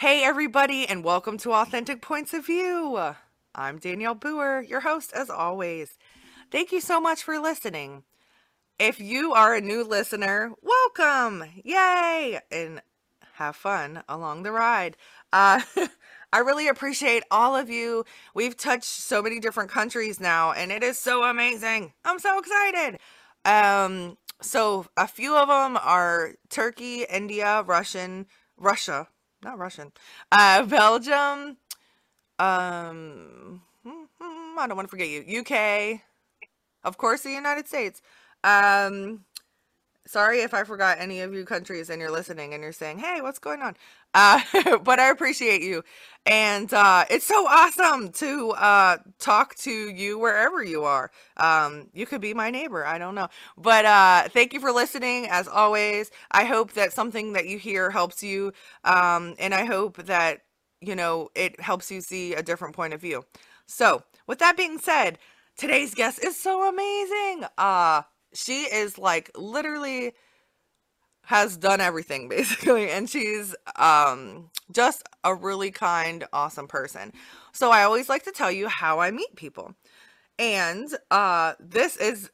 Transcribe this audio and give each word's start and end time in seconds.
Hey, 0.00 0.22
everybody, 0.22 0.86
and 0.88 1.02
welcome 1.02 1.38
to 1.38 1.52
Authentic 1.52 2.00
Points 2.00 2.32
of 2.32 2.46
View. 2.46 3.00
I'm 3.52 3.78
Danielle 3.80 4.14
Boer, 4.14 4.62
your 4.62 4.82
host 4.82 5.12
as 5.12 5.28
always. 5.28 5.98
Thank 6.52 6.70
you 6.70 6.80
so 6.80 7.00
much 7.00 7.24
for 7.24 7.40
listening. 7.40 8.04
If 8.78 9.00
you 9.00 9.34
are 9.34 9.56
a 9.56 9.60
new 9.60 9.82
listener, 9.82 10.52
welcome! 10.62 11.42
Yay! 11.64 12.38
And 12.52 12.80
have 13.34 13.56
fun 13.56 14.04
along 14.08 14.44
the 14.44 14.52
ride. 14.52 14.96
Uh, 15.32 15.62
I 16.32 16.38
really 16.38 16.68
appreciate 16.68 17.24
all 17.28 17.56
of 17.56 17.68
you. 17.68 18.04
We've 18.34 18.56
touched 18.56 18.84
so 18.84 19.20
many 19.20 19.40
different 19.40 19.72
countries 19.72 20.20
now, 20.20 20.52
and 20.52 20.70
it 20.70 20.84
is 20.84 20.96
so 20.96 21.24
amazing. 21.24 21.92
I'm 22.04 22.20
so 22.20 22.38
excited. 22.38 23.00
Um, 23.44 24.16
so 24.40 24.86
a 24.96 25.08
few 25.08 25.34
of 25.36 25.48
them 25.48 25.76
are 25.76 26.34
Turkey, 26.50 27.02
India, 27.02 27.64
Russian, 27.66 28.26
Russia, 28.56 29.08
not 29.42 29.58
Russian, 29.58 29.92
uh, 30.32 30.64
Belgium, 30.64 31.56
um, 32.38 33.62
I 33.84 34.66
don't 34.66 34.76
want 34.76 34.88
to 34.88 34.90
forget 34.90 35.08
you, 35.08 35.40
UK, 35.40 36.00
of 36.84 36.98
course, 36.98 37.22
the 37.22 37.30
United 37.30 37.66
States. 37.66 38.02
Um, 38.44 39.24
sorry 40.08 40.40
if 40.40 40.54
I 40.54 40.64
forgot 40.64 40.98
any 40.98 41.20
of 41.20 41.34
you 41.34 41.44
countries 41.44 41.90
and 41.90 42.00
you're 42.00 42.10
listening 42.10 42.54
and 42.54 42.62
you're 42.62 42.72
saying, 42.72 42.98
hey, 42.98 43.20
what's 43.20 43.38
going 43.38 43.60
on? 43.60 43.76
Uh, 44.14 44.40
but 44.82 44.98
I 44.98 45.10
appreciate 45.10 45.62
you. 45.62 45.84
And 46.24 46.72
uh, 46.72 47.04
it's 47.10 47.26
so 47.26 47.46
awesome 47.46 48.10
to 48.12 48.50
uh, 48.52 48.96
talk 49.18 49.54
to 49.56 49.70
you 49.70 50.18
wherever 50.18 50.64
you 50.64 50.84
are. 50.84 51.10
Um, 51.36 51.88
you 51.92 52.06
could 52.06 52.20
be 52.20 52.34
my 52.34 52.50
neighbor. 52.50 52.84
I 52.86 52.98
don't 52.98 53.14
know. 53.14 53.28
But 53.56 53.84
uh, 53.84 54.28
thank 54.30 54.54
you 54.54 54.60
for 54.60 54.72
listening, 54.72 55.26
as 55.28 55.46
always. 55.46 56.10
I 56.30 56.44
hope 56.44 56.72
that 56.72 56.92
something 56.92 57.34
that 57.34 57.46
you 57.46 57.58
hear 57.58 57.90
helps 57.90 58.22
you. 58.22 58.52
Um, 58.84 59.34
and 59.38 59.54
I 59.54 59.64
hope 59.64 59.98
that, 60.04 60.40
you 60.80 60.96
know, 60.96 61.28
it 61.34 61.60
helps 61.60 61.90
you 61.90 62.00
see 62.00 62.34
a 62.34 62.42
different 62.42 62.74
point 62.74 62.94
of 62.94 63.00
view. 63.00 63.24
So, 63.66 64.02
with 64.26 64.38
that 64.38 64.56
being 64.56 64.78
said, 64.78 65.18
today's 65.56 65.94
guest 65.94 66.24
is 66.24 66.40
so 66.40 66.68
amazing. 66.68 67.44
Uh, 67.58 68.02
she 68.38 68.62
is 68.62 68.98
like 68.98 69.30
literally 69.36 70.12
has 71.24 71.56
done 71.56 71.80
everything 71.80 72.28
basically 72.36 72.88
and 72.90 73.10
she's 73.10 73.54
um 73.76 74.50
just 74.70 75.02
a 75.24 75.34
really 75.34 75.70
kind 75.70 76.24
awesome 76.32 76.68
person. 76.68 77.12
So 77.52 77.70
i 77.70 77.82
always 77.82 78.08
like 78.08 78.24
to 78.24 78.32
tell 78.32 78.50
you 78.50 78.68
how 78.68 79.00
i 79.00 79.10
meet 79.10 79.34
people. 79.36 79.74
And 80.38 80.88
uh 81.10 81.54
this 81.58 81.96
is 81.96 82.30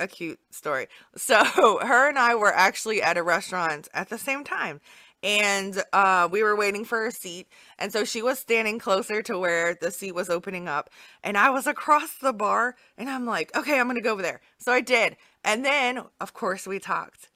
a 0.00 0.08
cute 0.08 0.40
story. 0.50 0.88
So 1.16 1.44
her 1.82 2.08
and 2.08 2.18
i 2.18 2.34
were 2.34 2.52
actually 2.52 3.00
at 3.00 3.16
a 3.16 3.22
restaurant 3.22 3.88
at 3.94 4.08
the 4.08 4.18
same 4.18 4.44
time 4.44 4.80
and 5.24 5.82
uh, 5.94 6.28
we 6.30 6.42
were 6.42 6.54
waiting 6.54 6.84
for 6.84 7.06
a 7.06 7.10
seat 7.10 7.48
and 7.78 7.90
so 7.90 8.04
she 8.04 8.22
was 8.22 8.38
standing 8.38 8.78
closer 8.78 9.22
to 9.22 9.38
where 9.38 9.74
the 9.74 9.90
seat 9.90 10.14
was 10.14 10.28
opening 10.28 10.68
up 10.68 10.90
and 11.24 11.36
i 11.38 11.48
was 11.50 11.66
across 11.66 12.14
the 12.18 12.32
bar 12.32 12.76
and 12.98 13.08
i'm 13.08 13.24
like 13.24 13.54
okay 13.56 13.80
i'm 13.80 13.88
gonna 13.88 14.00
go 14.00 14.12
over 14.12 14.22
there. 14.22 14.40
So 14.58 14.70
i 14.70 14.80
did 14.80 15.16
and 15.42 15.64
then 15.64 16.02
of 16.20 16.34
course 16.34 16.66
we 16.66 16.78
talked. 16.78 17.30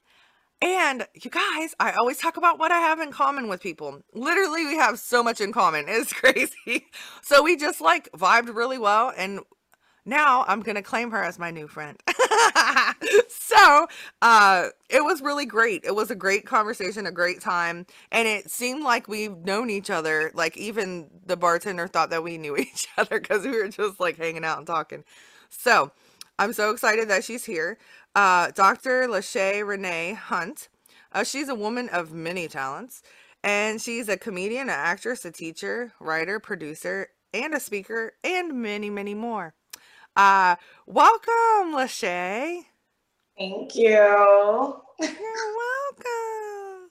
And 0.61 1.07
you 1.15 1.31
guys 1.31 1.73
i 1.79 1.91
always 1.93 2.19
talk 2.19 2.37
about 2.37 2.59
what 2.59 2.71
i 2.71 2.79
have 2.79 2.99
in 2.99 3.11
common 3.11 3.47
with 3.47 3.61
people. 3.61 4.01
Literally 4.13 4.65
we 4.65 4.75
have 4.77 4.99
so 4.99 5.23
much 5.23 5.41
in 5.41 5.51
common. 5.51 5.85
It's 5.89 6.13
crazy. 6.13 6.87
So 7.23 7.41
we 7.43 7.57
just 7.57 7.81
like 7.81 8.09
vibed 8.11 8.53
really 8.55 8.77
well 8.77 9.11
and 9.17 9.39
now 10.05 10.45
I'm 10.47 10.61
gonna 10.61 10.81
claim 10.81 11.11
her 11.11 11.23
as 11.23 11.39
my 11.39 11.51
new 11.51 11.67
friend. 11.67 11.97
so 13.29 13.87
uh 14.21 14.67
it 14.89 15.03
was 15.03 15.21
really 15.21 15.45
great. 15.45 15.83
It 15.83 15.95
was 15.95 16.11
a 16.11 16.15
great 16.15 16.45
conversation, 16.45 17.05
a 17.05 17.11
great 17.11 17.41
time, 17.41 17.85
and 18.11 18.27
it 18.27 18.49
seemed 18.49 18.83
like 18.83 19.07
we've 19.07 19.35
known 19.37 19.69
each 19.69 19.89
other. 19.89 20.31
Like 20.33 20.57
even 20.57 21.09
the 21.25 21.37
bartender 21.37 21.87
thought 21.87 22.09
that 22.11 22.23
we 22.23 22.37
knew 22.37 22.55
each 22.57 22.87
other 22.97 23.19
because 23.19 23.43
we 23.45 23.51
were 23.51 23.67
just 23.67 23.99
like 23.99 24.17
hanging 24.17 24.45
out 24.45 24.57
and 24.57 24.67
talking. 24.67 25.03
So 25.49 25.91
I'm 26.37 26.53
so 26.53 26.71
excited 26.71 27.09
that 27.09 27.23
she's 27.23 27.45
here. 27.45 27.77
Uh 28.15 28.51
Dr. 28.51 29.07
Leshai 29.07 29.65
Renee 29.65 30.13
Hunt. 30.13 30.69
Uh, 31.11 31.23
she's 31.23 31.49
a 31.49 31.55
woman 31.55 31.89
of 31.89 32.13
many 32.13 32.47
talents. 32.47 33.01
And 33.43 33.81
she's 33.81 34.09
a 34.09 34.17
comedian, 34.17 34.63
an 34.63 34.75
actress, 34.75 35.23
a 35.23 35.31
teacher, 35.31 35.93
writer, 35.99 36.39
producer, 36.39 37.07
and 37.33 37.53
a 37.53 37.59
speaker, 37.59 38.13
and 38.23 38.61
many, 38.61 38.89
many 38.89 39.13
more. 39.13 39.53
Uh, 40.19 40.57
welcome, 40.85 41.73
Leshai. 41.73 42.63
Thank 43.37 43.73
you. 43.73 43.87
You're 43.87 44.81
welcome. 44.99 46.89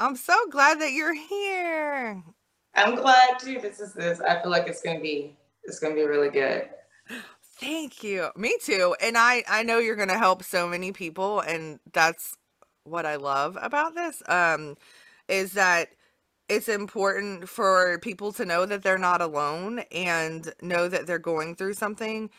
I'm 0.00 0.16
so 0.16 0.34
glad 0.50 0.80
that 0.80 0.90
you're 0.90 1.14
here. 1.14 2.20
I'm 2.74 2.96
glad 2.96 3.38
too. 3.38 3.60
This 3.60 3.78
is 3.78 3.92
this. 3.92 4.20
I 4.20 4.42
feel 4.42 4.50
like 4.50 4.66
it's 4.66 4.82
gonna 4.82 4.98
be 4.98 5.36
it's 5.62 5.78
gonna 5.78 5.94
be 5.94 6.02
really 6.02 6.30
good. 6.30 6.68
Thank 7.60 8.02
you. 8.02 8.30
Me 8.34 8.56
too. 8.60 8.96
And 9.00 9.16
I 9.16 9.44
I 9.48 9.62
know 9.62 9.78
you're 9.78 9.94
gonna 9.94 10.18
help 10.18 10.42
so 10.42 10.66
many 10.66 10.90
people, 10.90 11.38
and 11.38 11.78
that's 11.92 12.36
what 12.82 13.06
I 13.06 13.14
love 13.14 13.56
about 13.62 13.94
this. 13.94 14.20
Um, 14.26 14.74
is 15.28 15.52
that 15.52 15.90
it's 16.48 16.68
important 16.68 17.48
for 17.48 18.00
people 18.00 18.32
to 18.32 18.44
know 18.44 18.66
that 18.66 18.82
they're 18.82 18.98
not 18.98 19.20
alone 19.20 19.84
and 19.92 20.52
know 20.60 20.88
that 20.88 21.06
they're 21.06 21.20
going 21.20 21.54
through 21.54 21.74
something 21.74 22.30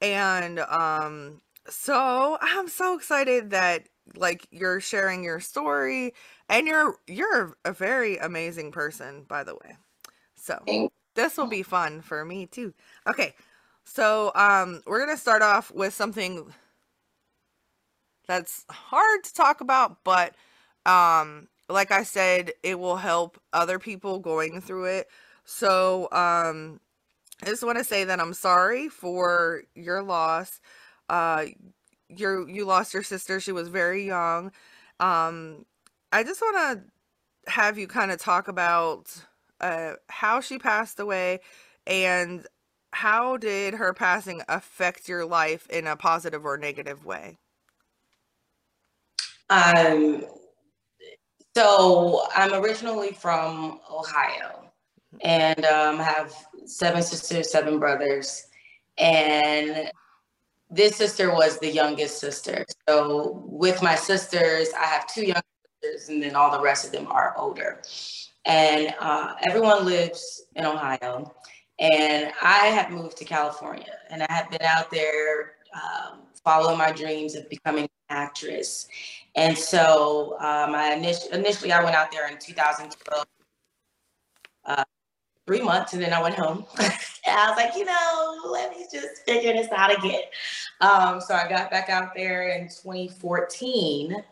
and 0.00 0.60
um 0.60 1.40
so 1.68 2.38
I'm 2.40 2.68
so 2.68 2.96
excited 2.96 3.50
that 3.50 3.88
like 4.16 4.46
you're 4.50 4.80
sharing 4.80 5.24
your 5.24 5.40
story 5.40 6.14
and 6.48 6.66
you're 6.66 6.96
you're 7.06 7.56
a 7.64 7.72
very 7.72 8.16
amazing 8.18 8.72
person 8.72 9.24
by 9.28 9.44
the 9.44 9.54
way. 9.54 9.76
So 10.36 10.58
this 11.14 11.36
will 11.36 11.46
be 11.46 11.62
fun 11.62 12.00
for 12.02 12.24
me 12.24 12.46
too. 12.46 12.74
Okay. 13.06 13.34
So 13.84 14.32
um 14.34 14.82
we're 14.86 15.04
going 15.04 15.16
to 15.16 15.20
start 15.20 15.42
off 15.42 15.70
with 15.72 15.94
something 15.94 16.52
that's 18.26 18.64
hard 18.70 19.24
to 19.24 19.34
talk 19.34 19.60
about 19.60 20.04
but 20.04 20.34
um 20.86 21.48
like 21.68 21.90
I 21.90 22.02
said 22.02 22.52
it 22.62 22.78
will 22.78 22.96
help 22.96 23.38
other 23.52 23.78
people 23.78 24.18
going 24.18 24.60
through 24.60 24.86
it. 24.86 25.08
So 25.44 26.08
um 26.12 26.80
I 27.42 27.46
just 27.46 27.62
want 27.62 27.78
to 27.78 27.84
say 27.84 28.04
that 28.04 28.20
I'm 28.20 28.34
sorry 28.34 28.88
for 28.88 29.62
your 29.74 30.02
loss. 30.02 30.60
Uh, 31.08 31.46
you 32.08 32.46
you 32.48 32.64
lost 32.64 32.94
your 32.94 33.02
sister. 33.02 33.40
She 33.40 33.52
was 33.52 33.68
very 33.68 34.06
young. 34.06 34.50
Um, 35.00 35.64
I 36.12 36.24
just 36.24 36.40
want 36.40 36.56
to 37.46 37.50
have 37.50 37.78
you 37.78 37.86
kind 37.86 38.10
of 38.10 38.18
talk 38.18 38.48
about 38.48 39.24
uh, 39.60 39.94
how 40.08 40.40
she 40.40 40.58
passed 40.58 41.00
away 41.00 41.40
and 41.86 42.46
how 42.92 43.36
did 43.36 43.74
her 43.74 43.92
passing 43.92 44.42
affect 44.48 45.08
your 45.08 45.24
life 45.24 45.68
in 45.68 45.86
a 45.86 45.96
positive 45.96 46.44
or 46.44 46.56
negative 46.56 47.04
way? 47.04 47.38
Um, 49.50 50.24
so 51.56 52.22
I'm 52.34 52.52
originally 52.54 53.12
from 53.12 53.80
Ohio 53.90 54.70
and 55.22 55.64
um, 55.64 55.98
have 55.98 56.34
seven 56.68 57.02
sisters, 57.02 57.50
seven 57.50 57.78
brothers, 57.78 58.46
and 58.98 59.90
this 60.70 60.96
sister 60.96 61.32
was 61.32 61.58
the 61.58 61.70
youngest 61.70 62.20
sister. 62.20 62.64
So 62.88 63.42
with 63.46 63.82
my 63.82 63.94
sisters, 63.94 64.68
I 64.78 64.84
have 64.84 65.06
two 65.06 65.24
young 65.24 65.42
sisters, 65.82 66.08
and 66.08 66.22
then 66.22 66.36
all 66.36 66.50
the 66.50 66.62
rest 66.62 66.84
of 66.84 66.92
them 66.92 67.06
are 67.06 67.34
older. 67.38 67.82
And 68.44 68.94
uh, 69.00 69.34
everyone 69.48 69.84
lives 69.84 70.44
in 70.56 70.64
Ohio. 70.64 71.34
And 71.78 72.32
I 72.42 72.66
had 72.66 72.90
moved 72.90 73.16
to 73.18 73.24
California, 73.24 73.92
and 74.10 74.22
I 74.22 74.32
had 74.32 74.50
been 74.50 74.62
out 74.62 74.90
there 74.90 75.52
um, 75.72 76.22
following 76.42 76.76
my 76.76 76.90
dreams 76.90 77.36
of 77.36 77.48
becoming 77.48 77.84
an 77.84 77.88
actress. 78.08 78.88
And 79.36 79.56
so 79.56 80.32
um, 80.40 80.74
I 80.74 80.96
init- 80.98 81.30
initially 81.30 81.70
I 81.72 81.82
went 81.84 81.94
out 81.94 82.10
there 82.10 82.28
in 82.28 82.38
2012, 82.38 83.26
uh, 84.64 84.84
three 85.48 85.62
months, 85.62 85.94
and 85.94 86.02
then 86.02 86.12
I 86.12 86.22
went 86.22 86.36
home. 86.36 86.64
and 86.78 86.92
I 87.26 87.48
was 87.48 87.56
like, 87.56 87.74
you 87.74 87.84
know, 87.84 88.50
let 88.52 88.70
me 88.70 88.86
just 88.92 89.24
figure 89.24 89.52
this 89.52 89.72
out 89.72 89.96
again. 89.96 90.20
Um, 90.80 91.20
so 91.20 91.34
I 91.34 91.48
got 91.48 91.70
back 91.70 91.88
out 91.88 92.14
there 92.14 92.50
in 92.50 92.68
2014 92.68 94.22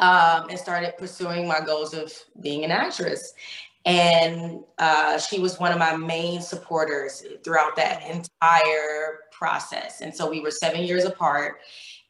um, 0.00 0.48
and 0.48 0.58
started 0.58 0.96
pursuing 0.98 1.46
my 1.46 1.60
goals 1.60 1.92
of 1.92 2.12
being 2.40 2.64
an 2.64 2.70
actress. 2.70 3.34
And 3.84 4.64
uh, 4.78 5.18
she 5.18 5.38
was 5.38 5.60
one 5.60 5.72
of 5.72 5.78
my 5.78 5.96
main 5.96 6.40
supporters 6.40 7.24
throughout 7.44 7.76
that 7.76 8.02
entire 8.02 9.20
process. 9.30 10.00
And 10.00 10.14
so 10.14 10.28
we 10.28 10.40
were 10.40 10.50
seven 10.50 10.82
years 10.82 11.04
apart 11.04 11.60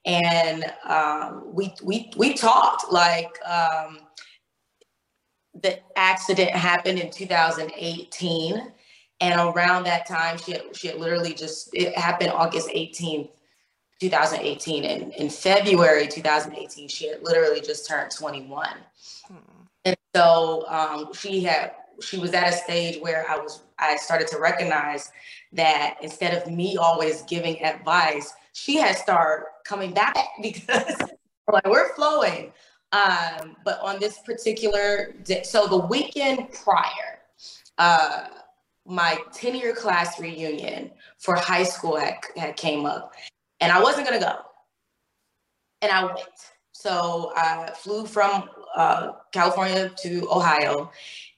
and 0.05 0.65
um, 0.85 1.43
we 1.53 1.75
we 1.83 2.11
we 2.17 2.33
talked 2.33 2.91
like 2.91 3.39
um, 3.45 3.99
the 5.63 5.79
accident 5.97 6.51
happened 6.51 6.99
in 6.99 7.11
2018 7.11 8.73
and 9.21 9.41
around 9.41 9.85
that 9.85 10.07
time 10.07 10.39
she 10.39 10.53
had, 10.53 10.63
she 10.77 10.89
had 10.89 10.97
literally 10.99 11.35
just 11.35 11.71
it 11.73 11.97
happened 11.97 12.31
august 12.31 12.69
18th 12.69 13.31
2018 14.01 14.85
and 14.85 15.13
in 15.15 15.29
february 15.29 16.07
2018 16.07 16.89
she 16.89 17.09
had 17.09 17.23
literally 17.23 17.61
just 17.61 17.89
turned 17.89 18.11
21 18.11 18.69
hmm. 19.27 19.37
and 19.85 19.97
so 20.15 20.65
um, 20.69 21.13
she 21.13 21.43
had 21.43 21.73
she 22.01 22.19
was 22.19 22.33
at 22.33 22.49
a 22.49 22.53
stage 22.53 23.01
where 23.01 23.29
i 23.29 23.37
was 23.37 23.63
i 23.79 23.97
started 23.97 24.29
to 24.29 24.39
recognize 24.39 25.11
that 25.53 25.97
instead 26.03 26.35
of 26.35 26.51
me 26.51 26.77
always 26.77 27.23
giving 27.23 27.63
advice 27.65 28.33
she 28.53 28.77
had 28.77 28.97
started 28.97 29.47
coming 29.65 29.93
back 29.93 30.17
because 30.43 30.97
like 31.53 31.67
we're 31.67 31.95
flowing. 31.95 32.53
Um, 32.93 33.56
but 33.64 33.81
on 33.81 34.00
this 34.00 34.19
particular 34.20 35.14
day, 35.25 35.43
so 35.43 35.67
the 35.67 35.76
weekend 35.76 36.52
prior, 36.52 37.20
uh, 37.76 38.26
my 38.87 39.19
10 39.35 39.55
year 39.55 39.75
class 39.75 40.19
reunion 40.19 40.90
for 41.19 41.37
high 41.37 41.64
school 41.64 41.96
had, 41.96 42.17
had 42.37 42.56
came 42.56 42.87
up 42.87 43.12
and 43.61 43.70
I 43.70 43.82
wasn't 43.82 44.06
gonna 44.06 44.20
go. 44.20 44.37
And 45.82 45.93
I 45.93 46.05
went. 46.05 46.19
So 46.73 47.32
I 47.37 47.73
flew 47.76 48.06
from 48.06 48.49
uh, 48.75 49.12
California 49.32 49.90
to 50.02 50.29
Ohio. 50.31 50.90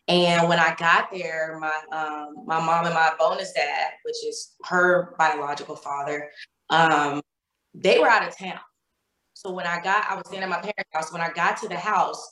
And 0.06 0.48
when 0.48 0.58
I 0.58 0.74
got 0.76 1.10
there, 1.12 1.58
my 1.60 1.72
um, 1.92 2.44
my 2.46 2.58
mom 2.58 2.86
and 2.86 2.94
my 2.94 3.12
bonus 3.18 3.52
dad, 3.52 3.92
which 4.04 4.24
is 4.26 4.56
her 4.64 5.14
biological 5.18 5.76
father, 5.76 6.28
um, 6.70 7.22
they 7.74 7.98
were 7.98 8.08
out 8.08 8.26
of 8.26 8.36
town. 8.36 8.58
So 9.42 9.50
when 9.50 9.66
I 9.66 9.80
got, 9.80 10.04
I 10.06 10.16
was 10.16 10.26
staying 10.26 10.42
at 10.42 10.50
my 10.50 10.60
parents' 10.60 10.90
house. 10.92 11.10
When 11.10 11.22
I 11.22 11.30
got 11.30 11.56
to 11.62 11.68
the 11.68 11.78
house, 11.78 12.30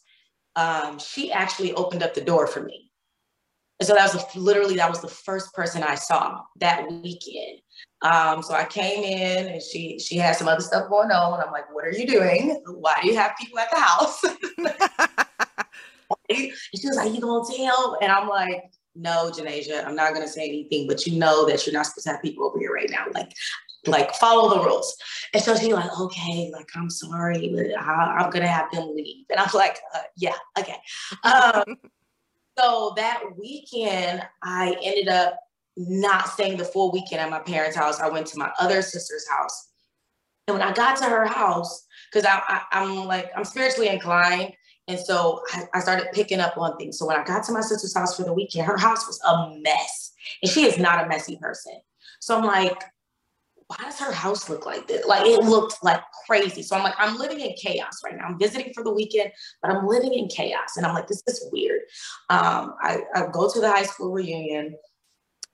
um, 0.57 0.99
she 0.99 1.33
actually 1.33 1.73
opened 1.73 2.03
up 2.03 2.13
the 2.13 2.21
door 2.21 2.47
for 2.47 2.63
me. 2.63 2.91
And 3.81 3.87
so 3.87 3.95
that 3.95 4.13
was 4.13 4.23
a, 4.23 4.39
literally 4.39 4.77
that 4.77 4.91
was 4.91 5.01
the 5.01 5.09
first 5.09 5.55
person 5.55 5.83
I 5.83 5.95
saw 5.95 6.43
that 6.61 6.87
weekend. 6.91 7.61
Um, 8.03 8.43
so 8.43 8.53
I 8.53 8.67
came 8.67 9.05
in 9.05 9.47
and 9.47 9.63
she 9.63 9.99
she 9.99 10.19
had 10.19 10.37
some 10.37 10.49
other 10.49 10.61
stuff 10.61 10.91
going 10.91 11.11
on. 11.11 11.41
I'm 11.41 11.51
like, 11.51 11.75
what 11.75 11.87
are 11.87 11.93
you 11.93 12.07
doing? 12.07 12.63
Why 12.67 12.99
do 13.01 13.09
you 13.09 13.17
have 13.17 13.33
people 13.41 13.59
at 13.59 13.71
the 13.71 13.81
house? 13.81 14.23
and 16.29 16.53
she 16.77 16.89
was 16.89 16.97
like, 16.97 17.15
you 17.15 17.23
gonna 17.23 17.49
tell? 17.57 17.97
And 18.03 18.13
I'm 18.13 18.29
like, 18.29 18.65
no, 18.95 19.31
Janasia, 19.35 19.87
I'm 19.87 19.95
not 19.95 20.13
gonna 20.13 20.29
say 20.29 20.47
anything, 20.47 20.87
but 20.87 21.07
you 21.07 21.19
know 21.19 21.47
that 21.47 21.65
you're 21.65 21.73
not 21.73 21.87
supposed 21.87 22.07
to 22.07 22.13
have 22.13 22.23
people 22.23 22.45
over 22.45 22.59
here 22.59 22.75
right 22.75 22.91
now. 22.91 23.07
Like 23.15 23.33
like 23.87 24.15
follow 24.15 24.55
the 24.55 24.65
rules. 24.65 24.97
And 25.35 25.43
so 25.43 25.55
she's 25.57 25.73
like, 25.73 25.99
okay, 26.01 26.51
like 26.53 26.69
I'm 26.75 26.91
sorry, 26.91 27.53
but 27.55 27.67
I, 27.79 28.25
am 28.25 28.31
gonna 28.31 28.49
have 28.49 28.71
them 28.73 28.95
leave. 28.95 29.27
And 29.31 29.39
I'm 29.39 29.49
like, 29.55 29.79
uh, 29.95 30.01
yeah, 30.17 30.35
okay. 30.59 30.77
Um, 31.25 31.77
so 32.59 32.93
that 32.97 33.23
weekend, 33.39 34.23
I 34.43 34.77
ended 34.83 35.09
up 35.09 35.39
not 35.77 36.29
staying 36.29 36.57
the 36.57 36.65
full 36.65 36.91
weekend 36.91 37.21
at 37.21 37.31
my 37.31 37.39
parents' 37.39 37.77
house. 37.77 38.01
I 38.01 38.09
went 38.09 38.27
to 38.29 38.39
my 38.39 38.51
other 38.59 38.83
sister's 38.83 39.29
house. 39.29 39.69
And 40.49 40.59
when 40.59 40.67
I 40.67 40.73
got 40.73 40.97
to 40.99 41.05
her 41.05 41.27
house, 41.27 41.87
because 42.11 42.27
I, 42.27 42.63
I, 42.73 42.83
am 42.83 43.05
like, 43.07 43.31
I'm 43.37 43.45
spiritually 43.45 43.89
inclined. 43.89 44.55
And 44.89 44.99
so 44.99 45.43
I, 45.53 45.65
I 45.75 45.81
started 45.81 46.09
picking 46.13 46.41
up 46.41 46.57
on 46.57 46.77
things. 46.79 46.99
So 46.99 47.07
when 47.07 47.19
I 47.19 47.23
got 47.23 47.45
to 47.45 47.53
my 47.53 47.61
sister's 47.61 47.95
house 47.95 48.17
for 48.17 48.25
the 48.25 48.33
weekend, 48.33 48.67
her 48.67 48.79
house 48.79 49.07
was 49.07 49.21
a 49.29 49.55
mess. 49.61 50.13
And 50.43 50.51
she 50.51 50.65
is 50.65 50.79
not 50.79 51.05
a 51.05 51.09
messy 51.09 51.39
person. 51.41 51.75
So 52.21 52.37
I'm 52.37 52.45
like, 52.45 52.83
why 53.69 53.77
does 53.83 53.99
her 54.01 54.13
house 54.13 54.49
look 54.49 54.65
like 54.65 54.89
this? 54.89 55.07
Like 55.07 55.27
it 55.27 55.45
looked 55.45 55.85
like 55.85 56.01
crazy. 56.27 56.63
So 56.63 56.75
I'm 56.75 56.83
like, 56.83 56.95
I'm 56.99 57.19
living 57.19 57.41
in 57.41 57.55
chaos 57.63 58.01
right 58.03 58.17
now. 58.17 58.25
I'm 58.25 58.39
visiting 58.39 58.73
for 58.73 58.83
the 58.83 58.93
weekend, 58.93 59.31
but 59.61 59.71
I'm 59.71 59.87
living 59.87 60.15
in 60.15 60.29
chaos. 60.29 60.77
And 60.77 60.87
I'm 60.87 60.95
like, 60.95 61.07
this 61.07 61.23
is 61.27 61.47
weird. 61.53 61.81
Um, 62.31 62.75
I, 62.83 63.03
I 63.15 63.27
go 63.31 63.53
to 63.53 63.61
the 63.61 63.71
high 63.71 63.85
school 63.85 64.11
reunion. 64.11 64.75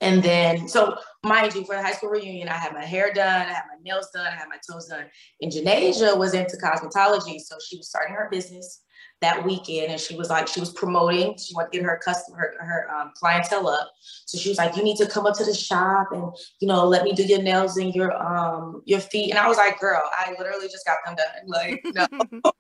And 0.00 0.22
then, 0.22 0.68
so 0.68 0.96
mind 1.24 1.54
you, 1.54 1.64
for 1.64 1.74
the 1.74 1.82
high 1.82 1.92
school 1.92 2.10
reunion, 2.10 2.48
I 2.48 2.54
had 2.54 2.72
my 2.72 2.84
hair 2.84 3.12
done, 3.12 3.48
I 3.48 3.52
had 3.52 3.64
my 3.68 3.82
nails 3.82 4.10
done, 4.14 4.26
I 4.26 4.36
had 4.36 4.48
my 4.48 4.58
toes 4.70 4.86
done. 4.86 5.06
And 5.40 5.50
Janasia 5.50 6.16
was 6.16 6.34
into 6.34 6.56
cosmetology. 6.56 7.40
So 7.40 7.56
she 7.66 7.78
was 7.78 7.88
starting 7.88 8.14
her 8.14 8.28
business 8.30 8.82
that 9.20 9.44
weekend 9.44 9.90
and 9.90 10.00
she 10.00 10.16
was 10.16 10.28
like 10.28 10.46
she 10.46 10.60
was 10.60 10.70
promoting 10.72 11.36
she 11.38 11.54
wanted 11.54 11.72
to 11.72 11.78
get 11.78 11.86
her 11.86 12.00
customer 12.04 12.36
her, 12.36 12.64
her 12.64 12.94
um, 12.94 13.10
clientele 13.16 13.68
up 13.68 13.90
so 13.98 14.36
she 14.36 14.48
was 14.48 14.58
like 14.58 14.76
you 14.76 14.82
need 14.82 14.96
to 14.96 15.06
come 15.06 15.24
up 15.24 15.36
to 15.36 15.44
the 15.44 15.54
shop 15.54 16.08
and 16.12 16.32
you 16.60 16.68
know 16.68 16.86
let 16.86 17.04
me 17.04 17.12
do 17.12 17.22
your 17.24 17.40
nails 17.42 17.76
and 17.76 17.94
your 17.94 18.12
um 18.22 18.82
your 18.84 19.00
feet 19.00 19.30
and 19.30 19.38
i 19.38 19.48
was 19.48 19.56
like 19.56 19.78
girl 19.80 20.02
i 20.12 20.34
literally 20.38 20.68
just 20.68 20.84
got 20.84 20.98
them 21.04 21.14
done 21.14 21.26
like 21.46 21.82
no 21.94 22.06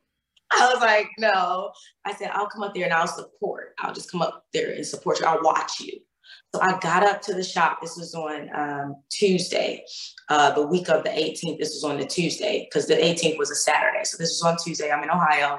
I 0.56 0.72
was 0.72 0.80
like, 0.80 1.08
no. 1.18 1.72
I 2.04 2.14
said, 2.14 2.30
I'll 2.32 2.46
come 2.46 2.62
up 2.62 2.74
there 2.74 2.84
and 2.84 2.92
I'll 2.92 3.08
support. 3.08 3.74
I'll 3.80 3.94
just 3.94 4.12
come 4.12 4.22
up 4.22 4.44
there 4.52 4.72
and 4.72 4.86
support 4.86 5.18
you. 5.18 5.26
I'll 5.26 5.42
watch 5.42 5.80
you. 5.80 5.98
So 6.54 6.60
I 6.60 6.78
got 6.78 7.02
up 7.02 7.20
to 7.22 7.34
the 7.34 7.42
shop. 7.42 7.80
This 7.82 7.96
was 7.96 8.14
on 8.14 8.48
um, 8.54 9.02
Tuesday, 9.10 9.84
uh, 10.28 10.52
the 10.52 10.64
week 10.64 10.88
of 10.88 11.02
the 11.02 11.10
18th. 11.10 11.58
This 11.58 11.70
was 11.70 11.82
on 11.82 11.98
the 11.98 12.06
Tuesday 12.06 12.68
because 12.70 12.86
the 12.86 12.94
18th 12.94 13.38
was 13.38 13.50
a 13.50 13.56
Saturday. 13.56 14.04
So 14.04 14.18
this 14.18 14.30
was 14.30 14.42
on 14.42 14.56
Tuesday. 14.62 14.92
I'm 14.92 15.02
in 15.02 15.10
Ohio. 15.10 15.58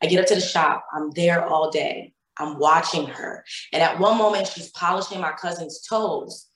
I 0.00 0.06
get 0.06 0.20
up 0.20 0.26
to 0.26 0.36
the 0.36 0.40
shop. 0.40 0.86
I'm 0.94 1.10
there 1.16 1.44
all 1.44 1.68
day. 1.72 2.12
I'm 2.38 2.60
watching 2.60 3.08
her. 3.08 3.44
And 3.72 3.82
at 3.82 3.98
one 3.98 4.18
moment, 4.18 4.46
she's 4.46 4.70
polishing 4.70 5.20
my 5.20 5.32
cousin's 5.32 5.80
toes. 5.80 6.46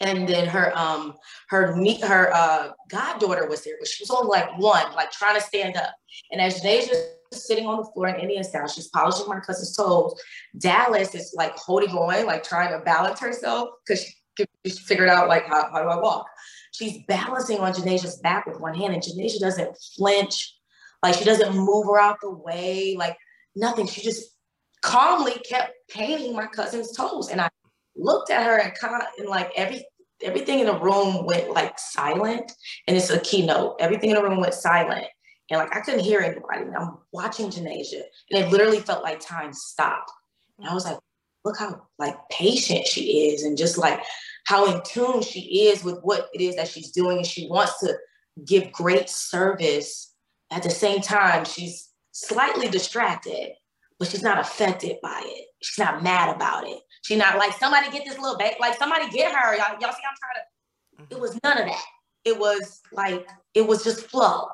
And 0.00 0.28
then 0.28 0.46
her 0.46 0.76
um 0.76 1.14
her 1.48 1.74
her 2.02 2.34
uh 2.34 2.68
goddaughter 2.90 3.48
was 3.48 3.64
there, 3.64 3.76
but 3.78 3.88
she 3.88 4.02
was 4.02 4.10
only 4.10 4.28
like 4.28 4.58
one, 4.58 4.92
like 4.94 5.10
trying 5.10 5.36
to 5.36 5.40
stand 5.40 5.74
up. 5.78 5.94
And 6.30 6.38
as 6.38 6.60
Janasia 6.60 7.15
sitting 7.32 7.66
on 7.66 7.78
the 7.78 7.84
floor 7.84 8.08
in 8.08 8.20
Indian 8.20 8.44
style. 8.44 8.68
She's 8.68 8.88
polishing 8.88 9.28
my 9.28 9.40
cousin's 9.40 9.76
toes. 9.76 10.14
Dallas 10.58 11.14
is 11.14 11.34
like 11.36 11.56
holding 11.56 11.90
on, 11.90 12.26
like 12.26 12.42
trying 12.42 12.72
to 12.72 12.84
balance 12.84 13.20
herself 13.20 13.70
because 13.86 14.04
she, 14.04 14.46
she 14.66 14.70
figured 14.70 15.08
out 15.08 15.28
like 15.28 15.46
how, 15.46 15.70
how 15.70 15.82
do 15.82 15.88
I 15.88 16.00
walk. 16.00 16.26
She's 16.72 16.98
balancing 17.08 17.58
on 17.58 17.72
Janasia's 17.72 18.18
back 18.18 18.46
with 18.46 18.60
one 18.60 18.74
hand, 18.74 18.92
and 18.92 19.02
Janasia 19.02 19.40
doesn't 19.40 19.76
flinch, 19.96 20.54
like 21.02 21.14
she 21.14 21.24
doesn't 21.24 21.56
move 21.56 21.86
her 21.86 21.98
out 21.98 22.18
the 22.20 22.30
way, 22.30 22.96
like 22.98 23.16
nothing. 23.54 23.86
She 23.86 24.02
just 24.02 24.36
calmly 24.82 25.34
kept 25.48 25.72
painting 25.88 26.34
my 26.34 26.46
cousin's 26.46 26.92
toes, 26.94 27.30
and 27.30 27.40
I 27.40 27.48
looked 27.96 28.30
at 28.30 28.44
her 28.44 28.58
and 28.58 28.74
kind 28.74 28.94
of 28.94 29.08
and 29.18 29.28
like 29.28 29.50
every 29.56 29.86
everything 30.22 30.60
in 30.60 30.66
the 30.66 30.78
room 30.78 31.24
went 31.26 31.50
like 31.50 31.78
silent, 31.78 32.52
and 32.86 32.96
it's 32.96 33.10
a 33.10 33.20
keynote. 33.20 33.76
Everything 33.80 34.10
in 34.10 34.16
the 34.16 34.22
room 34.22 34.40
went 34.40 34.54
silent, 34.54 35.06
and 35.50 35.58
like 35.58 35.74
I 35.74 35.80
couldn't 35.80 36.00
hear 36.00 36.20
anybody. 36.20 36.62
And 36.62 36.76
I'm 36.76 36.98
watching 37.12 37.50
Janasia, 37.50 38.02
and 38.30 38.44
it 38.44 38.50
literally 38.50 38.80
felt 38.80 39.02
like 39.02 39.20
time 39.20 39.52
stopped. 39.52 40.10
And 40.58 40.68
I 40.68 40.74
was 40.74 40.84
like, 40.84 40.98
look 41.44 41.58
how 41.58 41.82
like 41.98 42.16
patient 42.30 42.86
she 42.86 43.28
is, 43.28 43.42
and 43.42 43.56
just 43.56 43.78
like 43.78 44.00
how 44.46 44.72
in 44.72 44.80
tune 44.84 45.22
she 45.22 45.68
is 45.68 45.84
with 45.84 46.00
what 46.02 46.28
it 46.34 46.40
is 46.40 46.56
that 46.56 46.68
she's 46.68 46.90
doing, 46.90 47.18
and 47.18 47.26
she 47.26 47.48
wants 47.48 47.78
to 47.80 47.96
give 48.44 48.72
great 48.72 49.08
service. 49.08 50.12
At 50.52 50.62
the 50.62 50.70
same 50.70 51.00
time, 51.00 51.44
she's 51.44 51.90
slightly 52.12 52.68
distracted, 52.68 53.50
but 53.98 54.08
she's 54.08 54.22
not 54.22 54.38
affected 54.38 54.96
by 55.02 55.20
it. 55.24 55.46
She's 55.62 55.84
not 55.84 56.02
mad 56.02 56.34
about 56.34 56.66
it. 56.68 56.78
She's 57.02 57.18
not 57.18 57.38
like 57.38 57.52
somebody 57.58 57.90
get 57.90 58.04
this 58.04 58.18
little 58.18 58.38
baby, 58.38 58.56
like 58.60 58.78
somebody 58.78 59.08
get 59.10 59.32
her. 59.34 59.54
Y'all, 59.56 59.76
y'all 59.80 59.92
see, 59.92 60.02
I'm 60.08 60.16
trying 60.20 60.36
to. 60.36 61.02
It 61.02 61.10
mm-hmm. 61.10 61.20
was 61.20 61.38
none 61.42 61.58
of 61.58 61.66
that. 61.66 61.84
It 62.24 62.38
was 62.38 62.80
like 62.92 63.28
it 63.54 63.66
was 63.66 63.84
just 63.84 64.00
flow. 64.02 64.48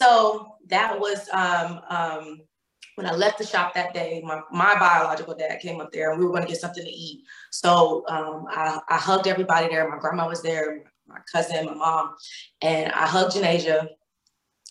So 0.00 0.56
that 0.68 0.98
was 0.98 1.28
um, 1.32 1.80
um, 1.88 2.40
when 2.96 3.06
I 3.06 3.12
left 3.12 3.38
the 3.38 3.46
shop 3.46 3.74
that 3.74 3.94
day. 3.94 4.22
My, 4.24 4.40
my 4.50 4.78
biological 4.78 5.34
dad 5.34 5.60
came 5.60 5.80
up 5.80 5.92
there, 5.92 6.10
and 6.10 6.20
we 6.20 6.26
were 6.26 6.32
going 6.32 6.44
to 6.44 6.48
get 6.48 6.60
something 6.60 6.84
to 6.84 6.90
eat. 6.90 7.24
So 7.50 8.04
um, 8.08 8.46
I, 8.50 8.80
I, 8.88 8.96
hugged 8.96 9.26
everybody 9.26 9.68
there. 9.68 9.88
My 9.88 9.98
grandma 9.98 10.28
was 10.28 10.42
there, 10.42 10.82
my 11.06 11.18
cousin, 11.30 11.66
my 11.66 11.74
mom, 11.74 12.14
and 12.62 12.92
I 12.92 13.06
hugged 13.06 13.36
Janasia. 13.36 13.88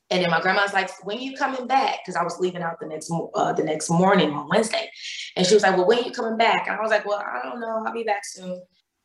And 0.10 0.22
then 0.22 0.30
my 0.30 0.42
grandma's 0.42 0.74
like, 0.74 0.92
when 1.06 1.20
you 1.20 1.36
coming 1.36 1.66
back? 1.66 2.00
Because 2.04 2.16
I 2.16 2.24
was 2.24 2.40
leaving 2.40 2.62
out 2.62 2.80
the 2.80 2.86
next 2.86 3.12
uh, 3.34 3.54
the 3.54 3.64
next 3.64 3.90
morning 3.90 4.32
on 4.32 4.48
Wednesday. 4.50 4.90
And 5.36 5.46
she 5.46 5.56
was 5.56 5.64
like, 5.64 5.76
well, 5.76 5.88
when 5.88 6.04
you 6.04 6.12
coming 6.12 6.38
back? 6.38 6.68
And 6.68 6.76
I 6.76 6.82
was 6.82 6.92
like, 6.92 7.06
well, 7.06 7.20
I 7.20 7.48
don't 7.48 7.60
know. 7.60 7.84
I'll 7.86 7.94
be 7.94 8.04
back 8.04 8.24
soon. 8.24 8.62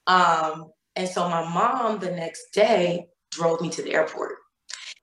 Um, 0.06 0.70
and 0.96 1.08
so 1.08 1.28
my 1.28 1.42
mom 1.48 1.98
the 2.00 2.10
next 2.10 2.50
day 2.52 3.06
drove 3.30 3.60
me 3.60 3.70
to 3.70 3.82
the 3.82 3.94
airport. 3.94 4.34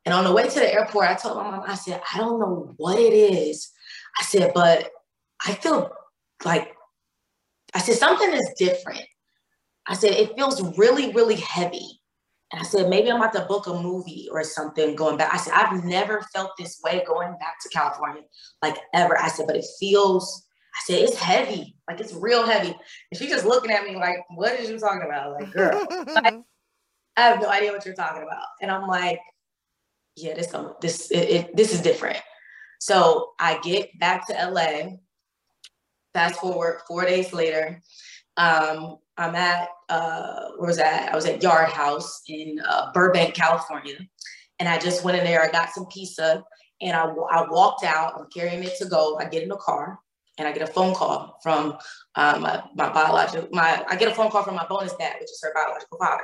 And 0.06 0.14
on 0.14 0.24
the 0.24 0.32
way 0.32 0.48
to 0.48 0.60
the 0.60 0.72
airport, 0.72 1.08
I 1.08 1.16
told 1.16 1.38
my 1.38 1.50
mom, 1.50 1.64
I 1.68 1.76
said, 1.76 2.02
I 2.14 2.20
don't 2.20 2.40
know 2.40 2.74
what 2.78 3.00
it 3.00 3.14
is. 3.14 3.72
I 4.20 4.24
said, 4.24 4.52
but 4.54 4.90
I 5.46 5.54
feel 5.54 5.92
like, 6.44 6.76
I 7.74 7.80
said, 7.80 7.96
something 7.96 8.32
is 8.32 8.54
different. 8.58 9.06
I 9.88 9.96
said, 9.96 10.12
it 10.12 10.36
feels 10.36 10.78
really, 10.78 11.12
really 11.14 11.36
heavy. 11.36 12.00
And 12.52 12.62
I 12.62 12.64
said, 12.64 12.90
maybe 12.90 13.10
I'm 13.10 13.18
about 13.18 13.34
to 13.34 13.46
book 13.46 13.68
a 13.68 13.74
movie 13.74 14.30
or 14.32 14.44
something 14.44 14.96
going 14.96 15.18
back. 15.18 15.34
I 15.34 15.38
said, 15.38 15.54
I've 15.54 15.84
never 15.84 16.22
felt 16.34 16.52
this 16.58 16.80
way 16.84 17.04
going 17.06 17.32
back 17.40 17.56
to 17.62 17.70
California, 17.70 18.22
like 18.62 18.78
ever. 18.94 19.20
I 19.20 19.28
said, 19.28 19.48
but 19.48 19.56
it 19.56 19.66
feels, 19.80 20.46
I 20.76 20.80
said, 20.86 21.02
it's 21.02 21.18
heavy, 21.18 21.76
like 21.90 22.00
it's 22.00 22.14
real 22.14 22.46
heavy. 22.46 22.70
And 22.70 23.20
she's 23.20 23.30
just 23.30 23.46
looking 23.46 23.72
at 23.72 23.84
me 23.84 23.96
like, 23.96 24.20
what 24.36 24.60
is 24.60 24.70
you 24.70 24.80
talking 24.80 25.04
about? 25.04 25.34
Like, 25.34 25.52
girl, 25.52 25.86
I, 25.90 26.40
I 27.18 27.22
have 27.22 27.42
no 27.42 27.50
idea 27.50 27.72
what 27.72 27.86
you're 27.86 27.96
talking 27.96 28.24
about. 28.24 28.46
And 28.62 28.72
I'm 28.72 28.88
like, 28.88 29.20
yeah, 30.16 30.34
this 30.34 30.54
this 30.82 31.12
it, 31.12 31.18
it, 31.18 31.56
this 31.56 31.74
is 31.74 31.82
different. 31.82 32.18
So 32.80 33.32
I 33.40 33.60
get 33.60 33.98
back 34.00 34.28
to 34.28 34.34
LA. 34.34 34.98
Fast 36.14 36.40
forward 36.40 36.80
four 36.88 37.04
days 37.04 37.34
later, 37.34 37.82
um, 38.38 38.98
I'm 39.18 39.36
at 39.36 39.68
uh, 39.90 40.52
where 40.58 40.68
was 40.68 40.78
that? 40.78 41.12
I 41.12 41.16
was 41.16 41.26
at 41.26 41.44
Yard 41.44 41.70
House 41.70 42.22
in 42.30 42.60
uh, 42.66 42.92
Burbank, 42.94 43.34
California, 43.34 43.98
and 44.60 44.70
I 44.70 44.78
just 44.78 45.04
went 45.04 45.18
in 45.18 45.26
there. 45.26 45.44
I 45.44 45.52
got 45.52 45.72
some 45.72 45.86
pizza, 45.88 46.44
and 46.82 46.96
I, 46.96 47.04
I 47.04 47.48
walked 47.50 47.84
out. 47.84 48.14
I'm 48.18 48.28
carrying 48.34 48.64
it 48.64 48.78
to 48.80 48.86
go. 48.86 49.18
I 49.20 49.26
get 49.26 49.44
in 49.44 49.50
the 49.50 49.58
car, 49.58 50.00
and 50.38 50.48
I 50.48 50.54
get 50.54 50.68
a 50.68 50.72
phone 50.72 50.94
call 50.94 51.38
from 51.44 51.78
uh, 52.16 52.38
my, 52.40 52.64
my 52.76 52.94
biological 52.94 53.50
my 53.52 53.84
I 53.90 53.96
get 53.96 54.12
a 54.12 54.16
phone 54.16 54.32
call 54.32 54.44
from 54.44 54.56
my 54.56 54.66
bonus 54.68 54.94
dad, 54.96 55.16
which 55.20 55.30
is 55.30 55.42
her 55.44 55.54
biological 55.54 55.98
father, 55.98 56.24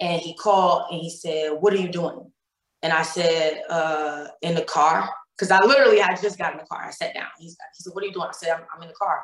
and 0.00 0.20
he 0.20 0.34
called 0.34 0.86
and 0.90 1.00
he 1.00 1.10
said, 1.10 1.50
"What 1.60 1.72
are 1.72 1.78
you 1.78 1.88
doing?" 1.88 2.32
And 2.82 2.92
I 2.92 3.02
said, 3.02 3.62
uh, 3.68 4.28
"In 4.42 4.54
the 4.54 4.64
car," 4.64 5.08
because 5.36 5.50
I 5.50 5.64
literally 5.64 6.00
I 6.00 6.14
just 6.14 6.38
got 6.38 6.52
in 6.52 6.58
the 6.58 6.66
car. 6.66 6.84
I 6.84 6.90
sat 6.90 7.14
down. 7.14 7.26
He's, 7.38 7.56
he 7.76 7.82
said, 7.82 7.92
"What 7.92 8.04
are 8.04 8.06
you 8.06 8.12
doing?" 8.12 8.28
I 8.28 8.32
said, 8.32 8.50
"I'm, 8.50 8.62
I'm 8.74 8.82
in 8.82 8.88
the 8.88 8.94
car." 8.94 9.22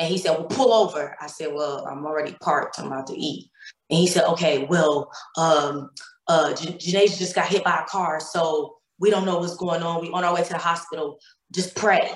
And 0.00 0.08
he 0.08 0.16
said, 0.16 0.30
Well, 0.30 0.44
pull 0.44 0.72
over. 0.72 1.14
I 1.20 1.26
said, 1.26 1.52
Well, 1.52 1.86
I'm 1.86 2.06
already 2.06 2.34
parked. 2.40 2.78
I'm 2.78 2.86
about 2.86 3.06
to 3.08 3.18
eat. 3.18 3.50
And 3.90 3.98
he 3.98 4.06
said, 4.06 4.24
Okay, 4.24 4.64
well, 4.64 5.12
um, 5.36 5.90
uh, 6.26 6.54
just 6.54 7.34
got 7.34 7.48
hit 7.48 7.64
by 7.64 7.82
a 7.82 7.84
car. 7.84 8.18
So 8.18 8.76
we 8.98 9.10
don't 9.10 9.26
know 9.26 9.38
what's 9.38 9.56
going 9.56 9.82
on. 9.82 10.00
We 10.00 10.10
on 10.10 10.24
our 10.24 10.34
way 10.34 10.42
to 10.42 10.52
the 10.52 10.58
hospital. 10.58 11.18
Just 11.52 11.76
pray. 11.76 12.12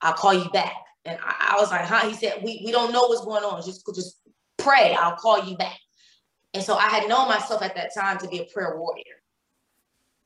I'll 0.00 0.12
call 0.12 0.32
you 0.32 0.48
back. 0.50 0.74
And 1.04 1.18
I, 1.24 1.54
I 1.56 1.60
was 1.60 1.72
like, 1.72 1.86
huh? 1.86 2.08
He 2.08 2.14
said, 2.14 2.40
we, 2.44 2.62
we 2.64 2.70
don't 2.70 2.92
know 2.92 3.08
what's 3.08 3.24
going 3.24 3.42
on. 3.42 3.62
Just, 3.64 3.84
just 3.94 4.20
pray. 4.56 4.94
I'll 4.94 5.16
call 5.16 5.44
you 5.44 5.56
back. 5.56 5.78
And 6.54 6.62
so 6.62 6.76
I 6.76 6.88
had 6.88 7.08
known 7.08 7.26
myself 7.26 7.62
at 7.62 7.74
that 7.74 7.92
time 7.94 8.18
to 8.18 8.28
be 8.28 8.40
a 8.40 8.44
prayer 8.44 8.76
warrior. 8.78 9.21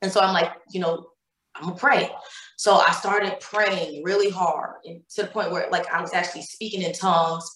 And 0.01 0.11
so 0.11 0.21
I'm 0.21 0.33
like, 0.33 0.51
you 0.71 0.79
know, 0.79 1.07
I'm 1.55 1.69
gonna 1.69 1.75
pray. 1.75 2.09
So 2.57 2.75
I 2.75 2.91
started 2.91 3.39
praying 3.39 4.03
really 4.03 4.29
hard 4.29 4.75
and 4.85 5.01
to 5.15 5.23
the 5.23 5.27
point 5.27 5.51
where 5.51 5.69
like 5.71 5.91
I 5.91 6.01
was 6.01 6.13
actually 6.13 6.43
speaking 6.43 6.81
in 6.81 6.93
tongues 6.93 7.49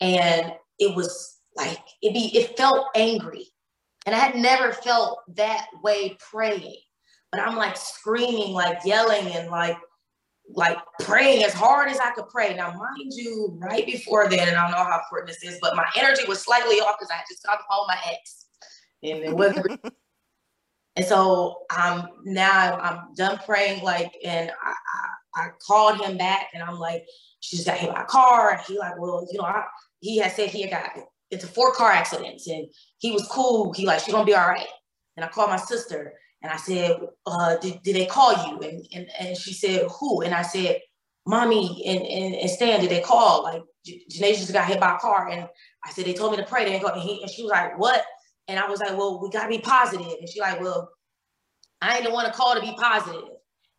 and 0.00 0.52
it 0.78 0.94
was 0.94 1.40
like 1.56 1.78
it 2.02 2.12
be 2.14 2.36
it 2.36 2.56
felt 2.56 2.86
angry. 2.94 3.46
And 4.06 4.14
I 4.14 4.18
had 4.18 4.36
never 4.36 4.72
felt 4.72 5.20
that 5.34 5.66
way 5.82 6.16
praying. 6.30 6.76
But 7.30 7.42
I'm 7.42 7.56
like 7.56 7.76
screaming, 7.76 8.52
like 8.52 8.78
yelling 8.84 9.26
and 9.32 9.50
like 9.50 9.76
like 10.54 10.78
praying 11.00 11.44
as 11.44 11.52
hard 11.52 11.90
as 11.90 11.98
I 11.98 12.10
could 12.12 12.28
pray. 12.28 12.54
Now, 12.54 12.70
mind 12.70 13.12
you, 13.14 13.58
right 13.60 13.84
before 13.84 14.28
then, 14.28 14.48
and 14.48 14.56
I 14.56 14.62
don't 14.62 14.78
know 14.78 14.84
how 14.84 14.98
important 14.98 15.28
this 15.28 15.42
is, 15.42 15.58
but 15.60 15.76
my 15.76 15.84
energy 15.96 16.22
was 16.26 16.40
slightly 16.40 16.76
off 16.76 16.96
because 16.98 17.10
I 17.10 17.16
had 17.16 17.24
just 17.28 17.44
got 17.44 17.58
home 17.68 17.86
my 17.86 17.98
ex. 18.10 18.46
And 19.02 19.24
it 19.24 19.36
wasn't 19.36 19.80
And 20.98 21.06
so 21.06 21.60
um, 21.78 22.08
now 22.24 22.76
I'm 22.76 23.14
done 23.14 23.38
praying, 23.46 23.84
like, 23.84 24.12
and 24.24 24.50
I, 24.50 24.74
I, 25.36 25.42
I 25.44 25.48
called 25.64 26.00
him 26.00 26.18
back 26.18 26.48
and 26.52 26.60
I'm 26.60 26.76
like, 26.80 27.06
she 27.38 27.54
just 27.56 27.68
got 27.68 27.78
hit 27.78 27.94
by 27.94 28.02
a 28.02 28.06
car. 28.06 28.50
And 28.54 28.60
he 28.62 28.76
like, 28.76 28.98
well, 28.98 29.24
you 29.30 29.38
know, 29.38 29.44
I, 29.44 29.62
he 30.00 30.18
had 30.18 30.32
said 30.32 30.50
he 30.50 30.62
had 30.62 30.72
got 30.72 30.90
into 31.30 31.46
four 31.46 31.72
car 31.72 31.92
accidents 31.92 32.48
and 32.48 32.66
he 32.98 33.12
was 33.12 33.28
cool. 33.30 33.72
He 33.74 33.86
like, 33.86 34.00
she's 34.00 34.12
gonna 34.12 34.24
be 34.24 34.34
all 34.34 34.48
right. 34.48 34.66
And 35.16 35.24
I 35.24 35.28
called 35.28 35.50
my 35.50 35.56
sister 35.56 36.14
and 36.42 36.50
I 36.50 36.56
said, 36.56 36.96
uh, 37.26 37.58
did, 37.58 37.80
did 37.84 37.94
they 37.94 38.06
call 38.06 38.32
you? 38.48 38.58
And, 38.68 38.84
and, 38.92 39.08
and 39.20 39.36
she 39.36 39.52
said, 39.52 39.86
who? 40.00 40.22
And 40.22 40.34
I 40.34 40.42
said, 40.42 40.80
mommy 41.26 41.80
and, 41.86 42.00
and, 42.00 42.34
and 42.34 42.50
Stan, 42.50 42.80
did 42.80 42.90
they 42.90 43.02
call? 43.02 43.44
Like, 43.44 43.62
Janae 43.86 44.36
just 44.36 44.52
got 44.52 44.66
hit 44.66 44.80
by 44.80 44.96
a 44.96 44.98
car. 44.98 45.28
And 45.28 45.46
I 45.84 45.92
said, 45.92 46.06
they 46.06 46.14
told 46.14 46.32
me 46.32 46.38
to 46.38 46.44
pray. 46.44 46.64
They 46.64 46.80
go. 46.80 46.88
And, 46.88 47.00
he, 47.00 47.22
and 47.22 47.30
she 47.30 47.44
was 47.44 47.52
like, 47.52 47.78
what? 47.78 48.04
And 48.48 48.58
I 48.58 48.68
was 48.68 48.80
like, 48.80 48.96
well, 48.96 49.20
we 49.20 49.30
gotta 49.30 49.48
be 49.48 49.58
positive. 49.58 50.06
And 50.18 50.28
she 50.28 50.40
like, 50.40 50.60
well, 50.60 50.90
I 51.80 51.98
didn't 51.98 52.12
want 52.12 52.26
to 52.26 52.32
call 52.32 52.54
to 52.54 52.60
be 52.60 52.74
positive. 52.76 53.28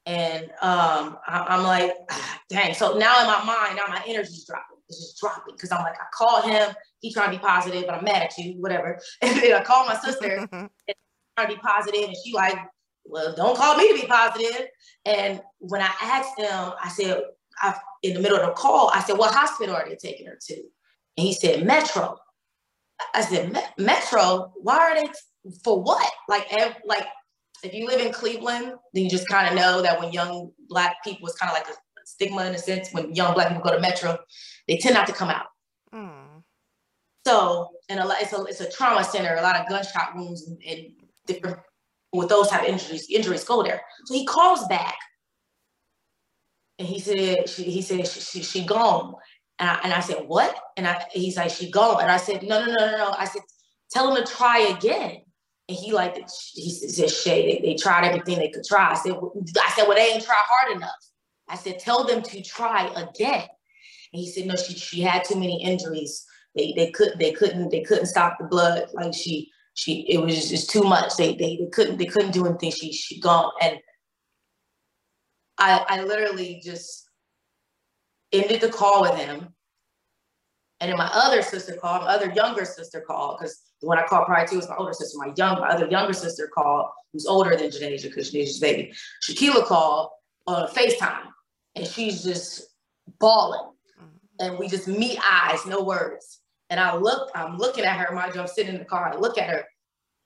And 0.06 0.46
um, 0.62 1.18
I, 1.28 1.56
am 1.56 1.64
like, 1.64 1.92
ah, 2.10 2.40
dang. 2.50 2.74
So 2.74 2.98
now 2.98 3.20
in 3.22 3.28
my 3.28 3.44
mind, 3.44 3.76
now 3.76 3.88
my 3.88 4.02
energy's 4.08 4.46
dropping. 4.46 4.78
It's 4.88 5.00
just 5.00 5.20
dropping 5.20 5.56
because 5.56 5.72
I'm 5.72 5.84
like, 5.84 5.96
I 5.96 6.06
called 6.16 6.46
him. 6.46 6.76
He 7.00 7.14
trying 7.14 7.32
to 7.32 7.38
be 7.38 7.44
positive, 7.44 7.84
but 7.86 7.96
I'm 7.96 8.04
mad 8.04 8.24
at 8.24 8.38
you, 8.38 8.60
whatever. 8.60 9.00
And 9.22 9.40
then 9.40 9.54
I 9.54 9.64
call 9.64 9.86
my 9.86 9.98
sister, 9.98 10.48
and 10.52 10.70
trying 11.38 11.50
to 11.50 11.56
be 11.56 11.62
positive, 11.62 12.06
and 12.06 12.16
she 12.24 12.34
like, 12.34 12.58
well, 13.06 13.34
don't 13.36 13.56
call 13.56 13.78
me 13.78 13.88
to 13.90 14.02
be 14.02 14.08
positive. 14.08 14.68
And 15.06 15.42
when 15.60 15.82
I 15.82 15.92
asked 16.02 16.40
him, 16.40 16.74
I 16.84 16.90
said, 16.90 17.22
I, 17.62 17.76
in 18.04 18.14
the 18.14 18.20
middle 18.20 18.40
of 18.40 18.46
the 18.46 18.54
call, 18.54 18.92
I 18.94 19.02
said, 19.02 19.18
what 19.18 19.34
hospital 19.34 19.76
are 19.76 19.88
they 19.88 19.96
taking 19.96 20.28
her 20.28 20.38
to? 20.40 20.56
And 20.56 21.28
he 21.28 21.34
said, 21.34 21.66
Metro. 21.66 22.18
I 23.14 23.22
said, 23.22 23.58
Metro? 23.78 24.54
Why 24.62 24.78
are 24.78 24.96
they? 24.96 25.10
For 25.64 25.82
what? 25.82 26.12
Like, 26.28 26.48
ev- 26.52 26.78
like 26.86 27.06
if 27.64 27.74
you 27.74 27.88
live 27.88 28.02
in 28.02 28.12
Cleveland, 28.12 28.74
then 28.94 29.04
you 29.04 29.10
just 29.10 29.28
kind 29.28 29.48
of 29.48 29.56
know 29.56 29.82
that 29.82 30.00
when 30.00 30.12
young 30.12 30.52
black 30.68 30.98
people, 31.04 31.28
it's 31.28 31.38
kind 31.38 31.52
of 31.52 31.58
like 31.58 31.68
a 31.68 31.78
stigma 32.06 32.46
in 32.46 32.56
a 32.56 32.58
sense. 32.58 32.90
When 32.92 33.14
young 33.14 33.34
black 33.34 33.50
people 33.50 33.64
go 33.64 33.72
to 33.72 33.80
Metro, 33.80 34.18
they 34.68 34.78
tend 34.78 34.96
not 34.96 35.08
to 35.08 35.14
come 35.14 35.30
out. 35.30 35.48
Mm. 35.94 36.44
So, 37.26 37.70
and 37.90 38.00
a 38.00 38.06
lot, 38.06 38.18
it's 38.22 38.34
a 38.34 38.44
it's 38.44 38.62
a 38.62 38.72
trauma 38.72 39.04
center. 39.04 39.36
A 39.36 39.42
lot 39.42 39.56
of 39.56 39.68
gunshot 39.68 40.16
wounds 40.16 40.48
and, 40.48 40.62
and 40.68 40.92
different 41.26 41.60
with 42.14 42.30
those 42.30 42.48
type 42.48 42.64
of 42.64 42.68
injuries 42.68 43.08
injuries 43.10 43.44
go 43.44 43.62
there. 43.64 43.82
So 44.06 44.14
he 44.14 44.26
calls 44.26 44.68
back, 44.68 44.98
and 46.78 46.88
he 46.88 47.00
said 47.00 47.50
she, 47.50 47.64
he 47.64 47.82
said 47.82 48.08
she, 48.08 48.20
she, 48.20 48.44
she 48.44 48.66
gone. 48.66 49.16
And 49.60 49.70
I, 49.70 49.80
and 49.84 49.94
I 49.94 50.00
said, 50.00 50.24
what? 50.28 50.56
And 50.78 50.88
I, 50.88 51.06
he's 51.12 51.38
like, 51.38 51.52
she 51.52 51.70
gone. 51.70 52.02
And 52.02 52.10
I 52.10 52.18
said, 52.18 52.44
no, 52.44 52.66
no, 52.66 52.72
no, 52.72 52.92
no, 52.92 52.98
no. 52.98 53.16
I 53.18 53.26
said, 53.26 53.42
tell 53.92 54.16
him 54.16 54.24
to 54.24 54.32
try 54.32 54.60
again. 54.60 55.22
And 55.68 55.78
he 55.78 55.92
like, 55.92 56.16
he 56.54 56.70
said, 56.72 57.12
Shay, 57.12 57.60
they, 57.62 57.68
they 57.68 57.76
tried 57.76 58.06
everything 58.06 58.40
they 58.40 58.50
could 58.50 58.64
try. 58.64 58.92
I 58.92 58.96
said, 58.96 59.12
I 59.12 59.70
said, 59.72 59.88
well, 59.88 59.96
they 59.96 60.14
ain't 60.14 60.24
try 60.24 60.36
hard 60.38 60.76
enough. 60.76 60.90
I 61.48 61.56
said, 61.56 61.80
tell 61.80 62.06
them 62.06 62.22
to 62.24 62.42
try 62.42 62.88
again. 62.88 63.48
And 64.14 64.20
he 64.20 64.32
said, 64.32 64.48
no, 64.48 64.56
she, 64.56 64.74
she 64.74 65.02
had 65.02 65.24
too 65.24 65.36
many 65.36 65.62
injuries. 65.64 66.26
They, 66.56 66.74
they 66.76 66.90
couldn't, 66.92 67.20
they 67.20 67.34
couldn't, 67.34 67.70
they 67.70 67.82
couldn't 67.82 68.08
stop 68.08 68.38
the 68.40 68.48
blood. 68.48 68.88
Like 68.94 69.14
she, 69.14 69.52
she, 69.74 70.08
it 70.10 70.22
was 70.22 70.50
just 70.50 70.70
too 70.70 70.82
much. 70.82 71.16
They, 71.18 71.36
they, 71.36 71.58
they 71.58 71.70
couldn't, 71.72 71.98
they 71.98 72.06
couldn't 72.06 72.32
do 72.32 72.46
anything. 72.46 72.72
She, 72.72 72.92
she 72.94 73.20
gone. 73.20 73.52
And 73.62 73.78
I, 75.58 75.86
I 75.88 76.04
literally 76.04 76.62
just 76.64 77.09
ended 78.32 78.62
the 78.62 78.70
call 78.70 79.02
with 79.02 79.16
him. 79.16 79.50
And 80.82 80.90
then 80.90 80.98
my 80.98 81.10
other 81.14 81.42
sister 81.42 81.76
called, 81.76 82.04
my 82.04 82.10
other 82.10 82.32
younger 82.32 82.64
sister 82.64 83.02
called, 83.02 83.38
because 83.40 83.62
the 83.82 83.88
one 83.88 83.98
I 83.98 84.06
called 84.06 84.28
prior 84.28 84.48
to 84.48 84.56
was 84.56 84.70
my 84.70 84.76
older 84.78 84.94
sister. 84.94 85.18
My 85.18 85.34
young, 85.36 85.60
my 85.60 85.70
other 85.70 85.88
younger 85.88 86.14
sister 86.14 86.50
called, 86.54 86.90
who's 87.12 87.26
older 87.26 87.56
than 87.56 87.70
Janasia 87.70 88.04
because 88.04 88.32
Janasia's 88.32 88.60
baby. 88.60 88.94
Shakila 89.28 89.66
called 89.66 90.10
on 90.48 90.68
FaceTime 90.70 91.28
and 91.76 91.86
she's 91.86 92.24
just 92.24 92.68
bawling. 93.20 93.72
Mm-hmm. 94.00 94.46
And 94.46 94.60
we 94.60 94.68
just 94.68 94.88
meet 94.88 95.20
eyes, 95.30 95.66
no 95.66 95.84
words. 95.84 96.40
And 96.70 96.80
I 96.80 96.96
look, 96.96 97.30
I'm 97.36 97.58
looking 97.58 97.84
at 97.84 97.98
her, 97.98 98.14
mind 98.14 98.36
you, 98.36 98.42
I'm 98.42 98.48
sitting 98.48 98.74
in 98.74 98.80
the 98.80 98.86
car, 98.86 99.12
I 99.14 99.18
look 99.18 99.38
at 99.38 99.50
her 99.50 99.66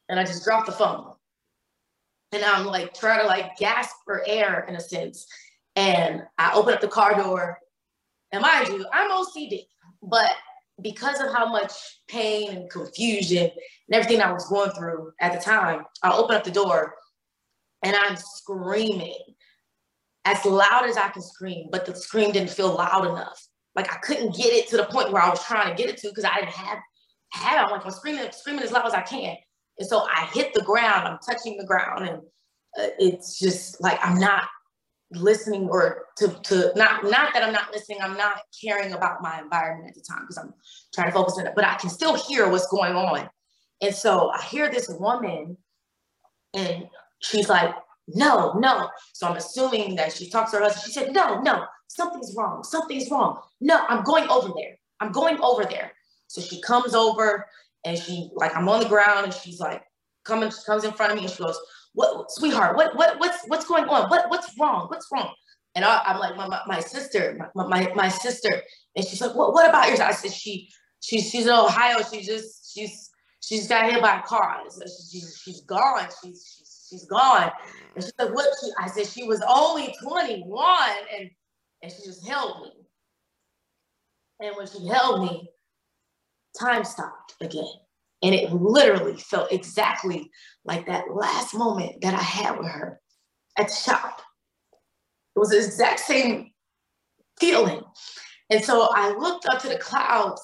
and 0.10 0.20
I 0.20 0.24
just 0.24 0.44
drop 0.44 0.66
the 0.66 0.72
phone. 0.72 1.14
And 2.32 2.44
I'm 2.44 2.66
like 2.66 2.94
trying 2.94 3.22
to 3.22 3.28
like 3.28 3.58
gasp 3.58 3.96
for 4.06 4.24
air 4.28 4.66
in 4.68 4.76
a 4.76 4.80
sense. 4.80 5.26
And 5.76 6.24
I 6.38 6.54
open 6.54 6.74
up 6.74 6.82
the 6.82 6.88
car 6.88 7.16
door. 7.16 7.60
And 8.34 8.42
mind 8.42 8.68
you, 8.68 8.86
I'm 8.92 9.12
OCD, 9.12 9.68
but 10.02 10.32
because 10.82 11.22
of 11.22 11.32
how 11.32 11.48
much 11.50 11.72
pain 12.08 12.50
and 12.50 12.70
confusion 12.70 13.44
and 13.44 13.52
everything 13.96 14.22
I 14.22 14.34
was 14.34 14.50
going 14.50 14.72
through 14.72 15.14
at 15.22 15.34
the 15.34 15.40
time, 15.40 15.84
I 16.02 16.12
open 16.12 16.36
up 16.36 16.44
the 16.44 16.52
door 16.52 16.96
and 17.84 17.96
I'm 17.96 18.18
screaming 18.18 19.16
as 20.26 20.44
loud 20.46 20.86
as 20.86 20.98
I 20.98 21.10
can 21.10 21.22
scream, 21.22 21.68
but 21.72 21.86
the 21.86 21.96
scream 21.96 22.32
didn't 22.32 22.50
feel 22.50 22.76
loud 22.76 23.06
enough. 23.06 23.40
Like 23.76 23.94
I 23.94 23.98
couldn't 23.98 24.36
get 24.36 24.52
it 24.52 24.68
to 24.70 24.78
the 24.78 24.86
point 24.86 25.12
where 25.12 25.22
I 25.22 25.30
was 25.30 25.44
trying 25.44 25.70
to 25.70 25.82
get 25.82 25.92
it 25.92 25.98
to 25.98 26.10
because 26.10 26.26
I 26.26 26.40
didn't 26.40 26.54
have 26.54 26.80
have 27.34 27.62
it. 27.62 27.66
I'm 27.66 27.72
like 27.72 27.86
I'm 27.86 27.92
screaming, 27.92 28.32
screaming 28.32 28.64
as 28.64 28.72
loud 28.72 28.88
as 28.88 28.94
I 28.94 29.02
can. 29.02 29.36
And 29.78 29.88
so 29.88 30.08
I 30.12 30.28
hit 30.34 30.54
the 30.56 30.62
ground, 30.62 31.08
I'm 31.08 31.20
touching 31.28 31.58
the 31.58 31.66
ground 31.66 32.08
and 32.08 32.18
uh, 32.80 32.94
it's 32.98 33.38
just 33.38 33.80
like 33.80 34.00
I'm 34.04 34.20
not 34.20 34.48
listening 35.16 35.70
or 35.70 36.06
to, 36.18 36.28
to 36.44 36.72
not 36.76 37.04
not 37.04 37.34
that 37.34 37.44
I'm 37.44 37.54
not 37.54 37.72
listening, 37.72 38.00
I'm 38.02 38.18
not 38.18 38.38
caring 38.62 38.94
about 38.94 39.22
my 39.22 39.40
environment 39.40 39.90
at 39.90 39.96
the 39.96 40.02
time 40.02 40.22
because 40.22 40.38
I'm 40.38 40.54
trying 40.94 41.08
to 41.08 41.14
focus 41.14 41.38
on 41.38 41.48
it, 41.48 41.54
but 41.56 41.66
I 41.66 41.76
can 41.76 41.90
still 41.90 42.16
hear 42.16 42.50
what's 42.50 42.68
going 42.68 42.96
on. 42.96 43.30
And 43.82 43.94
so 43.94 44.30
I 44.32 44.42
hear 44.44 44.70
this 44.70 44.90
woman 44.90 45.58
and 46.54 46.88
she's 47.22 47.50
like, 47.50 47.74
no, 48.08 48.54
no. 48.54 48.90
So 49.14 49.28
I'm 49.28 49.38
assuming 49.38 49.96
that 49.96 50.14
she 50.14 50.30
talks 50.30 50.52
to 50.52 50.58
her 50.58 50.64
husband. 50.64 50.86
She 50.86 50.92
said, 50.92 51.14
no, 51.14 51.40
no, 51.42 51.66
something's 51.88 52.34
wrong. 52.38 52.64
Something's 52.64 53.10
wrong. 53.10 53.42
No, 53.62 53.84
I'm 53.88 54.04
going 54.04 54.28
over 54.30 54.50
there. 54.56 54.78
I'm 55.00 55.12
going 55.12 55.40
over 55.42 55.66
there. 55.66 55.92
So 56.28 56.42
she 56.42 56.62
comes 56.62 56.94
over 56.94 57.46
and 57.86 57.98
she 57.98 58.30
like 58.34 58.56
I'm 58.56 58.70
on 58.70 58.80
the 58.82 58.90
ground 58.90 59.26
and 59.26 59.34
she's 59.34 59.60
like 59.60 59.84
coming, 60.24 60.50
she 60.50 60.64
comes 60.66 60.84
in 60.84 60.94
front 60.94 61.12
of 61.12 61.18
me 61.18 61.26
and 61.26 61.34
she 61.34 61.44
goes, 61.44 61.60
what, 61.94 62.32
sweetheart, 62.32 62.76
what, 62.76 62.96
what, 62.96 63.20
what's, 63.20 63.40
what's 63.48 63.66
going 63.66 63.86
on? 63.86 64.10
What, 64.10 64.30
what's 64.30 64.54
wrong? 64.60 64.88
What's 64.90 65.08
wrong? 65.12 65.34
And 65.76 65.86
I, 65.86 66.02
am 66.06 66.20
like, 66.20 66.36
my, 66.36 66.48
my, 66.48 66.62
my 66.68 66.80
sister, 66.80 67.50
my, 67.56 67.68
my, 67.68 67.92
my, 67.96 68.08
sister. 68.08 68.62
And 68.96 69.06
she's 69.06 69.22
like, 69.22 69.36
what, 69.36 69.54
what 69.54 69.68
about 69.68 69.88
yours? 69.88 70.00
I 70.00 70.12
said, 70.12 70.32
she, 70.32 70.70
she, 71.02 71.20
she's 71.20 71.46
in 71.46 71.52
Ohio. 71.52 71.98
She 72.12 72.22
just, 72.22 72.74
she's, 72.74 73.10
she's 73.42 73.68
got 73.68 73.92
hit 73.92 74.02
by 74.02 74.20
a 74.20 74.22
car. 74.24 74.62
So 74.70 74.82
she's, 74.86 75.42
she's 75.44 75.62
gone. 75.62 76.08
She's, 76.24 76.56
she's, 76.58 76.88
she's 76.90 77.06
gone. 77.06 77.52
And 77.96 78.04
she's 78.04 78.14
like, 78.20 78.34
what? 78.34 78.48
She, 78.62 78.72
I 78.80 78.88
said, 78.88 79.08
she 79.08 79.24
was 79.24 79.42
only 79.48 79.96
21 80.04 80.90
and, 81.18 81.30
and 81.82 81.92
she 81.92 82.04
just 82.04 82.28
held 82.28 82.64
me. 82.64 82.72
And 84.42 84.56
when 84.56 84.68
she 84.68 84.88
held 84.88 85.22
me, 85.22 85.50
time 86.60 86.84
stopped 86.84 87.36
again. 87.42 87.66
And 88.24 88.34
it 88.34 88.54
literally 88.54 89.18
felt 89.18 89.52
exactly 89.52 90.32
like 90.64 90.88
that 90.88 91.14
last 91.14 91.54
moment 91.54 92.02
that 92.02 92.14
I 92.14 92.24
had 92.24 92.58
with 92.58 92.70
her 92.70 93.00
at 93.58 93.68
the 93.68 93.74
shop. 93.74 94.22
It 95.36 95.40
was 95.40 95.50
the 95.50 95.58
exact 95.58 96.00
same 96.00 96.52
feeling. 97.40 97.82
And 98.50 98.64
so 98.64 98.90
I 98.94 99.10
looked 99.10 99.46
up 99.48 99.62
to 99.62 99.68
the 99.68 99.78
clouds, 99.78 100.42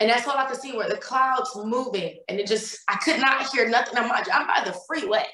and 0.00 0.10
that's 0.10 0.26
all 0.26 0.36
I 0.36 0.46
could 0.46 0.60
see 0.60 0.76
were 0.76 0.88
the 0.88 0.96
clouds 0.96 1.50
moving. 1.54 2.18
And 2.28 2.40
it 2.40 2.48
just, 2.48 2.78
I 2.88 2.96
could 2.96 3.20
not 3.20 3.48
hear 3.50 3.68
nothing. 3.68 3.96
I'm, 3.96 4.10
I'm 4.10 4.46
by 4.46 4.62
the 4.64 4.76
freeway. 4.88 5.26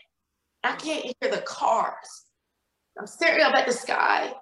I 0.62 0.76
can't 0.76 1.04
hear 1.04 1.30
the 1.30 1.42
cars. 1.42 2.26
I'm 2.98 3.06
staring 3.06 3.42
up 3.42 3.54
at 3.54 3.66
the 3.66 3.72
sky. 3.72 4.32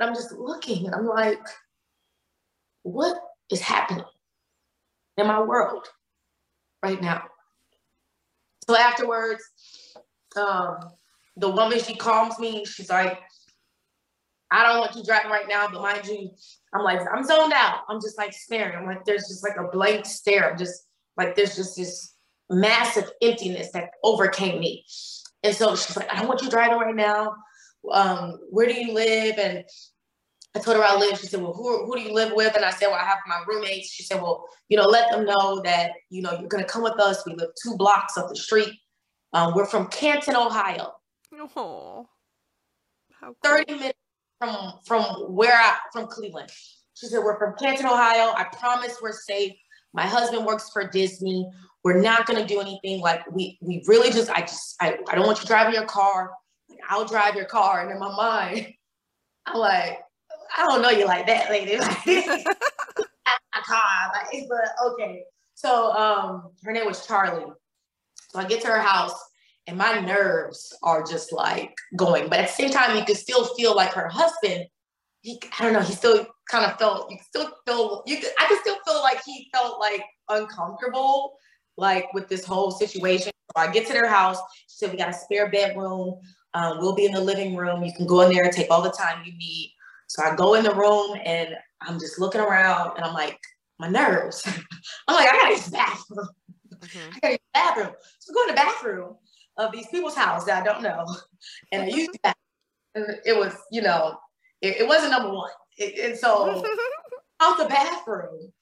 I'm 0.00 0.14
just 0.14 0.32
looking, 0.32 0.86
and 0.86 0.96
I'm 0.96 1.06
like, 1.06 1.38
what 2.82 3.16
is 3.52 3.60
happening 3.60 4.04
in 5.16 5.28
my 5.28 5.40
world? 5.40 5.86
Right 6.82 7.00
now. 7.00 7.22
So 8.66 8.76
afterwards, 8.76 9.42
um, 10.36 10.78
the 11.36 11.48
woman, 11.48 11.78
she 11.80 11.94
calms 11.94 12.38
me. 12.38 12.64
She's 12.64 12.90
like, 12.90 13.18
I 14.50 14.64
don't 14.64 14.80
want 14.80 14.94
you 14.94 15.02
driving 15.02 15.30
right 15.30 15.48
now, 15.48 15.68
but 15.72 15.80
mind 15.80 16.06
you, 16.06 16.30
I'm 16.74 16.82
like, 16.82 17.00
I'm 17.12 17.24
zoned 17.24 17.54
out. 17.54 17.80
I'm 17.88 18.00
just 18.00 18.18
like 18.18 18.32
staring. 18.32 18.76
I'm 18.76 18.86
like, 18.86 19.04
there's 19.04 19.26
just 19.28 19.42
like 19.42 19.56
a 19.56 19.68
blank 19.68 20.04
stare. 20.04 20.50
I'm 20.50 20.58
just 20.58 20.86
like, 21.16 21.34
there's 21.34 21.56
just 21.56 21.76
this 21.76 22.14
massive 22.50 23.10
emptiness 23.22 23.70
that 23.72 23.90
overcame 24.04 24.60
me. 24.60 24.84
And 25.42 25.54
so 25.54 25.74
she's 25.74 25.96
like, 25.96 26.12
I 26.12 26.18
don't 26.18 26.28
want 26.28 26.42
you 26.42 26.50
driving 26.50 26.78
right 26.78 26.94
now. 26.94 27.34
Um, 27.90 28.38
where 28.50 28.66
do 28.66 28.74
you 28.74 28.92
live? 28.92 29.38
And 29.38 29.64
I 30.54 30.58
told 30.58 30.76
her 30.76 30.84
I 30.84 30.96
live. 30.96 31.18
She 31.18 31.26
said, 31.26 31.40
well, 31.40 31.54
who, 31.54 31.86
who 31.86 31.96
do 31.96 32.02
you 32.02 32.12
live 32.12 32.32
with? 32.34 32.54
And 32.54 32.64
I 32.64 32.70
said, 32.70 32.88
well, 32.88 32.96
I 32.96 33.04
have 33.04 33.18
my 33.26 33.42
roommates. 33.48 33.90
She 33.90 34.02
said, 34.02 34.20
well, 34.20 34.44
you 34.68 34.76
know, 34.76 34.84
let 34.84 35.10
them 35.10 35.24
know 35.24 35.62
that, 35.62 35.92
you 36.10 36.20
know, 36.20 36.32
you're 36.32 36.48
going 36.48 36.62
to 36.62 36.68
come 36.68 36.82
with 36.82 37.00
us. 37.00 37.24
We 37.24 37.34
live 37.34 37.50
two 37.62 37.76
blocks 37.76 38.18
up 38.18 38.28
the 38.28 38.36
street. 38.36 38.72
Um, 39.32 39.54
we're 39.54 39.64
from 39.64 39.86
Canton, 39.88 40.36
Ohio. 40.36 40.92
Oh, 41.34 41.48
cool. 41.54 42.10
30 43.42 43.72
minutes 43.72 43.98
from, 44.38 44.74
from 44.84 45.02
where 45.34 45.54
I, 45.54 45.78
from 45.92 46.06
Cleveland. 46.06 46.50
She 46.94 47.06
said, 47.06 47.20
we're 47.24 47.38
from 47.38 47.54
Canton, 47.58 47.86
Ohio. 47.86 48.34
I 48.36 48.44
promise 48.52 48.98
we're 49.00 49.12
safe. 49.12 49.54
My 49.94 50.06
husband 50.06 50.44
works 50.44 50.70
for 50.70 50.86
Disney. 50.86 51.48
We're 51.82 52.00
not 52.00 52.26
going 52.26 52.40
to 52.40 52.46
do 52.46 52.60
anything 52.60 53.00
like 53.00 53.22
we, 53.30 53.58
we 53.62 53.82
really 53.86 54.10
just, 54.10 54.30
I 54.30 54.40
just, 54.40 54.76
I, 54.80 54.98
I 55.08 55.14
don't 55.14 55.26
want 55.26 55.40
you 55.40 55.46
driving 55.46 55.74
your 55.74 55.86
car. 55.86 56.30
I'll 56.90 57.06
drive 57.06 57.36
your 57.36 57.46
car. 57.46 57.82
And 57.82 57.90
in 57.90 57.98
my 57.98 58.14
mind, 58.14 58.74
I'm 59.46 59.58
like, 59.58 60.00
I 60.56 60.66
don't 60.66 60.82
know 60.82 60.90
you 60.90 61.06
like 61.06 61.26
that, 61.26 61.50
lady. 61.50 61.78
Like, 61.78 62.06
a 62.06 63.62
car, 63.64 64.12
like, 64.12 64.44
but 64.48 64.92
okay. 64.92 65.24
So 65.54 65.92
um, 65.92 66.50
her 66.64 66.72
name 66.72 66.86
was 66.86 67.06
Charlie. 67.06 67.52
So 68.30 68.38
I 68.38 68.44
get 68.46 68.62
to 68.62 68.68
her 68.68 68.80
house 68.80 69.14
and 69.66 69.76
my 69.76 70.00
nerves 70.00 70.76
are 70.82 71.02
just 71.04 71.32
like 71.32 71.74
going. 71.96 72.28
But 72.28 72.40
at 72.40 72.48
the 72.48 72.54
same 72.54 72.70
time, 72.70 72.96
you 72.96 73.04
could 73.04 73.16
still 73.16 73.44
feel 73.54 73.76
like 73.76 73.92
her 73.92 74.08
husband, 74.08 74.66
he, 75.20 75.40
I 75.58 75.64
don't 75.64 75.72
know, 75.72 75.80
he 75.80 75.92
still 75.92 76.26
kind 76.50 76.64
of 76.64 76.78
felt, 76.78 77.10
you 77.10 77.18
could 77.18 77.26
still 77.26 77.52
feel, 77.66 78.02
you 78.06 78.16
could, 78.16 78.30
I 78.38 78.46
could 78.46 78.58
still 78.60 78.78
feel 78.86 79.00
like 79.02 79.22
he 79.24 79.48
felt 79.52 79.78
like 79.78 80.02
uncomfortable, 80.28 81.34
like 81.76 82.12
with 82.12 82.28
this 82.28 82.44
whole 82.44 82.70
situation. 82.70 83.30
So 83.56 83.62
I 83.62 83.70
get 83.70 83.86
to 83.86 83.92
their 83.92 84.08
house. 84.08 84.38
She 84.68 84.78
said, 84.78 84.90
we 84.90 84.98
got 84.98 85.10
a 85.10 85.14
spare 85.14 85.50
bedroom. 85.50 86.18
Um, 86.54 86.78
we'll 86.80 86.94
be 86.94 87.06
in 87.06 87.12
the 87.12 87.20
living 87.20 87.54
room. 87.54 87.84
You 87.84 87.92
can 87.92 88.06
go 88.06 88.22
in 88.22 88.32
there 88.32 88.44
and 88.44 88.52
take 88.52 88.70
all 88.70 88.82
the 88.82 88.90
time 88.90 89.22
you 89.24 89.32
need. 89.36 89.72
So 90.12 90.22
I 90.22 90.36
go 90.36 90.52
in 90.52 90.62
the 90.62 90.74
room 90.74 91.18
and 91.24 91.56
I'm 91.80 91.98
just 91.98 92.20
looking 92.20 92.42
around 92.42 92.96
and 92.96 93.04
I'm 93.04 93.14
like, 93.14 93.38
my 93.78 93.88
nerves. 93.88 94.46
I'm 95.08 95.16
like, 95.16 95.26
I 95.26 95.38
gotta 95.38 95.54
use 95.54 95.64
the 95.64 95.70
bathroom. 95.70 96.28
Mm-hmm. 96.80 97.10
I 97.14 97.18
gotta 97.20 97.32
use 97.32 97.38
the 97.38 97.54
bathroom. 97.54 97.94
So 98.18 98.32
I 98.32 98.34
go 98.34 98.42
in 98.42 98.48
the 98.48 98.60
bathroom 98.60 99.16
of 99.56 99.72
these 99.72 99.86
people's 99.86 100.14
house 100.14 100.44
that 100.44 100.60
I 100.60 100.64
don't 100.66 100.82
know. 100.82 101.06
And 101.72 101.84
I 101.84 101.86
use 101.86 102.10
that. 102.24 102.36
It 103.24 103.34
was, 103.34 103.56
you 103.70 103.80
know, 103.80 104.18
it, 104.60 104.82
it 104.82 104.86
wasn't 104.86 105.12
number 105.12 105.32
one. 105.32 105.50
It, 105.78 106.10
and 106.10 106.18
so 106.18 106.62
out 107.40 107.56
the 107.56 107.64
bathroom, 107.64 108.52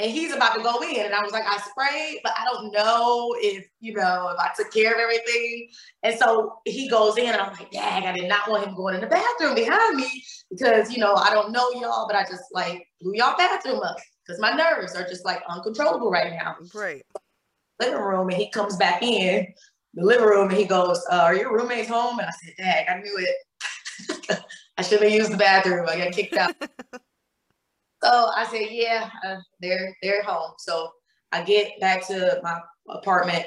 and 0.00 0.10
he's 0.10 0.32
about 0.32 0.54
to 0.54 0.62
go 0.62 0.80
in. 0.80 1.04
And 1.04 1.14
I 1.14 1.22
was 1.22 1.32
like, 1.32 1.44
I 1.46 1.58
sprayed, 1.58 2.20
but 2.22 2.32
I 2.38 2.44
don't 2.46 2.72
know 2.72 3.34
if, 3.38 3.68
you 3.80 3.92
know, 3.92 4.30
if 4.32 4.38
I 4.38 4.50
took 4.56 4.72
care 4.72 4.94
of 4.94 4.98
everything. 4.98 5.68
And 6.02 6.18
so 6.18 6.54
he 6.64 6.88
goes 6.88 7.18
in 7.18 7.26
and 7.26 7.36
I'm 7.36 7.52
like, 7.52 7.70
dang, 7.70 8.06
I 8.06 8.12
did 8.12 8.26
not 8.28 8.48
want 8.48 8.66
him 8.66 8.74
going 8.74 8.94
in 8.94 9.02
the 9.02 9.06
bathroom 9.06 9.54
behind 9.54 9.96
me 9.96 10.24
because, 10.50 10.90
you 10.90 10.98
know, 10.98 11.14
I 11.14 11.30
don't 11.30 11.52
know 11.52 11.70
y'all, 11.72 12.06
but 12.06 12.16
I 12.16 12.22
just 12.22 12.44
like 12.52 12.88
blew 13.02 13.14
y'all 13.14 13.36
bathroom 13.36 13.80
up 13.82 13.98
because 14.26 14.40
my 14.40 14.52
nerves 14.52 14.96
are 14.96 15.06
just 15.06 15.26
like 15.26 15.42
uncontrollable 15.48 16.10
right 16.10 16.32
now. 16.32 16.56
Right. 16.74 17.04
Living 17.78 18.00
room 18.00 18.30
and 18.30 18.38
he 18.38 18.50
comes 18.50 18.76
back 18.76 19.02
in 19.02 19.46
the 19.92 20.04
living 20.04 20.26
room 20.26 20.48
and 20.48 20.58
he 20.58 20.64
goes, 20.64 21.04
uh, 21.10 21.16
are 21.16 21.36
your 21.36 21.54
roommates 21.54 21.90
home? 21.90 22.18
And 22.20 22.28
I 22.28 22.32
said, 22.42 22.54
dang, 22.56 22.86
I 22.88 23.02
knew 23.02 23.18
it. 23.18 24.40
I 24.78 24.82
should 24.82 25.02
have 25.02 25.12
used 25.12 25.32
the 25.32 25.36
bathroom. 25.36 25.86
I 25.90 25.98
got 25.98 26.12
kicked 26.12 26.36
out. 26.36 26.54
So 28.02 28.30
I 28.34 28.46
said, 28.50 28.68
yeah, 28.70 29.10
uh, 29.26 29.36
they're 29.60 29.94
they're 30.02 30.22
home. 30.22 30.52
So 30.58 30.90
I 31.32 31.42
get 31.42 31.78
back 31.80 32.06
to 32.08 32.40
my 32.42 32.60
apartment. 32.88 33.44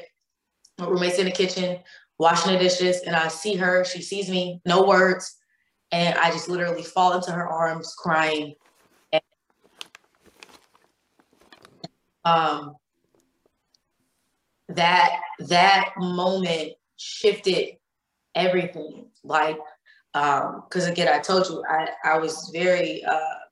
My 0.77 0.87
roommate's 0.87 1.19
in 1.19 1.25
the 1.25 1.31
kitchen 1.31 1.79
washing 2.19 2.53
the 2.53 2.59
dishes, 2.59 3.01
and 3.01 3.15
I 3.15 3.27
see 3.27 3.55
her. 3.55 3.83
She 3.83 4.01
sees 4.01 4.29
me, 4.29 4.61
no 4.65 4.83
words, 4.83 5.35
and 5.91 6.17
I 6.17 6.31
just 6.31 6.49
literally 6.49 6.83
fall 6.83 7.13
into 7.13 7.31
her 7.31 7.47
arms, 7.47 7.95
crying. 7.97 8.53
And, 9.11 9.21
um, 12.25 12.75
that 14.69 15.19
that 15.39 15.89
moment 15.97 16.73
shifted 16.97 17.77
everything. 18.35 19.07
Like, 19.23 19.59
um, 20.13 20.63
because 20.69 20.87
again, 20.87 21.07
I 21.07 21.19
told 21.19 21.47
you 21.47 21.63
I 21.67 21.89
I 22.05 22.17
was 22.19 22.51
very 22.53 23.03
uh 23.03 23.42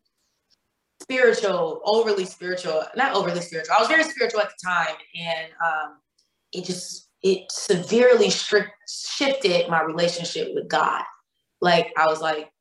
spiritual, 1.12 1.82
overly 1.84 2.26
spiritual, 2.26 2.84
not 2.96 3.14
overly 3.16 3.42
spiritual. 3.42 3.76
I 3.76 3.80
was 3.80 3.90
very 3.90 4.04
spiritual 4.04 4.42
at 4.42 4.50
the 4.50 4.68
time, 4.68 4.96
and 5.20 5.52
um, 5.66 5.98
it 6.54 6.66
just 6.66 7.10
it 7.22 7.52
severely 7.52 8.30
shifted 8.30 9.70
my 9.70 9.82
relationship 9.82 10.50
with 10.54 10.68
God. 10.70 11.04
Like 11.60 11.92
I 11.98 12.08
was 12.08 12.22
like, 12.22 12.52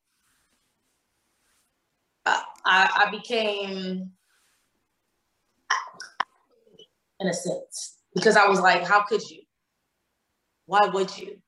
I, 2.27 2.43
I 2.65 3.11
became, 3.11 4.11
in 7.21 7.27
a 7.27 7.33
sense, 7.33 7.99
because 8.15 8.37
I 8.37 8.49
was 8.49 8.61
like, 8.61 8.83
how 8.83 9.03
could 9.03 9.23
you? 9.31 9.43
Why 10.67 10.87
would 10.93 11.17
you? 11.17 11.39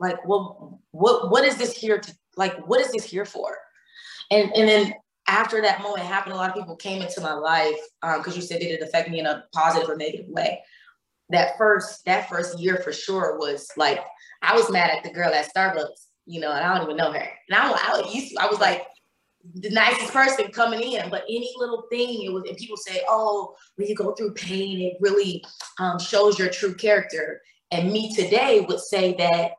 Like, 0.00 0.24
what, 0.26 0.72
what, 0.90 1.30
what 1.30 1.44
is 1.44 1.56
this 1.56 1.76
here 1.76 1.98
to? 1.98 2.16
Like, 2.36 2.56
what 2.66 2.80
is 2.80 2.92
this 2.92 3.04
here 3.04 3.24
for? 3.24 3.56
And 4.30 4.50
and 4.56 4.68
then 4.68 4.94
after 5.28 5.62
that 5.62 5.82
moment 5.82 6.02
happened, 6.02 6.34
a 6.34 6.36
lot 6.36 6.50
of 6.50 6.56
people 6.56 6.76
came 6.76 7.02
into 7.02 7.20
my 7.20 7.32
life 7.32 7.76
because 8.00 8.34
um, 8.34 8.34
you 8.34 8.42
said 8.42 8.60
did 8.60 8.72
it 8.72 8.82
affect 8.82 9.08
me 9.10 9.20
in 9.20 9.26
a 9.26 9.44
positive 9.52 9.88
or 9.88 9.96
negative 9.96 10.28
way. 10.28 10.60
That 11.30 11.56
first 11.56 12.04
that 12.04 12.28
first 12.28 12.58
year 12.58 12.76
for 12.78 12.92
sure 12.92 13.38
was 13.38 13.68
like 13.76 14.00
I 14.42 14.54
was 14.54 14.70
mad 14.70 14.90
at 14.90 15.02
the 15.02 15.10
girl 15.10 15.32
at 15.32 15.54
Starbucks, 15.54 16.06
you 16.26 16.40
know, 16.40 16.50
and 16.50 16.64
I 16.64 16.74
don't 16.74 16.84
even 16.84 16.96
know 16.96 17.12
her. 17.12 17.28
And 17.48 17.56
I, 17.56 17.70
I 17.70 18.10
used 18.12 18.32
to, 18.32 18.42
I 18.42 18.46
was 18.46 18.60
like 18.60 18.86
the 19.54 19.70
nicest 19.70 20.12
person 20.12 20.48
coming 20.52 20.80
in, 20.82 21.10
but 21.10 21.22
any 21.28 21.52
little 21.56 21.84
thing 21.90 22.24
it 22.24 22.32
was. 22.32 22.44
And 22.48 22.56
people 22.56 22.76
say, 22.76 23.02
oh, 23.08 23.54
when 23.76 23.88
you 23.88 23.94
go 23.94 24.12
through 24.12 24.34
pain, 24.34 24.80
it 24.80 24.96
really 25.00 25.44
um, 25.78 25.98
shows 25.98 26.38
your 26.38 26.48
true 26.48 26.74
character. 26.74 27.40
And 27.70 27.92
me 27.92 28.14
today 28.14 28.64
would 28.68 28.80
say 28.80 29.14
that 29.14 29.52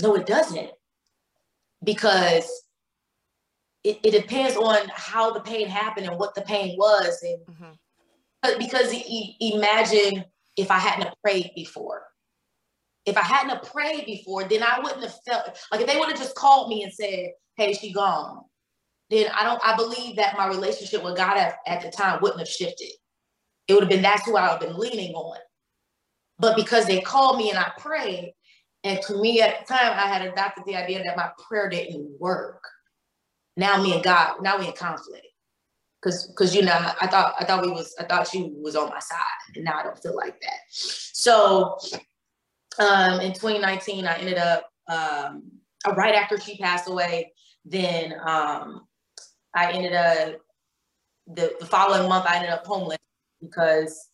No, 0.00 0.14
it 0.14 0.26
doesn't. 0.26 0.70
Because 1.84 2.48
it, 3.88 3.98
it 4.04 4.10
depends 4.10 4.54
on 4.56 4.86
how 4.94 5.30
the 5.30 5.40
pain 5.40 5.66
happened 5.66 6.06
and 6.06 6.18
what 6.18 6.34
the 6.34 6.42
pain 6.42 6.76
was. 6.76 7.22
And 7.22 7.38
mm-hmm. 7.46 8.58
because 8.58 8.92
e- 8.92 9.36
imagine 9.40 10.24
if 10.58 10.70
I 10.70 10.78
hadn't 10.78 11.14
prayed 11.24 11.52
before. 11.54 12.02
If 13.06 13.16
I 13.16 13.22
hadn't 13.22 13.62
prayed 13.62 14.04
before, 14.04 14.44
then 14.44 14.62
I 14.62 14.80
wouldn't 14.80 15.02
have 15.02 15.14
felt 15.26 15.58
like 15.72 15.80
if 15.80 15.86
they 15.86 15.96
would 15.96 16.10
have 16.10 16.18
just 16.18 16.34
called 16.34 16.68
me 16.68 16.82
and 16.82 16.92
said, 16.92 17.30
Hey, 17.56 17.72
she 17.72 17.90
gone, 17.90 18.42
then 19.08 19.30
I 19.34 19.44
don't 19.44 19.60
I 19.64 19.74
believe 19.74 20.16
that 20.16 20.36
my 20.36 20.46
relationship 20.46 21.02
with 21.02 21.16
God 21.16 21.38
at, 21.38 21.56
at 21.66 21.80
the 21.80 21.90
time 21.90 22.18
wouldn't 22.20 22.40
have 22.40 22.48
shifted. 22.48 22.90
It 23.68 23.72
would 23.72 23.84
have 23.84 23.90
been 23.90 24.02
that's 24.02 24.26
who 24.26 24.36
I 24.36 24.52
would 24.52 24.60
have 24.62 24.68
been 24.68 24.78
leaning 24.78 25.14
on. 25.14 25.38
But 26.38 26.56
because 26.56 26.84
they 26.84 27.00
called 27.00 27.38
me 27.38 27.48
and 27.48 27.58
I 27.58 27.72
prayed, 27.78 28.34
and 28.84 29.00
to 29.02 29.16
me 29.16 29.40
at 29.40 29.66
the 29.66 29.74
time, 29.74 29.92
I 29.92 30.06
had 30.06 30.22
adopted 30.22 30.64
the 30.66 30.76
idea 30.76 31.02
that 31.02 31.16
my 31.16 31.30
prayer 31.48 31.70
didn't 31.70 32.20
work. 32.20 32.62
Now 33.58 33.82
me 33.82 33.92
and 33.92 34.04
God, 34.04 34.36
now 34.40 34.56
we 34.56 34.68
in 34.68 34.72
conflict. 34.72 35.26
Cause, 36.00 36.32
cause 36.38 36.54
you 36.54 36.62
know, 36.62 36.92
I 37.00 37.08
thought 37.08 37.34
I 37.40 37.44
thought 37.44 37.64
we 37.64 37.72
was 37.72 37.92
I 37.98 38.04
thought 38.04 38.32
you 38.32 38.54
was 38.62 38.76
on 38.76 38.88
my 38.88 39.00
side, 39.00 39.18
and 39.56 39.64
now 39.64 39.80
I 39.80 39.82
don't 39.82 39.98
feel 39.98 40.14
like 40.14 40.40
that. 40.40 40.60
So, 40.70 41.76
um, 42.78 43.20
in 43.20 43.32
2019, 43.32 44.06
I 44.06 44.16
ended 44.18 44.38
up 44.38 44.70
um, 44.88 45.42
right 45.96 46.14
after 46.14 46.38
she 46.38 46.56
passed 46.56 46.88
away. 46.88 47.32
Then 47.64 48.14
um, 48.24 48.86
I 49.56 49.72
ended 49.72 49.92
up 49.92 50.36
the, 51.26 51.56
the 51.58 51.66
following 51.66 52.08
month 52.08 52.26
I 52.28 52.36
ended 52.36 52.50
up 52.50 52.64
homeless 52.64 52.98
because 53.40 54.08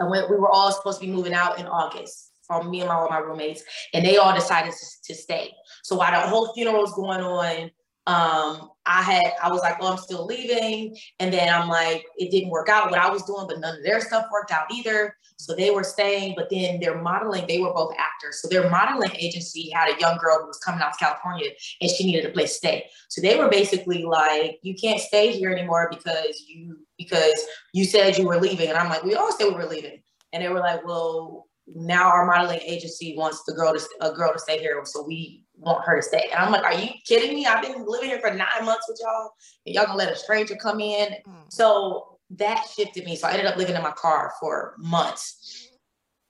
I 0.00 0.04
went. 0.04 0.30
We 0.30 0.36
were 0.36 0.50
all 0.50 0.70
supposed 0.70 1.00
to 1.00 1.06
be 1.06 1.12
moving 1.12 1.34
out 1.34 1.58
in 1.58 1.66
August 1.66 2.30
from 2.46 2.70
me 2.70 2.78
and 2.78 2.88
my 2.88 2.94
all 2.94 3.10
my 3.10 3.18
roommates, 3.18 3.64
and 3.92 4.06
they 4.06 4.18
all 4.18 4.32
decided 4.32 4.72
to, 4.72 4.86
to 5.12 5.20
stay. 5.20 5.50
So 5.82 5.96
while 5.96 6.12
the 6.12 6.28
whole 6.28 6.52
funeral 6.54 6.82
was 6.82 6.94
going 6.94 7.22
on, 7.22 7.72
um, 8.06 8.70
I 8.84 9.02
had 9.02 9.32
I 9.40 9.48
was 9.50 9.60
like, 9.60 9.76
oh, 9.80 9.92
I'm 9.92 9.98
still 9.98 10.26
leaving, 10.26 10.96
and 11.20 11.32
then 11.32 11.48
I'm 11.48 11.68
like, 11.68 12.04
it 12.16 12.32
didn't 12.32 12.50
work 12.50 12.68
out 12.68 12.90
what 12.90 12.98
I 12.98 13.08
was 13.08 13.22
doing, 13.22 13.46
but 13.46 13.60
none 13.60 13.76
of 13.76 13.84
their 13.84 14.00
stuff 14.00 14.26
worked 14.32 14.50
out 14.50 14.66
either. 14.72 15.16
So 15.36 15.54
they 15.54 15.70
were 15.70 15.84
staying, 15.84 16.34
but 16.36 16.50
then 16.50 16.80
their 16.80 17.00
modeling, 17.00 17.46
they 17.46 17.60
were 17.60 17.72
both 17.72 17.94
actors. 17.98 18.40
So 18.40 18.48
their 18.48 18.68
modeling 18.70 19.10
agency 19.16 19.70
had 19.70 19.88
a 19.88 20.00
young 20.00 20.16
girl 20.18 20.40
who 20.40 20.46
was 20.46 20.58
coming 20.58 20.80
out 20.80 20.92
to 20.92 21.04
California, 21.04 21.50
and 21.80 21.90
she 21.90 22.04
needed 22.04 22.26
a 22.26 22.30
place 22.30 22.50
to 22.52 22.56
stay. 22.58 22.90
So 23.08 23.20
they 23.20 23.38
were 23.38 23.48
basically 23.48 24.02
like, 24.02 24.58
you 24.62 24.74
can't 24.74 25.00
stay 25.00 25.30
here 25.32 25.50
anymore 25.50 25.88
because 25.90 26.44
you 26.48 26.78
because 26.98 27.40
you 27.72 27.84
said 27.84 28.18
you 28.18 28.26
were 28.26 28.40
leaving, 28.40 28.68
and 28.68 28.78
I'm 28.78 28.88
like, 28.88 29.04
we 29.04 29.14
all 29.14 29.30
said 29.30 29.46
we 29.46 29.54
were 29.54 29.66
leaving, 29.66 30.02
and 30.32 30.42
they 30.42 30.48
were 30.48 30.60
like, 30.60 30.84
well, 30.84 31.46
now 31.68 32.08
our 32.08 32.26
modeling 32.26 32.60
agency 32.62 33.14
wants 33.16 33.44
the 33.44 33.54
girl 33.54 33.72
to 33.72 33.80
a 34.00 34.12
girl 34.12 34.32
to 34.32 34.40
stay 34.40 34.58
here, 34.58 34.80
so 34.84 35.04
we 35.04 35.41
want 35.62 35.84
her 35.84 35.96
to 35.96 36.02
stay. 36.02 36.28
And 36.32 36.38
I'm 36.38 36.52
like, 36.52 36.64
are 36.64 36.74
you 36.74 36.90
kidding 37.06 37.34
me? 37.34 37.46
I've 37.46 37.62
been 37.62 37.84
living 37.86 38.10
here 38.10 38.20
for 38.20 38.30
nine 38.30 38.64
months 38.64 38.86
with 38.88 39.00
y'all, 39.02 39.30
and 39.66 39.74
y'all 39.74 39.86
gonna 39.86 39.98
let 39.98 40.12
a 40.12 40.16
stranger 40.16 40.56
come 40.56 40.80
in? 40.80 41.10
Mm. 41.26 41.34
So 41.48 42.18
that 42.30 42.64
shifted 42.74 43.04
me. 43.04 43.16
So 43.16 43.28
I 43.28 43.32
ended 43.32 43.46
up 43.46 43.56
living 43.56 43.76
in 43.76 43.82
my 43.82 43.92
car 43.92 44.32
for 44.40 44.74
months, 44.78 45.70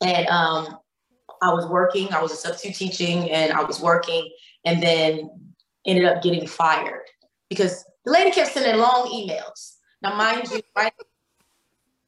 and 0.00 0.26
um, 0.28 0.78
I 1.42 1.52
was 1.52 1.66
working. 1.66 2.12
I 2.12 2.22
was 2.22 2.32
a 2.32 2.36
substitute 2.36 2.76
teaching, 2.76 3.30
and 3.30 3.52
I 3.52 3.62
was 3.62 3.80
working, 3.80 4.30
and 4.64 4.82
then 4.82 5.30
ended 5.86 6.04
up 6.04 6.22
getting 6.22 6.46
fired 6.46 7.08
because 7.48 7.84
the 8.04 8.12
lady 8.12 8.30
kept 8.30 8.52
sending 8.52 8.80
long 8.80 9.08
emails. 9.08 9.76
Now, 10.02 10.14
mind 10.16 10.50
you, 10.50 10.60
right, 10.76 10.92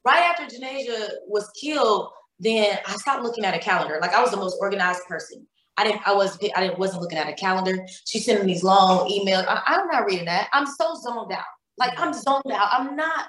right 0.05 0.23
after 0.23 0.43
Janasia 0.43 1.09
was 1.27 1.49
killed, 1.59 2.09
then 2.39 2.77
I 2.85 2.95
stopped 2.97 3.23
looking 3.23 3.45
at 3.45 3.55
a 3.55 3.59
calendar. 3.59 3.97
Like 4.01 4.13
I 4.13 4.21
was 4.21 4.31
the 4.31 4.37
most 4.37 4.57
organized 4.59 5.03
person. 5.07 5.47
I 5.77 5.83
didn't, 5.83 6.07
I 6.07 6.13
was, 6.13 6.37
I 6.55 6.61
didn't, 6.61 6.79
wasn't 6.79 7.01
looking 7.01 7.17
at 7.17 7.27
a 7.27 7.33
calendar. 7.33 7.85
She's 8.05 8.25
sending 8.25 8.47
these 8.47 8.63
long 8.63 9.09
emails. 9.09 9.45
I, 9.47 9.75
am 9.75 9.87
not 9.87 10.05
reading 10.05 10.25
that. 10.25 10.49
I'm 10.53 10.65
so 10.65 10.95
zoned 10.95 11.31
out. 11.31 11.43
Like 11.77 11.99
I'm 11.99 12.13
zoned 12.13 12.51
out. 12.51 12.69
I'm 12.71 12.95
not, 12.95 13.27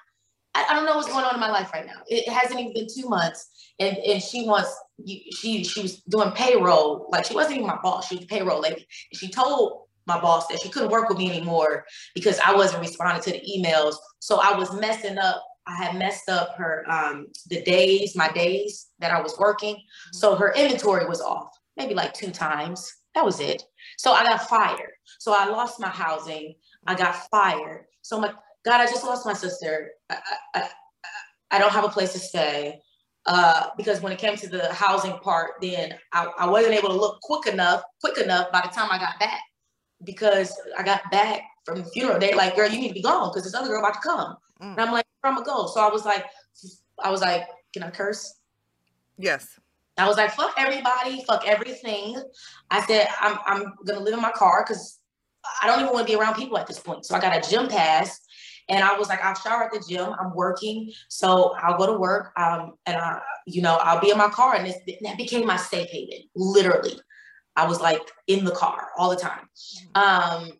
I, 0.55 0.67
I, 0.71 0.75
don't 0.75 0.87
know 0.87 0.97
what's 0.97 1.09
going 1.09 1.25
on 1.25 1.35
in 1.35 1.41
my 1.41 1.51
life 1.51 1.71
right 1.73 1.87
now. 1.87 2.01
It 2.07 2.29
hasn't 2.29 2.61
even 2.61 2.73
been 2.73 2.87
two 2.93 3.09
months. 3.09 3.49
And, 3.81 3.97
and 3.99 4.23
she 4.23 4.47
wants, 4.47 4.75
she, 5.07 5.65
she 5.65 5.83
was 5.83 6.01
doing 6.03 6.31
payroll. 6.33 7.09
Like 7.11 7.25
she 7.25 7.35
wasn't 7.35 7.57
even 7.57 7.67
my 7.67 7.79
boss. 7.83 8.09
She 8.09 8.17
was 8.17 8.25
payroll 8.27 8.61
lady. 8.61 8.87
She 9.13 9.29
told 9.29 9.83
my 10.07 10.21
boss 10.21 10.47
that 10.47 10.61
she 10.61 10.69
couldn't 10.69 10.91
work 10.91 11.09
with 11.09 11.19
me 11.19 11.29
anymore 11.31 11.85
because 12.15 12.39
I 12.39 12.55
wasn't 12.55 12.81
responding 12.81 13.23
to 13.25 13.33
the 13.33 13.43
emails. 13.59 13.97
So 14.21 14.41
I 14.41 14.57
was 14.57 14.73
messing 14.81 15.19
up 15.19 15.43
I 15.67 15.75
had 15.85 15.97
messed 15.97 16.29
up 16.29 16.55
her 16.57 16.85
um, 16.89 17.27
the 17.49 17.63
days, 17.63 18.15
my 18.15 18.31
days 18.31 18.87
that 19.01 19.11
I 19.11 19.21
was 19.21 19.37
working. 19.39 19.75
Mm-hmm. 19.75 20.17
So 20.17 20.37
her 20.37 20.53
inventory 20.55 21.07
was 21.07 21.21
off, 21.21 21.49
maybe 21.77 21.95
like 21.95 22.12
two 22.15 22.31
times. 22.31 22.93
That 23.15 23.25
was 23.25 23.41
it. 23.41 23.62
So 23.97 24.12
I 24.12 24.25
got 24.25 24.49
fired. 24.49 24.93
So 25.19 25.33
I 25.33 25.47
lost 25.47 25.81
my 25.81 25.89
housing. 25.89 26.55
I 26.87 26.95
got 26.95 27.29
fired. 27.31 27.87
So 28.03 28.17
I'm 28.17 28.23
like, 28.23 28.35
God, 28.65 28.81
I 28.81 28.87
just 28.87 29.05
lost 29.05 29.25
my 29.25 29.33
sister. 29.33 29.91
I, 30.11 30.19
I, 30.55 30.69
I 31.51 31.59
don't 31.59 31.73
have 31.73 31.85
a 31.85 31.89
place 31.89 32.12
to 32.12 32.19
stay. 32.19 32.81
Uh, 33.25 33.71
because 33.77 34.01
when 34.01 34.12
it 34.12 34.19
came 34.19 34.37
to 34.37 34.49
the 34.49 34.73
housing 34.73 35.19
part, 35.19 35.53
then 35.61 35.95
I, 36.12 36.27
I 36.39 36.47
wasn't 36.49 36.75
able 36.75 36.91
to 36.91 36.95
look 36.95 37.21
quick 37.23 37.53
enough, 37.53 37.83
quick 38.01 38.19
enough 38.19 38.53
by 38.53 38.61
the 38.61 38.69
time 38.69 38.89
I 38.91 38.99
got 38.99 39.19
back. 39.19 39.41
Because 40.05 40.53
I 40.79 40.83
got 40.83 41.11
back 41.11 41.43
from 41.65 41.79
the 41.79 41.85
funeral, 41.87 42.21
they're 42.21 42.37
like, 42.37 42.55
girl, 42.55 42.71
you 42.71 42.79
need 42.79 42.89
to 42.89 42.95
be 42.95 43.03
gone 43.03 43.31
because 43.31 43.45
this 43.45 43.55
other 43.55 43.69
girl 43.69 43.81
about 43.81 43.95
to 43.95 44.01
come. 44.01 44.37
Mm. 44.62 44.73
And 44.73 44.81
I'm 44.81 44.93
like, 44.93 45.07
I'm 45.25 45.35
gonna 45.35 45.47
go? 45.47 45.67
So 45.67 45.81
I 45.81 45.89
was 45.91 46.05
like, 46.05 46.25
I 47.03 47.11
was 47.11 47.23
like, 47.23 47.47
can 47.73 47.83
I 47.83 47.91
curse? 47.91 48.35
Yes. 49.19 49.59
I 49.99 50.07
was 50.07 50.17
like, 50.17 50.33
fuck 50.33 50.55
everybody, 50.57 51.25
fuck 51.25 51.47
everything. 51.47 52.23
I 52.71 52.85
said, 52.87 53.09
I'm, 53.21 53.39
I'm 53.47 53.75
gonna 53.87 54.01
live 54.01 54.15
in 54.15 54.21
my 54.21 54.33
car 54.33 54.65
because 54.67 54.99
I 55.63 55.67
don't 55.67 55.81
even 55.81 55.93
want 55.93 56.07
to 56.07 56.13
be 56.13 56.19
around 56.19 56.35
people 56.35 56.59
at 56.59 56.67
this 56.67 56.79
point. 56.79 57.07
So 57.07 57.15
I 57.15 57.21
got 57.21 57.37
a 57.37 57.49
gym 57.49 57.69
pass 57.69 58.21
and 58.69 58.85
I 58.85 58.99
was 58.99 59.09
like, 59.09 59.23
I'll 59.25 59.35
shower 59.35 59.65
at 59.65 59.73
the 59.73 59.85
gym. 59.89 60.13
I'm 60.19 60.35
working. 60.35 60.93
So 61.09 61.55
I'll 61.63 61.79
go 61.79 61.87
to 61.87 61.99
work. 61.99 62.33
Um, 62.37 62.73
and 62.85 62.97
I, 62.97 63.21
you 63.47 63.63
know, 63.63 63.77
I'll 63.77 64.01
be 64.01 64.11
in 64.11 64.19
my 64.19 64.29
car. 64.29 64.57
And 64.57 64.67
this, 64.67 64.77
that 65.03 65.17
became 65.17 65.47
my 65.47 65.57
safe 65.57 65.89
haven, 65.89 66.29
literally. 66.35 66.99
I 67.55 67.67
was 67.67 67.81
like 67.81 68.03
in 68.27 68.45
the 68.45 68.51
car 68.51 68.89
all 68.99 69.09
the 69.09 69.17
time. 69.17 69.49
Um, 69.95 70.51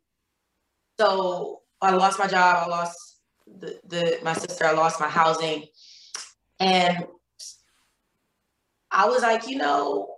so 0.99 1.63
I 1.83 1.91
lost 1.91 2.19
my 2.19 2.27
job. 2.27 2.65
I 2.65 2.69
lost 2.69 3.21
the, 3.47 3.79
the 3.87 4.19
my 4.23 4.33
sister, 4.33 4.65
I 4.65 4.73
lost 4.73 5.01
my 5.01 5.09
housing. 5.09 5.67
And 6.59 7.05
I 8.97 9.07
was 9.07 9.23
like, 9.23 9.47
you 9.47 9.59
know, 9.59 10.17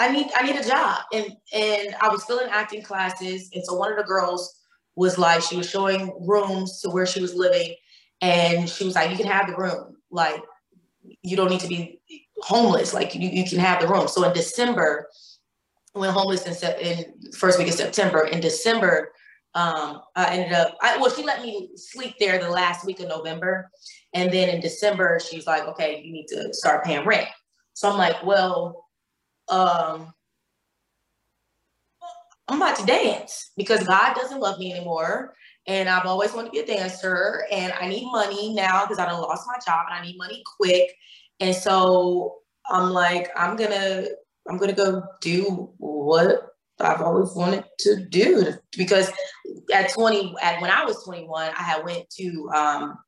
I 0.00 0.10
need 0.10 0.26
I 0.34 0.42
need 0.42 0.56
a 0.56 0.66
job. 0.66 1.02
And 1.12 1.36
and 1.54 1.94
I 2.00 2.08
was 2.08 2.24
still 2.24 2.40
in 2.40 2.48
acting 2.50 2.82
classes. 2.82 3.50
And 3.54 3.64
so 3.64 3.76
one 3.76 3.92
of 3.92 3.96
the 3.96 4.04
girls 4.04 4.60
was 4.96 5.18
like, 5.18 5.42
she 5.42 5.56
was 5.56 5.70
showing 5.70 6.12
rooms 6.20 6.80
to 6.80 6.90
where 6.90 7.06
she 7.06 7.20
was 7.20 7.32
living. 7.34 7.74
And 8.20 8.68
she 8.68 8.84
was 8.84 8.96
like, 8.96 9.10
you 9.10 9.16
can 9.16 9.26
have 9.26 9.46
the 9.46 9.56
room. 9.56 9.96
Like, 10.10 10.42
you 11.22 11.36
don't 11.36 11.48
need 11.48 11.60
to 11.60 11.68
be 11.68 12.00
homeless. 12.40 12.92
Like 12.92 13.14
you, 13.14 13.28
you 13.28 13.48
can 13.48 13.60
have 13.60 13.80
the 13.80 13.88
room. 13.88 14.08
So 14.08 14.24
in 14.24 14.34
December, 14.34 15.08
when 15.92 16.10
homeless 16.10 16.44
in, 16.46 16.80
in 16.80 17.32
first 17.32 17.58
week 17.58 17.68
of 17.68 17.74
September, 17.74 18.26
in 18.26 18.40
December, 18.40 19.12
um, 19.54 20.02
I 20.16 20.36
ended 20.36 20.52
up, 20.52 20.76
I, 20.82 20.96
well, 20.98 21.10
she 21.10 21.22
let 21.22 21.42
me 21.42 21.70
sleep 21.76 22.14
there 22.18 22.38
the 22.38 22.50
last 22.50 22.84
week 22.84 23.00
of 23.00 23.08
November. 23.08 23.70
And 24.12 24.32
then 24.32 24.48
in 24.48 24.60
December, 24.60 25.20
she's 25.20 25.46
like, 25.46 25.66
okay, 25.68 26.02
you 26.02 26.12
need 26.12 26.26
to 26.28 26.52
start 26.52 26.84
paying 26.84 27.06
rent. 27.06 27.28
So 27.74 27.90
I'm 27.90 27.98
like, 27.98 28.24
well, 28.24 28.86
um, 29.48 30.12
I'm 32.48 32.60
about 32.60 32.76
to 32.76 32.86
dance 32.86 33.52
because 33.56 33.86
God 33.86 34.14
doesn't 34.14 34.40
love 34.40 34.58
me 34.58 34.72
anymore. 34.72 35.34
And 35.66 35.88
I've 35.88 36.06
always 36.06 36.32
wanted 36.32 36.46
to 36.46 36.52
be 36.52 36.58
a 36.58 36.66
dancer 36.66 37.44
and 37.52 37.72
I 37.80 37.88
need 37.88 38.10
money 38.10 38.54
now 38.54 38.84
because 38.84 38.98
I 38.98 39.06
don't 39.06 39.20
lost 39.20 39.46
my 39.46 39.58
job 39.64 39.86
and 39.88 39.98
I 39.98 40.02
need 40.04 40.18
money 40.18 40.42
quick. 40.58 40.90
And 41.38 41.54
so 41.54 42.38
I'm 42.68 42.90
like, 42.90 43.30
I'm 43.36 43.56
gonna, 43.56 44.06
I'm 44.48 44.58
gonna 44.58 44.72
go 44.72 45.02
do 45.20 45.70
what 45.78 46.50
I've 46.80 47.02
always 47.02 47.32
wanted 47.34 47.64
to 47.80 48.04
do 48.06 48.54
because 48.76 49.12
at 49.72 49.92
20, 49.92 50.34
at 50.42 50.60
when 50.60 50.70
I 50.70 50.84
was 50.84 51.04
21, 51.04 51.50
I 51.56 51.62
had 51.62 51.84
went 51.84 52.08
to 52.18 52.50
um, 52.54 52.98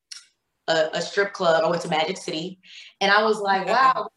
a, 0.69 0.91
a, 0.95 1.03
strip 1.03 1.33
club. 1.33 1.65
I 1.65 1.69
went 1.69 1.83
to 1.83 1.89
Magic 1.89 2.17
City, 2.17 2.59
and 3.01 3.11
I 3.11 3.23
was 3.25 3.41
like, 3.41 3.67
wow, 3.67 4.09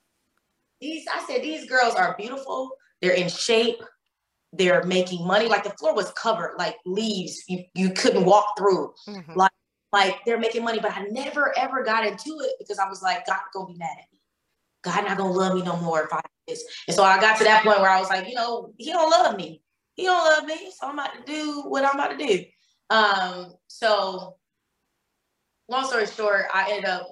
these. 0.81 1.05
I 1.13 1.23
said 1.25 1.41
these 1.41 1.67
girls 1.67 1.95
are 1.95 2.15
beautiful. 2.17 2.71
They're 3.01 3.13
in 3.13 3.29
shape. 3.29 3.81
They're 4.53 4.83
making 4.83 5.25
money. 5.25 5.47
Like 5.47 5.63
the 5.63 5.71
floor 5.71 5.93
was 5.93 6.11
covered, 6.11 6.55
like 6.57 6.75
leaves. 6.85 7.43
You 7.47 7.63
you 7.73 7.91
couldn't 7.91 8.25
walk 8.25 8.53
through. 8.57 8.93
Mm-hmm. 9.07 9.33
Like 9.35 9.51
like 9.91 10.17
they're 10.25 10.39
making 10.39 10.63
money, 10.63 10.79
but 10.79 10.91
I 10.91 11.03
never 11.03 11.57
ever 11.57 11.83
got 11.83 12.05
into 12.05 12.39
it 12.41 12.53
because 12.59 12.79
I 12.79 12.88
was 12.88 13.01
like, 13.01 13.25
God 13.25 13.39
gonna 13.53 13.67
be 13.67 13.77
mad 13.77 13.91
at 13.91 14.11
me. 14.11 14.19
God 14.83 15.05
not 15.05 15.17
gonna 15.17 15.31
love 15.31 15.55
me 15.55 15.61
no 15.61 15.77
more 15.77 16.03
if 16.03 16.13
I 16.13 16.21
this. 16.47 16.63
And 16.88 16.95
so 16.95 17.03
I 17.03 17.19
got 17.19 17.38
to 17.38 17.43
that 17.43 17.63
point 17.63 17.79
where 17.79 17.89
I 17.89 17.99
was 17.99 18.09
like, 18.09 18.27
you 18.27 18.35
know, 18.35 18.73
he 18.77 18.91
don't 18.91 19.09
love 19.09 19.35
me. 19.35 19.61
He 19.95 20.03
don't 20.03 20.23
love 20.23 20.45
me. 20.45 20.71
So 20.77 20.88
I'm 20.88 20.99
about 20.99 21.13
to 21.15 21.31
do 21.31 21.63
what 21.63 21.85
I'm 21.85 21.95
about 21.95 22.17
to 22.17 22.27
do. 22.27 22.43
Um, 22.89 23.53
so 23.67 24.35
long 25.69 25.88
story 25.88 26.05
short, 26.07 26.45
I 26.53 26.71
ended 26.71 26.85
up 26.85 27.07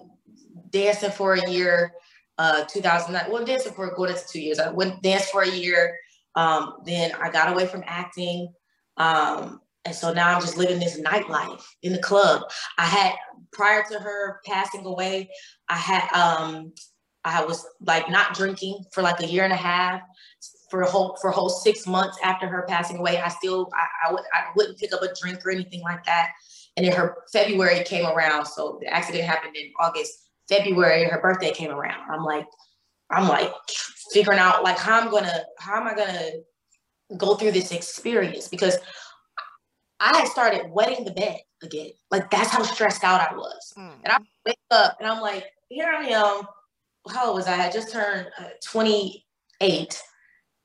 dancing 0.69 1.11
for 1.11 1.33
a 1.33 1.49
year, 1.49 1.93
uh, 2.37 2.63
2009. 2.65 3.31
Well, 3.31 3.45
dancing 3.45 3.73
for 3.73 3.93
going 3.95 4.11
into 4.11 4.27
two 4.27 4.41
years. 4.41 4.59
I 4.59 4.71
went 4.71 5.01
dance 5.01 5.29
for 5.29 5.41
a 5.41 5.49
year. 5.49 5.97
Um, 6.35 6.75
then 6.85 7.11
I 7.21 7.29
got 7.29 7.51
away 7.51 7.67
from 7.67 7.83
acting. 7.85 8.51
Um, 8.97 9.61
and 9.85 9.93
so 9.93 10.13
now 10.13 10.33
I'm 10.33 10.41
just 10.41 10.57
living 10.57 10.79
this 10.79 10.99
nightlife 10.99 11.63
in 11.83 11.91
the 11.91 11.99
club. 11.99 12.43
I 12.77 12.85
had 12.85 13.13
prior 13.51 13.83
to 13.91 13.99
her 13.99 14.39
passing 14.45 14.85
away, 14.85 15.29
I 15.69 15.77
had 15.77 16.09
um 16.13 16.73
I 17.25 17.43
was 17.45 17.65
like 17.81 18.09
not 18.09 18.33
drinking 18.33 18.83
for 18.91 19.01
like 19.01 19.21
a 19.21 19.27
year 19.27 19.43
and 19.43 19.53
a 19.53 19.57
half 19.57 20.01
for 20.69 20.81
a 20.81 20.89
whole 20.89 21.17
for 21.21 21.29
a 21.29 21.33
whole 21.33 21.49
six 21.49 21.87
months 21.87 22.17
after 22.23 22.47
her 22.47 22.65
passing 22.67 22.97
away. 22.97 23.19
I 23.19 23.29
still 23.29 23.69
I, 23.73 24.09
I 24.09 24.13
would 24.13 24.23
I 24.33 24.45
wouldn't 24.55 24.77
pick 24.77 24.93
up 24.93 25.01
a 25.01 25.13
drink 25.21 25.45
or 25.45 25.51
anything 25.51 25.81
like 25.81 26.03
that. 26.05 26.31
And 26.75 26.85
then 26.85 26.93
her 26.93 27.17
February 27.31 27.83
came 27.83 28.05
around. 28.05 28.45
So 28.45 28.79
the 28.81 28.87
accident 28.87 29.23
happened 29.25 29.55
in 29.55 29.71
August. 29.79 30.29
February, 30.49 31.05
her 31.05 31.21
birthday 31.21 31.51
came 31.51 31.71
around. 31.71 32.09
I'm 32.11 32.23
like, 32.23 32.47
I'm 33.09 33.27
like 33.27 33.51
figuring 34.11 34.39
out 34.39 34.63
like 34.63 34.77
how 34.77 34.99
I'm 34.99 35.09
gonna 35.09 35.43
how 35.59 35.79
am 35.79 35.87
I 35.87 35.95
gonna 35.95 36.31
go 37.17 37.35
through 37.35 37.51
this 37.51 37.71
experience 37.71 38.47
because 38.47 38.77
I 39.99 40.17
had 40.17 40.27
started 40.27 40.71
wetting 40.71 41.05
the 41.05 41.11
bed 41.11 41.39
again. 41.61 41.91
Like 42.11 42.29
that's 42.29 42.49
how 42.49 42.63
stressed 42.63 43.03
out 43.03 43.21
I 43.21 43.35
was. 43.35 43.73
Mm. 43.77 43.93
And 44.03 44.13
I 44.13 44.17
wake 44.45 44.57
up 44.71 44.97
and 44.99 45.09
I'm 45.09 45.21
like, 45.21 45.45
here 45.69 45.87
I 45.87 46.05
am. 46.09 46.41
How 47.09 47.27
old 47.27 47.35
was 47.35 47.47
I? 47.47 47.67
I 47.67 47.71
just 47.71 47.91
turned 47.91 48.27
uh, 48.39 48.49
28 48.65 50.03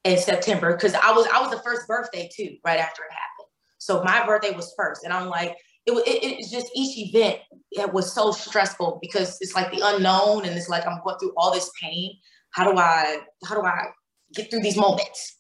in 0.05 0.19
September 0.19 0.75
because 0.75 0.95
I 0.95 1.13
was 1.13 1.27
I 1.33 1.41
was 1.41 1.51
the 1.51 1.63
first 1.63 1.87
birthday 1.87 2.29
too, 2.35 2.57
right 2.65 2.79
after 2.79 3.03
it 3.03 3.11
happened. 3.11 3.49
So 3.79 4.03
my 4.03 4.25
birthday 4.27 4.55
was 4.55 4.75
first, 4.77 5.05
and 5.05 5.13
I'm 5.13 5.29
like, 5.29 5.57
it, 5.97 6.09
it, 6.09 6.39
it's 6.39 6.51
just 6.51 6.71
each 6.75 6.99
event 6.99 7.41
it 7.71 7.93
was 7.93 8.13
so 8.13 8.33
stressful 8.33 8.99
because 9.01 9.39
it's 9.41 9.55
like 9.55 9.71
the 9.71 9.81
unknown, 9.83 10.45
and 10.45 10.57
it's 10.57 10.69
like 10.69 10.87
I'm 10.87 11.01
going 11.05 11.19
through 11.19 11.33
all 11.37 11.53
this 11.53 11.71
pain. 11.81 12.17
How 12.51 12.71
do 12.71 12.79
I 12.79 13.19
how 13.47 13.55
do 13.61 13.67
I 13.67 13.87
get 14.35 14.51
through 14.51 14.61
these 14.61 14.77
moments? 14.77 15.39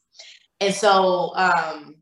And 0.61 0.75
so 0.75 1.35
um, 1.37 1.97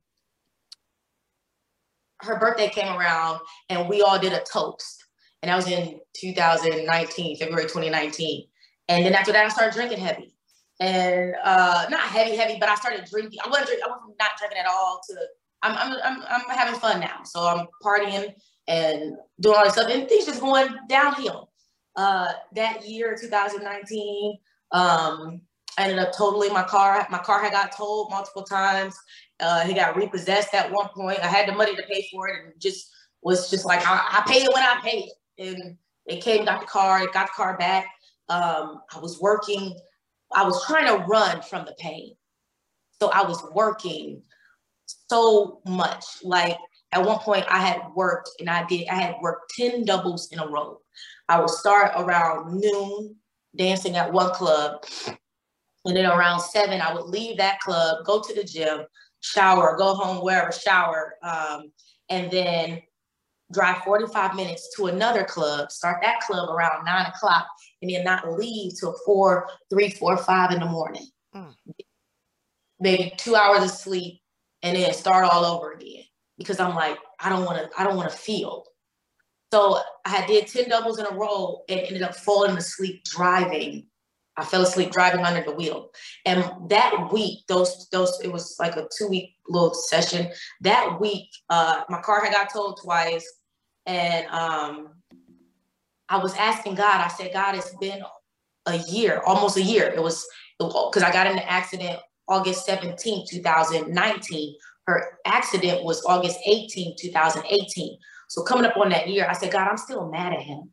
her 2.22 2.38
birthday 2.38 2.68
came 2.68 2.94
around 2.96 3.40
and 3.68 3.88
we 3.88 4.02
all 4.02 4.18
did 4.18 4.32
a 4.32 4.42
toast. 4.50 5.04
And 5.42 5.50
that 5.50 5.56
was 5.56 5.68
in 5.68 6.00
2019, 6.18 7.37
February 7.37 7.64
2019. 7.64 8.46
And 8.88 9.04
then 9.04 9.14
after 9.14 9.32
that, 9.32 9.44
I 9.44 9.48
started 9.48 9.74
drinking 9.74 9.98
heavy. 9.98 10.35
And 10.80 11.35
uh, 11.42 11.87
not 11.90 12.00
heavy, 12.00 12.37
heavy, 12.37 12.59
but 12.59 12.68
I 12.68 12.74
started 12.74 13.04
drinking. 13.11 13.38
I 13.44 13.48
wasn't 13.48 13.68
drinking, 13.68 13.85
I 13.87 13.90
wasn't 13.90 14.18
not 14.18 14.30
drinking 14.38 14.59
at 14.59 14.66
all 14.66 15.00
to 15.09 15.16
I'm, 15.66 15.92
I'm, 15.92 15.98
I'm, 16.05 16.22
I'm 16.29 16.57
having 16.57 16.79
fun 16.79 17.00
now. 17.00 17.22
So 17.24 17.46
I'm 17.46 17.66
partying 17.83 18.35
and 18.68 19.16
doing 19.40 19.57
all 19.57 19.64
this 19.64 19.74
stuff 19.74 19.90
and 19.90 20.09
things 20.09 20.26
just 20.26 20.40
going 20.40 20.68
downhill. 20.88 21.50
Uh, 21.94 22.33
that 22.55 22.87
year, 22.87 23.16
2019, 23.18 24.38
um, 24.72 25.40
I 25.79 25.85
ended 25.85 25.98
up 25.98 26.12
totaling 26.16 26.52
my 26.52 26.62
car. 26.62 27.07
My 27.11 27.18
car 27.18 27.42
had 27.42 27.52
got 27.52 27.76
towed 27.76 28.11
multiple 28.11 28.42
times. 28.42 28.96
Uh, 29.40 29.64
he 29.64 29.74
got 29.74 29.96
repossessed 29.96 30.55
at 30.55 30.70
one 30.70 30.88
point. 30.88 31.20
I 31.20 31.26
had 31.26 31.48
the 31.48 31.52
money 31.52 31.74
to 31.76 31.83
pay 31.83 32.07
for 32.11 32.29
it 32.29 32.44
and 32.44 32.52
just 32.61 32.90
was 33.22 33.50
just 33.50 33.64
like, 33.64 33.87
I, 33.87 34.22
I 34.22 34.31
paid 34.31 34.44
it 34.44 34.52
when 34.52 34.62
I 34.62 34.79
paid 34.83 35.05
it. 35.05 35.12
And 35.38 35.76
they 36.07 36.18
came, 36.18 36.44
got 36.44 36.61
the 36.61 36.66
car, 36.66 37.02
it 37.02 37.12
got 37.12 37.26
the 37.26 37.33
car 37.33 37.57
back. 37.59 37.87
Um, 38.29 38.83
I 38.94 38.98
was 39.00 39.20
working. 39.20 39.76
I 40.35 40.44
was 40.44 40.64
trying 40.66 40.87
to 40.87 41.05
run 41.05 41.42
from 41.42 41.64
the 41.64 41.74
pain. 41.79 42.14
So 43.00 43.11
I 43.11 43.22
was 43.26 43.42
working 43.55 44.22
so 45.10 45.60
much. 45.66 46.04
Like 46.22 46.56
at 46.92 47.04
one 47.04 47.18
point 47.18 47.44
I 47.48 47.58
had 47.58 47.82
worked 47.94 48.30
and 48.40 48.48
I 48.48 48.64
did, 48.66 48.88
I 48.88 48.96
had 48.96 49.16
worked 49.20 49.54
10 49.56 49.84
doubles 49.84 50.28
in 50.32 50.38
a 50.38 50.46
row. 50.46 50.80
I 51.28 51.40
would 51.40 51.50
start 51.50 51.92
around 51.96 52.60
noon 52.60 53.16
dancing 53.56 53.96
at 53.96 54.12
one 54.12 54.32
club. 54.32 54.84
And 55.84 55.96
then 55.96 56.06
around 56.06 56.40
seven, 56.40 56.80
I 56.80 56.92
would 56.92 57.06
leave 57.06 57.36
that 57.38 57.60
club, 57.60 58.04
go 58.04 58.20
to 58.20 58.34
the 58.34 58.42
gym, 58.42 58.80
shower, 59.20 59.76
go 59.76 59.94
home, 59.94 60.24
wherever, 60.24 60.50
shower, 60.50 61.14
um, 61.22 61.70
and 62.08 62.30
then 62.30 62.82
drive 63.52 63.82
45 63.84 64.34
minutes 64.34 64.74
to 64.76 64.86
another 64.86 65.24
club, 65.24 65.70
start 65.70 65.98
that 66.02 66.20
club 66.20 66.50
around 66.50 66.84
nine 66.84 67.06
o'clock, 67.06 67.46
and 67.82 67.90
then 67.90 68.04
not 68.04 68.32
leave 68.32 68.72
till 68.78 68.96
four, 69.04 69.48
three, 69.70 69.90
four, 69.90 70.16
five 70.16 70.50
in 70.50 70.60
the 70.60 70.66
morning. 70.66 71.06
Mm. 71.34 71.54
Maybe 72.80 73.12
two 73.16 73.36
hours 73.36 73.62
of 73.62 73.70
sleep, 73.70 74.20
and 74.66 74.76
then 74.76 74.92
start 74.92 75.24
all 75.24 75.44
over 75.44 75.72
again. 75.72 76.02
Because 76.38 76.61
I'm 76.61 76.74
like, 76.74 76.98
I 77.20 77.29
don't 77.29 77.44
want 77.44 77.59
to, 77.59 77.81
I 77.81 77.85
don't 77.85 77.96
want 77.96 78.11
to 78.11 78.16
feel. 78.16 78.64
So 79.52 79.79
I 80.05 80.26
did 80.26 80.48
10 80.48 80.68
doubles 80.68 80.98
in 80.98 81.07
a 81.07 81.14
row 81.14 81.62
and 81.68 81.81
ended 81.81 82.02
up 82.02 82.14
falling 82.14 82.57
asleep 82.57 83.05
driving 83.05 83.87
I 84.37 84.44
fell 84.44 84.62
asleep 84.62 84.92
driving 84.92 85.24
under 85.24 85.42
the 85.42 85.55
wheel. 85.55 85.90
And 86.24 86.44
that 86.68 87.11
week, 87.12 87.46
those 87.48 87.88
those 87.90 88.20
it 88.22 88.31
was 88.31 88.57
like 88.59 88.76
a 88.76 88.88
two 88.96 89.09
week 89.09 89.35
little 89.48 89.74
session. 89.74 90.31
That 90.61 91.00
week, 91.00 91.29
uh, 91.48 91.83
my 91.88 92.00
car 92.02 92.22
had 92.22 92.33
got 92.33 92.52
towed 92.52 92.76
twice, 92.83 93.26
and 93.87 94.26
um, 94.26 94.88
I 96.09 96.18
was 96.18 96.35
asking 96.37 96.74
God. 96.74 97.00
I 97.00 97.09
said, 97.09 97.33
God, 97.33 97.55
it's 97.55 97.74
been 97.76 98.02
a 98.66 98.76
year, 98.76 99.22
almost 99.24 99.57
a 99.57 99.62
year. 99.62 99.88
It 99.88 100.02
was 100.02 100.26
because 100.59 101.02
I 101.02 101.12
got 101.12 101.26
in 101.26 101.35
an 101.35 101.44
accident 101.46 101.98
August 102.28 102.66
17, 102.66 103.26
2019. 103.28 104.56
Her 104.86 105.18
accident 105.24 105.84
was 105.84 106.04
August 106.04 106.38
18, 106.46 106.96
2018. 107.00 107.98
So 108.28 108.42
coming 108.42 108.64
up 108.64 108.76
on 108.76 108.88
that 108.90 109.08
year, 109.08 109.26
I 109.28 109.32
said, 109.32 109.52
God, 109.52 109.68
I'm 109.68 109.76
still 109.76 110.08
mad 110.08 110.32
at 110.32 110.42
him 110.42 110.72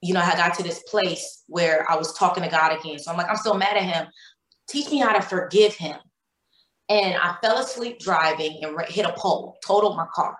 you 0.00 0.14
know, 0.14 0.20
I 0.20 0.36
got 0.36 0.54
to 0.54 0.62
this 0.62 0.82
place 0.84 1.42
where 1.48 1.90
I 1.90 1.96
was 1.96 2.12
talking 2.12 2.42
to 2.42 2.48
God 2.48 2.78
again. 2.78 2.98
So 2.98 3.10
I'm 3.10 3.16
like, 3.16 3.28
I'm 3.28 3.36
still 3.36 3.54
mad 3.54 3.76
at 3.76 3.82
him. 3.82 4.06
Teach 4.68 4.90
me 4.90 4.98
how 4.98 5.12
to 5.12 5.22
forgive 5.22 5.74
him. 5.74 5.96
And 6.88 7.16
I 7.16 7.36
fell 7.42 7.58
asleep 7.58 7.98
driving 7.98 8.60
and 8.62 8.76
hit 8.88 9.04
a 9.04 9.12
pole, 9.12 9.58
totaled 9.64 9.96
my 9.96 10.06
car. 10.14 10.36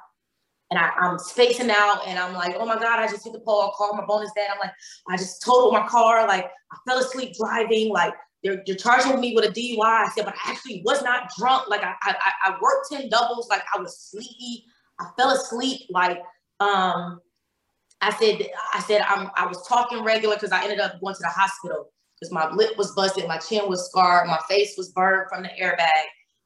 And 0.70 0.78
I, 0.78 0.90
am 0.98 1.18
spacing 1.18 1.70
out 1.70 2.02
and 2.06 2.18
I'm 2.18 2.34
like, 2.34 2.54
oh 2.58 2.66
my 2.66 2.76
God, 2.76 3.00
I 3.00 3.08
just 3.08 3.24
hit 3.24 3.32
the 3.32 3.40
pole. 3.40 3.62
I 3.62 3.70
called 3.76 3.96
my 3.96 4.04
bonus 4.04 4.30
dad. 4.36 4.48
I'm 4.52 4.58
like, 4.60 4.72
I 5.08 5.16
just 5.16 5.42
totaled 5.42 5.72
my 5.72 5.86
car. 5.88 6.26
Like 6.26 6.44
I 6.44 6.76
fell 6.86 6.98
asleep 6.98 7.34
driving. 7.38 7.90
Like 7.90 8.12
they're, 8.42 8.62
they're 8.66 8.76
charging 8.76 9.20
me 9.20 9.34
with 9.34 9.44
a 9.44 9.48
DUI. 9.48 9.82
I 9.82 10.08
said, 10.14 10.24
but 10.24 10.34
I 10.34 10.50
actually 10.50 10.82
was 10.84 11.02
not 11.02 11.30
drunk. 11.38 11.68
Like 11.68 11.82
I, 11.82 11.94
I, 12.02 12.14
I 12.44 12.50
worked 12.60 12.90
10 12.90 13.08
doubles. 13.08 13.48
Like 13.48 13.62
I 13.74 13.80
was 13.80 13.98
sleepy. 13.98 14.64
I 15.00 15.06
fell 15.16 15.30
asleep. 15.30 15.82
Like, 15.90 16.18
um, 16.60 17.20
I 18.00 18.12
said, 18.12 18.48
I 18.74 18.80
said, 18.80 19.02
I'm, 19.02 19.30
I 19.36 19.46
was 19.46 19.66
talking 19.66 20.04
regular 20.04 20.36
because 20.36 20.52
I 20.52 20.62
ended 20.62 20.80
up 20.80 21.00
going 21.00 21.14
to 21.14 21.20
the 21.20 21.28
hospital 21.28 21.90
because 22.18 22.32
my 22.32 22.50
lip 22.52 22.76
was 22.76 22.92
busted, 22.92 23.26
my 23.28 23.38
chin 23.38 23.68
was 23.68 23.88
scarred, 23.90 24.26
my 24.26 24.40
face 24.48 24.74
was 24.76 24.90
burned 24.90 25.28
from 25.28 25.42
the 25.42 25.50
airbag. 25.60 25.88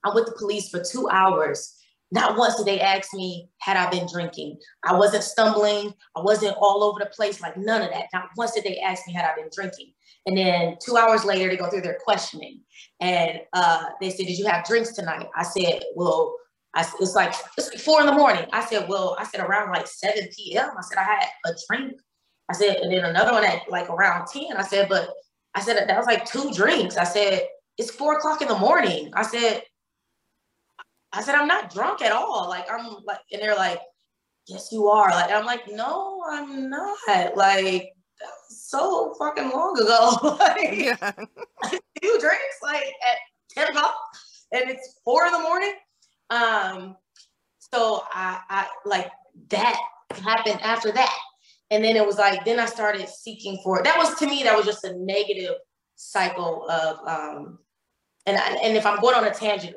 I'm 0.05 0.15
with 0.15 0.27
the 0.27 0.33
police 0.33 0.69
for 0.69 0.83
two 0.83 1.09
hours. 1.11 1.77
Not 2.11 2.37
once 2.37 2.57
did 2.57 2.67
they 2.67 2.81
ask 2.81 3.15
me, 3.15 3.49
had 3.59 3.77
I 3.77 3.89
been 3.89 4.07
drinking? 4.11 4.59
I 4.85 4.95
wasn't 4.95 5.25
stumbling. 5.25 5.95
I 6.15 6.21
wasn't 6.21 6.57
all 6.61 6.85
over 6.85 6.99
the 6.99 7.07
place, 7.07 7.41
like 7.41 7.57
none 7.57 7.81
of 7.81 7.91
that. 7.91 8.07
Not 8.13 8.29
once 8.37 8.53
did 8.53 8.65
they 8.65 8.79
ask 8.79 9.07
me, 9.07 9.15
had 9.15 9.25
I 9.25 9.35
been 9.35 9.49
drinking? 9.55 9.92
And 10.27 10.37
then 10.37 10.77
two 10.85 10.97
hours 10.97 11.25
later, 11.25 11.49
they 11.49 11.57
go 11.57 11.69
through 11.69 11.81
their 11.83 11.99
questioning. 12.05 12.61
And 13.01 13.41
uh, 13.53 13.87
they 14.01 14.11
said, 14.11 14.27
Did 14.27 14.39
you 14.39 14.47
have 14.47 14.65
drinks 14.65 14.93
tonight? 14.93 15.29
I 15.37 15.43
said, 15.43 15.83
Well, 15.95 16.37
I, 16.75 16.87
it's 17.01 17.15
like 17.15 17.35
it's 17.59 17.71
like 17.71 17.81
four 17.81 18.01
in 18.01 18.07
the 18.07 18.13
morning. 18.13 18.47
I 18.53 18.65
said, 18.65 18.89
well, 18.89 19.17
I 19.19 19.25
said 19.25 19.41
around 19.41 19.71
like 19.73 19.87
7 19.87 20.29
p.m. 20.35 20.71
I 20.77 20.81
said 20.83 20.99
I 20.99 21.05
had 21.05 21.25
a 21.45 21.51
drink. 21.69 22.01
I 22.49 22.55
said, 22.55 22.77
and 22.77 22.93
then 22.93 23.05
another 23.05 23.33
one 23.33 23.45
at 23.45 23.71
like 23.71 23.91
around 23.91 24.27
10. 24.27 24.57
I 24.57 24.63
said, 24.63 24.89
but 24.89 25.11
I 25.55 25.61
said 25.61 25.87
that 25.87 25.99
was 25.99 26.07
like 26.07 26.25
two 26.25 26.51
drinks. 26.53 26.97
I 26.97 27.05
said, 27.05 27.43
it's 27.77 27.91
four 27.91 28.17
o'clock 28.17 28.41
in 28.41 28.49
the 28.49 28.59
morning. 28.59 29.11
I 29.15 29.23
said, 29.23 29.63
I 31.13 31.23
said, 31.23 31.35
I'm 31.35 31.47
not 31.47 31.73
drunk 31.73 32.01
at 32.01 32.13
all. 32.13 32.49
Like 32.49 32.67
I'm 32.71 32.97
like, 33.05 33.21
and 33.31 33.43
they're 33.43 33.55
like, 33.55 33.81
yes, 34.49 34.69
you 34.73 34.89
are. 34.89 35.11
Like, 35.11 35.31
I'm 35.31 35.45
like, 35.45 35.69
no, 35.71 36.23
I'm 36.29 36.71
not. 36.71 37.37
Like, 37.37 37.92
so 38.49 39.15
fucking 39.19 39.51
long 39.51 39.79
ago. 39.79 40.37
like, 40.39 40.77
yeah. 40.77 41.13
two 42.03 42.19
drinks 42.21 42.59
like 42.63 42.85
at 42.85 43.19
10 43.51 43.69
o'clock 43.69 43.95
and 44.53 44.71
it's 44.71 45.01
four 45.05 45.27
in 45.27 45.33
the 45.33 45.41
morning. 45.41 45.75
Um, 46.31 46.97
so 47.59 48.03
I, 48.13 48.41
I 48.49 48.67
like 48.85 49.11
that 49.51 49.79
happened 50.11 50.61
after 50.63 50.93
that. 50.93 51.19
And 51.71 51.83
then 51.83 51.97
it 51.97 52.07
was 52.07 52.19
like, 52.19 52.45
then 52.45 52.61
I 52.61 52.67
started 52.67 53.09
seeking 53.09 53.59
for 53.65 53.83
that 53.83 53.97
was 53.97 54.15
to 54.19 54.27
me, 54.27 54.43
that 54.43 54.57
was 54.57 54.67
just 54.67 54.85
a 54.85 54.95
negative 54.97 55.55
cycle 55.97 56.69
of 56.69 56.97
um 57.07 57.59
and 58.27 58.37
I, 58.37 58.57
and 58.63 58.77
if 58.77 58.87
I'm 58.87 59.01
going 59.01 59.17
on 59.17 59.25
a 59.25 59.35
tangent, 59.35 59.77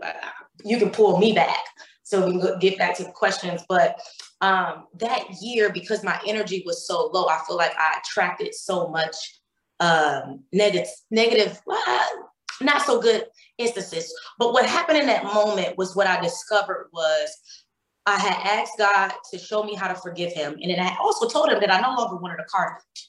you 0.64 0.78
can 0.78 0.90
pull 0.90 1.18
me 1.18 1.34
back 1.34 1.64
so 2.06 2.24
we 2.28 2.40
can 2.40 2.60
get 2.60 2.78
back 2.78 2.96
to 2.96 3.04
the 3.04 3.12
questions. 3.12 3.64
But 3.68 4.00
um, 4.40 4.86
that 5.00 5.24
year, 5.42 5.72
because 5.74 6.04
my 6.04 6.20
energy 6.26 6.62
was 6.66 6.88
so 6.88 7.10
low, 7.12 7.28
I 7.28 7.40
feel 7.48 7.58
like 7.58 7.74
I 7.78 8.00
attracted 8.00 8.54
so 8.54 8.88
much 8.90 9.16
um, 9.80 10.44
negative, 10.54 10.88
negative, 11.10 11.60
not 12.62 12.84
so 12.84 13.02
good 13.02 13.26
instances. 13.58 14.14
But 14.38 14.54
what 14.54 14.68
happened 14.68 15.00
in 15.00 15.08
that 15.08 15.24
moment 15.24 15.80
was 15.80 15.96
what 15.96 16.06
I 16.06 16.22
discovered 16.22 16.90
was 16.94 17.30
I 18.06 18.20
had 18.20 18.60
asked 18.62 18.78
God 18.78 19.12
to 19.32 19.40
show 19.40 19.64
me 19.64 19.74
how 19.74 19.88
to 19.88 19.96
forgive 19.96 20.32
him. 20.32 20.60
And 20.62 20.72
then 20.72 20.80
I 20.80 20.96
also 21.02 21.28
told 21.28 21.50
him 21.50 21.60
that 21.60 21.74
I 21.74 21.82
no 21.82 21.96
longer 21.96 22.18
wanted 22.18 22.40
a 22.40 22.46
car 22.46 22.74
note. 22.74 23.00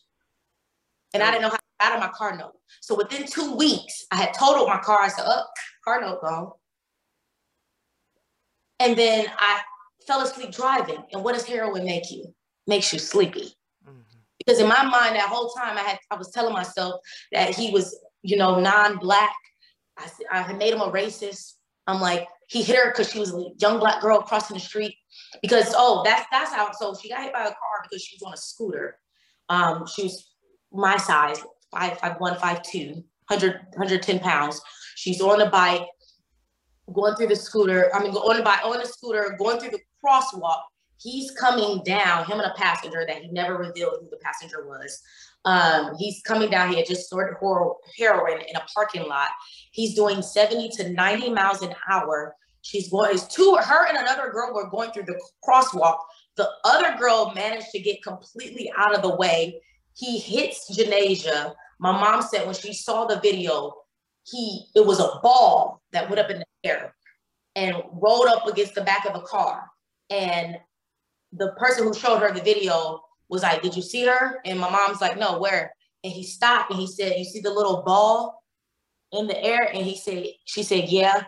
And 1.13 1.23
I 1.23 1.31
didn't 1.31 1.43
know 1.43 1.51
how 1.51 1.57
to 1.57 1.63
get 1.81 1.93
out 1.93 1.95
of 1.97 2.01
my 2.01 2.09
car 2.17 2.35
note. 2.35 2.55
So 2.81 2.95
within 2.95 3.27
two 3.27 3.55
weeks, 3.57 4.07
I 4.11 4.17
had 4.17 4.33
totaled 4.33 4.69
my 4.69 4.79
car. 4.79 5.01
I 5.01 5.09
said, 5.09 5.25
oh, 5.27 5.45
car 5.85 6.01
note 6.01 6.23
gone. 6.23 6.53
And 8.81 8.97
then 8.97 9.27
I 9.39 9.61
fell 10.07 10.23
asleep 10.23 10.53
driving. 10.53 11.03
And 11.13 11.25
what 11.25 11.35
does 11.35 11.45
heroin 11.45 11.85
make 11.85 12.11
you? 12.11 12.35
Makes 12.67 12.93
you 12.93 12.99
sleepy. 12.99 13.55
Mm-hmm. 13.87 14.01
Because 14.39 14.61
in 14.61 14.69
my 14.69 14.83
mind, 14.85 15.17
that 15.17 15.29
whole 15.29 15.51
time 15.51 15.77
I 15.77 15.83
had 15.83 15.99
I 16.11 16.17
was 16.17 16.31
telling 16.31 16.53
myself 16.53 17.01
that 17.33 17.55
he 17.55 17.71
was, 17.71 17.99
you 18.23 18.37
know, 18.37 18.61
non-black. 18.61 19.35
I, 19.99 20.09
I 20.31 20.43
had 20.43 20.59
made 20.59 20.75
him 20.75 20.81
a 20.81 20.91
racist. 20.91 21.55
I'm 21.87 22.01
like, 22.01 22.27
he 22.49 22.63
hit 22.63 22.77
her 22.77 22.91
because 22.91 23.11
she 23.11 23.19
was 23.19 23.33
a 23.33 23.47
young 23.59 23.79
black 23.79 24.01
girl 24.01 24.21
crossing 24.21 24.55
the 24.55 24.61
street. 24.61 24.95
Because 25.43 25.75
oh, 25.77 26.03
that's 26.05 26.27
that's 26.31 26.53
how. 26.53 26.71
So 26.73 26.95
she 27.01 27.09
got 27.09 27.23
hit 27.23 27.33
by 27.33 27.41
a 27.41 27.45
car 27.45 27.83
because 27.83 28.03
she 28.03 28.17
was 28.17 28.23
on 28.23 28.35
a 28.35 28.37
scooter. 28.37 28.99
Um, 29.49 29.87
she 29.87 30.05
was 30.05 30.31
my 30.73 30.97
size, 30.97 31.43
five 31.71 31.99
five 31.99 32.17
one, 32.19 32.39
five 32.39 32.63
two, 32.63 33.05
100, 33.29 33.53
110 33.71 34.19
pounds. 34.21 34.61
She's 34.97 35.21
on 35.21 35.41
a 35.41 35.51
bike, 35.51 35.87
going 36.93 37.15
through 37.17 37.29
the 37.29 37.37
scooter. 37.37 37.91
I 37.95 38.03
mean, 38.03 38.13
the 38.13 38.43
bike, 38.45 38.65
on 38.65 38.79
the 38.79 38.87
scooter, 38.87 39.37
going 39.39 39.59
through 39.59 39.71
the 39.71 39.81
crosswalk. 40.05 40.61
He's 40.99 41.31
coming 41.33 41.83
down, 41.85 42.25
him 42.25 42.41
and 42.41 42.51
a 42.51 42.55
passenger 42.57 43.05
that 43.07 43.23
he 43.23 43.29
never 43.29 43.59
revealed 43.59 43.99
who 44.01 44.09
the 44.11 44.17
passenger 44.17 44.67
was. 44.67 45.03
Um, 45.45 45.95
he's 45.99 46.23
coming 46.23 46.51
down. 46.51 46.71
He 46.71 46.77
had 46.77 46.87
just 46.87 47.09
snorted 47.09 47.37
heroin 47.99 48.41
in 48.41 48.57
a 48.57 48.65
parking 48.75 49.07
lot. 49.07 49.29
He's 49.73 49.95
doing 49.95 50.23
70 50.23 50.71
to 50.71 50.91
90 50.91 51.31
miles 51.31 51.63
an 51.63 51.75
hour. 51.91 52.35
She's 52.63 52.91
going, 52.91 53.13
it's 53.13 53.27
two, 53.27 53.57
her 53.63 53.87
and 53.87 53.99
another 53.99 54.31
girl 54.33 54.53
were 54.55 54.69
going 54.69 54.91
through 54.91 55.05
the 55.05 55.21
crosswalk. 55.47 55.99
The 56.37 56.49
other 56.65 56.99
girl 56.99 57.33
managed 57.35 57.71
to 57.71 57.79
get 57.79 58.03
completely 58.03 58.73
out 58.77 58.95
of 58.95 59.03
the 59.03 59.15
way. 59.15 59.61
He 59.95 60.19
hits 60.19 60.77
Janasia. 60.77 61.55
My 61.79 61.93
mom 61.93 62.23
said 62.23 62.45
when 62.45 62.55
she 62.55 62.73
saw 62.73 63.05
the 63.05 63.21
video, 63.21 63.75
he 64.27 64.67
it 64.75 64.85
was 64.85 65.01
a 65.01 65.21
ball 65.23 65.83
that 65.93 66.09
went 66.09 66.21
up 66.21 66.31
in 66.31 66.39
the 66.39 66.47
air 66.65 66.95
and 67.55 67.77
rolled 67.93 68.27
up 68.27 68.47
against 68.47 68.75
the 68.75 68.83
back 68.83 69.07
of 69.07 69.15
a 69.15 69.23
car. 69.23 69.65
And 70.11 70.59
the 71.33 71.53
person 71.53 71.85
who 71.85 71.95
showed 71.95 72.19
her 72.19 72.33
the 72.33 72.43
video 72.43 73.01
was 73.29 73.43
like, 73.43 73.63
Did 73.63 73.77
you 73.77 73.83
see 73.83 74.05
her? 74.07 74.41
And 74.45 74.59
my 74.59 74.71
mom's 74.71 75.01
like, 75.01 75.19
No, 75.19 75.39
where? 75.39 75.73
And 76.05 76.13
he 76.13 76.23
stopped 76.23 76.71
and 76.71 76.79
he 76.79 76.87
said, 76.87 77.15
You 77.17 77.25
see 77.25 77.41
the 77.41 77.53
little 77.53 77.83
ball 77.83 78.43
in 79.13 79.27
the 79.27 79.43
air? 79.43 79.71
And 79.73 79.85
he 79.85 79.97
said, 79.97 80.27
She 80.45 80.63
said, 80.63 80.89
Yeah. 80.89 81.23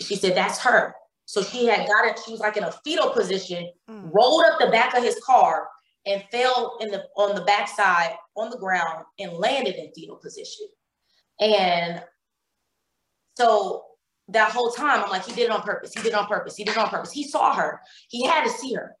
She 0.00 0.16
said, 0.16 0.36
That's 0.36 0.58
her. 0.60 0.94
So 1.26 1.42
she 1.42 1.66
had 1.66 1.88
got 1.88 2.06
it, 2.06 2.20
she 2.24 2.32
was 2.32 2.40
like 2.40 2.56
in 2.56 2.64
a 2.64 2.72
fetal 2.84 3.10
position, 3.10 3.70
mm. 3.90 4.10
rolled 4.12 4.44
up 4.44 4.58
the 4.60 4.70
back 4.70 4.94
of 4.94 5.02
his 5.02 5.18
car 5.24 5.68
and 6.06 6.22
fell 6.30 6.76
in 6.80 6.90
the 6.90 7.04
on 7.16 7.34
the 7.34 7.40
backside 7.42 8.14
on 8.36 8.50
the 8.50 8.58
ground 8.58 9.04
and 9.18 9.32
landed 9.32 9.74
in 9.76 9.90
fetal 9.94 10.16
position. 10.16 10.66
And 11.40 12.02
so 13.36 13.84
that 14.28 14.52
whole 14.52 14.70
time, 14.70 15.02
I'm 15.04 15.10
like, 15.10 15.24
he 15.24 15.34
did 15.34 15.44
it 15.44 15.50
on 15.50 15.62
purpose. 15.62 15.92
He 15.94 16.02
did 16.02 16.08
it 16.08 16.14
on 16.14 16.26
purpose. 16.26 16.56
He 16.56 16.64
did 16.64 16.72
it 16.72 16.78
on 16.78 16.88
purpose. 16.88 17.12
He 17.12 17.24
saw 17.24 17.54
her. 17.54 17.80
He 18.08 18.24
had 18.24 18.44
to 18.44 18.50
see 18.50 18.72
her. 18.74 18.96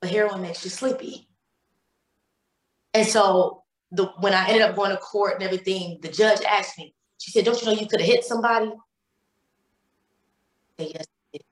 But 0.00 0.10
heroin 0.10 0.42
makes 0.42 0.64
you 0.64 0.70
sleepy. 0.70 1.28
And 2.94 3.06
so 3.06 3.62
the 3.90 4.06
when 4.20 4.32
I 4.34 4.48
ended 4.48 4.62
up 4.62 4.76
going 4.76 4.90
to 4.90 4.96
court 4.96 5.34
and 5.34 5.42
everything, 5.42 5.98
the 6.02 6.08
judge 6.08 6.40
asked 6.42 6.78
me, 6.78 6.94
she 7.18 7.30
said, 7.30 7.44
Don't 7.44 7.60
you 7.60 7.66
know 7.66 7.72
you 7.72 7.86
could 7.86 8.00
have 8.00 8.08
hit 8.08 8.24
somebody? 8.24 8.72
I 10.78 10.84
said, 10.84 10.92
yes, 10.94 11.42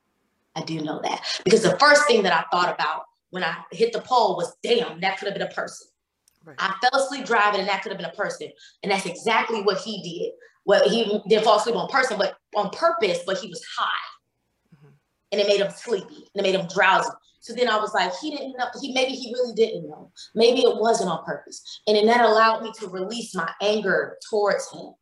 I 0.54 0.62
do 0.62 0.80
know 0.80 1.00
that. 1.02 1.22
Because 1.44 1.62
the 1.62 1.78
first 1.78 2.06
thing 2.06 2.22
that 2.22 2.32
I 2.32 2.44
thought 2.50 2.72
about 2.72 3.02
when 3.30 3.44
I 3.44 3.56
hit 3.72 3.92
the 3.92 4.00
pole 4.00 4.36
was, 4.36 4.54
damn, 4.62 5.00
that 5.00 5.18
could 5.18 5.26
have 5.26 5.34
been 5.36 5.46
a 5.46 5.52
person. 5.52 5.88
Right. 6.44 6.56
I 6.58 6.74
fell 6.80 7.00
asleep 7.00 7.26
driving 7.26 7.60
and 7.60 7.68
that 7.68 7.82
could 7.82 7.90
have 7.90 7.98
been 7.98 8.08
a 8.08 8.14
person. 8.14 8.50
And 8.82 8.92
that's 8.92 9.04
exactly 9.04 9.62
what 9.62 9.78
he 9.78 10.00
did. 10.02 10.32
Well, 10.66 10.88
he 10.88 11.22
didn't 11.28 11.44
fall 11.44 11.58
asleep 11.58 11.76
on 11.76 11.88
person, 11.88 12.18
but 12.18 12.36
on 12.56 12.70
purpose, 12.70 13.20
but 13.24 13.38
he 13.38 13.48
was 13.48 13.64
high. 13.78 13.86
Mm-hmm. 14.74 14.88
And 15.32 15.40
it 15.40 15.46
made 15.46 15.60
him 15.60 15.70
sleepy 15.70 16.28
and 16.34 16.34
it 16.34 16.42
made 16.42 16.54
him 16.54 16.66
drowsy. 16.66 17.08
So 17.40 17.54
then 17.54 17.68
I 17.68 17.76
was 17.78 17.94
like, 17.94 18.12
he 18.20 18.32
didn't 18.32 18.56
know, 18.58 18.66
he 18.80 18.92
maybe 18.92 19.12
he 19.12 19.32
really 19.32 19.54
didn't 19.54 19.88
know. 19.88 20.10
Maybe 20.34 20.62
it 20.62 20.76
wasn't 20.76 21.10
on 21.10 21.24
purpose. 21.24 21.80
And 21.86 21.96
then 21.96 22.06
that 22.06 22.24
allowed 22.24 22.64
me 22.64 22.72
to 22.80 22.88
release 22.88 23.34
my 23.36 23.48
anger 23.62 24.16
towards 24.28 24.68
him. 24.72 24.94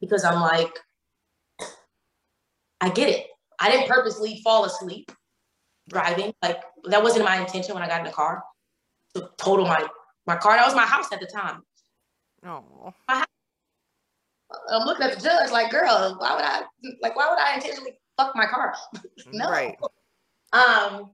Because 0.00 0.24
I'm 0.24 0.40
like, 0.40 0.72
I 2.80 2.90
get 2.90 3.08
it. 3.08 3.26
I 3.60 3.70
didn't 3.70 3.88
purposely 3.88 4.40
fall 4.42 4.64
asleep 4.64 5.10
driving. 5.88 6.34
Like 6.42 6.62
that 6.90 7.02
wasn't 7.02 7.24
my 7.24 7.40
intention 7.40 7.74
when 7.74 7.84
I 7.84 7.88
got 7.88 8.00
in 8.00 8.06
the 8.06 8.12
car 8.12 8.42
to 9.14 9.30
total 9.38 9.64
my 9.64 9.86
my 10.26 10.36
car. 10.36 10.56
That 10.56 10.66
was 10.66 10.74
my 10.74 10.84
house 10.84 11.10
at 11.12 11.20
the 11.20 11.26
time. 11.26 11.62
Oh. 12.44 12.92
I'm 14.70 14.86
looking 14.86 15.06
at 15.06 15.16
the 15.16 15.22
judge 15.22 15.50
like, 15.50 15.70
girl, 15.70 16.16
why 16.18 16.34
would 16.34 16.44
I 16.44 16.62
like 17.02 17.16
why 17.16 17.28
would 17.28 17.38
I 17.38 17.54
intentionally 17.54 17.98
fuck 18.16 18.34
my 18.36 18.46
car 18.46 18.72
up? 18.72 19.04
no. 19.32 19.50
Right. 19.50 19.76
Um 20.52 21.10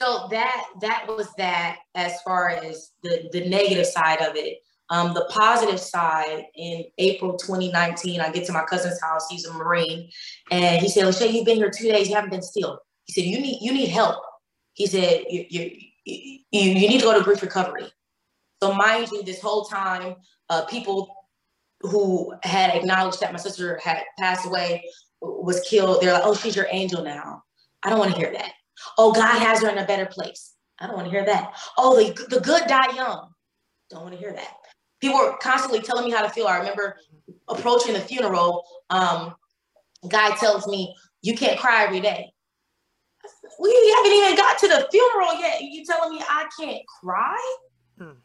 so 0.00 0.28
that 0.30 0.66
that 0.80 1.06
was 1.08 1.28
that 1.38 1.78
as 1.94 2.20
far 2.22 2.50
as 2.50 2.92
the 3.02 3.28
the 3.32 3.48
negative 3.48 3.86
side 3.86 4.20
of 4.20 4.36
it. 4.36 4.58
Um, 4.90 5.12
the 5.12 5.28
positive 5.30 5.78
side 5.78 6.46
in 6.54 6.82
April 6.96 7.36
2019, 7.36 8.22
I 8.22 8.32
get 8.32 8.46
to 8.46 8.54
my 8.54 8.64
cousin's 8.64 8.98
house. 9.02 9.28
He's 9.28 9.44
a 9.44 9.52
Marine, 9.52 10.08
and 10.50 10.80
he 10.80 10.88
said, 10.88 11.04
"Leshai, 11.04 11.30
you've 11.30 11.44
been 11.44 11.58
here 11.58 11.70
two 11.70 11.92
days. 11.92 12.08
You 12.08 12.14
haven't 12.14 12.30
been 12.30 12.40
still." 12.40 12.78
He 13.04 13.12
said, 13.12 13.24
"You 13.24 13.38
need 13.38 13.58
you 13.60 13.70
need 13.74 13.90
help." 13.90 14.16
He 14.72 14.86
said, 14.86 15.24
"You 15.28 15.44
you 15.50 15.70
you, 16.06 16.38
you 16.52 16.88
need 16.88 17.00
to 17.00 17.04
go 17.04 17.18
to 17.18 17.22
grief 17.22 17.42
recovery." 17.42 17.92
So 18.62 18.72
mind 18.72 19.10
you, 19.12 19.22
this 19.24 19.42
whole 19.42 19.66
time, 19.66 20.16
uh, 20.48 20.64
people 20.64 21.17
who 21.80 22.34
had 22.42 22.74
acknowledged 22.74 23.20
that 23.20 23.32
my 23.32 23.38
sister 23.38 23.78
had 23.82 24.02
passed 24.18 24.46
away 24.46 24.84
was 25.20 25.60
killed, 25.60 26.00
they're 26.00 26.12
like, 26.12 26.22
"Oh, 26.24 26.34
she's 26.34 26.56
your 26.56 26.68
angel 26.70 27.02
now." 27.02 27.42
I 27.82 27.90
don't 27.90 27.98
want 27.98 28.12
to 28.12 28.18
hear 28.18 28.32
that. 28.32 28.52
Oh, 28.96 29.12
God 29.12 29.38
has 29.38 29.62
her 29.62 29.68
in 29.68 29.78
a 29.78 29.86
better 29.86 30.06
place. 30.06 30.54
I 30.78 30.86
don't 30.86 30.96
want 30.96 31.06
to 31.06 31.10
hear 31.10 31.24
that. 31.24 31.54
Oh, 31.76 31.96
the, 31.96 32.12
the 32.28 32.40
good 32.40 32.66
die 32.66 32.94
young. 32.94 33.30
Don't 33.90 34.02
want 34.02 34.14
to 34.14 34.18
hear 34.18 34.32
that. 34.32 34.54
People 35.00 35.18
were 35.18 35.36
constantly 35.38 35.80
telling 35.80 36.04
me 36.04 36.10
how 36.10 36.22
to 36.22 36.30
feel. 36.30 36.46
I 36.46 36.58
remember 36.58 36.96
approaching 37.48 37.94
the 37.94 38.00
funeral. 38.00 38.64
Um, 38.90 39.34
guy 40.08 40.34
tells 40.36 40.66
me, 40.66 40.94
you 41.22 41.36
can't 41.36 41.58
cry 41.58 41.84
every 41.84 42.00
day. 42.00 42.32
We 43.60 43.94
haven't 43.96 44.12
even 44.12 44.36
got 44.36 44.58
to 44.58 44.68
the 44.68 44.88
funeral 44.90 45.40
yet. 45.40 45.62
You 45.62 45.84
telling 45.84 46.16
me 46.16 46.22
I 46.28 46.48
can't 46.58 46.82
cry? 47.00 47.56
Hmm. 47.98 48.18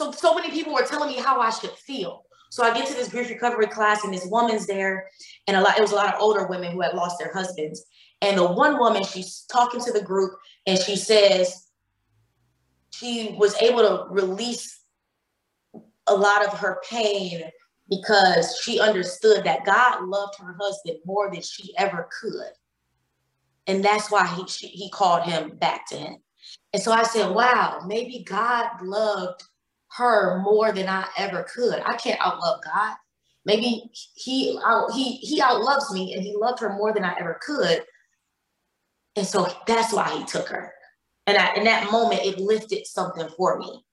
So, 0.00 0.10
so 0.10 0.34
many 0.34 0.50
people 0.50 0.74
were 0.74 0.84
telling 0.84 1.10
me 1.14 1.20
how 1.20 1.40
I 1.40 1.50
should 1.50 1.70
feel. 1.70 2.24
So 2.52 2.62
I 2.62 2.74
get 2.74 2.86
to 2.88 2.92
this 2.92 3.08
grief 3.08 3.30
recovery 3.30 3.66
class 3.66 4.04
and 4.04 4.12
this 4.12 4.26
woman's 4.26 4.66
there, 4.66 5.08
and 5.46 5.56
a 5.56 5.62
lot, 5.62 5.78
it 5.78 5.80
was 5.80 5.92
a 5.92 5.94
lot 5.94 6.12
of 6.12 6.20
older 6.20 6.46
women 6.46 6.70
who 6.70 6.82
had 6.82 6.92
lost 6.92 7.18
their 7.18 7.32
husbands. 7.32 7.82
And 8.20 8.36
the 8.36 8.46
one 8.46 8.78
woman, 8.78 9.04
she's 9.04 9.46
talking 9.50 9.80
to 9.80 9.90
the 9.90 10.02
group 10.02 10.32
and 10.66 10.78
she 10.78 10.96
says 10.96 11.68
she 12.90 13.34
was 13.38 13.56
able 13.62 13.78
to 13.78 14.04
release 14.10 14.82
a 16.06 16.14
lot 16.14 16.44
of 16.44 16.58
her 16.58 16.82
pain 16.86 17.42
because 17.88 18.60
she 18.62 18.78
understood 18.78 19.44
that 19.44 19.64
God 19.64 20.04
loved 20.04 20.34
her 20.38 20.54
husband 20.60 20.98
more 21.06 21.30
than 21.32 21.40
she 21.40 21.72
ever 21.78 22.06
could. 22.20 22.52
And 23.66 23.82
that's 23.82 24.10
why 24.10 24.26
he, 24.26 24.46
she, 24.46 24.66
he 24.66 24.90
called 24.90 25.22
him 25.22 25.56
back 25.56 25.88
to 25.88 25.96
him. 25.96 26.16
And 26.74 26.82
so 26.82 26.92
I 26.92 27.04
said, 27.04 27.30
wow, 27.30 27.80
maybe 27.86 28.22
God 28.28 28.82
loved 28.82 29.42
her 29.96 30.40
more 30.40 30.72
than 30.72 30.88
I 30.88 31.06
ever 31.18 31.44
could. 31.54 31.80
I 31.84 31.96
can't 31.96 32.20
outlove 32.20 32.62
God. 32.64 32.96
Maybe 33.44 33.90
he 34.14 34.58
out, 34.64 34.92
he 34.92 35.16
he 35.16 35.42
outloves 35.42 35.92
me 35.92 36.14
and 36.14 36.22
he 36.22 36.34
loved 36.36 36.60
her 36.60 36.72
more 36.72 36.92
than 36.92 37.04
I 37.04 37.14
ever 37.18 37.40
could. 37.44 37.84
And 39.16 39.26
so 39.26 39.46
that's 39.66 39.92
why 39.92 40.16
he 40.16 40.24
took 40.24 40.48
her. 40.48 40.72
And 41.26 41.36
I, 41.36 41.54
in 41.54 41.64
that 41.64 41.90
moment, 41.90 42.24
it 42.24 42.38
lifted 42.38 42.86
something 42.86 43.28
for 43.36 43.58
me. 43.58 43.84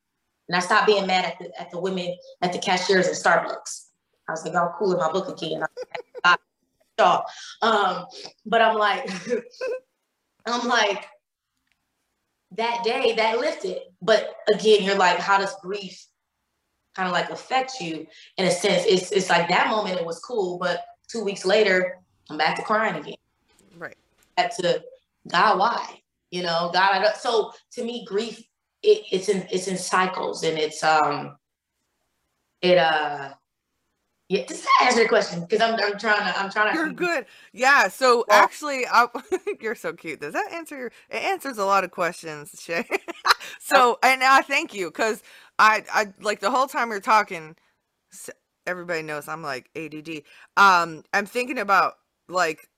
And 0.47 0.55
I 0.55 0.59
stopped 0.59 0.87
being 0.87 1.05
mad 1.05 1.25
at 1.25 1.39
the, 1.39 1.61
at 1.61 1.71
the 1.71 1.79
women, 1.79 2.15
at 2.41 2.53
the 2.53 2.59
cashiers 2.59 3.07
at 3.07 3.13
Starbucks. 3.13 3.85
I 4.27 4.31
was 4.31 4.43
like, 4.43 4.53
y'all 4.53 4.73
cool 4.77 4.93
in 4.93 4.99
my 4.99 5.11
book 5.11 5.27
again. 5.27 5.63
um, 7.61 8.05
but 8.45 8.61
I'm 8.61 8.77
like, 8.77 9.09
I'm 10.45 10.67
like, 10.67 11.05
that 12.57 12.83
day 12.83 13.13
that 13.15 13.39
lifted. 13.39 13.79
But 14.01 14.35
again, 14.53 14.83
you're 14.83 14.95
like, 14.95 15.19
how 15.19 15.37
does 15.37 15.55
grief 15.61 16.05
kind 16.95 17.07
of 17.07 17.13
like 17.13 17.29
affect 17.29 17.79
you 17.79 18.07
in 18.37 18.45
a 18.45 18.51
sense? 18.51 18.85
It's 18.87 19.11
it's 19.11 19.29
like 19.29 19.47
that 19.49 19.69
moment 19.69 19.99
it 19.99 20.05
was 20.05 20.19
cool, 20.19 20.57
but 20.57 20.83
two 21.07 21.23
weeks 21.23 21.45
later, 21.45 21.97
I'm 22.29 22.37
back 22.37 22.55
to 22.57 22.63
crying 22.63 22.95
again. 22.95 23.15
Right. 23.77 23.97
Back 24.37 24.55
to 24.57 24.83
God, 25.27 25.59
why? 25.59 26.01
You 26.31 26.43
know, 26.43 26.69
God, 26.73 26.91
I 26.93 26.99
don't. 27.01 27.15
So 27.15 27.51
to 27.73 27.83
me, 27.83 28.05
grief, 28.05 28.39
it, 28.83 29.03
it's 29.11 29.29
in 29.29 29.47
it's 29.51 29.67
in 29.67 29.77
cycles, 29.77 30.43
and 30.43 30.57
it's 30.57 30.83
um, 30.83 31.37
it 32.61 32.77
uh, 32.77 33.33
yeah. 34.29 34.45
Just 34.45 34.65
answer 34.81 34.99
your 34.99 35.09
question 35.09 35.41
because 35.41 35.61
I'm 35.61 35.73
I'm 35.73 35.99
trying 35.99 36.19
to 36.19 36.39
I'm 36.39 36.51
trying 36.51 36.71
to. 36.71 36.77
You're 36.77 36.93
good. 36.93 37.25
Yeah. 37.51 37.87
So 37.89 38.25
actually, 38.29 38.85
I, 38.87 39.07
you're 39.61 39.75
so 39.75 39.93
cute. 39.93 40.21
Does 40.21 40.33
that 40.33 40.51
answer 40.53 40.77
your? 40.77 40.87
It 41.09 41.23
answers 41.23 41.57
a 41.57 41.65
lot 41.65 41.83
of 41.83 41.91
questions, 41.91 42.51
Shay. 42.61 42.87
so 43.59 43.97
and 44.03 44.23
I 44.23 44.41
thank 44.41 44.73
you 44.73 44.87
because 44.87 45.23
I 45.57 45.83
I 45.91 46.13
like 46.21 46.39
the 46.39 46.51
whole 46.51 46.67
time 46.67 46.91
you're 46.91 46.99
talking. 46.99 47.55
Everybody 48.67 49.01
knows 49.01 49.27
I'm 49.27 49.41
like 49.41 49.69
ADD. 49.75 50.21
Um, 50.57 51.03
I'm 51.11 51.25
thinking 51.25 51.57
about 51.57 51.95
like 52.27 52.69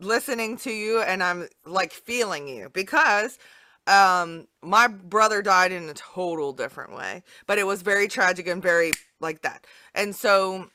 listening 0.00 0.56
to 0.58 0.70
you 0.70 1.00
and 1.02 1.22
I'm 1.22 1.48
like 1.64 1.92
feeling 1.92 2.48
you 2.48 2.68
because 2.72 3.38
um 3.86 4.46
my 4.62 4.86
brother 4.88 5.42
died 5.42 5.72
in 5.72 5.88
a 5.88 5.94
total 5.94 6.52
different 6.52 6.94
way 6.94 7.22
but 7.46 7.58
it 7.58 7.66
was 7.66 7.82
very 7.82 8.06
tragic 8.08 8.46
and 8.46 8.62
very 8.62 8.92
like 9.20 9.42
that 9.42 9.66
and 9.94 10.14
so 10.14 10.68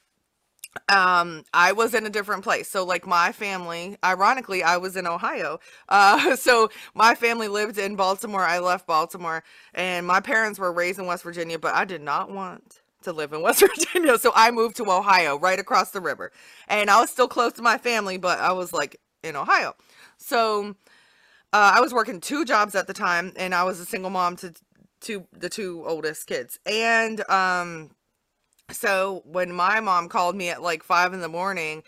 um 0.89 1.43
i 1.53 1.71
was 1.71 1.93
in 1.93 2.05
a 2.05 2.09
different 2.09 2.43
place. 2.43 2.69
So 2.69 2.83
like 2.85 3.05
my 3.07 3.31
family 3.31 3.97
ironically 4.03 4.63
i 4.63 4.77
was 4.77 4.95
in 4.95 5.07
ohio. 5.07 5.59
Uh 5.89 6.35
so 6.47 6.69
my 6.93 7.15
family 7.15 7.47
lived 7.47 7.77
in 7.77 7.95
baltimore. 7.95 8.43
I 8.43 8.59
left 8.59 8.87
baltimore 8.87 9.43
and 9.73 10.05
my 10.05 10.19
parents 10.19 10.59
were 10.59 10.71
raised 10.71 10.99
in 10.99 11.05
west 11.05 11.23
virginia 11.23 11.59
but 11.59 11.73
i 11.73 11.85
did 11.85 12.01
not 12.01 12.31
want 12.31 12.81
to 13.03 13.11
live 13.13 13.33
in 13.33 13.41
west 13.47 13.61
virginia. 13.61 14.17
So 14.17 14.31
i 14.35 14.51
moved 14.51 14.77
to 14.77 14.89
ohio 14.91 15.37
right 15.39 15.59
across 15.59 15.91
the 15.91 16.01
river. 16.01 16.31
And 16.67 16.89
i 16.89 16.99
was 17.01 17.09
still 17.09 17.27
close 17.27 17.53
to 17.53 17.61
my 17.61 17.77
family 17.77 18.17
but 18.17 18.39
i 18.39 18.51
was 18.51 18.73
like 18.73 18.99
in 19.23 19.35
ohio. 19.35 19.75
So 20.17 20.75
uh, 21.53 21.73
i 21.75 21.81
was 21.81 21.93
working 21.93 22.21
two 22.21 22.45
jobs 22.45 22.75
at 22.75 22.87
the 22.87 22.93
time 22.93 23.33
and 23.37 23.55
i 23.55 23.63
was 23.63 23.79
a 23.79 23.85
single 23.85 24.09
mom 24.11 24.35
to 24.37 24.53
to 25.01 25.25
the 25.31 25.49
two 25.49 25.83
oldest 25.87 26.27
kids. 26.27 26.59
And 26.65 27.27
um 27.29 27.91
so 28.71 29.23
when 29.25 29.51
my 29.51 29.79
mom 29.79 30.09
called 30.09 30.35
me 30.35 30.49
at 30.49 30.61
like 30.61 30.83
five 30.83 31.13
in 31.13 31.21
the 31.21 31.29
morning 31.29 31.83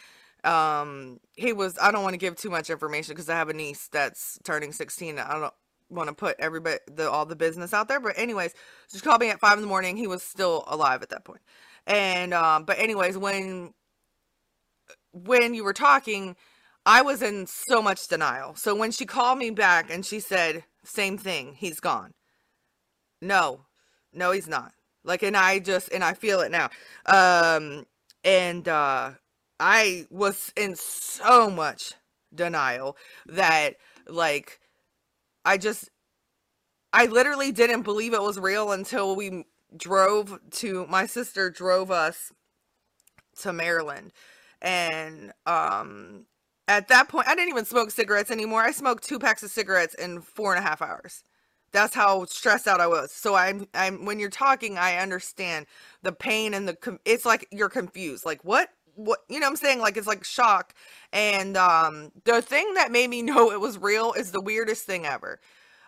um 0.46 1.20
he 1.36 1.52
was 1.52 1.78
i 1.82 1.92
don't 1.92 2.04
want 2.04 2.14
to 2.14 2.18
give 2.20 2.36
too 2.36 2.50
much 2.50 2.70
information 2.70 3.14
because 3.14 3.30
i 3.30 3.36
have 3.36 3.50
a 3.50 3.54
niece 3.54 3.90
that's 3.90 4.40
turning 4.44 4.72
16 4.72 5.20
i 5.20 5.40
don't 5.40 5.54
want 5.90 6.08
to 6.08 6.16
put 6.16 6.36
everybody 6.40 6.78
the 6.92 7.10
all 7.10 7.26
the 7.26 7.36
business 7.36 7.74
out 7.74 7.88
there. 7.88 8.00
But 8.00 8.18
anyways 8.18 8.54
she 8.92 9.00
called 9.00 9.22
me 9.22 9.30
at 9.30 9.40
five 9.40 9.58
in 9.58 9.62
the 9.62 9.68
morning 9.68 9.98
he 9.98 10.08
was 10.08 10.24
still 10.24 10.64
alive 10.68 11.02
at 11.02 11.10
that 11.10 11.26
point. 11.26 11.42
and 11.88 12.34
um 12.34 12.64
but 12.64 12.80
anyways 12.80 13.18
when 13.18 13.74
when 15.12 15.54
you 15.54 15.64
were 15.64 15.74
talking 15.74 16.36
i 16.86 17.02
was 17.02 17.22
in 17.22 17.48
so 17.48 17.82
much 17.82 18.08
denial. 18.08 18.56
So 18.56 18.76
when 18.76 18.92
she 18.92 19.06
called 19.06 19.38
me 19.38 19.50
back 19.50 19.90
and 19.92 20.06
she 20.06 20.20
said 20.20 20.64
same 20.84 21.18
thing 21.18 21.56
he's 21.56 21.80
gone. 21.80 22.14
No. 23.22 23.66
No 24.14 24.32
he's 24.32 24.48
not 24.48 24.74
like, 25.04 25.24
and 25.24 25.36
I 25.38 25.60
just, 25.60 25.92
and 25.92 26.04
I 26.04 26.14
feel 26.14 26.42
it 26.42 26.52
now. 26.52 26.70
Um, 27.06 27.86
and, 28.24 28.68
uh, 28.68 29.12
I 29.60 30.06
was 30.10 30.54
in 30.56 30.76
so 30.76 31.50
much 31.50 31.94
denial 32.34 32.96
that, 33.26 33.76
like, 34.08 34.60
I 35.44 35.58
just, 35.58 35.90
I 36.94 37.06
literally 37.06 37.52
didn't 37.52 37.84
believe 37.84 38.14
it 38.14 38.22
was 38.22 38.40
real 38.40 38.72
until 38.72 39.16
we 39.16 39.46
drove 39.76 40.40
to, 40.52 40.86
my 40.88 41.06
sister 41.06 41.50
drove 41.50 41.92
us 41.92 42.32
to 43.42 43.54
Maryland. 43.54 44.12
And, 44.62 45.34
um, 45.46 46.26
at 46.68 46.88
that 46.90 47.10
point, 47.10 47.28
I 47.28 47.36
didn't 47.36 47.50
even 47.50 47.66
smoke 47.66 47.92
cigarettes 47.92 48.32
anymore. 48.32 48.62
I 48.62 48.72
smoked 48.72 49.04
two 49.04 49.18
packs 49.20 49.42
of 49.44 49.50
cigarettes 49.50 49.96
in 49.96 50.22
four 50.22 50.54
and 50.54 50.64
a 50.64 50.68
half 50.68 50.82
hours. 50.82 51.24
That's 51.72 51.94
how 51.94 52.26
stressed 52.26 52.68
out 52.68 52.82
I 52.82 52.88
was. 52.88 53.12
So 53.12 53.36
I'm 53.36 53.68
I'm 53.74 54.06
when 54.06 54.20
you're 54.20 54.30
talking, 54.30 54.78
I 54.78 54.98
understand 54.98 55.66
the 56.04 56.12
pain 56.12 56.54
and 56.54 56.68
the 56.68 57.00
it's 57.06 57.26
like 57.26 57.48
you're 57.52 57.70
confused. 57.70 58.26
Like 58.26 58.44
what? 58.44 58.70
What 58.96 59.20
you 59.30 59.40
know 59.40 59.46
what 59.48 59.52
I'm 59.52 59.56
saying? 59.58 59.80
Like 59.80 59.98
it's 59.98 60.08
like 60.08 60.24
shock. 60.24 60.74
And 61.14 61.56
um 61.58 62.12
the 62.26 62.42
thing 62.42 62.74
that 62.76 62.92
made 62.92 63.10
me 63.10 63.22
know 63.24 63.52
it 63.52 63.60
was 63.60 63.78
real 63.78 64.14
is 64.14 64.32
the 64.32 64.42
weirdest 64.42 64.86
thing 64.86 65.06
ever. 65.06 65.40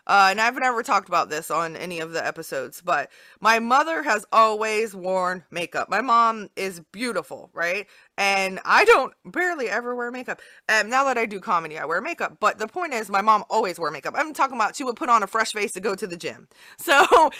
Uh, 0.06 0.28
and 0.30 0.40
I've 0.40 0.58
never 0.58 0.82
talked 0.82 1.08
about 1.08 1.30
this 1.30 1.50
on 1.50 1.76
any 1.76 2.00
of 2.00 2.12
the 2.12 2.24
episodes, 2.24 2.82
but 2.84 3.10
my 3.40 3.58
mother 3.60 4.02
has 4.02 4.26
always 4.32 4.94
worn 4.94 5.44
makeup. 5.50 5.88
My 5.88 6.00
mom 6.00 6.48
is 6.56 6.80
beautiful, 6.92 7.50
right? 7.54 7.86
And 8.18 8.58
I 8.64 8.84
don't 8.84 9.14
barely 9.24 9.68
ever 9.68 9.94
wear 9.94 10.10
makeup. 10.10 10.40
And 10.68 10.90
now 10.90 11.04
that 11.04 11.18
I 11.18 11.26
do 11.26 11.38
comedy, 11.40 11.78
I 11.78 11.84
wear 11.84 12.00
makeup. 12.00 12.38
But 12.40 12.58
the 12.58 12.66
point 12.66 12.94
is, 12.94 13.08
my 13.08 13.22
mom 13.22 13.44
always 13.48 13.78
wore 13.78 13.90
makeup. 13.90 14.14
I'm 14.16 14.34
talking 14.34 14.56
about 14.56 14.74
she 14.76 14.84
would 14.84 14.96
put 14.96 15.08
on 15.08 15.22
a 15.22 15.26
fresh 15.26 15.52
face 15.52 15.72
to 15.72 15.80
go 15.80 15.94
to 15.94 16.06
the 16.06 16.16
gym. 16.16 16.48
So 16.78 17.30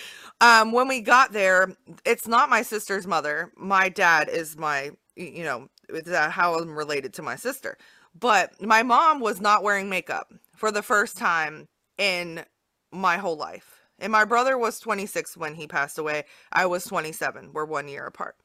um, 0.40 0.72
when 0.72 0.88
we 0.88 1.00
got 1.00 1.32
there, 1.32 1.74
it's 2.04 2.28
not 2.28 2.48
my 2.48 2.62
sister's 2.62 3.06
mother. 3.06 3.52
My 3.56 3.88
dad 3.88 4.28
is 4.28 4.56
my, 4.56 4.90
you 5.16 5.42
know, 5.42 5.68
uh, 5.92 6.30
how 6.30 6.54
I'm 6.58 6.76
related 6.76 7.12
to 7.14 7.22
my 7.22 7.36
sister. 7.36 7.76
But 8.18 8.60
my 8.62 8.82
mom 8.82 9.20
was 9.20 9.40
not 9.40 9.62
wearing 9.62 9.88
makeup 9.88 10.32
for 10.56 10.70
the 10.70 10.82
first 10.82 11.16
time 11.16 11.68
in 11.98 12.44
my 12.93 13.16
whole 13.16 13.36
life. 13.36 13.80
And 13.99 14.12
my 14.12 14.24
brother 14.24 14.59
was 14.59 14.80
26 14.80 15.36
when 15.36 15.55
he 15.55 15.66
passed 15.66 15.99
away. 15.99 16.24
I 16.53 16.66
was 16.66 16.84
27. 16.84 17.53
We're 17.53 17.64
one 17.64 17.88
year 17.88 18.07
apart. 18.07 18.36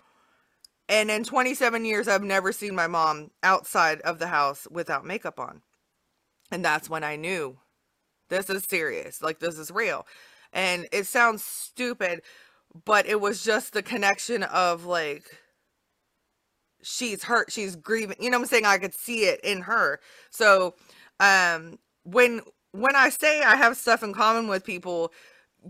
And 0.89 1.11
in 1.11 1.23
27 1.23 1.83
years, 1.83 2.07
I've 2.07 2.23
never 2.23 2.51
seen 2.51 2.75
my 2.75 2.87
mom 2.87 3.31
outside 3.43 3.99
of 4.01 4.19
the 4.19 4.27
house 4.27 4.67
without 4.71 5.05
makeup 5.05 5.39
on. 5.39 5.61
And 6.51 6.63
that's 6.63 6.89
when 6.89 7.03
I 7.03 7.17
knew 7.17 7.57
this 8.29 8.49
is 8.49 8.63
serious. 8.63 9.21
Like, 9.21 9.39
this 9.39 9.57
is 9.57 9.71
real. 9.71 10.05
And 10.53 10.87
it 10.91 11.07
sounds 11.07 11.43
stupid, 11.43 12.21
but 12.85 13.05
it 13.05 13.19
was 13.19 13.43
just 13.43 13.73
the 13.73 13.81
connection 13.81 14.43
of 14.43 14.85
like, 14.85 15.25
she's 16.81 17.23
hurt, 17.23 17.51
she's 17.51 17.75
grieving. 17.75 18.17
You 18.19 18.29
know 18.29 18.37
I'm 18.37 18.45
saying? 18.45 18.65
I 18.65 18.77
could 18.77 18.93
see 18.93 19.25
it 19.25 19.41
in 19.43 19.61
her. 19.61 19.99
So, 20.29 20.75
um, 21.19 21.79
when 22.03 22.41
when 22.77 22.95
I 22.95 23.09
say 23.09 23.41
I 23.41 23.55
have 23.55 23.77
stuff 23.77 24.03
in 24.03 24.13
common 24.13 24.47
with 24.47 24.63
people, 24.63 25.11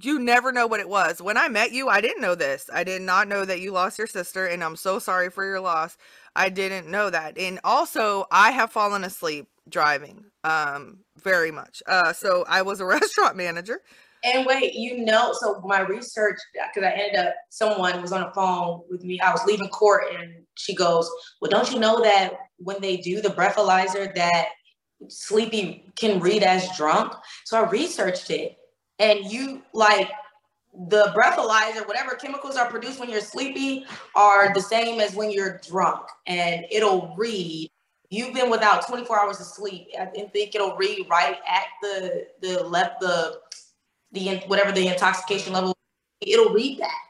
you 0.01 0.19
never 0.19 0.51
know 0.51 0.67
what 0.67 0.79
it 0.79 0.89
was. 0.89 1.21
When 1.21 1.37
I 1.37 1.47
met 1.47 1.71
you, 1.71 1.87
I 1.87 2.01
didn't 2.01 2.21
know 2.21 2.35
this. 2.35 2.69
I 2.73 2.83
did 2.83 3.01
not 3.01 3.27
know 3.27 3.45
that 3.45 3.61
you 3.61 3.71
lost 3.71 3.97
your 3.97 4.07
sister, 4.07 4.45
and 4.45 4.63
I'm 4.63 4.75
so 4.75 4.99
sorry 4.99 5.29
for 5.29 5.43
your 5.43 5.59
loss. 5.59 5.97
I 6.35 6.49
didn't 6.49 6.87
know 6.87 7.09
that. 7.09 7.37
And 7.37 7.59
also, 7.63 8.25
I 8.31 8.51
have 8.51 8.71
fallen 8.71 9.03
asleep 9.03 9.47
driving 9.69 10.23
um 10.45 10.99
very 11.21 11.51
much. 11.51 11.83
Uh 11.87 12.13
so 12.13 12.45
I 12.47 12.61
was 12.61 12.79
a 12.79 12.85
restaurant 12.97 13.35
manager. 13.35 13.81
And 14.23 14.45
wait, 14.45 14.73
you 14.73 15.05
know, 15.05 15.33
so 15.39 15.61
my 15.63 15.81
research, 15.81 16.37
because 16.53 16.87
I 16.87 16.91
ended 16.91 17.19
up, 17.19 17.35
someone 17.49 18.01
was 18.01 18.11
on 18.11 18.21
the 18.21 18.31
phone 18.31 18.81
with 18.89 19.03
me. 19.03 19.19
I 19.19 19.31
was 19.31 19.45
leaving 19.45 19.69
court, 19.69 20.05
and 20.17 20.33
she 20.55 20.73
goes, 20.73 21.09
"Well, 21.39 21.51
don't 21.51 21.71
you 21.71 21.79
know 21.79 22.01
that 22.01 22.33
when 22.57 22.81
they 22.81 22.97
do 22.97 23.21
the 23.21 23.29
breathalyzer, 23.29 24.13
that 24.15 24.47
sleepy 25.07 25.85
can 25.95 26.19
read 26.19 26.43
as 26.43 26.67
drunk. 26.77 27.13
So 27.45 27.61
I 27.61 27.69
researched 27.69 28.29
it. 28.29 28.57
And 28.99 29.31
you 29.31 29.61
like 29.73 30.09
the 30.89 31.13
breathalyzer, 31.15 31.87
whatever 31.87 32.15
chemicals 32.15 32.55
are 32.55 32.69
produced 32.69 32.99
when 32.99 33.09
you're 33.09 33.21
sleepy 33.21 33.85
are 34.15 34.53
the 34.53 34.61
same 34.61 34.99
as 34.99 35.15
when 35.15 35.31
you're 35.31 35.59
drunk. 35.67 36.07
And 36.25 36.65
it'll 36.71 37.13
read. 37.17 37.69
You've 38.09 38.33
been 38.33 38.49
without 38.49 38.87
24 38.87 39.19
hours 39.19 39.39
of 39.39 39.47
sleep. 39.47 39.89
I 39.99 40.05
think 40.05 40.55
it'll 40.55 40.77
read 40.77 41.07
right 41.09 41.37
at 41.47 41.65
the 41.81 42.27
the 42.41 42.63
left 42.63 43.01
the 43.01 43.39
the 44.13 44.37
whatever 44.47 44.71
the 44.71 44.87
intoxication 44.87 45.53
level. 45.53 45.75
It'll 46.21 46.53
read 46.53 46.79
that. 46.79 47.06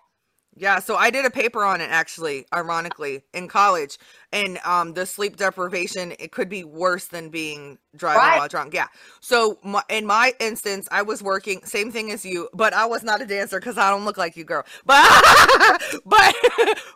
Yeah, 0.59 0.79
so 0.79 0.95
I 0.95 1.11
did 1.11 1.23
a 1.25 1.29
paper 1.29 1.63
on 1.63 1.81
it 1.81 1.89
actually, 1.91 2.45
ironically, 2.53 3.23
in 3.33 3.47
college. 3.47 3.97
And 4.33 4.59
um 4.65 4.93
the 4.93 5.05
sleep 5.05 5.37
deprivation, 5.37 6.13
it 6.19 6.31
could 6.31 6.49
be 6.49 6.63
worse 6.63 7.05
than 7.05 7.29
being 7.29 7.77
driving 7.95 8.21
right. 8.21 8.39
while 8.39 8.47
drunk. 8.47 8.73
Yeah. 8.73 8.87
So 9.21 9.59
my, 9.63 9.83
in 9.89 10.05
my 10.05 10.33
instance, 10.39 10.87
I 10.91 11.03
was 11.03 11.21
working 11.21 11.61
same 11.63 11.91
thing 11.91 12.11
as 12.11 12.25
you, 12.25 12.49
but 12.53 12.73
I 12.73 12.85
was 12.85 13.03
not 13.03 13.21
a 13.21 13.25
dancer 13.25 13.59
cuz 13.59 13.77
I 13.77 13.89
don't 13.91 14.05
look 14.05 14.17
like 14.17 14.35
you, 14.35 14.43
girl. 14.43 14.65
But 14.85 16.01
but 16.05 16.35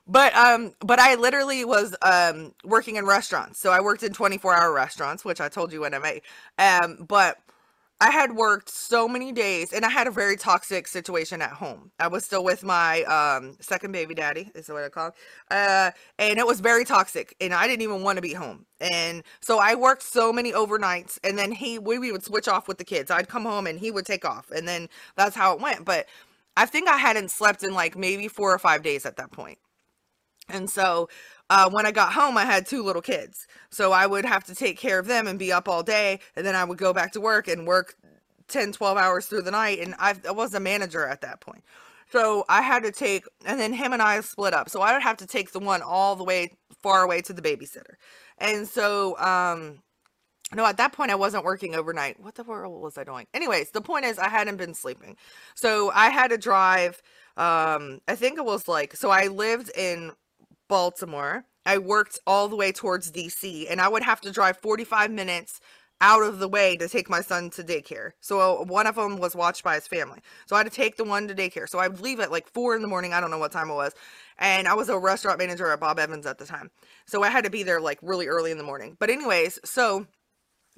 but 0.08 0.36
um 0.36 0.74
but 0.80 1.00
I 1.00 1.16
literally 1.16 1.64
was 1.64 1.96
um 2.02 2.54
working 2.64 2.96
in 2.96 3.06
restaurants. 3.06 3.60
So 3.60 3.72
I 3.72 3.80
worked 3.80 4.04
in 4.04 4.12
24-hour 4.12 4.74
restaurants, 4.74 5.24
which 5.24 5.40
I 5.40 5.50
told 5.50 5.72
you 5.72 5.82
when 5.82 5.94
I 5.94 6.00
made. 6.00 6.22
Um 6.58 7.06
but 7.08 7.38
I 8.02 8.10
had 8.10 8.36
worked 8.36 8.68
so 8.68 9.08
many 9.08 9.32
days 9.32 9.72
and 9.72 9.86
I 9.86 9.90
had 9.90 10.08
a 10.08 10.12
very 10.12 10.36
toxic 10.36 10.88
situation 10.88 11.40
at 11.40 11.52
home. 11.52 11.92
I 12.00 12.08
was 12.08 12.26
still 12.26 12.44
with 12.44 12.64
my 12.64 13.04
um, 13.04 13.58
second 13.60 13.92
baby 13.92 14.16
daddy, 14.16 14.50
is 14.56 14.70
what 14.70 14.84
I 14.84 14.90
call. 14.90 15.12
Uh, 15.52 15.92
and 16.18 16.40
it 16.40 16.48
was 16.48 16.62
very 16.62 16.84
toxic 16.84 17.36
and 17.40 17.54
I 17.54 17.68
didn't 17.68 17.84
even 17.84 18.02
want 18.02 18.16
to 18.16 18.24
be 18.24 18.34
home. 18.34 18.66
And 18.80 19.22
so 19.40 19.60
I 19.60 19.76
worked 19.76 20.02
so 20.02 20.34
many 20.34 20.52
overnights 20.52 21.20
and 21.24 21.38
then 21.38 21.52
he, 21.52 21.78
we, 21.78 22.00
we 22.00 22.12
would 22.12 22.26
switch 22.26 22.48
off 22.48 22.68
with 22.68 22.80
the 22.80 22.84
kids. 22.84 23.12
I'd 23.12 23.30
come 23.30 23.44
home 23.44 23.68
and 23.68 23.78
he 23.78 23.92
would 23.92 24.08
take 24.08 24.26
off 24.26 24.50
and 24.50 24.68
then 24.68 24.90
that's 25.16 25.36
how 25.36 25.54
it 25.54 25.62
went. 25.62 25.86
But 25.86 26.08
I 26.58 26.66
think 26.66 26.90
I 26.90 26.98
hadn't 26.98 27.30
slept 27.30 27.62
in 27.62 27.76
like 27.76 27.96
maybe 27.96 28.28
four 28.28 28.52
or 28.52 28.58
five 28.58 28.82
days 28.82 29.06
at 29.06 29.18
that 29.18 29.32
point. 29.32 29.60
And 30.50 30.70
so 30.70 31.08
uh, 31.52 31.70
when 31.70 31.86
I 31.86 31.92
got 31.92 32.14
home, 32.14 32.38
I 32.38 32.46
had 32.46 32.66
two 32.66 32.82
little 32.82 33.02
kids. 33.02 33.46
So 33.72 33.92
I 33.92 34.08
would 34.08 34.24
have 34.24 34.46
to 34.46 34.56
take 34.56 34.78
care 34.78 35.00
of 35.00 35.06
them 35.06 35.28
and 35.28 35.38
be 35.38 35.52
up 35.52 35.68
all 35.68 35.84
day. 35.84 36.22
And 36.38 36.46
then 36.46 36.56
I 36.56 36.64
would 36.64 36.78
go 36.78 36.94
back 36.94 37.12
to 37.12 37.22
work 37.22 37.50
and 37.50 37.68
work 37.68 37.96
10, 38.48 38.72
12 38.72 38.98
hours 38.98 39.26
through 39.26 39.42
the 39.42 39.52
night. 39.52 39.80
And 39.80 39.94
I, 40.00 40.16
I 40.26 40.32
was 40.32 40.54
a 40.54 40.62
manager 40.62 41.06
at 41.06 41.20
that 41.22 41.42
point. 41.42 41.66
So 42.10 42.46
I 42.48 42.62
had 42.62 42.84
to 42.84 42.92
take, 42.92 43.26
and 43.46 43.60
then 43.60 43.74
him 43.74 43.92
and 43.92 44.02
I 44.02 44.22
split 44.22 44.54
up. 44.54 44.70
So 44.70 44.80
I 44.82 44.94
would 44.94 45.02
have 45.02 45.18
to 45.18 45.28
take 45.28 45.52
the 45.52 45.60
one 45.60 45.82
all 45.82 46.16
the 46.16 46.24
way 46.24 46.54
far 46.82 47.04
away 47.04 47.22
to 47.24 47.34
the 47.34 47.42
babysitter. 47.42 47.96
And 48.38 48.66
so, 48.66 49.18
um, 49.20 49.80
no, 50.56 50.66
at 50.66 50.78
that 50.78 50.94
point 50.94 51.12
I 51.12 51.16
wasn't 51.16 51.44
working 51.44 51.76
overnight. 51.76 52.18
What 52.22 52.36
the 52.36 52.44
world 52.44 52.82
was 52.82 52.98
I 52.98 53.04
doing? 53.04 53.28
Anyways, 53.34 53.72
the 53.72 53.82
point 53.82 54.06
is 54.06 54.18
I 54.18 54.30
hadn't 54.30 54.56
been 54.56 54.74
sleeping. 54.74 55.18
So 55.56 55.92
I 55.94 56.12
had 56.12 56.30
to 56.30 56.38
drive, 56.38 57.02
um, 57.36 58.00
I 58.08 58.16
think 58.16 58.38
it 58.38 58.46
was 58.46 58.70
like, 58.70 58.96
so 58.96 59.10
I 59.10 59.28
lived 59.28 59.70
in 59.78 60.14
Baltimore. 60.72 61.44
I 61.66 61.80
worked 61.80 62.18
all 62.26 62.48
the 62.48 62.56
way 62.56 62.72
towards 62.72 63.12
DC 63.12 63.70
and 63.70 63.82
I 63.82 63.90
would 63.90 64.04
have 64.04 64.22
to 64.22 64.32
drive 64.32 64.56
45 64.56 65.12
minutes 65.12 65.60
out 66.00 66.24
of 66.24 66.40
the 66.40 66.48
way 66.48 66.78
to 66.78 66.88
take 66.88 67.10
my 67.10 67.20
son 67.20 67.50
to 67.50 67.62
daycare. 67.62 68.12
So 68.22 68.40
uh, 68.40 68.64
one 68.64 68.88
of 68.88 68.96
them 68.96 69.18
was 69.18 69.36
watched 69.36 69.66
by 69.66 69.76
his 69.76 69.86
family. 69.86 70.22
So 70.46 70.56
I 70.56 70.60
had 70.60 70.64
to 70.64 70.70
take 70.70 70.96
the 70.96 71.04
one 71.04 71.28
to 71.28 71.36
daycare. 71.36 71.68
So 71.68 71.78
I 71.78 71.90
would 71.90 72.00
leave 72.00 72.22
at 72.22 72.32
like 72.32 72.48
four 72.54 72.74
in 72.74 72.82
the 72.82 72.88
morning. 72.88 73.12
I 73.14 73.20
don't 73.20 73.32
know 73.32 73.38
what 73.38 73.52
time 73.52 73.70
it 73.70 73.76
was. 73.76 73.94
And 74.40 74.66
I 74.66 74.74
was 74.74 74.88
a 74.88 74.98
restaurant 74.98 75.40
manager 75.40 75.70
at 75.70 75.82
Bob 75.82 76.00
Evans 76.00 76.26
at 76.26 76.38
the 76.38 76.46
time. 76.46 76.72
So 77.06 77.22
I 77.22 77.30
had 77.30 77.44
to 77.44 77.50
be 77.52 77.64
there 77.64 77.82
like 77.82 78.00
really 78.02 78.28
early 78.28 78.52
in 78.52 78.58
the 78.58 78.64
morning. 78.64 78.96
But, 78.98 79.10
anyways, 79.10 79.60
so 79.66 80.08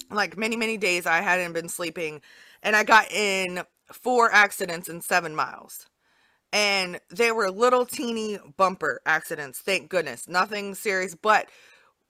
like 0.09 0.35
many, 0.35 0.55
many 0.55 0.75
days 0.75 1.05
I 1.05 1.21
hadn't 1.21 1.53
been 1.53 1.69
sleeping 1.69 2.19
and 2.63 2.75
I 2.75 2.83
got 2.83 3.11
in 3.11 3.61
four 3.91 4.31
accidents 4.33 4.89
in 4.89 5.01
seven 5.01 5.35
miles. 5.35 5.85
And 6.53 6.99
they 7.09 7.31
were 7.31 7.49
little 7.49 7.83
teeny 7.83 8.37
bumper 8.57 9.01
accidents, 9.07 9.59
thank 9.59 9.89
goodness. 9.89 10.27
Nothing 10.27 10.75
serious, 10.75 11.15
but 11.15 11.49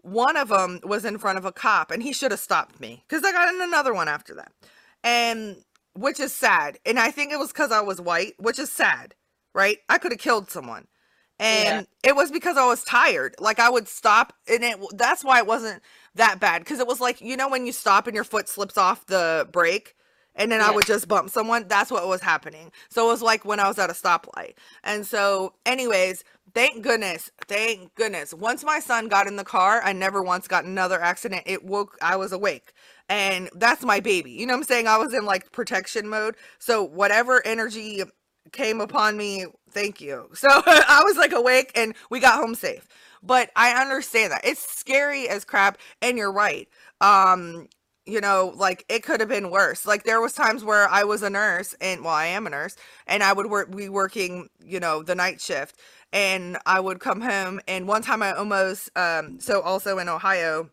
one 0.01 0.35
of 0.35 0.49
them 0.49 0.81
was 0.83 1.05
in 1.05 1.17
front 1.17 1.37
of 1.37 1.45
a 1.45 1.53
cop 1.53 1.89
and 1.89 2.03
he 2.03 2.11
should 2.11 2.31
have 2.31 2.41
stopped 2.41 2.81
me 2.81 3.05
because 3.07 3.23
I 3.23 3.31
got 3.31 3.53
in 3.53 3.61
another 3.61 3.93
one 3.93 4.09
after 4.09 4.35
that. 4.35 4.51
And 5.01 5.63
which 5.93 6.19
is 6.19 6.33
sad. 6.33 6.77
And 6.85 6.99
I 6.99 7.09
think 7.09 7.31
it 7.31 7.39
was 7.39 7.53
because 7.53 7.71
I 7.71 7.81
was 7.81 8.01
white, 8.01 8.33
which 8.37 8.59
is 8.59 8.69
sad, 8.69 9.15
right? 9.55 9.77
I 9.87 9.97
could 9.97 10.11
have 10.11 10.19
killed 10.19 10.51
someone. 10.51 10.87
And 11.39 11.87
yeah. 12.03 12.09
it 12.09 12.15
was 12.17 12.29
because 12.29 12.57
I 12.57 12.65
was 12.65 12.83
tired. 12.83 13.35
Like 13.39 13.59
I 13.59 13.69
would 13.69 13.87
stop 13.87 14.33
and 14.47 14.61
it 14.61 14.77
that's 14.93 15.23
why 15.23 15.39
it 15.39 15.47
wasn't 15.47 15.81
that 16.15 16.41
bad. 16.41 16.59
Because 16.59 16.81
it 16.81 16.87
was 16.87 16.99
like, 16.99 17.21
you 17.21 17.37
know, 17.37 17.47
when 17.47 17.65
you 17.65 17.71
stop 17.71 18.07
and 18.07 18.15
your 18.15 18.25
foot 18.25 18.49
slips 18.49 18.77
off 18.77 19.05
the 19.05 19.47
brake 19.53 19.95
and 20.35 20.51
then 20.51 20.59
yeah. 20.59 20.67
I 20.67 20.71
would 20.71 20.85
just 20.85 21.07
bump 21.07 21.29
someone. 21.29 21.65
That's 21.67 21.91
what 21.91 22.07
was 22.07 22.21
happening. 22.21 22.71
So 22.89 23.07
it 23.07 23.11
was 23.11 23.21
like 23.21 23.45
when 23.45 23.59
I 23.59 23.67
was 23.67 23.79
at 23.79 23.89
a 23.89 23.93
stoplight. 23.93 24.53
And 24.83 25.05
so, 25.05 25.53
anyways, 25.65 26.23
thank 26.53 26.81
goodness, 26.81 27.31
thank 27.47 27.93
goodness. 27.95 28.33
Once 28.33 28.63
my 28.63 28.79
son 28.79 29.07
got 29.07 29.27
in 29.27 29.35
the 29.35 29.43
car, 29.43 29.81
I 29.83 29.93
never 29.93 30.21
once 30.21 30.47
got 30.47 30.65
another 30.65 31.01
accident. 31.01 31.43
It 31.45 31.63
woke, 31.63 31.97
I 32.01 32.15
was 32.15 32.31
awake. 32.31 32.73
And 33.09 33.49
that's 33.55 33.83
my 33.83 33.99
baby. 33.99 34.31
You 34.31 34.45
know 34.45 34.53
what 34.53 34.59
I'm 34.59 34.63
saying? 34.63 34.87
I 34.87 34.97
was 34.97 35.13
in 35.13 35.25
like 35.25 35.51
protection 35.51 36.07
mode. 36.07 36.35
So 36.59 36.83
whatever 36.83 37.45
energy 37.45 38.01
came 38.51 38.81
upon 38.81 39.17
me, 39.17 39.45
thank 39.71 40.01
you. 40.01 40.29
So 40.35 40.47
I 40.49 41.03
was 41.05 41.17
like 41.17 41.31
awake 41.31 41.71
and 41.75 41.95
we 42.09 42.19
got 42.19 42.39
home 42.39 42.55
safe. 42.55 42.87
But 43.21 43.51
I 43.55 43.81
understand 43.81 44.31
that. 44.31 44.41
It's 44.43 44.61
scary 44.61 45.29
as 45.29 45.45
crap 45.45 45.77
and 46.01 46.17
you're 46.17 46.31
right. 46.31 46.67
Um 47.01 47.67
you 48.05 48.19
know 48.19 48.53
like 48.55 48.85
it 48.89 49.03
could 49.03 49.19
have 49.19 49.29
been 49.29 49.49
worse 49.49 49.85
like 49.85 50.03
there 50.03 50.21
was 50.21 50.33
times 50.33 50.63
where 50.63 50.87
i 50.89 51.03
was 51.03 51.23
a 51.23 51.29
nurse 51.29 51.73
and 51.79 52.03
well 52.03 52.13
i 52.13 52.25
am 52.25 52.45
a 52.45 52.49
nurse 52.49 52.75
and 53.07 53.23
i 53.23 53.31
would 53.31 53.47
work 53.47 53.73
be 53.75 53.89
working 53.89 54.49
you 54.63 54.79
know 54.79 55.03
the 55.03 55.15
night 55.15 55.39
shift 55.39 55.77
and 56.11 56.57
i 56.65 56.79
would 56.79 56.99
come 56.99 57.21
home 57.21 57.59
and 57.67 57.87
one 57.87 58.01
time 58.01 58.21
i 58.21 58.33
almost 58.33 58.89
um 58.97 59.39
so 59.39 59.61
also 59.61 59.97
in 59.99 60.09
ohio 60.09 60.69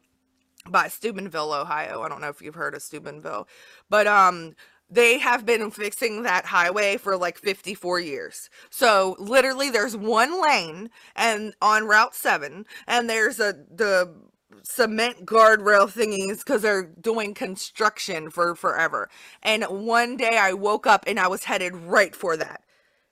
by 0.68 0.88
steubenville 0.88 1.52
ohio 1.52 2.02
i 2.02 2.08
don't 2.08 2.20
know 2.20 2.28
if 2.28 2.42
you've 2.42 2.54
heard 2.54 2.74
of 2.74 2.82
steubenville 2.82 3.46
but 3.88 4.06
um 4.06 4.54
they 4.90 5.18
have 5.18 5.46
been 5.46 5.70
fixing 5.70 6.24
that 6.24 6.44
highway 6.46 6.96
for 6.96 7.16
like 7.16 7.38
54 7.38 8.00
years. 8.00 8.50
So 8.70 9.14
literally 9.20 9.70
there's 9.70 9.96
one 9.96 10.42
lane 10.42 10.90
and 11.14 11.54
on 11.62 11.84
Route 11.86 12.14
7 12.14 12.66
and 12.88 13.08
there's 13.08 13.38
a 13.38 13.54
the 13.72 14.12
cement 14.64 15.26
guardrail 15.26 15.90
thingies 15.90 16.38
because 16.38 16.62
they're 16.62 16.84
doing 16.84 17.34
construction 17.34 18.30
for 18.30 18.54
forever. 18.54 19.08
And 19.42 19.64
one 19.64 20.16
day 20.16 20.38
I 20.38 20.52
woke 20.52 20.86
up 20.86 21.04
and 21.06 21.18
I 21.18 21.28
was 21.28 21.44
headed 21.44 21.74
right 21.74 22.14
for 22.14 22.36
that. 22.36 22.62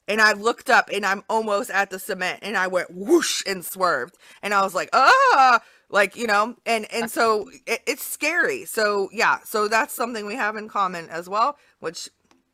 And 0.07 0.23
I 0.23 0.33
looked 0.33 0.71
up 0.71 0.89
and 0.93 1.05
I'm 1.05 1.23
almost 1.29 1.71
at 1.71 1.91
the 1.91 1.99
cement 1.99 2.41
and 2.43 2.57
I 2.57 2.67
went 2.67 2.91
whoosh 2.91 3.43
and 3.47 3.65
swerved. 3.65 4.17
And 4.43 4.55
I 4.55 4.63
was 4.63 4.75
like, 4.75 4.89
ah, 4.95 5.61
like, 5.91 6.17
you 6.17 6.27
know, 6.27 6.57
and, 6.65 6.87
and 6.93 7.11
so 7.11 7.51
it, 7.67 7.83
it's 7.87 8.07
scary. 8.07 8.65
So 8.65 9.11
yeah, 9.13 9.41
so 9.45 9.69
that's 9.69 9.93
something 9.93 10.27
we 10.27 10.37
have 10.37 10.57
in 10.57 10.69
common 10.69 11.09
as 11.11 11.29
well, 11.29 11.59
which, 11.81 12.09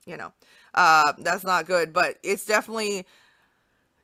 you 0.05 0.17
know, 0.17 0.33
uh, 0.75 1.13
that's 1.19 1.45
not 1.45 1.67
good, 1.67 1.93
but 1.93 2.19
it's 2.25 2.45
definitely, 2.45 3.07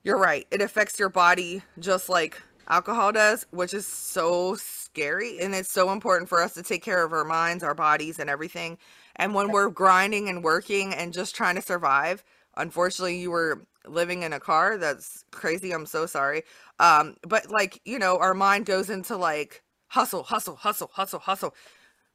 you're 0.04 0.18
right. 0.18 0.46
It 0.52 0.62
affects 0.62 0.98
your 0.98 1.08
body 1.08 1.62
just 1.78 2.08
like 2.08 2.40
alcohol 2.68 3.10
does, 3.12 3.46
which 3.50 3.74
is 3.74 3.86
so 3.86 4.54
scary. 4.92 5.38
And 5.40 5.54
it's 5.54 5.70
so 5.70 5.90
important 5.90 6.28
for 6.28 6.42
us 6.42 6.54
to 6.54 6.62
take 6.62 6.82
care 6.82 7.04
of 7.04 7.12
our 7.12 7.24
minds, 7.24 7.62
our 7.62 7.74
bodies, 7.74 8.18
and 8.18 8.28
everything. 8.28 8.78
And 9.16 9.34
when 9.34 9.50
we're 9.52 9.70
grinding 9.70 10.28
and 10.28 10.42
working 10.42 10.94
and 10.94 11.12
just 11.12 11.34
trying 11.34 11.56
to 11.56 11.62
survive, 11.62 12.24
unfortunately, 12.56 13.18
you 13.18 13.30
were 13.30 13.66
living 13.86 14.22
in 14.22 14.32
a 14.32 14.40
car. 14.40 14.76
That's 14.76 15.24
crazy. 15.30 15.72
I'm 15.72 15.86
so 15.86 16.06
sorry. 16.06 16.42
Um, 16.78 17.16
but 17.26 17.50
like, 17.50 17.80
you 17.84 17.98
know, 17.98 18.18
our 18.18 18.34
mind 18.34 18.66
goes 18.66 18.90
into 18.90 19.16
like 19.16 19.62
hustle, 19.88 20.22
hustle, 20.24 20.56
hustle, 20.56 20.90
hustle, 20.92 21.20
hustle. 21.20 21.54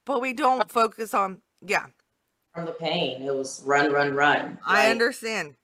But 0.06 0.22
we 0.22 0.34
don't 0.34 0.70
focus 0.70 1.14
on, 1.14 1.42
yeah. 1.62 1.88
From 2.54 2.66
the 2.66 2.72
pain, 2.72 3.24
it 3.24 3.34
was 3.34 3.62
run, 3.66 3.92
run, 3.92 4.14
run. 4.14 4.46
Right? 4.46 4.88
I 4.88 4.92
understand. 4.92 5.56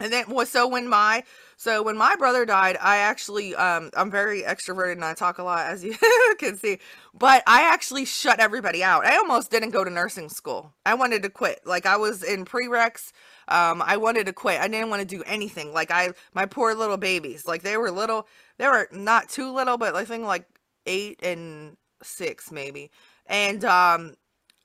And 0.00 0.12
then, 0.12 0.24
well, 0.28 0.44
so 0.46 0.66
when 0.66 0.88
my 0.88 1.22
so 1.56 1.82
when 1.82 1.96
my 1.96 2.16
brother 2.16 2.44
died, 2.44 2.76
I 2.80 2.96
actually 2.96 3.54
um 3.54 3.90
I'm 3.96 4.10
very 4.10 4.42
extroverted 4.42 4.92
and 4.92 5.04
I 5.04 5.14
talk 5.14 5.38
a 5.38 5.44
lot 5.44 5.66
as 5.66 5.84
you 5.84 5.94
can 6.38 6.56
see. 6.56 6.78
But 7.14 7.44
I 7.46 7.62
actually 7.72 8.04
shut 8.04 8.40
everybody 8.40 8.82
out. 8.82 9.06
I 9.06 9.16
almost 9.16 9.50
didn't 9.52 9.70
go 9.70 9.84
to 9.84 9.90
nursing 9.90 10.28
school. 10.28 10.74
I 10.84 10.94
wanted 10.94 11.22
to 11.22 11.30
quit. 11.30 11.60
Like 11.64 11.86
I 11.86 11.96
was 11.96 12.24
in 12.24 12.44
prereqs. 12.44 13.12
Um 13.48 13.82
I 13.82 13.96
wanted 13.96 14.26
to 14.26 14.32
quit. 14.32 14.60
I 14.60 14.66
didn't 14.66 14.90
want 14.90 15.00
to 15.00 15.16
do 15.16 15.22
anything. 15.26 15.72
Like 15.72 15.92
I 15.92 16.10
my 16.34 16.46
poor 16.46 16.74
little 16.74 16.96
babies. 16.96 17.46
Like 17.46 17.62
they 17.62 17.76
were 17.76 17.90
little. 17.92 18.26
They 18.58 18.66
were 18.66 18.88
not 18.92 19.28
too 19.28 19.52
little, 19.52 19.78
but 19.78 19.94
I 19.94 20.04
think 20.04 20.24
like 20.24 20.46
8 20.86 21.20
and 21.22 21.76
6 22.02 22.50
maybe. 22.50 22.90
And 23.26 23.64
um 23.64 24.14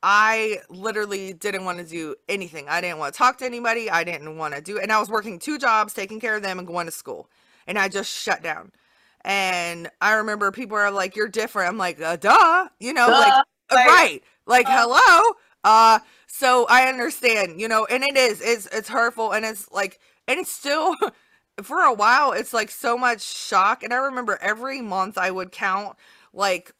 I 0.02 0.60
literally 0.70 1.34
didn't 1.34 1.66
want 1.66 1.80
to 1.80 1.84
do 1.84 2.16
anything. 2.30 2.68
I 2.70 2.82
didn't 2.82 3.00
want 3.00 3.14
to 3.14 3.18
talk 3.18 3.38
to 3.40 3.46
anybody. 3.46 3.90
I 3.90 4.04
didn't 4.04 4.38
want 4.38 4.56
to 4.56 4.62
do 4.62 4.80
and 4.80 4.92
I 4.92 5.00
was 5.00 5.10
working 5.10 5.40
two 5.40 5.58
jobs, 5.58 5.94
taking 5.94 6.20
care 6.20 6.36
of 6.36 6.42
them 6.42 6.60
and 6.60 6.68
going 6.68 6.86
to 6.86 6.92
school. 6.92 7.30
And 7.68 7.78
I 7.78 7.90
just 7.90 8.12
shut 8.12 8.42
down. 8.42 8.72
And 9.26 9.90
I 10.02 10.14
remember 10.14 10.52
people 10.52 10.78
are 10.78 10.92
like, 10.92 11.16
"You're 11.16 11.28
different." 11.28 11.70
I'm 11.70 11.78
like, 11.78 12.02
uh, 12.02 12.16
"Duh," 12.16 12.70
you 12.80 12.94
know, 12.94 13.08
duh. 13.08 13.20
like, 13.20 13.34
uh, 13.34 13.76
like 13.76 13.88
right, 13.88 14.24
like, 14.46 14.68
uh, 14.68 14.88
hello. 14.88 15.36
Uh, 15.64 16.00
so 16.28 16.66
I 16.70 16.88
understand, 16.88 17.60
you 17.60 17.68
know, 17.68 17.86
and 17.86 18.02
it 18.04 18.16
is, 18.16 18.42
it's, 18.42 18.66
it's 18.68 18.88
hurtful, 18.88 19.34
and 19.34 19.46
it's 19.46 19.70
like, 19.72 20.00
and 20.28 20.40
it's 20.40 20.52
still, 20.52 20.96
for 21.64 21.82
a 21.82 21.94
while, 21.94 22.32
it's 22.32 22.54
like 22.54 22.72
so 22.72 22.98
much 22.98 23.22
shock. 23.22 23.84
And 23.84 23.94
I 23.94 23.98
remember 23.98 24.38
every 24.42 24.82
month 24.82 25.18
I 25.18 25.32
would 25.32 25.52
count, 25.52 25.98
like, 26.34 26.74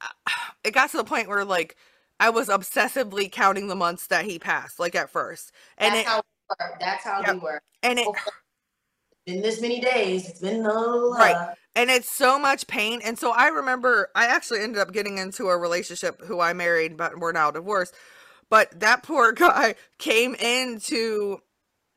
it 0.64 0.72
got 0.72 0.90
to 0.90 0.96
the 0.96 1.04
point 1.04 1.28
where 1.28 1.44
like 1.44 1.76
I 2.20 2.30
was 2.30 2.48
obsessively 2.48 3.30
counting 3.30 3.68
the 3.68 3.76
months 3.76 4.06
that 4.08 4.24
he 4.24 4.38
passed, 4.38 4.78
like 4.78 4.94
at 4.94 5.10
first. 5.10 5.52
And 5.76 5.94
that's 5.94 6.00
it, 6.00 6.06
how 6.06 6.16
we 6.16 6.54
were. 6.58 6.76
That's 6.80 7.04
how 7.04 7.20
yeah. 7.20 7.32
we 7.34 7.38
were. 7.38 7.62
And 7.82 7.98
it 7.98 8.08
been 9.28 9.42
this 9.42 9.60
many 9.60 9.80
days. 9.80 10.28
It's 10.28 10.40
been 10.40 10.62
no 10.62 11.12
right. 11.12 11.54
And 11.76 11.90
it's 11.90 12.10
so 12.10 12.38
much 12.38 12.66
pain. 12.66 13.00
And 13.04 13.18
so 13.18 13.32
I 13.32 13.48
remember 13.48 14.08
I 14.14 14.26
actually 14.26 14.60
ended 14.60 14.80
up 14.80 14.92
getting 14.92 15.18
into 15.18 15.48
a 15.48 15.56
relationship 15.56 16.20
who 16.24 16.40
I 16.40 16.52
married, 16.52 16.96
but 16.96 17.18
we're 17.18 17.32
now 17.32 17.50
divorced. 17.50 17.94
But 18.50 18.80
that 18.80 19.02
poor 19.02 19.32
guy 19.34 19.74
came 19.98 20.34
into 20.34 21.38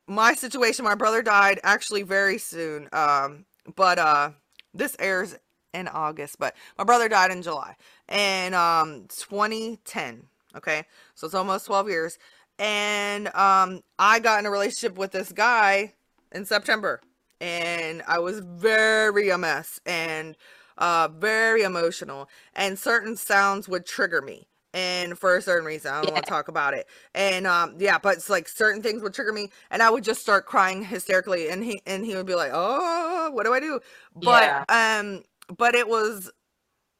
my 0.08 0.34
situation. 0.34 0.86
My 0.86 0.96
brother 0.96 1.22
died 1.22 1.60
actually 1.64 2.04
very 2.04 2.38
soon. 2.38 2.90
Um, 2.92 3.46
but 3.76 3.98
uh 3.98 4.32
this 4.74 4.96
airs 5.00 5.36
in 5.74 5.88
August, 5.88 6.38
but 6.40 6.56
my 6.78 6.84
brother 6.84 7.08
died 7.10 7.32
in 7.32 7.42
July 7.42 7.76
in 8.10 8.54
um 8.54 9.06
2010. 9.10 10.24
Okay, 10.56 10.84
so 11.16 11.26
it's 11.26 11.36
almost 11.36 11.66
12 11.66 11.90
years, 11.90 12.18
and 12.60 13.28
um 13.36 13.82
I 14.00 14.20
got 14.20 14.40
in 14.40 14.46
a 14.46 14.52
relationship 14.52 14.98
with 14.98 15.12
this 15.12 15.32
guy 15.32 15.94
in 16.32 16.46
September, 16.46 17.02
and 17.40 18.04
I 18.08 18.20
was 18.20 18.40
very 18.40 19.30
a 19.30 19.38
mess 19.38 19.80
and 19.86 20.36
uh 20.78 21.08
very 21.10 21.64
emotional, 21.64 22.30
and 22.56 22.78
certain 22.78 23.16
sounds 23.16 23.68
would 23.70 23.86
trigger 23.86 24.22
me 24.22 24.48
and 24.74 25.18
for 25.18 25.36
a 25.36 25.42
certain 25.42 25.66
reason. 25.66 25.92
I 25.94 25.98
don't 26.02 26.08
yeah. 26.08 26.14
want 26.14 26.26
to 26.26 26.30
talk 26.30 26.48
about 26.48 26.74
it. 26.74 26.88
And 27.14 27.48
um 27.48 27.76
yeah, 27.78 27.98
but 27.98 28.16
it's 28.18 28.30
like 28.30 28.48
certain 28.48 28.82
things 28.82 29.02
would 29.02 29.14
trigger 29.14 29.34
me 29.34 29.50
and 29.70 29.82
I 29.84 29.90
would 29.90 30.04
just 30.04 30.22
start 30.22 30.46
crying 30.46 30.84
hysterically 30.84 31.50
and 31.50 31.64
he 31.64 31.82
and 31.86 32.06
he 32.06 32.16
would 32.16 32.26
be 32.26 32.36
like, 32.36 32.52
"Oh, 32.54 33.32
what 33.34 33.46
do 33.46 33.54
I 33.54 33.60
do?" 33.60 33.80
But 34.16 34.44
yeah. 34.44 34.66
um 34.70 35.24
but 35.58 35.76
it 35.76 35.88
was 35.88 36.32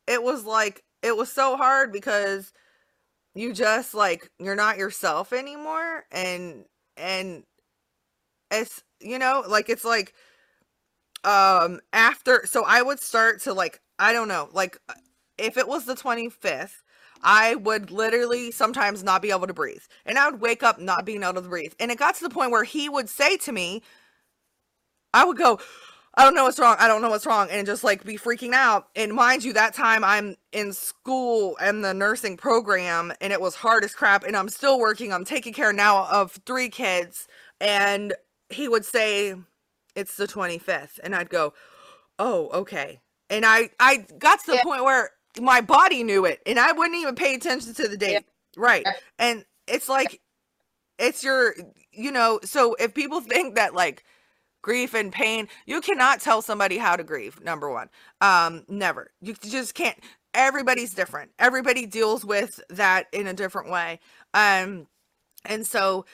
it 0.08 0.24
was 0.24 0.46
like 0.46 0.84
it 1.04 1.16
was 1.16 1.32
so 1.32 1.58
hard 1.58 1.92
because 1.92 2.54
you 3.36 3.54
just 3.54 3.94
like 3.94 4.30
you're 4.40 4.56
not 4.56 4.78
yourself 4.78 5.34
anymore 5.34 6.06
and 6.12 6.66
and 6.98 7.44
it's 8.50 8.84
you 9.00 9.18
know 9.18 9.44
like 9.48 9.70
it's 9.70 9.86
like 9.86 10.14
um 11.24 11.80
after 11.94 12.46
so 12.46 12.64
i 12.66 12.82
would 12.82 13.00
start 13.00 13.42
to 13.42 13.54
like 13.54 13.80
i 14.00 14.12
don't 14.12 14.28
know 14.28 14.50
like 14.54 14.78
if 15.38 15.58
it 15.58 15.68
was 15.68 15.86
the 15.86 15.96
25th 15.96 16.82
i 17.24 17.56
would 17.56 17.92
literally 17.92 18.52
sometimes 18.52 19.04
not 19.04 19.22
be 19.22 19.30
able 19.32 19.48
to 19.48 19.54
breathe 19.54 19.84
and 20.06 20.18
i 20.18 20.30
would 20.30 20.42
wake 20.42 20.64
up 20.64 20.80
not 20.80 21.06
being 21.06 21.22
able 21.24 21.36
to 21.36 21.42
breathe 21.42 21.74
and 21.80 21.92
it 21.92 22.00
got 22.00 22.16
to 22.16 22.24
the 22.24 22.30
point 22.30 22.52
where 22.52 22.64
he 22.64 22.90
would 22.90 23.08
say 23.08 23.38
to 23.38 23.52
me 23.52 23.82
i 25.14 25.24
would 25.24 25.38
go 25.38 25.60
I 26.16 26.26
don't 26.26 26.36
know 26.36 26.44
what's 26.44 26.60
wrong. 26.60 26.76
I 26.78 26.88
don't 26.88 27.02
know 27.02 27.10
what's 27.10 27.26
wrong. 27.26 27.48
And 27.50 27.66
just 27.66 27.84
like 27.84 28.04
be 28.04 28.18
freaking 28.18 28.54
out. 28.54 28.90
And 28.96 29.14
mind 29.14 29.44
you, 29.44 29.54
that 29.54 29.74
time 29.74 30.04
I'm 30.04 30.36
in 30.52 30.74
school 30.74 31.58
and 31.62 31.84
the 31.84 31.94
nursing 31.94 32.36
program 32.36 33.14
and 33.22 33.32
it 33.32 33.40
was 33.40 33.56
hard 33.56 33.84
as 33.86 33.94
crap. 33.94 34.24
And 34.24 34.36
I'm 34.36 34.50
still 34.50 34.78
working. 34.78 35.14
I'm 35.14 35.24
taking 35.24 35.54
care 35.54 35.72
now 35.72 36.06
of 36.12 36.32
three 36.46 36.70
kids. 36.70 37.28
And 37.62 38.14
he 38.50 38.68
would 38.68 38.84
say, 38.84 39.36
It's 39.96 40.18
the 40.18 40.28
25th. 40.28 41.00
And 41.02 41.16
I'd 41.16 41.30
go, 41.30 41.54
Oh, 42.20 42.50
okay. 42.50 43.00
And 43.30 43.46
I, 43.46 43.70
I 43.80 44.06
got 44.20 44.42
to 44.42 44.48
the 44.48 44.58
yeah. 44.58 44.64
point 44.64 44.84
where 44.84 45.12
my 45.40 45.62
body 45.62 46.04
knew 46.04 46.26
it 46.26 46.42
and 46.46 46.60
I 46.60 46.74
wouldn't 46.74 47.00
even 47.00 47.16
pay 47.16 47.36
attention 47.36 47.74
to 47.76 47.88
the 47.88 47.96
date. 47.96 48.12
Yeah. 48.12 48.20
Right. 48.58 48.86
And 49.18 49.46
it's 49.66 49.88
like, 49.88 50.20
it's 51.00 51.24
your, 51.24 51.56
you 51.94 52.12
know, 52.12 52.42
so 52.44 52.76
if 52.76 52.94
people 52.94 53.22
think 53.22 53.56
that 53.56 53.74
like, 53.74 54.04
grief 54.62 54.94
and 54.94 55.12
pain 55.12 55.48
you 55.66 55.82
cannot 55.82 56.22
tell 56.22 56.42
somebody 56.42 56.78
how 56.78 56.96
to 56.96 57.04
grieve 57.04 57.44
number 57.44 57.70
one 57.70 57.90
um 58.22 58.64
never 58.68 59.12
you 59.22 59.34
just 59.34 59.74
can't 59.74 59.98
everybody's 60.34 60.94
different 60.94 61.32
everybody 61.40 61.86
deals 61.86 62.24
with 62.24 62.60
that 62.70 63.08
in 63.12 63.28
a 63.28 63.34
different 63.34 63.70
way 63.70 64.00
um 64.34 64.88
and 65.46 65.66
so 65.66 66.06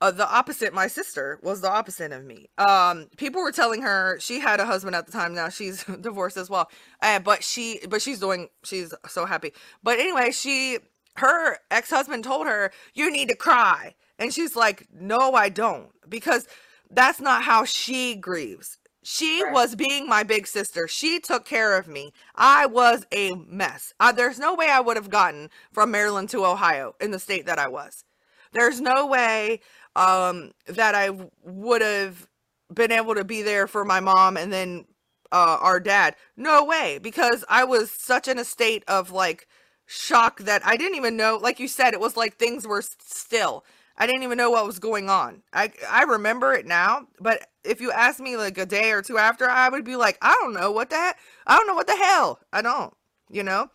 uh, 0.00 0.12
the 0.12 0.28
opposite 0.32 0.72
my 0.72 0.86
sister 0.86 1.40
was 1.42 1.60
the 1.60 1.70
opposite 1.70 2.12
of 2.12 2.24
me 2.24 2.48
um 2.58 3.08
people 3.16 3.42
were 3.42 3.52
telling 3.52 3.82
her 3.82 4.18
she 4.20 4.38
had 4.38 4.60
a 4.60 4.64
husband 4.64 4.94
at 4.94 5.06
the 5.06 5.12
time 5.12 5.34
now 5.34 5.48
she's 5.48 5.84
divorced 6.00 6.36
as 6.36 6.48
well 6.48 6.70
uh, 7.02 7.18
but 7.18 7.42
she 7.42 7.80
but 7.88 8.00
she's 8.00 8.20
doing 8.20 8.48
she's 8.64 8.94
so 9.08 9.26
happy 9.26 9.52
but 9.82 9.98
anyway 9.98 10.30
she 10.30 10.78
her 11.16 11.58
ex-husband 11.70 12.22
told 12.22 12.46
her 12.46 12.70
you 12.94 13.10
need 13.10 13.28
to 13.28 13.34
cry 13.34 13.94
and 14.20 14.32
she's 14.32 14.54
like 14.54 14.86
no 14.92 15.32
i 15.34 15.48
don't 15.48 15.88
because 16.08 16.46
that's 16.90 17.20
not 17.20 17.42
how 17.42 17.64
she 17.64 18.14
grieves. 18.14 18.78
She 19.02 19.42
right. 19.42 19.52
was 19.52 19.74
being 19.74 20.06
my 20.06 20.22
big 20.22 20.46
sister. 20.46 20.86
She 20.86 21.18
took 21.18 21.44
care 21.44 21.78
of 21.78 21.88
me. 21.88 22.12
I 22.34 22.66
was 22.66 23.06
a 23.12 23.32
mess. 23.34 23.94
Uh, 23.98 24.12
there's 24.12 24.38
no 24.38 24.54
way 24.54 24.68
I 24.70 24.80
would 24.80 24.96
have 24.96 25.08
gotten 25.08 25.50
from 25.72 25.90
Maryland 25.90 26.28
to 26.30 26.44
Ohio 26.44 26.94
in 27.00 27.10
the 27.10 27.18
state 27.18 27.46
that 27.46 27.58
I 27.58 27.68
was. 27.68 28.04
There's 28.52 28.80
no 28.80 29.06
way 29.06 29.60
um, 29.96 30.52
that 30.66 30.94
I 30.94 31.10
would 31.42 31.82
have 31.82 32.28
been 32.72 32.92
able 32.92 33.14
to 33.14 33.24
be 33.24 33.42
there 33.42 33.66
for 33.66 33.84
my 33.84 34.00
mom 34.00 34.36
and 34.36 34.52
then 34.52 34.84
uh, 35.32 35.58
our 35.60 35.80
dad. 35.80 36.14
No 36.36 36.64
way, 36.64 36.98
because 37.02 37.44
I 37.48 37.64
was 37.64 37.90
such 37.90 38.28
in 38.28 38.38
a 38.38 38.44
state 38.44 38.84
of 38.88 39.10
like 39.10 39.46
shock 39.86 40.40
that 40.40 40.64
I 40.66 40.76
didn't 40.76 40.96
even 40.96 41.16
know. 41.16 41.38
Like 41.40 41.60
you 41.60 41.68
said, 41.68 41.94
it 41.94 42.00
was 42.00 42.16
like 42.16 42.36
things 42.36 42.66
were 42.66 42.82
still. 42.82 43.64
I 43.98 44.06
didn't 44.06 44.22
even 44.22 44.38
know 44.38 44.50
what 44.50 44.64
was 44.64 44.78
going 44.78 45.10
on. 45.10 45.42
I 45.52 45.72
I 45.90 46.04
remember 46.04 46.54
it 46.54 46.66
now, 46.66 47.08
but 47.20 47.48
if 47.64 47.80
you 47.80 47.90
ask 47.90 48.20
me 48.20 48.36
like 48.36 48.56
a 48.56 48.64
day 48.64 48.92
or 48.92 49.02
two 49.02 49.18
after, 49.18 49.50
I 49.50 49.68
would 49.68 49.84
be 49.84 49.96
like, 49.96 50.16
I 50.22 50.32
don't 50.40 50.54
know 50.54 50.70
what 50.70 50.90
that. 50.90 51.16
I 51.46 51.56
don't 51.56 51.66
know 51.66 51.74
what 51.74 51.88
the 51.88 51.96
hell. 51.96 52.38
I 52.52 52.62
don't. 52.62 52.94
You 53.28 53.42
know. 53.42 53.70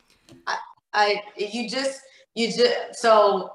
I, 0.47 0.57
I 0.93 1.23
you 1.37 1.69
just 1.69 1.99
you 2.35 2.47
just 2.47 2.95
so 2.95 3.51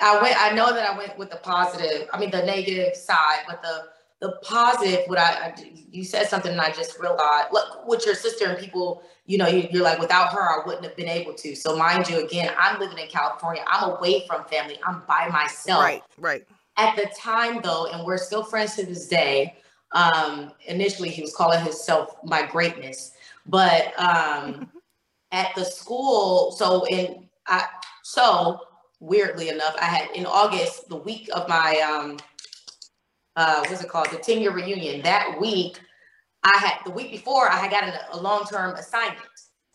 I 0.00 0.22
went. 0.22 0.40
I 0.40 0.52
know 0.52 0.72
that 0.72 0.88
I 0.88 0.96
went 0.96 1.18
with 1.18 1.30
the 1.30 1.36
positive. 1.36 2.08
I 2.12 2.20
mean 2.20 2.30
the 2.30 2.44
negative 2.44 2.94
side, 2.96 3.40
but 3.48 3.60
the 3.60 3.82
the 4.20 4.32
positive. 4.42 5.00
What 5.06 5.18
I, 5.18 5.22
I 5.22 5.54
you 5.90 6.04
said 6.04 6.28
something 6.28 6.52
and 6.52 6.60
I 6.60 6.70
just 6.70 6.98
realized. 6.98 7.48
Look, 7.52 7.86
with 7.86 8.04
your 8.06 8.14
sister 8.14 8.46
and 8.46 8.58
people 8.58 9.02
you 9.28 9.36
know, 9.36 9.46
you, 9.46 9.80
are 9.80 9.84
like, 9.84 9.98
without 9.98 10.32
her, 10.32 10.40
I 10.40 10.64
wouldn't 10.64 10.84
have 10.84 10.96
been 10.96 11.08
able 11.08 11.34
to. 11.34 11.54
So, 11.54 11.76
mind 11.76 12.08
you, 12.08 12.24
again, 12.24 12.50
I'm 12.58 12.80
living 12.80 12.96
in 12.96 13.08
California. 13.08 13.62
I'm 13.66 13.90
away 13.90 14.26
from 14.26 14.42
family. 14.46 14.80
I'm 14.86 15.02
by 15.06 15.28
myself. 15.28 15.84
Right, 15.84 16.02
right. 16.16 16.46
At 16.78 16.96
the 16.96 17.10
time, 17.14 17.60
though, 17.62 17.88
and 17.92 18.06
we're 18.06 18.16
still 18.16 18.42
friends 18.42 18.74
to 18.76 18.86
this 18.86 19.06
day. 19.06 19.58
Um, 19.92 20.52
initially, 20.66 21.10
he 21.10 21.20
was 21.20 21.34
calling 21.34 21.62
himself 21.62 22.16
my 22.24 22.46
greatness, 22.46 23.12
but 23.46 23.92
um, 24.00 24.70
at 25.32 25.54
the 25.54 25.64
school, 25.64 26.52
so 26.52 26.86
in 26.86 27.28
I, 27.46 27.66
so 28.02 28.60
weirdly 29.00 29.50
enough, 29.50 29.76
I 29.78 29.84
had 29.84 30.10
in 30.12 30.24
August, 30.24 30.88
the 30.88 30.96
week 30.96 31.28
of 31.34 31.48
my 31.50 31.78
um, 31.80 32.18
uh, 33.38 33.64
what's 33.68 33.82
it 33.82 33.88
called, 33.88 34.10
the 34.10 34.18
10 34.18 34.40
year 34.40 34.52
reunion. 34.52 35.00
That 35.02 35.40
week, 35.40 35.80
I 36.42 36.58
had 36.58 36.78
the 36.84 36.90
week 36.90 37.12
before 37.12 37.48
I 37.48 37.56
had 37.56 37.70
gotten 37.70 37.90
a, 37.90 38.16
a 38.16 38.20
long 38.20 38.44
term 38.44 38.74
assignment 38.74 39.20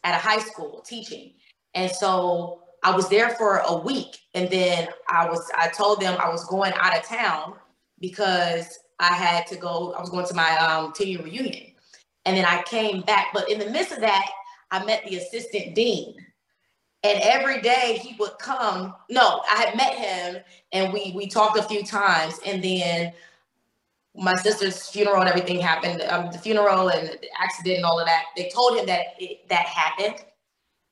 at 0.04 0.14
a 0.14 0.18
high 0.18 0.40
school 0.40 0.84
teaching, 0.86 1.32
and 1.74 1.90
so 1.90 2.64
I 2.84 2.94
was 2.94 3.08
there 3.08 3.30
for 3.30 3.62
a 3.66 3.78
week, 3.78 4.18
and 4.34 4.50
then 4.50 4.90
I 5.10 5.30
was 5.30 5.50
I 5.58 5.70
told 5.70 6.02
them 6.02 6.20
I 6.20 6.30
was 6.30 6.46
going 6.46 6.74
out 6.76 6.98
of 6.98 7.06
town 7.06 7.54
because 8.02 8.78
I 9.00 9.14
had 9.14 9.48
to 9.48 9.56
go. 9.56 9.94
I 9.94 10.02
was 10.02 10.10
going 10.10 10.28
to 10.28 10.34
my 10.34 10.58
um, 10.58 10.92
10 10.94 11.08
year 11.08 11.22
reunion, 11.24 11.72
and 12.26 12.36
then 12.36 12.46
I 12.46 12.64
came 12.64 13.02
back. 13.02 13.28
But 13.34 13.50
in 13.50 13.60
the 13.60 13.70
midst 13.70 13.94
of 13.94 14.02
that, 14.02 14.30
I 14.72 14.84
met 14.84 15.06
the 15.08 15.16
assistant 15.16 15.74
dean. 15.74 16.16
And 17.06 17.20
every 17.22 17.60
day 17.60 18.00
he 18.02 18.16
would 18.18 18.38
come. 18.40 18.96
No, 19.10 19.42
I 19.50 19.56
had 19.58 19.76
met 19.76 19.94
him 19.94 20.42
and 20.72 20.94
we 20.94 21.12
we 21.14 21.28
talked 21.28 21.58
a 21.58 21.64
few 21.64 21.84
times. 21.84 22.40
And 22.46 22.64
then 22.64 23.12
my 24.16 24.36
sister's 24.36 24.88
funeral 24.90 25.22
and 25.22 25.30
everything 25.30 25.60
happened, 25.60 26.02
um, 26.04 26.32
the 26.32 26.38
funeral 26.38 26.90
and 26.90 27.08
the 27.08 27.28
accident 27.40 27.78
and 27.78 27.86
all 27.86 28.00
of 28.00 28.06
that, 28.06 28.26
they 28.38 28.50
told 28.54 28.78
him 28.78 28.86
that 28.86 29.08
it, 29.18 29.48
that 29.50 29.66
happened. 29.66 30.24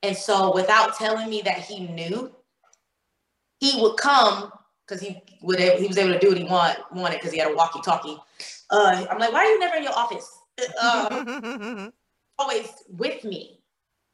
And 0.03 0.15
so 0.15 0.53
without 0.53 0.95
telling 0.95 1.29
me 1.29 1.41
that 1.43 1.59
he 1.59 1.87
knew, 1.87 2.31
he 3.59 3.79
would 3.79 3.97
come 3.97 4.51
because 4.87 5.01
he 5.01 5.21
would 5.43 5.59
he 5.59 5.87
was 5.87 5.97
able 5.97 6.13
to 6.13 6.19
do 6.19 6.29
what 6.29 6.37
he 6.37 6.43
want, 6.43 6.79
wanted 6.91 7.17
because 7.17 7.31
he 7.31 7.37
had 7.37 7.51
a 7.51 7.55
walkie-talkie. 7.55 8.17
Uh, 8.71 9.05
I'm 9.09 9.19
like, 9.19 9.31
why 9.31 9.45
are 9.45 9.45
you 9.45 9.59
never 9.59 9.75
in 9.75 9.83
your 9.83 9.93
office? 9.93 10.39
Uh, 10.81 11.89
always 12.39 12.69
with 12.89 13.23
me. 13.23 13.59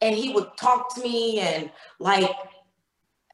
And 0.01 0.13
he 0.13 0.33
would 0.33 0.49
talk 0.57 0.93
to 0.95 1.01
me 1.01 1.39
and 1.39 1.71
like 1.99 2.29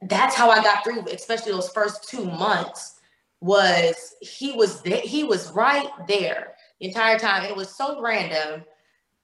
that's 0.04 0.36
how 0.36 0.50
I 0.50 0.62
got 0.62 0.84
through, 0.84 1.06
especially 1.08 1.52
those 1.52 1.70
first 1.70 2.08
two 2.08 2.26
months 2.26 3.00
was 3.44 4.16
he 4.22 4.54
was 4.54 4.82
there, 4.84 5.02
he 5.02 5.26
was 5.26 5.52
right 5.52 5.90
there 6.08 6.56
the 6.80 6.88
entire 6.88 7.20
time. 7.20 7.44
It 7.44 7.56
was 7.56 7.76
so 7.76 8.02
random 8.02 8.64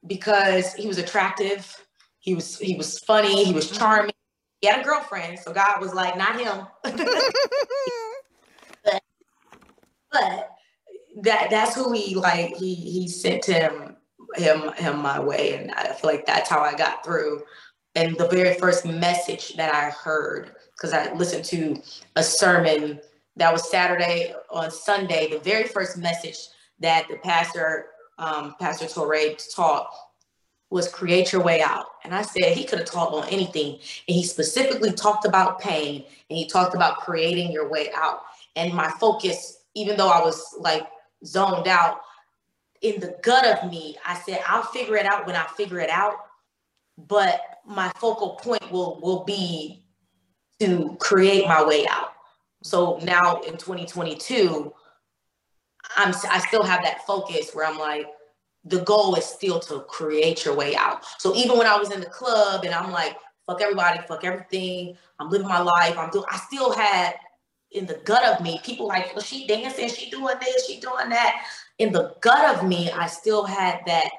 because 0.07 0.73
he 0.73 0.87
was 0.87 0.97
attractive, 0.97 1.85
he 2.19 2.35
was 2.35 2.59
he 2.59 2.75
was 2.75 2.99
funny, 2.99 3.45
he 3.45 3.53
was 3.53 3.67
mm-hmm. 3.67 3.77
charming. 3.79 4.11
He 4.59 4.67
had 4.67 4.81
a 4.81 4.83
girlfriend, 4.83 5.39
so 5.39 5.53
God 5.53 5.79
was 5.79 5.93
like, 5.93 6.17
not 6.17 6.37
him. 6.37 6.67
but, 8.83 9.01
but 10.11 10.49
that 11.21 11.47
that's 11.49 11.75
who 11.75 11.93
he 11.93 12.15
like 12.15 12.57
he 12.57 12.75
he 12.75 13.07
sent 13.07 13.45
him 13.45 13.95
him 14.35 14.73
him 14.73 14.99
my 15.01 15.17
way 15.19 15.55
and 15.55 15.71
I 15.71 15.93
feel 15.93 16.11
like 16.11 16.25
that's 16.25 16.49
how 16.49 16.59
I 16.59 16.75
got 16.75 17.05
through. 17.05 17.41
And 17.95 18.17
the 18.17 18.27
very 18.27 18.55
first 18.59 18.85
message 18.85 19.55
that 19.55 19.73
I 19.73 19.89
heard, 19.89 20.51
because 20.75 20.93
I 20.93 21.11
listened 21.13 21.45
to 21.45 21.81
a 22.15 22.23
sermon 22.23 22.99
that 23.39 23.53
was 23.53 23.69
Saturday 23.69 24.33
on 24.51 24.69
Sunday, 24.69 25.29
the 25.29 25.39
very 25.39 25.63
first 25.63 25.97
message 25.97 26.37
that 26.79 27.07
the 27.09 27.17
pastor, 27.17 27.87
um, 28.17 28.55
Pastor 28.59 28.87
Torre 28.87 29.35
taught 29.55 29.89
was 30.69 30.87
create 30.87 31.31
your 31.31 31.41
way 31.41 31.61
out. 31.61 31.85
And 32.03 32.13
I 32.13 32.21
said 32.21 32.55
he 32.55 32.65
could 32.65 32.79
have 32.79 32.87
taught 32.87 33.13
on 33.13 33.27
anything. 33.29 33.73
And 33.73 34.15
he 34.15 34.23
specifically 34.23 34.91
talked 34.91 35.25
about 35.25 35.59
pain 35.59 36.05
and 36.29 36.37
he 36.37 36.47
talked 36.47 36.75
about 36.75 36.99
creating 36.99 37.51
your 37.51 37.67
way 37.69 37.89
out. 37.95 38.21
And 38.55 38.73
my 38.73 38.89
focus, 38.99 39.63
even 39.73 39.97
though 39.97 40.09
I 40.09 40.21
was 40.21 40.55
like 40.59 40.87
zoned 41.25 41.67
out, 41.67 42.01
in 42.81 42.99
the 42.99 43.17
gut 43.23 43.45
of 43.45 43.69
me, 43.69 43.97
I 44.05 44.15
said, 44.19 44.41
I'll 44.47 44.63
figure 44.63 44.95
it 44.95 45.05
out 45.05 45.25
when 45.25 45.35
I 45.35 45.45
figure 45.57 45.79
it 45.79 45.89
out. 45.89 46.15
But 46.97 47.41
my 47.65 47.91
focal 47.95 48.31
point 48.31 48.71
will 48.71 48.99
will 49.01 49.23
be 49.23 49.83
to 50.59 50.95
create 50.99 51.47
my 51.47 51.63
way 51.63 51.87
out. 51.87 52.13
So 52.63 52.99
now 53.03 53.41
in 53.41 53.53
2022, 53.53 54.73
I'm 55.95 56.13
I 56.29 56.39
still 56.39 56.63
have 56.63 56.83
that 56.83 57.05
focus 57.05 57.51
where 57.53 57.65
I'm 57.65 57.79
like, 57.79 58.07
the 58.65 58.81
goal 58.81 59.15
is 59.15 59.25
still 59.25 59.59
to 59.61 59.81
create 59.81 60.45
your 60.45 60.55
way 60.55 60.75
out. 60.75 61.03
So 61.17 61.35
even 61.35 61.57
when 61.57 61.67
I 61.67 61.77
was 61.77 61.91
in 61.91 61.99
the 61.99 62.05
club 62.07 62.65
and 62.65 62.73
I'm 62.73 62.91
like, 62.91 63.15
fuck 63.47 63.61
everybody, 63.61 63.99
fuck 64.07 64.23
everything, 64.23 64.97
I'm 65.19 65.29
living 65.29 65.47
my 65.47 65.61
life, 65.61 65.97
I'm 65.97 66.09
doing, 66.09 66.25
I 66.29 66.37
still 66.37 66.71
had 66.71 67.15
in 67.71 67.85
the 67.85 68.01
gut 68.03 68.23
of 68.25 68.43
me, 68.43 68.59
people 68.63 68.87
like, 68.87 69.13
well, 69.15 69.23
she 69.23 69.47
dancing, 69.47 69.89
she 69.89 70.09
doing 70.09 70.35
this, 70.41 70.67
she 70.67 70.79
doing 70.79 71.09
that. 71.09 71.45
In 71.77 71.91
the 71.93 72.15
gut 72.21 72.57
of 72.57 72.67
me, 72.67 72.91
I 72.91 73.07
still 73.07 73.45
had 73.45 73.79
that 73.85 74.09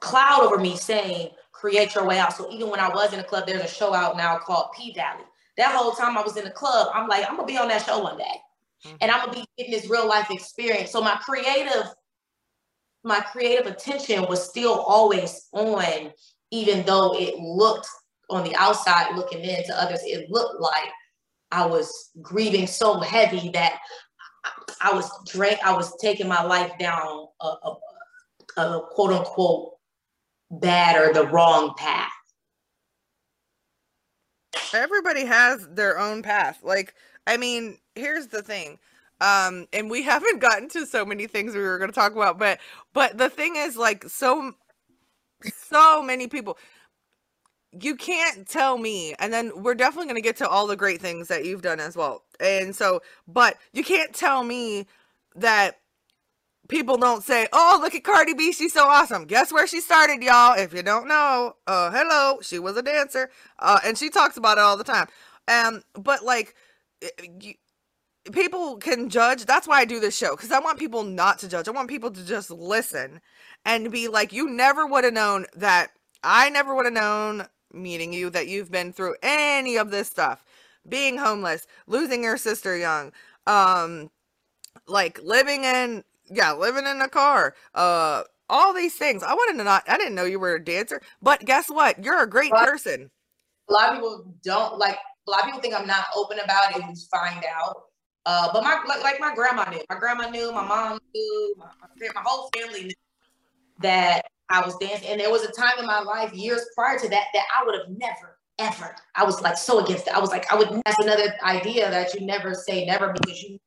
cloud 0.00 0.42
over 0.42 0.58
me 0.58 0.76
saying, 0.76 1.30
create 1.52 1.94
your 1.94 2.04
way 2.04 2.18
out. 2.18 2.34
So 2.34 2.52
even 2.52 2.68
when 2.68 2.80
I 2.80 2.88
was 2.88 3.12
in 3.12 3.18
the 3.18 3.24
club, 3.24 3.46
there's 3.46 3.62
a 3.62 3.72
show 3.72 3.94
out 3.94 4.16
now 4.16 4.38
called 4.38 4.66
P 4.76 4.92
Valley 4.92 5.24
that 5.56 5.74
whole 5.74 5.92
time 5.92 6.16
I 6.16 6.22
was 6.22 6.36
in 6.36 6.44
the 6.44 6.50
club, 6.50 6.88
I'm 6.94 7.08
like, 7.08 7.24
I'm 7.28 7.36
gonna 7.36 7.46
be 7.46 7.58
on 7.58 7.68
that 7.68 7.84
show 7.84 8.02
one 8.02 8.18
day. 8.18 8.24
Mm-hmm. 8.84 8.96
And 9.00 9.10
I'm 9.10 9.26
gonna 9.26 9.32
be 9.32 9.46
getting 9.56 9.72
this 9.72 9.90
real 9.90 10.08
life 10.08 10.30
experience. 10.30 10.90
So 10.90 11.00
my 11.00 11.16
creative, 11.16 11.86
my 13.04 13.20
creative 13.20 13.66
attention 13.66 14.26
was 14.28 14.48
still 14.48 14.80
always 14.80 15.48
on, 15.52 16.12
even 16.50 16.84
though 16.84 17.14
it 17.18 17.36
looked 17.38 17.88
on 18.30 18.44
the 18.44 18.54
outside 18.56 19.14
looking 19.14 19.40
in 19.40 19.64
to 19.64 19.82
others, 19.82 20.00
it 20.02 20.30
looked 20.30 20.60
like 20.60 20.90
I 21.52 21.64
was 21.64 22.10
grieving 22.20 22.66
so 22.66 22.98
heavy 23.00 23.50
that 23.50 23.78
I 24.80 24.92
was 24.92 25.10
drank, 25.26 25.60
I 25.64 25.72
was 25.72 25.96
taking 25.98 26.28
my 26.28 26.42
life 26.42 26.72
down 26.78 27.26
a, 27.40 27.46
a, 27.46 27.76
a 28.60 28.86
quote 28.90 29.12
unquote 29.12 29.72
bad 30.50 30.96
or 30.96 31.12
the 31.12 31.26
wrong 31.28 31.74
path. 31.76 32.10
Everybody 34.74 35.24
has 35.24 35.66
their 35.70 35.98
own 35.98 36.22
path. 36.22 36.60
Like, 36.62 36.94
I 37.26 37.36
mean, 37.36 37.78
here's 37.94 38.28
the 38.28 38.42
thing. 38.42 38.78
Um, 39.20 39.66
and 39.72 39.90
we 39.90 40.02
haven't 40.04 40.40
gotten 40.40 40.68
to 40.70 40.86
so 40.86 41.04
many 41.04 41.26
things 41.26 41.54
we 41.54 41.60
were 41.60 41.78
going 41.78 41.90
to 41.90 41.94
talk 41.94 42.12
about, 42.12 42.38
but 42.38 42.58
but 42.92 43.18
the 43.18 43.30
thing 43.30 43.56
is, 43.56 43.76
like, 43.76 44.04
so 44.04 44.52
so 45.54 46.02
many 46.02 46.26
people 46.26 46.58
you 47.72 47.94
can't 47.94 48.48
tell 48.48 48.78
me 48.78 49.14
and 49.18 49.32
then 49.32 49.52
we're 49.62 49.74
definitely 49.74 50.06
going 50.06 50.16
to 50.16 50.22
get 50.22 50.36
to 50.36 50.48
all 50.48 50.66
the 50.66 50.76
great 50.76 51.00
things 51.00 51.28
that 51.28 51.44
you've 51.44 51.62
done 51.62 51.80
as 51.80 51.96
well 51.96 52.22
and 52.40 52.74
so 52.74 53.00
but 53.28 53.56
you 53.72 53.84
can't 53.84 54.14
tell 54.14 54.42
me 54.44 54.86
that 55.34 55.76
people 56.68 56.96
don't 56.96 57.22
say, 57.22 57.48
"Oh, 57.52 57.78
look 57.80 57.94
at 57.94 58.04
Cardi 58.04 58.34
B, 58.34 58.52
she's 58.52 58.72
so 58.72 58.86
awesome." 58.86 59.24
Guess 59.24 59.52
where 59.52 59.66
she 59.66 59.80
started, 59.80 60.22
y'all? 60.22 60.54
If 60.58 60.74
you 60.74 60.82
don't 60.82 61.08
know, 61.08 61.56
uh, 61.66 61.90
hello, 61.90 62.38
she 62.42 62.58
was 62.58 62.76
a 62.76 62.82
dancer, 62.82 63.30
uh, 63.58 63.80
and 63.84 63.96
she 63.98 64.10
talks 64.10 64.36
about 64.36 64.58
it 64.58 64.62
all 64.62 64.76
the 64.76 64.84
time. 64.84 65.06
Um, 65.48 65.82
but 65.94 66.24
like, 66.24 66.54
you, 67.40 67.54
people 68.32 68.76
can 68.76 69.08
judge. 69.08 69.44
That's 69.44 69.68
why 69.68 69.80
I 69.80 69.84
do 69.84 70.00
this 70.00 70.16
show 70.16 70.34
because 70.36 70.52
I 70.52 70.60
want 70.60 70.78
people 70.78 71.02
not 71.02 71.38
to 71.40 71.48
judge. 71.48 71.68
I 71.68 71.72
want 71.72 71.88
people 71.88 72.10
to 72.10 72.24
just 72.24 72.50
listen 72.50 73.20
and 73.64 73.90
be 73.90 74.08
like, 74.08 74.32
"You 74.32 74.48
never 74.50 74.86
would 74.86 75.04
have 75.04 75.14
known 75.14 75.46
that. 75.56 75.90
I 76.22 76.50
never 76.50 76.74
would 76.74 76.86
have 76.86 76.94
known." 76.94 77.46
meeting 77.72 78.12
you 78.12 78.30
that 78.30 78.48
you've 78.48 78.70
been 78.70 78.92
through 78.92 79.14
any 79.22 79.76
of 79.76 79.90
this 79.90 80.08
stuff 80.08 80.44
being 80.88 81.18
homeless 81.18 81.66
losing 81.86 82.22
your 82.22 82.36
sister 82.36 82.76
young 82.76 83.12
um 83.46 84.10
like 84.86 85.20
living 85.22 85.64
in 85.64 86.04
yeah, 86.28 86.52
living 86.52 86.86
in 86.86 87.00
a 87.00 87.08
car, 87.08 87.54
uh, 87.74 88.22
all 88.48 88.72
these 88.72 88.94
things. 88.94 89.22
I 89.22 89.34
wanted 89.34 89.58
to 89.58 89.64
not, 89.64 89.84
I 89.88 89.96
didn't 89.98 90.14
know 90.14 90.24
you 90.24 90.38
were 90.38 90.54
a 90.54 90.64
dancer, 90.64 91.00
but 91.20 91.44
guess 91.44 91.68
what? 91.68 92.04
You're 92.04 92.22
a 92.22 92.28
great 92.28 92.52
person. 92.52 93.10
A 93.68 93.72
lot 93.72 93.90
of 93.90 93.96
people 93.96 94.34
don't 94.44 94.78
like, 94.78 94.96
a 95.26 95.30
lot 95.30 95.40
of 95.40 95.46
people 95.46 95.60
think 95.60 95.74
I'm 95.74 95.86
not 95.86 96.06
open 96.14 96.38
about 96.38 96.76
it 96.76 96.82
and 96.82 96.96
find 97.10 97.44
out. 97.44 97.82
Uh, 98.24 98.48
but 98.52 98.62
my, 98.62 98.82
like, 98.86 99.02
like, 99.02 99.20
my 99.20 99.34
grandma 99.34 99.68
knew, 99.70 99.80
my 99.88 99.98
grandma 99.98 100.28
knew, 100.28 100.52
my 100.52 100.66
mom 100.66 100.98
knew, 101.14 101.54
my, 101.58 101.66
my 102.14 102.22
whole 102.24 102.50
family 102.56 102.84
knew 102.84 102.94
that 103.80 104.22
I 104.48 104.64
was 104.64 104.76
dancing. 104.78 105.08
And 105.10 105.20
there 105.20 105.30
was 105.30 105.44
a 105.44 105.52
time 105.52 105.78
in 105.78 105.86
my 105.86 106.00
life 106.00 106.32
years 106.32 106.66
prior 106.74 106.98
to 106.98 107.08
that, 107.08 107.24
that 107.34 107.44
I 107.56 107.64
would 107.64 107.74
have 107.76 107.88
never, 107.88 108.38
ever, 108.58 108.96
I 109.14 109.24
was 109.24 109.40
like 109.42 109.56
so 109.56 109.84
against 109.84 110.08
it. 110.08 110.14
I 110.14 110.18
was 110.18 110.30
like, 110.30 110.50
I 110.52 110.56
would, 110.56 110.68
that's 110.84 110.98
another 110.98 111.34
idea 111.42 111.90
that 111.90 112.14
you 112.14 112.26
never 112.26 112.54
say 112.54 112.84
never 112.84 113.12
because 113.12 113.42
you, 113.42 113.58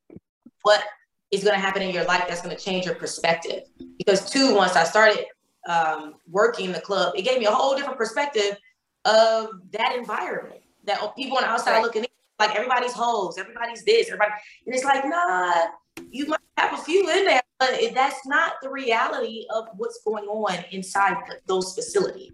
what 0.62 0.82
is 1.30 1.44
going 1.44 1.54
to 1.54 1.60
happen 1.60 1.82
in 1.82 1.94
your 1.94 2.04
life 2.04 2.24
that's 2.28 2.42
going 2.42 2.56
to 2.56 2.62
change 2.62 2.86
your 2.86 2.94
perspective. 2.94 3.64
Because 3.98 4.28
two, 4.30 4.54
once 4.54 4.76
I 4.76 4.84
started 4.84 5.26
um, 5.68 6.14
working 6.28 6.72
the 6.72 6.80
club, 6.80 7.14
it 7.16 7.22
gave 7.22 7.38
me 7.38 7.46
a 7.46 7.50
whole 7.50 7.76
different 7.76 7.98
perspective 7.98 8.56
of 9.04 9.48
that 9.72 9.94
environment. 9.96 10.60
That 10.84 11.14
people 11.16 11.36
on 11.36 11.44
the 11.44 11.50
outside 11.50 11.72
right. 11.72 11.82
looking 11.82 12.02
in, 12.02 12.08
like 12.38 12.56
everybody's 12.56 12.92
hoes, 12.92 13.36
everybody's 13.38 13.84
this, 13.84 14.08
everybody, 14.08 14.32
and 14.66 14.74
it's 14.74 14.84
like, 14.84 15.04
nah, 15.04 15.66
you 16.10 16.26
might 16.26 16.40
have 16.56 16.78
a 16.78 16.82
few 16.82 17.08
in 17.10 17.26
there, 17.26 17.42
but 17.58 17.78
that's 17.94 18.26
not 18.26 18.54
the 18.62 18.70
reality 18.70 19.44
of 19.54 19.68
what's 19.76 20.00
going 20.04 20.24
on 20.24 20.64
inside 20.70 21.16
those 21.46 21.74
facilities. 21.74 22.32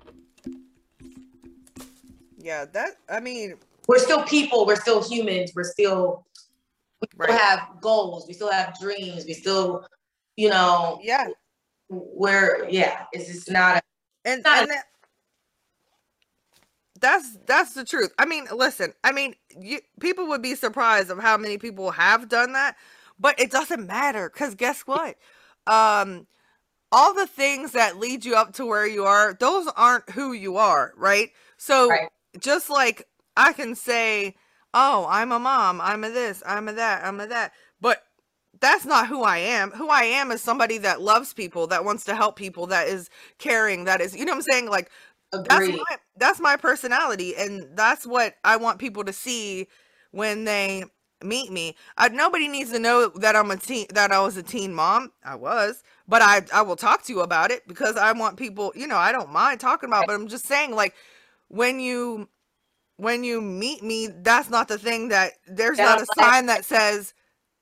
Yeah, 2.39 2.67
that 2.67 2.91
I 3.11 3.19
mean, 3.19 3.57
we're 3.89 3.99
still 3.99 4.23
people, 4.23 4.65
we're 4.65 4.77
still 4.77 5.03
humans, 5.03 5.51
we're 5.57 5.65
still 5.65 6.25
right. 7.17 7.29
still 7.29 7.39
have 7.39 7.69
goals, 7.81 8.27
we 8.27 8.35
still 8.35 8.51
have 8.51 8.79
dreams, 8.79 9.25
we 9.27 9.35
still, 9.35 9.87
you 10.37 10.49
know, 10.49 10.99
yeah, 11.03 11.27
we're 11.89 12.69
yeah, 12.69 13.05
it's 13.13 13.27
just 13.27 13.51
not 13.51 13.77
a 13.77 13.83
and, 14.25 14.43
not 14.43 14.63
and 14.63 14.71
a, 14.71 14.75
that, 14.75 14.85
that's 17.01 17.39
that's 17.47 17.75
the 17.75 17.85
truth. 17.85 18.13
I 18.19 18.27
mean, 18.27 18.47
listen, 18.55 18.93
I 19.05 19.13
mean, 19.13 19.35
you, 19.59 19.81
people 20.01 20.27
would 20.29 20.43
be 20.43 20.55
surprised 20.55 21.11
of 21.11 21.19
how 21.19 21.37
many 21.37 21.59
people 21.59 21.91
have 21.91 22.29
done 22.29 22.53
that, 22.53 22.77
but 23.19 23.39
it 23.41 23.51
doesn't 23.51 23.87
matter 23.87 24.31
because 24.33 24.55
guess 24.55 24.83
what? 24.83 25.17
Um, 25.67 26.27
all 26.93 27.15
the 27.15 27.27
things 27.27 27.73
that 27.73 27.99
lead 27.99 28.25
you 28.25 28.35
up 28.35 28.53
to 28.55 28.67
where 28.67 28.87
you 28.87 29.05
are, 29.05 29.37
those 29.39 29.69
aren't 29.77 30.09
who 30.11 30.33
you 30.33 30.57
are, 30.57 30.93
right? 30.97 31.31
So 31.57 31.89
right. 31.89 32.09
just 32.39 32.71
like 32.71 33.07
I 33.37 33.53
can 33.53 33.75
say, 33.75 34.35
oh, 34.77 35.07
I'm 35.09 35.33
a 35.33 35.39
mom, 35.39 35.81
I'm 35.81 36.05
a 36.05 36.11
this, 36.11 36.43
I'm 36.47 36.69
a 36.69 36.75
that, 36.75 37.05
I'm 37.05 37.19
a 37.19 37.27
that. 37.29 37.53
But 37.81 38.05
that's 38.61 38.85
not 38.85 39.09
who 39.09 39.23
I 39.23 39.39
am. 39.39 39.71
Who 39.73 39.89
I 39.89 40.03
am 40.05 40.31
is 40.31 40.43
somebody 40.43 40.79
that 40.79 41.01
loves 41.01 41.33
people, 41.33 41.67
that 41.69 41.85
wants 41.85 42.05
to 42.05 42.15
help 42.15 42.37
people, 42.37 42.67
that 42.69 42.89
is 42.89 43.11
caring, 43.39 43.85
that 43.85 44.03
is, 44.03 44.15
you 44.15 44.25
know 44.27 44.33
what 44.33 44.37
I'm 44.37 44.43
saying? 44.43 44.69
Like 44.69 44.91
that's 45.33 45.69
my, 45.69 45.97
that's 46.19 46.41
my 46.41 46.57
personality 46.57 47.35
and 47.37 47.67
that's 47.77 48.07
what 48.07 48.37
I 48.45 48.57
want 48.59 48.79
people 48.79 49.05
to 49.05 49.13
see 49.15 49.69
when 50.13 50.45
they 50.45 50.85
meet 51.25 51.51
me. 51.51 51.75
I, 51.97 52.09
nobody 52.09 52.49
needs 52.49 52.71
to 52.73 52.79
know 52.79 53.09
that 53.17 53.35
I'm 53.35 53.51
a 53.51 53.57
teen 53.57 53.87
that 53.95 54.13
I 54.13 54.21
was 54.21 54.37
a 54.37 54.43
teen 54.43 54.75
mom. 54.75 55.13
I 55.25 55.37
was, 55.37 55.83
but 56.07 56.21
I 56.23 56.43
I 56.53 56.63
will 56.63 56.77
talk 56.77 57.03
to 57.05 57.15
you 57.15 57.21
about 57.23 57.51
it 57.51 57.67
because 57.67 57.97
I 57.97 58.13
want 58.13 58.37
people, 58.37 58.73
you 58.77 58.87
know, 58.87 58.99
I 58.99 59.13
don't 59.13 59.33
mind 59.33 59.61
talking 59.61 59.89
about, 59.89 60.07
but 60.07 60.15
I'm 60.15 60.29
just 60.29 60.47
saying 60.47 60.75
like 60.75 60.95
when 61.49 61.81
you 61.81 62.29
when 62.97 63.25
you 63.25 63.41
meet 63.41 63.83
me, 63.83 64.09
that's 64.09 64.49
not 64.51 64.69
the 64.69 64.79
thing 64.79 65.09
that 65.09 65.33
there's 65.47 65.79
not 65.79 66.01
a 66.01 66.07
sign 66.19 66.47
that 66.47 66.65
says, 66.65 67.15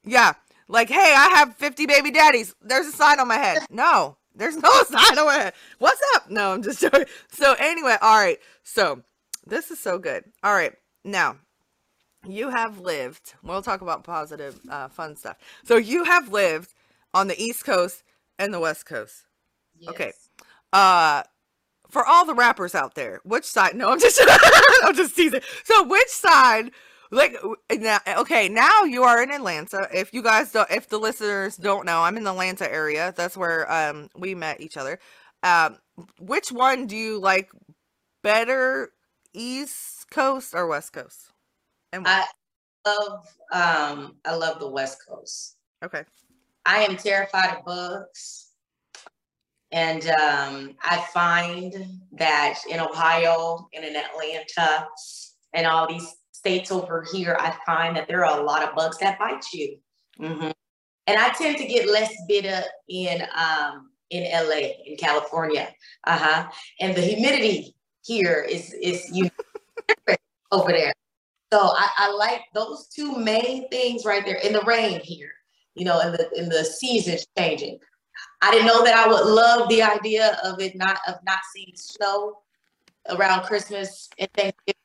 yeah, 0.05 0.35
like, 0.69 0.89
hey, 0.89 1.15
I 1.17 1.29
have 1.37 1.57
50 1.57 1.87
baby 1.87 2.11
daddies. 2.11 2.55
There's 2.63 2.87
a 2.87 2.93
sign 2.93 3.21
on 3.21 3.29
my 3.29 3.37
head. 3.37 3.59
No, 3.71 4.17
there's 4.35 4.57
no 4.57 4.71
sign 4.85 5.19
on 5.19 5.27
my 5.27 5.35
head. 5.35 5.55
What's 5.79 6.01
up? 6.15 6.31
No, 6.31 6.53
I'm 6.53 6.63
just 6.63 6.81
joking. 6.81 7.07
So, 7.31 7.55
anyway, 7.59 7.97
all 8.01 8.17
right. 8.19 8.39
So, 8.63 9.03
this 9.47 9.71
is 9.71 9.79
so 9.79 9.99
good. 9.99 10.25
All 10.43 10.55
right. 10.55 10.73
Now, 11.05 11.37
you 12.27 12.49
have 12.49 12.79
lived, 12.79 13.35
we'll 13.43 13.63
talk 13.63 13.81
about 13.83 14.05
positive, 14.05 14.59
uh, 14.71 14.89
fun 14.89 15.17
stuff. 15.17 15.37
So, 15.65 15.77
you 15.77 16.05
have 16.05 16.33
lived 16.33 16.73
on 17.13 17.29
the 17.29 17.41
East 17.41 17.65
Coast 17.65 18.03
and 18.39 18.55
the 18.55 18.61
West 18.61 18.87
Coast. 18.87 19.25
Yes. 19.79 19.91
Okay. 19.91 20.13
Uh, 20.73 21.25
for 21.95 22.05
all 22.05 22.27
the 22.27 22.35
rappers 22.35 22.75
out 22.75 22.97
there, 22.97 23.21
which 23.25 23.45
side? 23.45 23.77
No, 23.77 23.89
I'm 23.89 24.01
just, 24.01 24.21
I'm 24.83 24.95
just 24.95 25.17
teasing. 25.17 25.41
So, 25.63 25.85
which 25.85 26.09
side? 26.09 26.73
Like 27.11 27.37
now, 27.71 28.01
okay, 28.19 28.49
now 28.49 28.83
you 28.83 29.05
are 29.05 29.23
in 29.23 29.31
Atlanta. 29.31 29.89
If 29.95 30.13
you 30.13 30.21
guys 30.21 30.51
don't, 30.51 30.69
if 30.71 30.89
the 30.89 30.99
listeners 30.99 31.57
don't 31.57 31.87
know, 31.87 32.03
I'm 32.03 32.17
in 32.17 32.25
the 32.25 32.33
Atlanta 32.33 32.71
area. 32.71 33.15
That's 33.17 33.37
where 33.37 33.71
um 33.73 34.09
we 34.17 34.35
met 34.35 34.61
each 34.61 34.77
other. 34.77 34.99
Um, 35.45 35.79
which 36.19 36.51
one 36.51 36.87
do 36.87 36.97
you 36.97 37.21
like 37.21 37.51
better, 38.25 38.91
East 39.33 40.11
Coast 40.11 40.55
or 40.55 40.67
West 40.67 40.93
Coast? 40.93 41.31
And 41.93 42.05
I 42.09 42.25
love, 42.85 43.29
um, 43.53 44.17
I 44.25 44.35
love 44.35 44.59
the 44.59 44.69
West 44.69 44.99
Coast. 45.07 45.57
Okay. 45.85 46.03
I 46.67 46.83
am 46.83 46.97
terrified 46.97 47.59
of 47.59 47.65
bugs. 47.65 48.44
And 49.75 50.07
um, 50.07 50.77
I 50.85 51.05
find 51.13 51.75
that 52.13 52.61
in 52.71 52.79
Ohio 52.79 53.69
and 53.75 53.85
in 53.85 53.97
Atlanta 53.97 54.87
and 55.53 55.67
all 55.67 55.89
these 55.89 56.15
states 56.31 56.71
over 56.71 57.05
here, 57.13 57.37
I 57.41 57.53
find 57.67 57.97
that 57.97 58.07
there 58.07 58.25
are 58.25 58.39
a 58.39 58.45
lot 58.45 58.63
of 58.63 58.77
bugs 58.77 58.99
that 58.99 59.19
bite 59.19 59.45
you. 59.53 59.77
Mm-hmm. 60.21 60.53
And 61.09 61.19
I 61.19 61.31
tend 61.31 61.59
to 61.59 61.67
get 61.67 61.91
less 61.91 62.15
bitter 62.29 62.63
in 62.89 63.23
um, 63.35 63.91
in 64.11 64.23
LA, 64.33 64.69
in 64.87 64.97
California. 64.97 65.69
Uh-huh. 66.07 66.49
And 66.79 66.95
the 66.95 67.01
humidity 67.01 67.75
here 68.05 68.47
is 68.49 68.73
is 68.75 69.05
you 69.13 69.29
over 70.53 70.71
there. 70.71 70.93
So 71.53 71.59
I, 71.61 71.89
I 71.99 72.13
like 72.13 72.43
those 72.55 72.87
two 72.95 73.19
main 73.19 73.69
things 73.71 74.05
right 74.05 74.25
there. 74.25 74.37
In 74.37 74.53
the 74.53 74.63
rain 74.63 75.01
here, 75.01 75.33
you 75.75 75.85
know, 75.85 75.99
in 75.99 76.13
the 76.13 76.31
in 76.37 76.49
the 76.49 76.65
seasons 76.65 77.27
changing. 77.37 77.81
I 78.45 78.51
didn't 78.51 78.67
know 78.67 78.85
that 78.85 78.95
I 78.95 79.09
would 79.09 79.25
love 79.25 79.71
the 79.71 79.81
idea 79.81 80.39
of 80.45 80.61
it 80.61 80.77
not 80.77 80.99
of 81.09 81.15
not 81.25 81.39
seeing 81.55 81.73
snow 81.77 82.43
around 83.09 83.45
Christmas 83.45 84.11
and 84.19 84.29
Thanksgiving 84.35 84.83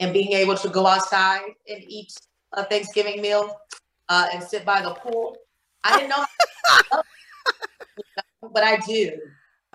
and 0.00 0.14
being 0.14 0.32
able 0.32 0.56
to 0.56 0.70
go 0.70 0.86
outside 0.86 1.42
and 1.68 1.84
eat 1.86 2.10
a 2.54 2.64
Thanksgiving 2.64 3.20
meal 3.20 3.54
uh, 4.08 4.28
and 4.32 4.42
sit 4.42 4.64
by 4.64 4.80
the 4.80 4.94
pool. 4.94 5.36
I 5.84 5.98
didn't 5.98 6.08
know, 6.08 6.24
but 8.52 8.64
I 8.64 8.78
do. 8.78 9.12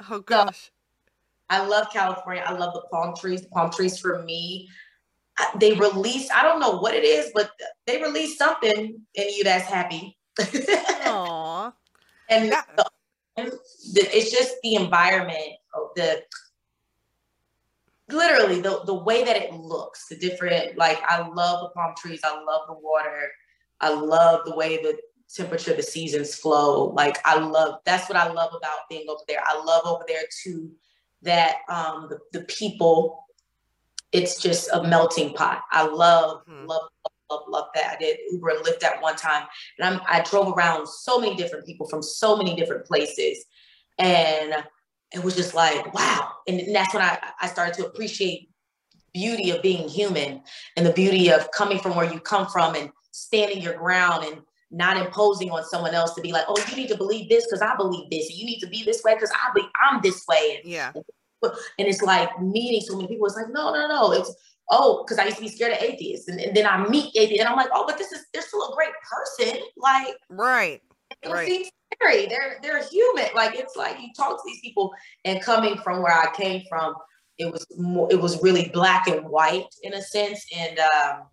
Oh 0.10 0.20
gosh. 0.22 0.64
So, 0.64 0.72
I 1.52 1.64
love 1.64 1.94
California. 1.94 2.44
I 2.44 2.54
love 2.54 2.74
the 2.74 2.82
palm 2.92 3.14
trees. 3.16 3.44
The 3.44 3.50
palm 3.50 3.70
trees 3.70 4.00
for 4.00 4.24
me, 4.24 4.68
they 5.60 5.74
release, 5.74 6.32
I 6.32 6.42
don't 6.42 6.60
know 6.60 6.80
what 6.80 6.96
it 6.96 7.04
is, 7.04 7.32
but 7.36 7.52
they 7.86 8.02
release 8.02 8.36
something 8.36 9.00
in 9.14 9.30
you 9.30 9.44
that's 9.44 9.70
happy. 9.70 10.18
Aww. 10.40 11.72
and 12.30 12.52
it's 13.38 14.32
just 14.32 14.56
the 14.64 14.76
environment 14.76 15.54
the 15.96 16.22
literally 18.10 18.60
the, 18.60 18.82
the 18.86 18.94
way 18.94 19.24
that 19.24 19.38
it 19.38 19.54
looks 19.54 20.08
the 20.10 20.18
different 20.18 20.78
like 20.78 21.02
i 21.04 21.26
love 21.28 21.62
the 21.62 21.70
palm 21.70 21.94
trees 21.98 22.20
i 22.24 22.44
love 22.44 22.62
the 22.68 22.74
water 22.74 23.32
i 23.80 23.94
love 23.94 24.42
the 24.46 24.56
way 24.56 24.82
the 24.82 24.98
temperature, 25.34 25.74
the 25.74 25.84
seasons 25.84 26.36
flow. 26.36 26.90
Like 26.90 27.18
I 27.26 27.40
love 27.40 27.80
that's 27.86 28.10
what 28.10 28.18
I 28.18 28.32
love 28.32 28.52
about 28.56 28.90
being 28.90 29.08
over 29.10 29.22
there. 29.28 29.42
I 29.46 29.62
love 29.64 29.84
over 29.86 30.04
there 30.08 30.24
too 30.44 30.72
that 31.22 31.58
um 31.70 32.08
the, 32.10 32.20
the 32.40 32.46
people, 32.46 33.26
it's 34.12 34.42
just 34.42 34.70
a 34.74 34.84
melting 34.84 35.34
pot. 35.34 35.62
I 35.72 35.86
love, 35.86 36.42
hmm. 36.48 36.66
love, 36.66 36.90
love, 37.32 37.44
love 37.48 37.68
that. 37.76 37.96
I 37.96 37.98
did 38.00 38.18
Uber 38.32 38.50
and 38.50 38.66
Lyft 38.66 38.84
at 38.84 39.02
one 39.02 39.16
time. 39.16 39.48
And 39.80 39.88
I'm 39.88 40.02
I 40.08 40.22
drove 40.22 40.56
around 40.56 40.88
so 40.88 41.20
many 41.20 41.36
different 41.36 41.66
people 41.66 41.88
from 41.88 42.04
so 42.04 42.36
many 42.36 42.56
different 42.56 42.86
places. 42.86 43.46
And 43.98 44.54
it 45.14 45.24
was 45.24 45.36
just 45.36 45.54
like, 45.54 45.94
wow. 45.94 46.32
And 46.48 46.76
that's 46.76 46.94
when 46.94 47.04
I, 47.04 47.20
I 47.42 47.48
started 47.48 47.74
to 47.76 47.86
appreciate 47.86 48.50
beauty 49.14 49.52
of 49.52 49.62
being 49.62 49.90
human 49.90 50.42
and 50.78 50.86
the 50.86 50.94
beauty 50.94 51.30
of 51.32 51.50
coming 51.52 51.80
from 51.80 51.96
where 51.96 52.12
you 52.12 52.20
come 52.20 52.48
from 52.48 52.76
and 52.76 52.90
standing 53.12 53.62
your 53.62 53.74
ground 53.74 54.26
and 54.26 54.42
not 54.72 54.96
imposing 54.96 55.52
on 55.52 55.66
someone 55.66 55.94
else 55.94 56.14
to 56.14 56.22
be 56.22 56.32
like, 56.32 56.46
oh, 56.48 56.56
you 56.70 56.78
need 56.78 56.88
to 56.88 56.96
believe 56.96 57.28
this 57.28 57.46
because 57.46 57.62
I 57.62 57.76
believe 57.76 58.10
this, 58.10 58.30
and 58.30 58.38
you 58.38 58.46
need 58.46 58.60
to 58.60 58.68
be 58.68 58.84
this 58.84 59.04
way 59.04 59.14
because 59.16 59.32
I 59.32 59.52
be 59.54 59.68
I'm 59.82 60.02
this 60.02 60.26
way. 60.30 60.62
And, 60.62 60.72
yeah. 60.72 60.94
And 61.44 61.88
it's 61.88 62.02
like 62.02 62.30
meeting 62.42 62.82
so 62.82 62.96
many 62.96 63.08
people. 63.10 63.26
It's 63.26 63.36
like, 63.36 63.50
no, 63.50 63.74
no, 63.74 63.88
no. 63.88 64.14
It's 64.14 64.34
oh, 64.72 65.04
because 65.04 65.20
I 65.20 65.26
used 65.26 65.38
to 65.38 65.44
be 65.44 65.50
scared 65.50 65.74
of 65.74 65.82
atheists. 65.82 66.28
And, 66.28 66.40
and, 66.40 66.56
then 66.56 66.66
I 66.66 66.88
meet 66.88 67.16
atheists 67.16 67.40
and 67.40 67.48
I'm 67.48 67.58
like, 67.58 67.70
oh, 67.74 67.86
but 67.86 67.98
this 67.98 68.12
is 68.12 68.26
they're 68.34 68.42
still 68.42 68.64
a 68.72 68.76
great 68.76 68.94
person. 69.04 69.62
Like 69.78 70.16
right. 70.30 70.82
Right. 71.26 71.48
Seems 71.48 71.72
scary. 71.94 72.26
They're 72.28 72.58
they're 72.64 72.84
human. 72.84 73.28
Like 73.36 73.56
it's 73.56 73.76
like 73.76 74.00
you 74.00 74.10
talk 74.16 74.38
to 74.38 74.44
these 74.46 74.62
people 74.62 74.92
and 75.26 75.42
coming 75.42 75.78
from 75.78 76.02
where 76.02 76.14
I 76.14 76.34
came 76.34 76.64
from, 76.70 76.96
it 77.38 77.52
was 77.52 77.68
more 77.78 78.08
it 78.12 78.20
was 78.20 78.42
really 78.42 78.70
black 78.74 79.08
and 79.08 79.28
white 79.28 79.68
in 79.84 79.94
a 79.94 80.02
sense. 80.02 80.46
And 80.56 80.80
um 80.80 81.24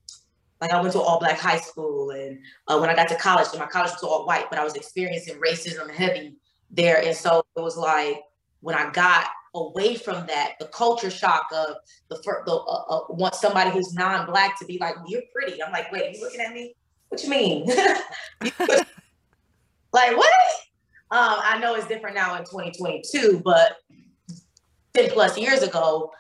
like 0.61 0.73
I 0.73 0.81
went 0.81 0.93
to 0.95 1.01
all 1.01 1.21
black 1.21 1.39
high 1.39 1.59
school, 1.59 2.11
and 2.11 2.39
uh, 2.67 2.79
when 2.79 2.91
I 2.91 2.95
got 2.97 3.09
to 3.09 3.15
college, 3.15 3.47
so 3.47 3.59
my 3.59 3.67
college 3.67 3.93
was 3.93 4.03
all 4.03 4.27
white, 4.27 4.51
but 4.51 4.59
I 4.59 4.65
was 4.65 4.75
experiencing 4.75 5.39
racism 5.39 5.89
heavy 5.89 6.35
there, 6.71 7.01
and 7.01 7.17
so 7.17 7.45
it 7.57 7.61
was 7.61 7.77
like 7.77 8.21
when 8.61 8.75
I 8.75 8.91
got 8.91 9.27
away 9.55 9.97
from 9.97 10.27
that, 10.27 10.55
the 10.59 10.67
culture 10.67 11.11
shock 11.11 11.47
of 11.53 11.77
the 12.09 12.17
first, 12.17 12.47
the 12.47 12.53
uh, 12.53 12.85
uh, 12.89 13.01
want 13.11 13.35
somebody 13.35 13.71
who's 13.71 13.95
non-black 13.95 14.59
to 14.59 14.67
be 14.67 14.79
like, 14.79 14.95
"You're 15.07 15.23
pretty." 15.35 15.63
I'm 15.63 15.73
like, 15.73 15.91
"Wait, 15.93 16.15
you 16.15 16.23
looking 16.23 16.41
at 16.41 16.53
me? 16.53 16.75
What 17.09 17.23
you 17.23 17.31
mean?" 17.31 17.67
like 19.93 20.17
what? 20.17 20.33
Um, 21.11 21.39
I 21.43 21.59
know 21.59 21.75
it's 21.75 21.87
different 21.87 22.17
now 22.17 22.35
in 22.35 22.43
2022, 22.43 23.41
but 23.43 23.77
10 24.95 25.11
plus 25.11 25.39
years 25.39 25.63
ago, 25.63 26.11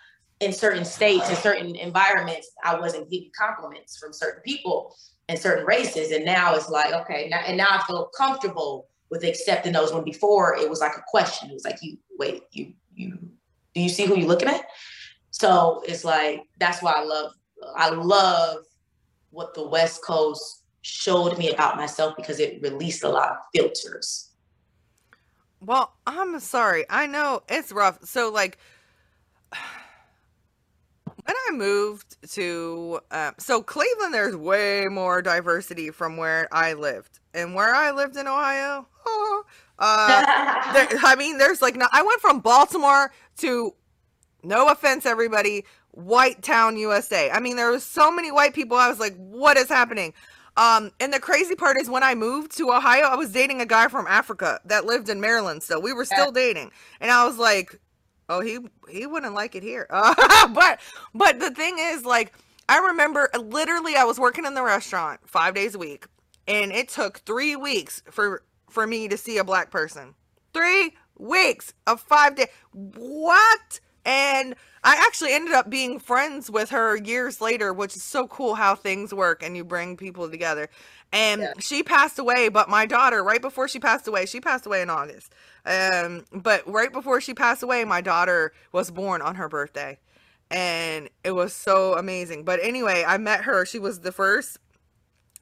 in 0.41 0.53
certain 0.53 0.85
states, 0.85 1.29
in 1.29 1.37
certain 1.37 1.76
environments, 1.76 2.51
I 2.64 2.79
wasn't 2.79 3.11
getting 3.11 3.31
compliments 3.39 3.99
from 3.99 4.12
certain 4.12 4.41
people 4.43 4.97
and 5.29 5.39
certain 5.39 5.66
races. 5.66 6.12
And 6.12 6.24
now 6.24 6.55
it's 6.55 6.70
like, 6.70 6.95
okay, 6.95 7.29
now, 7.29 7.41
and 7.47 7.57
now 7.57 7.66
I 7.70 7.83
feel 7.87 8.11
comfortable 8.16 8.89
with 9.11 9.24
accepting 9.24 9.72
those 9.72 9.93
when 9.93 10.05
before 10.05 10.57
it 10.57 10.68
was 10.68 10.81
like 10.81 10.97
a 10.97 11.03
question. 11.09 11.51
It 11.51 11.55
was 11.55 11.64
like, 11.64 11.79
you 11.83 11.99
wait, 12.18 12.43
you, 12.53 12.72
you, 12.99 13.19
do 13.75 13.81
you 13.81 13.89
see 13.89 14.05
who 14.05 14.17
you're 14.17 14.29
looking 14.29 14.49
at? 14.49 14.65
So 15.31 15.83
it's 15.87 16.05
like, 16.05 16.43
that's 16.59 16.83
why 16.83 16.93
I 16.93 17.05
love, 17.05 17.33
I 17.77 17.91
love 17.91 18.65
what 19.31 19.55
the 19.55 19.67
West 19.67 20.03
Coast 20.03 20.65
showed 20.83 21.37
me 21.39 21.51
about 21.51 21.77
myself 21.77 22.17
because 22.17 22.41
it 22.41 22.61
released 22.63 23.05
a 23.05 23.09
lot 23.09 23.31
of 23.31 23.37
filters. 23.55 24.31
Well, 25.61 25.95
I'm 26.07 26.39
sorry. 26.41 26.85
I 26.89 27.07
know 27.07 27.43
it's 27.49 27.73
rough. 27.73 27.99
So 28.05 28.31
like, 28.31 28.59
when 29.53 31.37
I 31.49 31.51
moved 31.53 32.17
to, 32.33 33.01
um, 33.11 33.35
so 33.39 33.63
Cleveland, 33.63 34.15
there's 34.15 34.37
way 34.37 34.87
more 34.87 35.21
diversity 35.21 35.91
from 35.91 36.17
where 36.17 36.49
I 36.53 36.75
lived. 36.75 37.19
And 37.35 37.55
where 37.55 37.75
I 37.75 37.91
lived 37.91 38.17
in 38.17 38.27
Ohio, 38.27 38.87
oh, 39.07 39.45
uh, 39.79 40.72
there, 40.72 40.89
I 41.05 41.14
mean, 41.16 41.39
there's 41.39 41.62
like, 41.62 41.76
no, 41.76 41.87
I 41.93 42.03
went 42.03 42.20
from 42.20 42.41
Baltimore 42.41 43.12
to, 43.39 43.74
no 44.43 44.68
offense, 44.68 45.07
everybody, 45.07 45.64
White 45.93 46.43
Town, 46.43 46.76
USA. 46.76 47.31
I 47.31 47.41
mean, 47.41 47.57
there 47.57 47.70
was 47.70 47.85
so 47.85 48.11
many 48.11 48.31
white 48.31 48.55
people. 48.55 48.76
I 48.76 48.89
was 48.89 49.01
like, 49.01 49.16
what 49.16 49.57
is 49.57 49.68
happening? 49.68 50.14
Um, 50.57 50.91
and 51.01 51.12
the 51.12 51.20
crazy 51.20 51.55
part 51.55 51.81
is 51.81 51.89
when 51.89 52.03
I 52.03 52.14
moved 52.14 52.57
to 52.57 52.70
Ohio, 52.70 53.05
I 53.05 53.14
was 53.14 53.33
dating 53.33 53.61
a 53.61 53.66
guy 53.66 53.89
from 53.89 54.07
Africa 54.09 54.61
that 54.64 54.85
lived 54.85 55.09
in 55.09 55.20
Maryland 55.20 55.62
still. 55.62 55.81
We 55.81 55.93
were 55.93 56.05
still 56.05 56.33
dating. 56.33 56.72
And 57.01 57.11
I 57.11 57.24
was 57.24 57.39
like, 57.39 57.81
Oh, 58.29 58.41
he 58.41 58.59
he 58.91 59.07
wouldn't 59.07 59.35
like 59.35 59.55
it 59.55 59.62
here. 59.62 59.87
Uh, 59.91 60.49
but 60.55 60.81
but 61.14 61.41
the 61.41 61.51
thing 61.51 61.76
is, 61.79 62.05
like, 62.05 62.33
I 62.68 62.79
remember 62.79 63.31
literally 63.39 63.97
I 63.97 64.05
was 64.05 64.18
working 64.18 64.45
in 64.45 64.55
the 64.55 64.62
restaurant 64.62 65.20
five 65.24 65.55
days 65.55 65.74
a 65.74 65.79
week, 65.79 66.07
and 66.47 66.70
it 66.72 66.89
took 66.89 67.18
three 67.20 67.57
weeks 67.57 68.03
for 68.11 68.43
for 68.69 68.87
me 68.87 69.09
to 69.09 69.16
see 69.16 69.39
a 69.39 69.45
black 69.45 69.71
person. 69.71 70.14
Three 70.53 70.95
weeks 71.19 71.75
of 71.87 72.01
five 72.01 72.37
days. 72.37 72.49
What? 72.73 73.81
And 74.05 74.55
I 74.83 75.05
actually 75.07 75.35
ended 75.35 75.53
up 75.53 75.69
being 75.69 75.99
friends 75.99 76.51
with 76.51 76.71
her 76.71 76.97
years 76.97 77.41
later, 77.41 77.73
which 77.75 77.97
is 77.97 78.03
so 78.03 78.27
cool 78.27 78.55
how 78.55 78.75
things 78.75 79.12
work 79.12 79.43
and 79.43 79.57
you 79.57 79.64
bring 79.64 79.97
people 79.97 80.31
together. 80.31 80.71
And 81.12 81.43
yeah. 81.43 81.53
she 81.59 81.83
passed 81.83 82.19
away, 82.19 82.49
but 82.49 82.69
my 82.69 82.87
daughter, 82.87 83.23
right 83.23 83.43
before 83.43 83.69
she 83.69 83.79
passed 83.79 84.09
away, 84.09 84.25
she 84.27 84.41
passed 84.41 84.66
away 84.66 84.83
in 84.83 84.89
August. 84.89 85.35
Um, 85.66 86.25
but 86.33 86.66
right 86.66 86.93
before 86.93 87.21
she 87.21 87.35
passed 87.35 87.62
away, 87.62 87.85
my 87.85 88.01
daughter 88.01 88.53
was 88.73 88.91
born 88.91 89.21
on 89.21 89.35
her 89.35 89.49
birthday. 89.49 89.99
And 90.51 91.11
it 91.25 91.33
was 91.33 91.53
so 91.53 91.95
amazing. 91.95 92.45
But 92.45 92.61
anyway, 92.62 93.05
I 93.07 93.19
met 93.19 93.43
her. 93.43 93.66
She 93.66 93.79
was 93.79 94.01
the 94.01 94.12
first 94.12 94.59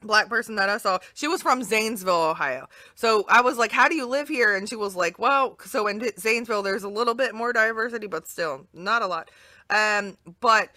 black 0.01 0.29
person 0.29 0.55
that 0.55 0.69
I 0.69 0.77
saw. 0.77 0.99
She 1.13 1.27
was 1.27 1.41
from 1.41 1.63
Zanesville, 1.63 2.29
Ohio. 2.29 2.67
So 2.95 3.25
I 3.29 3.41
was 3.41 3.57
like, 3.57 3.71
How 3.71 3.87
do 3.87 3.95
you 3.95 4.05
live 4.05 4.27
here? 4.27 4.55
And 4.55 4.67
she 4.67 4.75
was 4.75 4.95
like, 4.95 5.19
Well, 5.19 5.57
so 5.65 5.87
in 5.87 6.01
Zanesville, 6.17 6.63
there's 6.63 6.83
a 6.83 6.89
little 6.89 7.15
bit 7.15 7.35
more 7.35 7.53
diversity, 7.53 8.07
but 8.07 8.27
still 8.27 8.67
not 8.73 9.01
a 9.01 9.07
lot. 9.07 9.29
Um, 9.69 10.17
but 10.39 10.69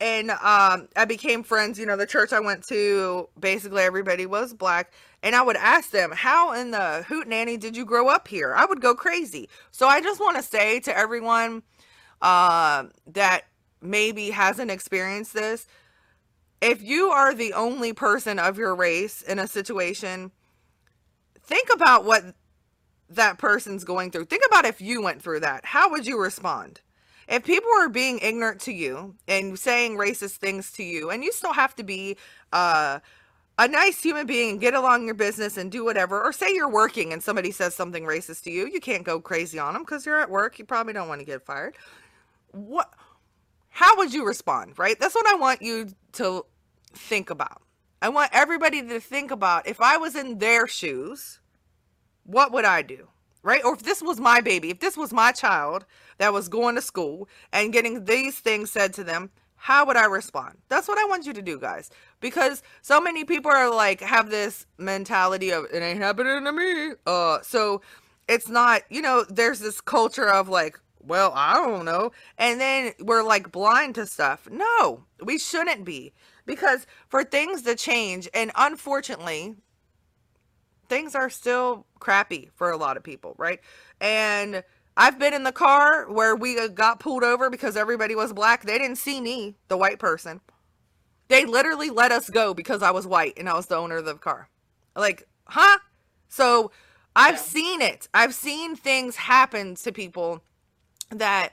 and 0.00 0.32
um, 0.32 0.88
I 0.96 1.04
became 1.06 1.44
friends. 1.44 1.78
You 1.78 1.86
know, 1.86 1.96
the 1.96 2.06
church 2.06 2.32
I 2.32 2.40
went 2.40 2.66
to, 2.68 3.28
basically 3.38 3.84
everybody 3.84 4.26
was 4.26 4.52
black, 4.52 4.92
and 5.22 5.36
I 5.36 5.42
would 5.42 5.56
ask 5.56 5.90
them, 5.90 6.10
"How 6.10 6.52
in 6.52 6.72
the 6.72 7.04
hoot 7.08 7.28
nanny 7.28 7.56
did 7.56 7.76
you 7.76 7.84
grow 7.84 8.08
up 8.08 8.26
here?" 8.26 8.52
I 8.54 8.64
would 8.64 8.80
go 8.80 8.94
crazy. 8.94 9.48
So 9.70 9.86
I 9.86 10.00
just 10.00 10.20
want 10.20 10.36
to 10.36 10.42
say 10.42 10.80
to 10.80 10.96
everyone 10.96 11.62
uh, 12.20 12.84
that 13.06 13.42
maybe 13.80 14.30
hasn't 14.30 14.70
experienced 14.72 15.34
this, 15.34 15.66
if 16.62 16.82
you 16.82 17.08
are 17.08 17.34
the 17.34 17.52
only 17.52 17.92
person 17.92 18.38
of 18.38 18.56
your 18.56 18.74
race 18.74 19.20
in 19.20 19.38
a 19.38 19.46
situation, 19.46 20.30
think 21.42 21.68
about 21.72 22.04
what 22.04 22.34
that 23.10 23.36
person's 23.36 23.84
going 23.84 24.10
through. 24.10 24.24
Think 24.24 24.44
about 24.46 24.64
if 24.64 24.80
you 24.80 25.02
went 25.02 25.20
through 25.20 25.40
that. 25.40 25.66
How 25.66 25.90
would 25.90 26.06
you 26.06 26.18
respond? 26.18 26.80
if 27.28 27.44
people 27.44 27.70
are 27.78 27.88
being 27.88 28.18
ignorant 28.18 28.60
to 28.60 28.72
you 28.72 29.14
and 29.28 29.58
saying 29.58 29.96
racist 29.96 30.36
things 30.36 30.70
to 30.72 30.82
you, 30.82 31.10
and 31.10 31.24
you 31.24 31.32
still 31.32 31.52
have 31.52 31.74
to 31.76 31.82
be 31.82 32.16
uh, 32.52 32.98
a 33.58 33.68
nice 33.68 34.02
human 34.02 34.26
being 34.26 34.50
and 34.50 34.60
get 34.60 34.74
along 34.74 35.06
your 35.06 35.14
business 35.14 35.56
and 35.56 35.70
do 35.70 35.84
whatever, 35.84 36.22
or 36.22 36.32
say 36.32 36.52
you're 36.52 36.70
working 36.70 37.12
and 37.12 37.22
somebody 37.22 37.50
says 37.50 37.74
something 37.74 38.04
racist 38.04 38.42
to 38.42 38.50
you, 38.50 38.68
you 38.68 38.80
can't 38.80 39.04
go 39.04 39.20
crazy 39.20 39.58
on 39.58 39.74
them 39.74 39.82
because 39.82 40.04
you're 40.04 40.20
at 40.20 40.30
work. 40.30 40.58
You 40.58 40.64
probably 40.64 40.92
don't 40.92 41.08
want 41.08 41.20
to 41.20 41.26
get 41.26 41.42
fired. 41.42 41.74
What? 42.50 42.92
How 43.70 43.96
would 43.96 44.12
you 44.12 44.26
respond? 44.26 44.78
Right? 44.78 44.98
That's 45.00 45.14
what 45.14 45.26
I 45.26 45.34
want 45.34 45.62
you 45.62 45.88
to 46.14 46.44
think 46.96 47.30
about. 47.30 47.62
I 48.00 48.08
want 48.08 48.30
everybody 48.32 48.82
to 48.82 49.00
think 49.00 49.30
about 49.30 49.66
if 49.66 49.80
I 49.80 49.96
was 49.96 50.16
in 50.16 50.38
their 50.38 50.66
shoes, 50.66 51.40
what 52.24 52.52
would 52.52 52.64
I 52.64 52.82
do? 52.82 53.08
Right? 53.42 53.64
Or 53.64 53.74
if 53.74 53.82
this 53.82 54.02
was 54.02 54.20
my 54.20 54.40
baby, 54.40 54.70
if 54.70 54.80
this 54.80 54.96
was 54.96 55.12
my 55.12 55.32
child 55.32 55.84
that 56.18 56.32
was 56.32 56.48
going 56.48 56.76
to 56.76 56.82
school 56.82 57.28
and 57.52 57.72
getting 57.72 58.04
these 58.04 58.38
things 58.38 58.70
said 58.70 58.92
to 58.94 59.04
them, 59.04 59.30
how 59.56 59.86
would 59.86 59.96
I 59.96 60.06
respond? 60.06 60.58
That's 60.68 60.88
what 60.88 60.98
I 60.98 61.04
want 61.04 61.24
you 61.24 61.32
to 61.34 61.42
do, 61.42 61.58
guys. 61.58 61.90
Because 62.18 62.62
so 62.82 63.00
many 63.00 63.24
people 63.24 63.50
are 63.50 63.72
like, 63.72 64.00
have 64.00 64.30
this 64.30 64.66
mentality 64.78 65.50
of, 65.50 65.66
it 65.72 65.80
ain't 65.82 66.00
happening 66.00 66.44
to 66.44 66.52
me. 66.52 66.92
Uh, 67.06 67.38
so 67.42 67.80
it's 68.28 68.48
not, 68.48 68.82
you 68.90 69.00
know, 69.00 69.24
there's 69.28 69.60
this 69.60 69.80
culture 69.80 70.28
of 70.28 70.48
like, 70.48 70.80
well, 71.00 71.32
I 71.34 71.54
don't 71.54 71.84
know. 71.84 72.10
And 72.38 72.60
then 72.60 72.92
we're 73.00 73.22
like 73.22 73.52
blind 73.52 73.94
to 73.96 74.06
stuff. 74.06 74.48
No, 74.50 75.04
we 75.22 75.38
shouldn't 75.38 75.84
be. 75.84 76.12
Because 76.44 76.86
for 77.08 77.24
things 77.24 77.62
to 77.62 77.74
change, 77.74 78.28
and 78.34 78.50
unfortunately, 78.56 79.54
things 80.88 81.14
are 81.14 81.30
still 81.30 81.86
crappy 82.00 82.50
for 82.54 82.70
a 82.70 82.76
lot 82.76 82.96
of 82.96 83.02
people, 83.02 83.34
right? 83.38 83.60
And 84.00 84.62
I've 84.96 85.18
been 85.18 85.32
in 85.32 85.42
the 85.44 85.52
car 85.52 86.10
where 86.10 86.36
we 86.36 86.58
uh, 86.58 86.68
got 86.68 87.00
pulled 87.00 87.24
over 87.24 87.48
because 87.48 87.76
everybody 87.76 88.14
was 88.14 88.32
black. 88.32 88.64
They 88.64 88.78
didn't 88.78 88.96
see 88.96 89.20
me, 89.20 89.54
the 89.68 89.76
white 89.76 89.98
person. 89.98 90.40
They 91.28 91.46
literally 91.46 91.88
let 91.88 92.12
us 92.12 92.28
go 92.28 92.52
because 92.52 92.82
I 92.82 92.90
was 92.90 93.06
white 93.06 93.34
and 93.38 93.48
I 93.48 93.54
was 93.54 93.66
the 93.66 93.76
owner 93.76 93.96
of 93.96 94.04
the 94.04 94.14
car. 94.14 94.48
Like, 94.94 95.26
huh? 95.46 95.78
So 96.28 96.72
I've 97.16 97.36
yeah. 97.36 97.40
seen 97.40 97.80
it. 97.80 98.08
I've 98.12 98.34
seen 98.34 98.76
things 98.76 99.16
happen 99.16 99.76
to 99.76 99.92
people 99.92 100.42
that 101.10 101.52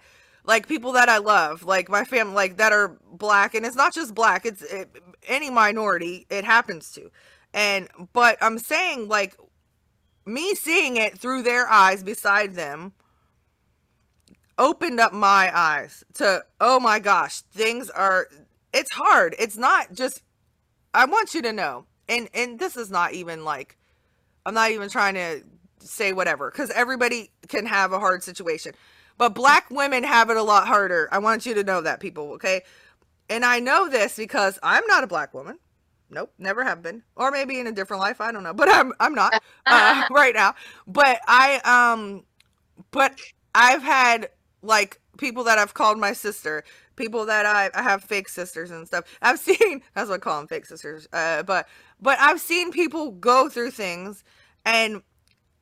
like 0.50 0.68
people 0.68 0.94
that 0.94 1.10
I 1.10 1.20
love, 1.20 1.64
like 1.64 1.90
my 1.90 2.04
family, 2.04 2.34
like 2.34 2.58
that 2.58 2.74
are 2.74 2.98
black, 3.12 3.54
and 3.54 3.64
it's 3.68 3.76
not 3.76 3.94
just 3.94 4.16
black; 4.16 4.48
it's 4.48 4.64
it, 4.64 4.90
any 5.28 5.52
minority 5.52 6.26
it 6.32 6.44
happens 6.44 6.92
to. 6.94 7.12
And 7.54 7.88
but 8.14 8.36
I'm 8.42 8.58
saying 8.58 9.08
like 9.08 9.38
me 10.26 10.56
seeing 10.56 10.98
it 10.98 11.20
through 11.20 11.44
their 11.44 11.68
eyes 11.68 12.02
beside 12.02 12.56
them 12.56 12.94
opened 14.58 15.00
up 15.00 15.14
my 15.14 15.56
eyes 15.56 16.04
to 16.16 16.44
oh 16.60 16.80
my 16.80 16.98
gosh, 16.98 17.42
things 17.42 17.92
are 17.92 18.28
it's 18.74 18.92
hard. 18.94 19.36
It's 19.38 19.56
not 19.56 19.94
just 19.94 20.24
I 20.96 21.06
want 21.06 21.36
you 21.36 21.44
to 21.44 21.54
know. 21.54 21.86
And 22.08 22.28
and 22.34 22.58
this 22.58 22.76
is 22.76 22.90
not 22.90 23.14
even 23.14 23.46
like 23.46 23.78
I'm 24.48 24.56
not 24.56 24.72
even 24.72 24.90
trying 24.90 25.14
to 25.14 25.44
say 25.80 26.12
whatever 26.12 26.50
cuz 26.50 26.72
everybody 26.72 27.30
can 27.48 27.68
have 27.68 27.94
a 27.94 28.00
hard 28.00 28.24
situation. 28.24 28.74
But 29.20 29.36
black 29.36 29.70
women 29.70 30.06
have 30.06 30.30
it 30.30 30.38
a 30.38 30.42
lot 30.42 30.66
harder. 30.66 31.10
I 31.12 31.20
want 31.20 31.46
you 31.46 31.54
to 31.56 31.64
know 31.64 31.82
that 31.82 32.00
people, 32.00 32.32
okay? 32.32 32.64
And 33.30 33.44
I 33.44 33.60
know 33.60 33.90
this 33.90 34.16
because 34.16 34.58
I'm 34.64 34.88
not 34.88 35.04
a 35.04 35.08
black 35.08 35.34
woman. 35.34 35.60
Nope, 36.10 36.32
never 36.40 36.64
have 36.64 36.82
been. 36.82 37.04
Or 37.18 37.30
maybe 37.30 37.60
in 37.60 37.68
a 37.68 37.72
different 37.74 38.02
life, 38.02 38.22
I 38.22 38.32
don't 38.32 38.44
know. 38.44 38.54
But 38.54 38.70
I'm 38.74 38.94
I'm 39.00 39.14
not 39.14 39.44
uh, 39.68 40.06
right 40.12 40.34
now. 40.34 40.56
But 40.88 41.20
I 41.28 41.60
um 41.66 42.24
but 42.92 43.20
I've 43.54 43.84
had 43.84 44.30
like 44.62 45.02
people 45.18 45.44
that 45.44 45.58
I've 45.58 45.74
called 45.74 46.00
my 46.00 46.14
sister, 46.14 46.64
people 46.96 47.26
that 47.26 47.46
I, 47.46 47.70
I 47.78 47.84
have 47.84 48.02
fake 48.02 48.30
sisters 48.30 48.72
and 48.72 48.88
stuff. 48.88 49.04
I've 49.22 49.40
seen 49.50 49.82
that's 49.96 50.10
what 50.10 50.16
I 50.16 50.20
call 50.20 50.38
them 50.38 50.48
fake 50.48 50.66
sisters. 50.66 51.10
Uh, 51.12 51.44
but 51.44 51.68
but 52.02 52.18
I've 52.22 52.40
seen 52.40 52.72
people 52.72 53.12
go 53.12 53.50
through 53.50 53.72
things 53.72 54.24
and 54.66 55.02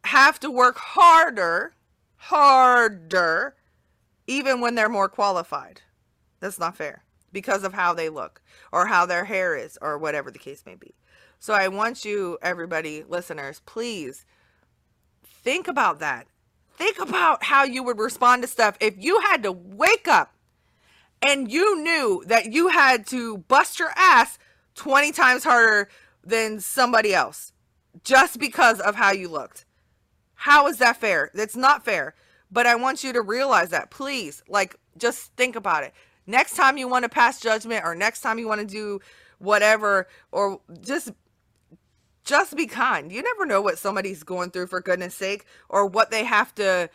have 0.03 0.39
to 0.41 0.51
work 0.51 0.77
harder 0.77 1.73
harder 2.17 3.55
even 4.27 4.59
when 4.59 4.75
they're 4.75 4.89
more 4.89 5.09
qualified. 5.09 5.81
That's 6.39 6.59
not 6.59 6.75
fair 6.75 7.03
because 7.31 7.63
of 7.63 7.73
how 7.73 7.93
they 7.93 8.09
look 8.09 8.41
or 8.71 8.87
how 8.87 9.05
their 9.05 9.25
hair 9.25 9.55
is 9.55 9.77
or 9.81 9.97
whatever 9.97 10.29
the 10.29 10.39
case 10.39 10.63
may 10.65 10.75
be. 10.75 10.93
So 11.39 11.53
I 11.53 11.67
want 11.67 12.03
you, 12.03 12.37
everybody, 12.41 13.03
listeners, 13.07 13.61
please 13.65 14.25
think 15.23 15.67
about 15.67 15.99
that. 15.99 16.27
Think 16.75 16.99
about 16.99 17.43
how 17.43 17.63
you 17.63 17.83
would 17.83 17.99
respond 17.99 18.41
to 18.41 18.47
stuff 18.47 18.77
if 18.79 18.95
you 18.97 19.21
had 19.21 19.43
to 19.43 19.51
wake 19.51 20.07
up 20.07 20.33
and 21.25 21.51
you 21.51 21.81
knew 21.81 22.23
that 22.27 22.51
you 22.51 22.67
had 22.69 23.07
to 23.07 23.39
bust 23.39 23.79
your 23.79 23.91
ass 23.95 24.37
20 24.75 25.11
times 25.11 25.43
harder 25.43 25.89
than 26.23 26.59
somebody 26.59 27.13
else 27.13 27.53
just 28.03 28.39
because 28.39 28.79
of 28.79 28.95
how 28.95 29.11
you 29.11 29.27
looked. 29.27 29.65
How 30.37 30.67
is 30.67 30.77
that 30.77 30.97
fair? 30.97 31.31
That's 31.33 31.55
not 31.55 31.83
fair. 31.83 32.15
But 32.49 32.65
I 32.65 32.75
want 32.75 33.03
you 33.03 33.11
to 33.11 33.21
realize 33.21 33.69
that, 33.69 33.91
please, 33.91 34.41
like, 34.47 34.77
just 34.97 35.33
think 35.35 35.55
about 35.55 35.83
it. 35.83 35.93
Next 36.25 36.55
time 36.55 36.77
you 36.77 36.87
want 36.87 37.03
to 37.03 37.09
pass 37.09 37.41
judgment 37.41 37.83
or 37.83 37.95
next 37.95 38.21
time 38.21 38.39
you 38.39 38.47
want 38.47 38.61
to 38.61 38.67
do 38.67 39.01
whatever, 39.39 40.07
or 40.31 40.61
just 40.81 41.11
just 42.23 42.55
be 42.57 42.67
kind. 42.67 43.11
You 43.11 43.21
never 43.21 43.45
know 43.45 43.61
what 43.61 43.79
somebody's 43.79 44.23
going 44.23 44.51
through 44.51 44.67
for 44.67 44.81
goodness 44.81 45.15
sake 45.15 45.45
or 45.69 45.85
what 45.85 46.11
they 46.11 46.25
have 46.25 46.53
to 46.55 46.89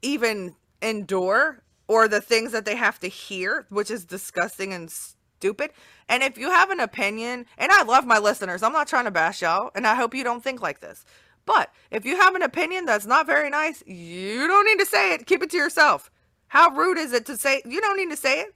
even 0.00 0.54
endure 0.80 1.62
or 1.88 2.08
the 2.08 2.20
things 2.20 2.52
that 2.52 2.64
they 2.64 2.76
have 2.76 2.98
to 3.00 3.08
hear, 3.08 3.66
which 3.68 3.90
is 3.90 4.04
disgusting 4.04 4.72
and 4.72 4.90
stupid. 4.90 5.72
And 6.08 6.22
if 6.22 6.38
you 6.38 6.50
have 6.50 6.70
an 6.70 6.80
opinion, 6.80 7.46
and 7.58 7.70
I 7.70 7.82
love 7.82 8.06
my 8.06 8.18
listeners, 8.18 8.62
I'm 8.62 8.72
not 8.72 8.88
trying 8.88 9.04
to 9.04 9.10
bash 9.10 9.42
y'all, 9.42 9.70
and 9.74 9.86
I 9.86 9.94
hope 9.94 10.14
you 10.14 10.24
don't 10.24 10.42
think 10.42 10.62
like 10.62 10.80
this. 10.80 11.04
But 11.48 11.72
if 11.90 12.04
you 12.04 12.14
have 12.20 12.34
an 12.34 12.42
opinion 12.42 12.84
that's 12.84 13.06
not 13.06 13.26
very 13.26 13.48
nice, 13.48 13.82
you 13.86 14.46
don't 14.46 14.66
need 14.66 14.78
to 14.80 14.84
say 14.84 15.14
it. 15.14 15.24
Keep 15.24 15.42
it 15.44 15.50
to 15.52 15.56
yourself. 15.56 16.10
How 16.48 16.68
rude 16.68 16.98
is 16.98 17.14
it 17.14 17.24
to 17.24 17.38
say 17.38 17.62
you 17.64 17.80
don't 17.80 17.96
need 17.96 18.10
to 18.10 18.18
say 18.18 18.42
it? 18.42 18.54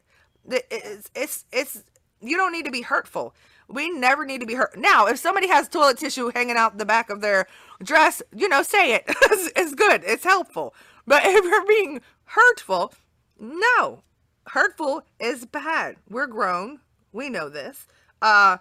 It's 0.70 1.10
it's 1.14 1.46
it's 1.50 1.84
you 2.20 2.36
don't 2.36 2.52
need 2.52 2.66
to 2.66 2.70
be 2.70 2.82
hurtful. 2.82 3.34
We 3.66 3.88
never 3.88 4.26
need 4.26 4.42
to 4.42 4.46
be 4.46 4.56
hurt. 4.56 4.76
Now, 4.76 5.06
if 5.06 5.18
somebody 5.18 5.48
has 5.48 5.68
toilet 5.70 5.96
tissue 5.96 6.30
hanging 6.34 6.56
out 6.58 6.76
the 6.76 6.84
back 6.84 7.08
of 7.08 7.22
their 7.22 7.46
dress, 7.82 8.20
you 8.36 8.46
know, 8.46 8.62
say 8.62 8.94
it. 8.94 9.04
it's, 9.08 9.50
it's 9.56 9.74
good. 9.74 10.02
It's 10.04 10.24
helpful. 10.24 10.74
But 11.06 11.22
if 11.24 11.44
you're 11.46 11.66
being 11.66 12.02
hurtful, 12.24 12.92
no. 13.40 14.02
Hurtful 14.48 15.04
is 15.18 15.46
bad. 15.46 15.96
We're 16.10 16.26
grown. 16.26 16.80
We 17.10 17.30
know 17.30 17.48
this. 17.48 17.86
Uh 18.20 18.58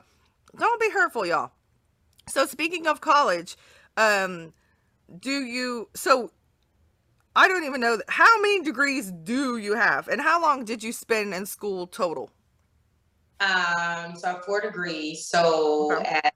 don't 0.57 0.79
be 0.79 0.89
hurtful, 0.91 1.25
y'all. 1.25 1.51
So 2.29 2.45
speaking 2.45 2.87
of 2.87 3.01
college, 3.01 3.57
um 3.97 4.53
do 5.19 5.43
you 5.43 5.89
so 5.93 6.31
I 7.35 7.47
don't 7.47 7.63
even 7.63 7.79
know 7.79 7.97
how 8.07 8.41
many 8.41 8.61
degrees 8.61 9.11
do 9.23 9.57
you 9.57 9.75
have 9.75 10.07
and 10.07 10.21
how 10.21 10.41
long 10.41 10.65
did 10.65 10.83
you 10.83 10.91
spend 10.91 11.33
in 11.33 11.45
school 11.45 11.87
total? 11.87 12.29
Um 13.39 14.15
so 14.15 14.27
I 14.27 14.31
have 14.33 14.45
four 14.45 14.61
degrees. 14.61 15.25
So 15.25 15.97
okay. 15.97 16.21
at 16.23 16.33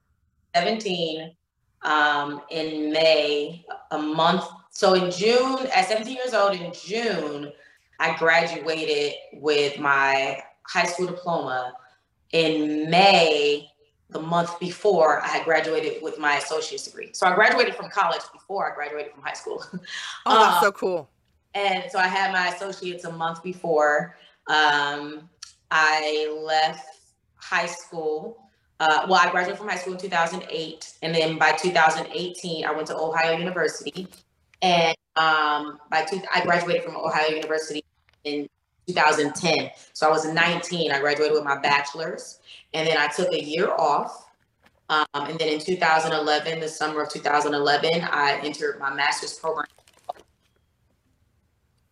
17 0.56 1.36
um 1.84 2.42
in 2.50 2.92
May, 2.92 3.66
a 3.92 3.98
month. 3.98 4.46
So 4.72 4.94
in 4.94 5.12
June, 5.12 5.68
at 5.74 5.88
17 5.88 6.16
years 6.16 6.34
old 6.34 6.56
in 6.56 6.74
June, 6.74 7.52
I 8.00 8.18
graduated 8.18 9.14
with 9.34 9.80
my 9.80 10.42
high 10.64 10.86
school 10.86 11.08
diploma. 11.08 11.74
In 12.32 12.90
May, 12.90 13.70
the 14.16 14.22
month 14.22 14.58
before 14.62 15.22
I 15.22 15.28
had 15.28 15.44
graduated 15.44 16.02
with 16.02 16.18
my 16.18 16.38
associate's 16.38 16.86
degree. 16.86 17.10
So 17.12 17.28
I 17.28 17.36
graduated 17.36 17.76
from 17.76 17.90
college 17.90 18.22
before 18.32 18.72
I 18.72 18.74
graduated 18.74 19.12
from 19.12 19.22
high 19.22 19.34
school. 19.34 19.64
Oh, 20.26 20.40
that's 20.40 20.56
um, 20.56 20.64
so 20.64 20.72
cool. 20.72 21.10
And 21.54 21.92
so 21.92 22.00
I 22.00 22.08
had 22.08 22.32
my 22.32 22.48
associates 22.48 23.04
a 23.04 23.12
month 23.12 23.44
before 23.44 24.16
um, 24.48 25.30
I 25.70 26.34
left 26.42 26.88
high 27.36 27.66
school. 27.66 28.38
Uh, 28.80 29.06
well, 29.10 29.20
I 29.22 29.30
graduated 29.30 29.58
from 29.58 29.68
high 29.68 29.78
school 29.78 29.94
in 29.94 30.00
2008. 30.00 30.94
And 31.02 31.14
then 31.14 31.38
by 31.38 31.52
2018, 31.52 32.66
I 32.66 32.72
went 32.72 32.88
to 32.88 32.98
Ohio 32.98 33.38
University. 33.38 34.08
And 34.62 34.96
um, 35.18 35.80
by 35.92 36.06
two, 36.06 36.22
I 36.34 36.42
graduated 36.42 36.84
from 36.84 36.96
Ohio 36.96 37.30
University 37.30 37.84
in 38.24 38.48
2010. 38.88 39.72
So 39.94 40.08
I 40.08 40.10
was 40.10 40.26
19. 40.26 40.92
I 40.92 41.00
graduated 41.00 41.34
with 41.34 41.44
my 41.44 41.58
bachelor's. 41.60 42.40
And 42.74 42.88
then 42.88 42.98
I 42.98 43.08
took 43.08 43.32
a 43.32 43.42
year 43.42 43.72
off. 43.72 44.28
Um, 44.90 45.06
and 45.14 45.40
then 45.40 45.50
in 45.50 45.60
2011, 45.60 46.60
the 46.60 46.68
summer 46.68 47.02
of 47.02 47.10
2011, 47.10 47.90
I 48.04 48.40
entered 48.44 48.80
my 48.80 48.94
master's 48.94 49.34
program. 49.34 49.66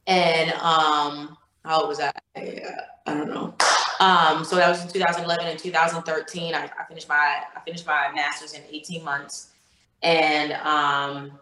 And 0.05 0.51
um, 0.53 1.37
how 1.65 1.81
old 1.81 1.89
was 1.89 1.99
I? 1.99 2.11
I 2.35 3.13
don't 3.13 3.29
know. 3.29 3.55
Um, 3.99 4.43
so 4.43 4.57
that 4.57 4.69
was 4.69 4.83
in 4.83 4.89
2011 4.89 5.47
and 5.47 5.57
2013. 5.57 6.53
I, 6.53 6.69
I, 6.77 6.83
finished 6.87 7.07
my 7.07 7.15
I 7.55 7.59
finished 7.65 7.85
my 7.85 8.11
master's 8.13 8.53
in 8.53 8.61
18 8.69 9.03
months, 9.03 9.51
and 10.01 10.53
um, 10.53 11.39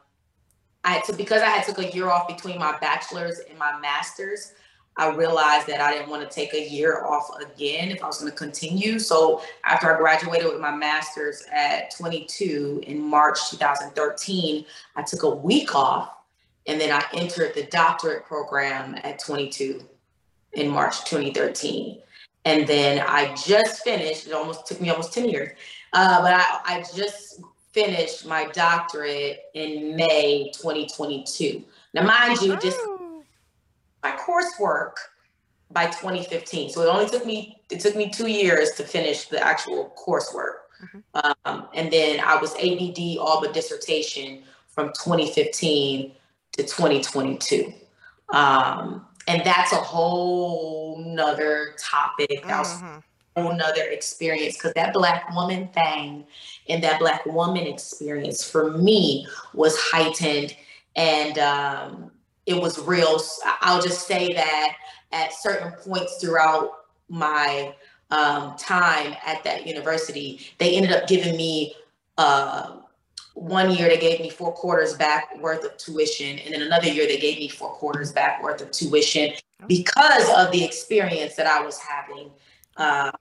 I 0.84 1.02
took 1.02 1.18
because 1.18 1.42
I 1.42 1.48
had 1.48 1.66
took 1.66 1.80
a 1.80 1.92
year 1.92 2.10
off 2.10 2.28
between 2.28 2.60
my 2.60 2.78
bachelor's 2.80 3.40
and 3.50 3.58
my 3.58 3.80
master's. 3.80 4.54
I 4.98 5.10
realized 5.10 5.68
that 5.68 5.80
I 5.80 5.94
didn't 5.94 6.10
want 6.10 6.30
to 6.30 6.34
take 6.34 6.54
a 6.54 6.70
year 6.70 7.06
off 7.06 7.30
again 7.40 7.90
if 7.90 8.04
I 8.04 8.08
was 8.08 8.20
going 8.20 8.32
to 8.32 8.38
continue. 8.38 9.00
So 9.00 9.42
after 9.64 9.94
I 9.94 9.98
graduated 9.98 10.48
with 10.48 10.60
my 10.60 10.76
master's 10.76 11.44
at 11.52 11.96
22 11.96 12.84
in 12.86 13.02
March 13.02 13.50
2013, 13.52 14.66
I 14.96 15.02
took 15.02 15.24
a 15.24 15.30
week 15.30 15.74
off 15.76 16.14
and 16.68 16.80
then 16.80 16.92
I 16.92 17.04
entered 17.14 17.56
the 17.56 17.64
doctorate 17.64 18.26
program 18.26 18.96
at 19.04 19.20
22 19.20 19.82
in 20.54 20.70
March 20.70 21.06
2013. 21.06 22.02
And 22.44 22.68
then 22.68 23.04
I 23.08 23.34
just 23.36 23.84
finished, 23.84 24.28
it 24.28 24.34
almost 24.34 24.68
took 24.68 24.82
me 24.82 24.90
almost 24.90 25.14
10 25.14 25.30
years, 25.30 25.58
uh, 25.94 26.22
but 26.22 26.34
I, 26.34 26.60
I 26.66 26.84
just 26.96 27.42
finished 27.72 28.26
my 28.26 28.48
doctorate 28.48 29.40
in 29.54 29.96
May 29.96 30.52
2022. 30.54 31.64
Now, 31.94 32.04
mind 32.04 32.42
you, 32.42 32.58
just 32.58 32.80
my 34.04 34.12
coursework 34.12 34.94
by 35.72 35.86
2015. 35.86 36.70
So 36.70 36.82
it 36.82 36.88
only 36.88 37.10
took 37.10 37.26
me 37.26 37.62
it 37.70 37.80
took 37.80 37.96
me 37.96 38.10
two 38.10 38.28
years 38.28 38.72
to 38.72 38.84
finish 38.84 39.26
the 39.26 39.42
actual 39.44 39.94
coursework. 39.98 40.62
Mm-hmm. 40.84 41.30
Um, 41.46 41.68
and 41.74 41.92
then 41.92 42.20
I 42.20 42.38
was 42.38 42.54
ABD 42.56 43.18
all 43.20 43.42
but 43.42 43.54
dissertation 43.54 44.44
from 44.68 44.88
2015 44.90 46.12
to 46.54 46.64
2022. 46.64 47.74
Um, 48.30 49.06
and 49.28 49.44
that's 49.46 49.72
a 49.72 49.78
whole 49.78 51.04
nother 51.06 51.76
topic. 51.78 52.44
That 52.46 52.60
was 52.60 52.74
mm-hmm. 52.74 52.98
a 53.36 53.42
whole 53.42 53.56
nother 53.56 53.84
experience 53.84 54.58
because 54.58 54.74
that 54.74 54.94
black 54.94 55.34
woman 55.36 55.68
thing 55.70 56.26
and 56.68 56.84
that 56.84 57.00
black 57.00 57.26
woman 57.26 57.68
experience 57.68 58.50
for 58.50 58.72
me 58.72 59.28
was 59.54 59.78
heightened 59.78 60.56
and 60.96 61.38
um, 61.38 62.11
it 62.46 62.56
was 62.56 62.80
real. 62.80 63.22
I'll 63.62 63.82
just 63.82 64.08
say 64.08 64.34
that 64.34 64.76
at 65.12 65.34
certain 65.34 65.72
points 65.72 66.18
throughout 66.18 66.72
my 67.10 67.74
um, 68.10 68.56
time 68.58 69.16
at 69.26 69.44
that 69.44 69.68
university, 69.68 70.42
they 70.58 70.76
ended 70.76 70.92
up 70.92 71.08
giving 71.08 71.36
me 71.38 71.76
uh, 72.18 72.78
one 73.34 73.72
year 73.72 73.88
they 73.88 73.98
gave 73.98 74.20
me 74.20 74.30
four 74.30 74.52
quarters 74.52 74.94
back 74.94 75.38
worth 75.40 75.64
of 75.64 75.78
tuition, 75.78 76.40
and 76.40 76.54
then 76.54 76.62
another 76.62 76.88
year 76.88 77.08
they 77.08 77.18
gave 77.18 77.38
me 77.38 77.48
four 77.48 77.70
quarters 77.70 78.12
back 78.12 78.44
worth 78.44 78.62
of 78.62 78.72
tuition 78.72 79.34
because 79.68 80.30
of 80.38 80.52
the 80.52 80.64
experience 80.64 81.36
that 81.36 81.48
I 81.48 81.64
was 81.64 81.78
having 81.78 82.32
uh, 82.78 83.12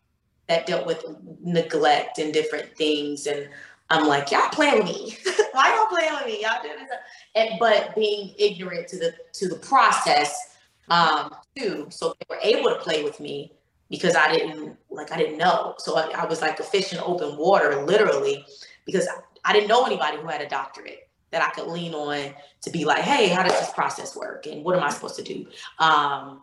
that 0.48 0.66
dealt 0.66 0.86
with 0.86 1.04
neglect 1.40 2.18
and 2.18 2.32
different 2.32 2.76
things. 2.76 3.26
And 3.26 3.48
I'm 3.91 4.07
like, 4.07 4.30
y'all 4.30 4.49
playing 4.51 4.84
with 4.84 4.86
me. 4.86 5.16
Why 5.53 5.74
y'all 5.74 5.86
playing 5.86 6.14
with 6.14 6.26
me? 6.26 6.43
Y'all 6.43 6.62
doing 6.62 6.76
this. 6.78 6.91
And, 7.34 7.59
but 7.59 7.95
being 7.95 8.34
ignorant 8.38 8.88
to 8.88 8.99
the 8.99 9.14
to 9.34 9.49
the 9.49 9.57
process 9.57 10.57
um, 10.88 11.34
too. 11.57 11.88
So 11.91 12.14
they 12.18 12.26
were 12.28 12.41
able 12.43 12.70
to 12.70 12.76
play 12.76 13.03
with 13.03 13.20
me 13.20 13.53
because 13.88 14.14
I 14.14 14.32
didn't 14.32 14.76
like 14.91 15.11
I 15.12 15.16
didn't 15.16 15.38
know. 15.38 15.74
So 15.78 15.97
I, 15.97 16.11
I 16.22 16.24
was 16.26 16.41
like 16.41 16.61
a 16.61 16.62
fish 16.62 16.93
in 16.93 17.01
open 17.01 17.36
water, 17.36 17.84
literally, 17.84 18.45
because 18.86 19.09
I, 19.09 19.51
I 19.51 19.53
didn't 19.53 19.68
know 19.68 19.84
anybody 19.84 20.18
who 20.18 20.26
had 20.28 20.41
a 20.41 20.49
doctorate 20.49 21.09
that 21.32 21.43
I 21.43 21.51
could 21.51 21.68
lean 21.68 21.95
on 21.95 22.32
to 22.62 22.70
be 22.70 22.84
like, 22.84 23.03
hey, 23.03 23.28
how 23.28 23.43
does 23.43 23.59
this 23.59 23.70
process 23.70 24.16
work? 24.16 24.47
And 24.47 24.64
what 24.64 24.76
am 24.76 24.82
I 24.82 24.91
supposed 24.91 25.16
to 25.16 25.22
do? 25.22 25.47
Um, 25.78 26.43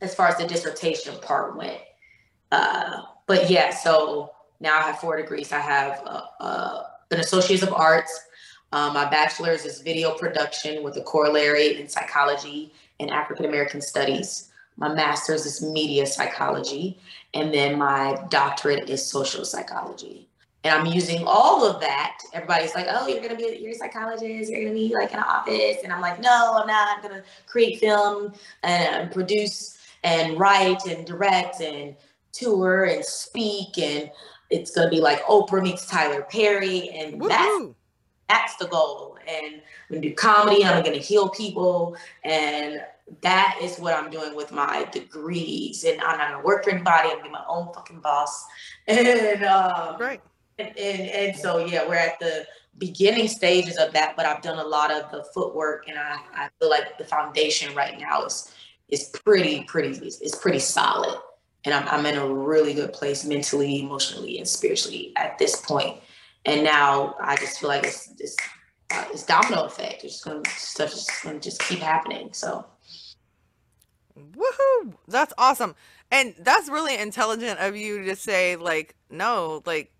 as 0.00 0.14
far 0.14 0.28
as 0.28 0.36
the 0.36 0.46
dissertation 0.46 1.14
part 1.20 1.56
went. 1.56 1.80
Uh, 2.52 3.02
but 3.26 3.50
yeah, 3.50 3.70
so 3.70 4.30
now 4.64 4.78
I 4.78 4.82
have 4.82 4.98
four 4.98 5.16
degrees. 5.16 5.52
I 5.52 5.60
have 5.60 6.02
uh, 6.04 6.22
uh, 6.40 6.82
an 7.12 7.20
Associates 7.20 7.62
of 7.62 7.72
Arts. 7.72 8.26
Um, 8.72 8.94
my 8.94 9.08
bachelor's 9.08 9.64
is 9.64 9.80
video 9.80 10.14
production 10.14 10.82
with 10.82 10.96
a 10.96 11.02
corollary 11.02 11.80
in 11.80 11.88
psychology 11.88 12.72
and 12.98 13.10
African 13.10 13.44
American 13.44 13.80
studies. 13.80 14.50
My 14.76 14.92
master's 14.92 15.46
is 15.46 15.62
media 15.62 16.06
psychology. 16.06 16.98
And 17.34 17.54
then 17.54 17.78
my 17.78 18.18
doctorate 18.30 18.90
is 18.90 19.04
social 19.04 19.44
psychology. 19.44 20.28
And 20.64 20.74
I'm 20.74 20.86
using 20.86 21.22
all 21.26 21.64
of 21.64 21.80
that. 21.82 22.18
Everybody's 22.32 22.74
like, 22.74 22.86
oh, 22.88 23.06
you're 23.06 23.20
gonna 23.20 23.36
be 23.36 23.58
you're 23.60 23.72
a 23.72 23.74
psychologist, 23.74 24.50
you're 24.50 24.62
gonna 24.62 24.74
be 24.74 24.94
like 24.94 25.12
in 25.12 25.18
an 25.18 25.24
office. 25.24 25.78
And 25.84 25.92
I'm 25.92 26.00
like, 26.00 26.20
no, 26.20 26.58
I'm 26.60 26.66
not. 26.66 26.96
I'm 26.96 27.02
gonna 27.02 27.22
create 27.46 27.80
film 27.80 28.32
and 28.62 29.12
produce 29.12 29.78
and 30.02 30.38
write 30.38 30.86
and 30.86 31.06
direct 31.06 31.60
and 31.60 31.94
tour 32.32 32.84
and 32.84 33.04
speak 33.04 33.78
and 33.78 34.10
it's 34.50 34.70
gonna 34.70 34.90
be 34.90 35.00
like 35.00 35.22
Oprah 35.24 35.62
meets 35.62 35.86
Tyler 35.86 36.22
Perry 36.22 36.90
and 36.90 37.20
Woo-hoo. 37.20 37.28
that's 37.28 37.64
that's 38.28 38.56
the 38.56 38.66
goal. 38.66 39.18
And 39.26 39.56
I'm 39.56 39.62
gonna 39.90 40.00
do 40.00 40.14
comedy, 40.14 40.64
I'm 40.64 40.82
gonna 40.82 40.96
heal 40.96 41.28
people, 41.28 41.96
and 42.24 42.80
that 43.20 43.58
is 43.62 43.78
what 43.78 43.94
I'm 43.94 44.10
doing 44.10 44.34
with 44.34 44.52
my 44.52 44.88
degrees. 44.92 45.84
And 45.84 46.00
I'm 46.00 46.18
not 46.18 46.30
gonna 46.30 46.44
work 46.44 46.64
for 46.64 46.70
anybody, 46.70 47.10
I'm 47.10 47.18
gonna 47.18 47.24
be 47.24 47.30
my 47.30 47.44
own 47.48 47.72
fucking 47.74 48.00
boss. 48.00 48.44
And 48.86 49.44
um, 49.44 49.96
right. 49.98 50.20
And, 50.58 50.68
and 50.78 51.00
and 51.08 51.36
so 51.36 51.64
yeah, 51.64 51.86
we're 51.88 51.94
at 51.94 52.18
the 52.20 52.46
beginning 52.78 53.28
stages 53.28 53.76
of 53.78 53.92
that, 53.92 54.16
but 54.16 54.26
I've 54.26 54.42
done 54.42 54.58
a 54.58 54.64
lot 54.64 54.90
of 54.90 55.10
the 55.10 55.24
footwork 55.32 55.88
and 55.88 55.98
I, 55.98 56.18
I 56.34 56.48
feel 56.58 56.70
like 56.70 56.98
the 56.98 57.04
foundation 57.04 57.74
right 57.74 57.98
now 57.98 58.24
is 58.24 58.52
is 58.88 59.08
pretty, 59.24 59.64
pretty, 59.64 59.96
it's 59.98 60.36
pretty 60.36 60.58
solid. 60.58 61.18
And 61.64 61.74
I'm, 61.74 61.88
I'm 61.88 62.06
in 62.06 62.16
a 62.16 62.26
really 62.26 62.74
good 62.74 62.92
place 62.92 63.24
mentally, 63.24 63.80
emotionally, 63.80 64.38
and 64.38 64.46
spiritually 64.46 65.12
at 65.16 65.38
this 65.38 65.60
point. 65.60 65.98
And 66.44 66.62
now 66.62 67.14
I 67.20 67.36
just 67.36 67.58
feel 67.58 67.70
like 67.70 67.84
it's 67.84 68.12
it's, 68.18 68.36
uh, 68.90 69.04
it's 69.12 69.24
domino 69.24 69.64
effect. 69.64 70.04
It's 70.04 70.14
just 70.14 70.24
gonna 70.24 70.42
stuff 70.56 70.90
just 70.90 71.10
gonna 71.22 71.40
just 71.40 71.60
keep 71.62 71.78
happening. 71.78 72.32
So 72.32 72.66
Woohoo! 74.18 74.94
That's 75.08 75.32
awesome. 75.38 75.74
And 76.10 76.34
that's 76.38 76.68
really 76.68 76.96
intelligent 76.96 77.58
of 77.58 77.76
you 77.76 78.04
to 78.04 78.16
say, 78.16 78.56
like, 78.56 78.94
no, 79.10 79.62
like, 79.66 79.92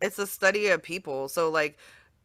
it's 0.00 0.18
a 0.18 0.26
study 0.26 0.68
of 0.68 0.82
people. 0.82 1.28
So, 1.28 1.50
like, 1.50 1.78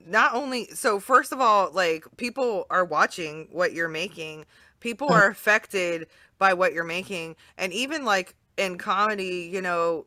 not 0.03 0.34
only, 0.34 0.67
so 0.67 0.99
first 0.99 1.32
of 1.32 1.39
all, 1.39 1.71
like, 1.71 2.05
people 2.17 2.65
are 2.69 2.86
watching 2.86 3.47
what 3.51 3.73
you're 3.73 3.89
making, 3.89 4.45
people 4.80 5.11
are 5.11 5.27
affected 5.27 6.07
by 6.39 6.53
what 6.53 6.73
you're 6.73 6.84
making. 6.84 7.36
And 7.57 7.73
even, 7.73 8.05
like, 8.05 8.36
in 8.60 8.78
comedy, 8.78 9.49
you 9.51 9.62
know, 9.62 10.05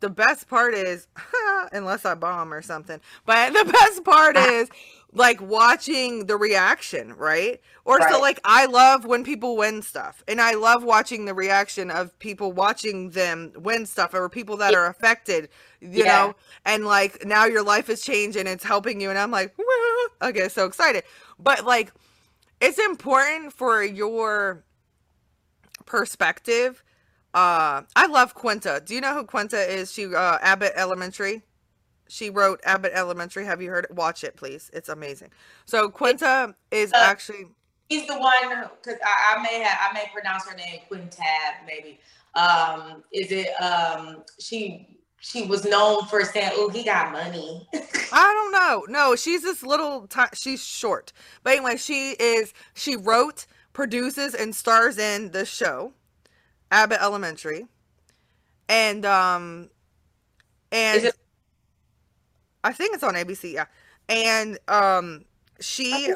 the 0.00 0.10
best 0.10 0.48
part 0.48 0.74
is, 0.74 1.06
unless 1.72 2.04
I 2.04 2.14
bomb 2.14 2.52
or 2.52 2.62
something, 2.62 3.00
but 3.26 3.52
the 3.52 3.70
best 3.72 4.04
part 4.04 4.36
is, 4.36 4.68
like 5.12 5.40
watching 5.40 6.26
the 6.26 6.36
reaction, 6.36 7.14
right? 7.14 7.60
Or 7.84 7.96
right. 7.96 8.12
so 8.12 8.20
like 8.20 8.38
I 8.44 8.66
love 8.66 9.04
when 9.04 9.24
people 9.24 9.56
win 9.56 9.82
stuff. 9.82 10.22
And 10.28 10.40
I 10.40 10.54
love 10.54 10.84
watching 10.84 11.24
the 11.24 11.34
reaction 11.34 11.90
of 11.90 12.16
people 12.20 12.52
watching 12.52 13.10
them 13.10 13.52
win 13.56 13.86
stuff 13.86 14.14
or 14.14 14.28
people 14.28 14.56
that 14.58 14.74
are 14.74 14.86
affected, 14.86 15.48
you 15.80 16.04
yeah. 16.04 16.04
know? 16.04 16.34
And 16.64 16.84
like 16.84 17.24
now 17.24 17.44
your 17.44 17.64
life 17.64 17.88
has 17.88 18.02
changed 18.02 18.36
and 18.36 18.48
it's 18.48 18.62
helping 18.62 19.00
you 19.00 19.10
and 19.10 19.18
I'm 19.18 19.32
like, 19.32 19.54
okay, 20.22 20.48
so 20.48 20.64
excited. 20.64 21.02
But 21.38 21.64
like 21.64 21.92
it's 22.60 22.78
important 22.78 23.52
for 23.52 23.82
your 23.82 24.64
perspective. 25.86 26.84
Uh 27.34 27.82
I 27.94 28.06
love 28.08 28.34
Quinta. 28.34 28.82
Do 28.84 28.94
you 28.94 29.00
know 29.00 29.14
who 29.14 29.24
Quinta 29.24 29.58
is? 29.58 29.92
She 29.92 30.06
uh 30.06 30.38
Abbott 30.40 30.72
Elementary. 30.76 31.42
She 32.08 32.28
wrote 32.28 32.60
Abbott 32.64 32.92
Elementary. 32.94 33.44
Have 33.44 33.62
you 33.62 33.70
heard 33.70 33.84
it? 33.84 33.94
Watch 33.94 34.24
it, 34.24 34.36
please. 34.36 34.70
It's 34.72 34.88
amazing. 34.88 35.30
So 35.64 35.88
Quinta 35.88 36.54
is 36.70 36.92
uh, 36.92 36.96
actually. 36.98 37.46
He's 37.88 38.06
the 38.06 38.18
one 38.18 38.68
because 38.82 38.98
I, 39.04 39.36
I, 39.36 39.42
may 39.42 39.60
have 39.60 39.78
I 39.90 39.92
may 39.92 40.04
pronounce 40.12 40.46
her 40.48 40.56
name 40.56 40.80
Quintab 40.90 41.66
maybe. 41.66 42.00
Um, 42.34 43.02
is 43.12 43.30
it 43.30 43.48
um 43.60 44.22
she 44.40 45.00
she 45.20 45.42
was 45.42 45.64
known 45.64 46.06
for 46.06 46.24
saying, 46.24 46.52
"Oh, 46.54 46.70
he 46.70 46.82
got 46.82 47.12
money." 47.12 47.68
I 48.12 48.34
don't 48.34 48.52
know. 48.52 48.86
No, 48.88 49.14
she's 49.16 49.42
this 49.42 49.62
little. 49.62 50.06
T- 50.06 50.22
she's 50.34 50.64
short, 50.64 51.12
but 51.42 51.52
anyway, 51.52 51.76
she 51.76 52.12
is. 52.12 52.54
She 52.74 52.96
wrote, 52.96 53.46
produces, 53.72 54.34
and 54.34 54.54
stars 54.54 54.98
in 54.98 55.30
the 55.30 55.44
show, 55.44 55.92
Abbott 56.70 56.98
Elementary, 57.00 57.66
and 58.68 59.04
um, 59.04 59.70
and 60.72 61.12
I 62.64 62.72
think 62.72 62.94
it's 62.94 63.02
on 63.02 63.14
ABC, 63.14 63.52
yeah. 63.52 63.66
And 64.08 64.58
um 64.68 65.24
she 65.60 66.12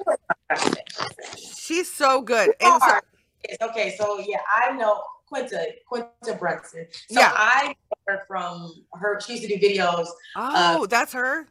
she's 1.36 1.92
so 1.92 2.22
good. 2.22 2.52
And 2.61 2.82
so, 2.82 3.68
okay, 3.68 3.94
so 3.96 4.18
yeah, 4.18 4.38
I 4.57 4.72
know 4.72 5.02
Quinta, 5.26 5.66
Quinta 5.86 6.38
Brunson. 6.38 6.86
So 7.09 7.20
yeah. 7.20 7.32
I 7.34 7.68
know 7.68 8.14
her 8.14 8.24
from 8.26 8.84
her 8.94 9.20
she 9.20 9.34
used 9.34 9.48
to 9.48 9.57
do 9.57 9.66
videos. 9.66 10.07
Oh, 10.36 10.86
that's 10.86 11.12
her. 11.12 11.46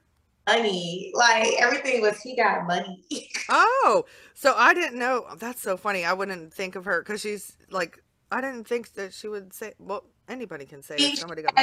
Money, 0.48 1.12
like 1.16 1.54
everything 1.58 2.02
was 2.02 2.20
he 2.20 2.36
got 2.36 2.68
money. 2.68 3.02
oh, 3.50 4.06
so 4.34 4.54
I 4.58 4.74
didn't 4.74 5.00
know. 5.00 5.26
That's 5.38 5.62
so 5.62 5.78
funny. 5.78 6.04
I 6.04 6.14
wouldn't 6.14 6.54
think 6.54 6.76
of 6.76 6.84
her 6.86 7.02
because 7.02 7.22
she's 7.22 7.56
like 7.70 8.04
I 8.32 8.42
didn't 8.42 8.66
think 8.66 8.94
that 8.94 9.14
she 9.14 9.28
would 9.28 9.54
say. 9.54 9.74
Well, 9.80 10.06
anybody 10.28 10.66
can 10.66 10.82
say 10.82 11.16
somebody 11.16 11.44
got 11.44 11.54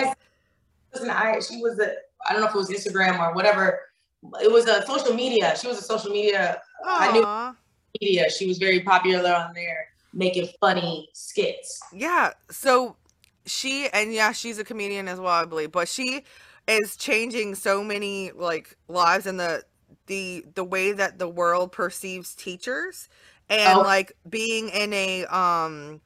wasn't 0.93 1.11
I 1.11 1.39
she 1.41 1.57
was 1.59 1.79
a 1.79 1.93
I 2.29 2.33
don't 2.33 2.43
know 2.43 2.49
if 2.49 2.55
it 2.55 2.59
was 2.59 2.71
Instagram 2.71 3.19
or 3.21 3.35
whatever. 3.35 3.81
It 4.43 4.51
was 4.51 4.67
a 4.67 4.85
social 4.87 5.15
media. 5.15 5.57
She 5.57 5.67
was 5.67 5.79
a 5.79 5.83
social 5.83 6.11
media. 6.11 6.61
Aww. 6.85 6.87
I 6.87 7.13
knew 7.13 7.57
media. 8.01 8.31
She 8.31 8.47
was 8.47 8.59
very 8.59 8.81
popular 8.81 9.33
on 9.33 9.55
there, 9.55 9.89
making 10.13 10.49
funny 10.61 11.09
skits. 11.13 11.81
Yeah. 11.93 12.33
So 12.51 12.97
she 13.47 13.89
and 13.93 14.13
yeah, 14.13 14.33
she's 14.33 14.59
a 14.59 14.65
comedian 14.65 15.09
as 15.09 15.19
well, 15.19 15.33
I 15.33 15.45
believe. 15.45 15.73
But 15.73 15.89
she 15.89 16.25
is 16.69 16.97
changing 16.97 17.55
so 17.55 17.83
many 17.83 18.33
like 18.33 18.77
lives 18.89 19.27
and 19.27 19.41
the 19.41 19.65
the 20.07 20.45
the 20.55 20.65
way 20.65 20.93
that 20.93 21.19
the 21.19 21.29
world 21.29 21.73
perceives 21.73 22.35
teachers 22.35 23.09
and 23.49 23.79
oh. 23.79 23.83
like 23.83 24.13
being 24.29 24.69
in 24.69 24.93
a 24.93 25.25
um 25.27 26.01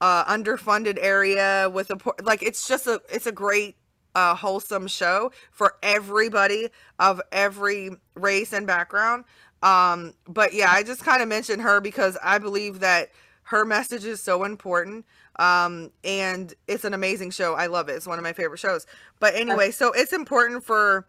uh 0.00 0.24
underfunded 0.24 0.98
area 1.00 1.70
with 1.72 1.90
a 1.90 1.98
like 2.22 2.42
it's 2.42 2.66
just 2.66 2.86
a 2.86 3.00
it's 3.10 3.26
a 3.26 3.32
great 3.32 3.76
a 4.14 4.34
wholesome 4.34 4.88
show 4.88 5.30
for 5.50 5.74
everybody 5.82 6.68
of 6.98 7.20
every 7.32 7.90
race 8.14 8.52
and 8.52 8.66
background. 8.66 9.24
Um, 9.62 10.14
but 10.26 10.52
yeah, 10.52 10.70
I 10.70 10.82
just 10.82 11.04
kind 11.04 11.22
of 11.22 11.28
mentioned 11.28 11.62
her 11.62 11.80
because 11.80 12.16
I 12.22 12.38
believe 12.38 12.80
that 12.80 13.10
her 13.44 13.64
message 13.64 14.04
is 14.04 14.22
so 14.22 14.44
important. 14.44 15.04
Um, 15.36 15.90
and 16.04 16.52
it's 16.66 16.84
an 16.84 16.94
amazing 16.94 17.30
show. 17.30 17.54
I 17.54 17.66
love 17.66 17.88
it. 17.88 17.92
It's 17.92 18.06
one 18.06 18.18
of 18.18 18.22
my 18.22 18.32
favorite 18.32 18.58
shows. 18.58 18.86
But 19.18 19.34
anyway, 19.34 19.70
so 19.70 19.92
it's 19.92 20.12
important 20.12 20.64
for 20.64 21.06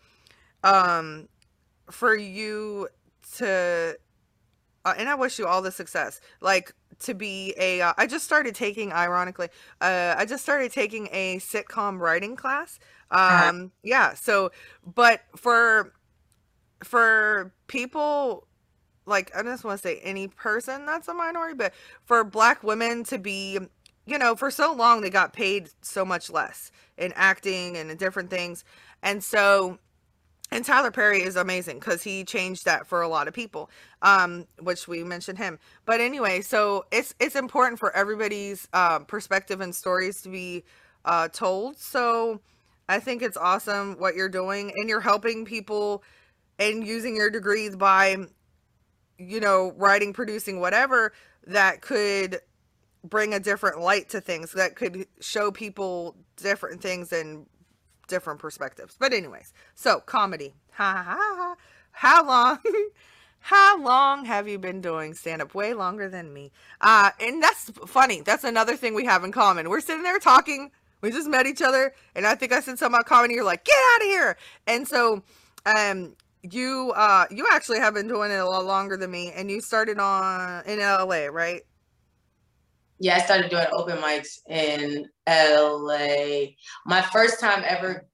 um 0.63 1.27
for 1.89 2.15
you 2.15 2.87
to 3.37 3.97
uh, 4.83 4.93
and 4.97 5.09
I 5.09 5.15
wish 5.15 5.37
you 5.39 5.47
all 5.47 5.61
the 5.61 5.71
success. 5.71 6.21
Like 6.39 6.73
to 7.01 7.13
be 7.13 7.53
a. 7.57 7.81
Uh, 7.81 7.93
I 7.97 8.07
just 8.07 8.25
started 8.25 8.55
taking, 8.55 8.91
ironically, 8.91 9.49
uh, 9.81 10.15
I 10.17 10.25
just 10.25 10.43
started 10.43 10.71
taking 10.71 11.07
a 11.11 11.37
sitcom 11.37 11.99
writing 11.99 12.35
class. 12.35 12.79
Um, 13.11 13.19
uh-huh. 13.19 13.67
yeah. 13.83 14.13
So, 14.13 14.51
but 14.85 15.21
for 15.35 15.93
for 16.83 17.53
people 17.67 18.47
like 19.05 19.31
I 19.35 19.43
just 19.43 19.63
want 19.63 19.81
to 19.81 19.87
say 19.87 19.99
any 20.03 20.27
person 20.27 20.85
that's 20.85 21.07
a 21.07 21.13
minority, 21.13 21.55
but 21.55 21.73
for 22.05 22.23
black 22.23 22.63
women 22.63 23.03
to 23.05 23.17
be, 23.17 23.59
you 24.05 24.17
know, 24.17 24.35
for 24.35 24.51
so 24.51 24.73
long 24.73 25.01
they 25.01 25.09
got 25.09 25.33
paid 25.33 25.69
so 25.81 26.05
much 26.05 26.29
less 26.29 26.71
in 26.97 27.13
acting 27.15 27.77
and 27.77 27.91
in 27.91 27.97
different 27.97 28.29
things, 28.29 28.63
and 29.03 29.23
so 29.23 29.79
and 30.51 30.65
Tyler 30.65 30.91
Perry 30.91 31.23
is 31.23 31.37
amazing 31.37 31.79
because 31.79 32.03
he 32.03 32.25
changed 32.25 32.65
that 32.65 32.85
for 32.85 33.01
a 33.01 33.07
lot 33.07 33.27
of 33.27 33.33
people, 33.33 33.69
um, 34.01 34.45
which 34.59 34.87
we 34.87 35.03
mentioned 35.03 35.37
him. 35.37 35.59
But 35.85 36.01
anyway, 36.01 36.41
so 36.41 36.85
it's 36.91 37.15
it's 37.19 37.35
important 37.35 37.79
for 37.79 37.95
everybody's 37.95 38.67
uh, 38.73 38.99
perspective 38.99 39.61
and 39.61 39.73
stories 39.73 40.21
to 40.23 40.29
be 40.29 40.63
uh, 41.05 41.29
told. 41.29 41.77
So 41.77 42.41
I 42.89 42.99
think 42.99 43.21
it's 43.21 43.37
awesome 43.37 43.95
what 43.97 44.15
you're 44.15 44.29
doing, 44.29 44.73
and 44.75 44.89
you're 44.89 44.99
helping 44.99 45.45
people 45.45 46.03
and 46.59 46.85
using 46.85 47.15
your 47.15 47.29
degrees 47.29 47.75
by, 47.75 48.17
you 49.17 49.39
know, 49.39 49.73
writing, 49.77 50.11
producing, 50.11 50.59
whatever 50.59 51.13
that 51.47 51.81
could 51.81 52.39
bring 53.03 53.33
a 53.33 53.39
different 53.39 53.79
light 53.79 54.09
to 54.09 54.21
things 54.21 54.51
that 54.51 54.75
could 54.75 55.07
show 55.21 55.49
people 55.49 56.15
different 56.35 56.81
things 56.81 57.11
and 57.11 57.47
different 58.11 58.39
perspectives. 58.39 58.95
But 58.99 59.13
anyways, 59.13 59.53
so 59.73 59.99
comedy. 59.99 60.53
Ha 60.73 61.03
ha 61.03 61.17
ha. 61.17 61.55
How 61.91 62.25
long? 62.25 62.59
How 63.39 63.81
long 63.81 64.25
have 64.25 64.47
you 64.47 64.59
been 64.59 64.81
doing 64.81 65.15
stand 65.15 65.41
up? 65.41 65.55
Way 65.55 65.73
longer 65.73 66.07
than 66.07 66.31
me. 66.31 66.51
Uh, 66.79 67.09
and 67.19 67.41
that's 67.41 67.71
funny. 67.87 68.21
That's 68.21 68.43
another 68.43 68.75
thing 68.75 68.93
we 68.93 69.05
have 69.05 69.23
in 69.23 69.31
common. 69.31 69.67
We're 69.67 69.81
sitting 69.81 70.03
there 70.03 70.19
talking. 70.19 70.69
We 71.01 71.09
just 71.09 71.27
met 71.27 71.47
each 71.47 71.63
other, 71.63 71.95
and 72.13 72.27
I 72.27 72.35
think 72.35 72.51
I 72.51 72.59
said 72.59 72.77
something 72.77 72.93
about 72.93 73.07
comedy. 73.07 73.33
You're 73.33 73.43
like, 73.43 73.65
get 73.65 73.75
out 73.95 74.01
of 74.01 74.07
here. 74.07 74.37
And 74.67 74.87
so, 74.87 75.23
um, 75.65 76.15
you 76.43 76.93
uh, 76.95 77.25
you 77.31 77.47
actually 77.51 77.79
have 77.79 77.95
been 77.95 78.07
doing 78.07 78.29
it 78.29 78.39
a 78.39 78.45
lot 78.45 78.65
longer 78.65 78.95
than 78.97 79.09
me, 79.09 79.31
and 79.31 79.49
you 79.49 79.61
started 79.61 79.97
on 79.97 80.63
in 80.65 80.77
LA, 80.77 81.25
right? 81.31 81.61
Yeah, 83.01 83.15
I 83.15 83.19
started 83.21 83.49
doing 83.49 83.65
open 83.71 83.97
mics 83.97 84.47
in 84.47 85.09
LA. 85.27 86.51
My 86.85 87.01
first 87.01 87.39
time 87.39 87.63
ever 87.65 88.07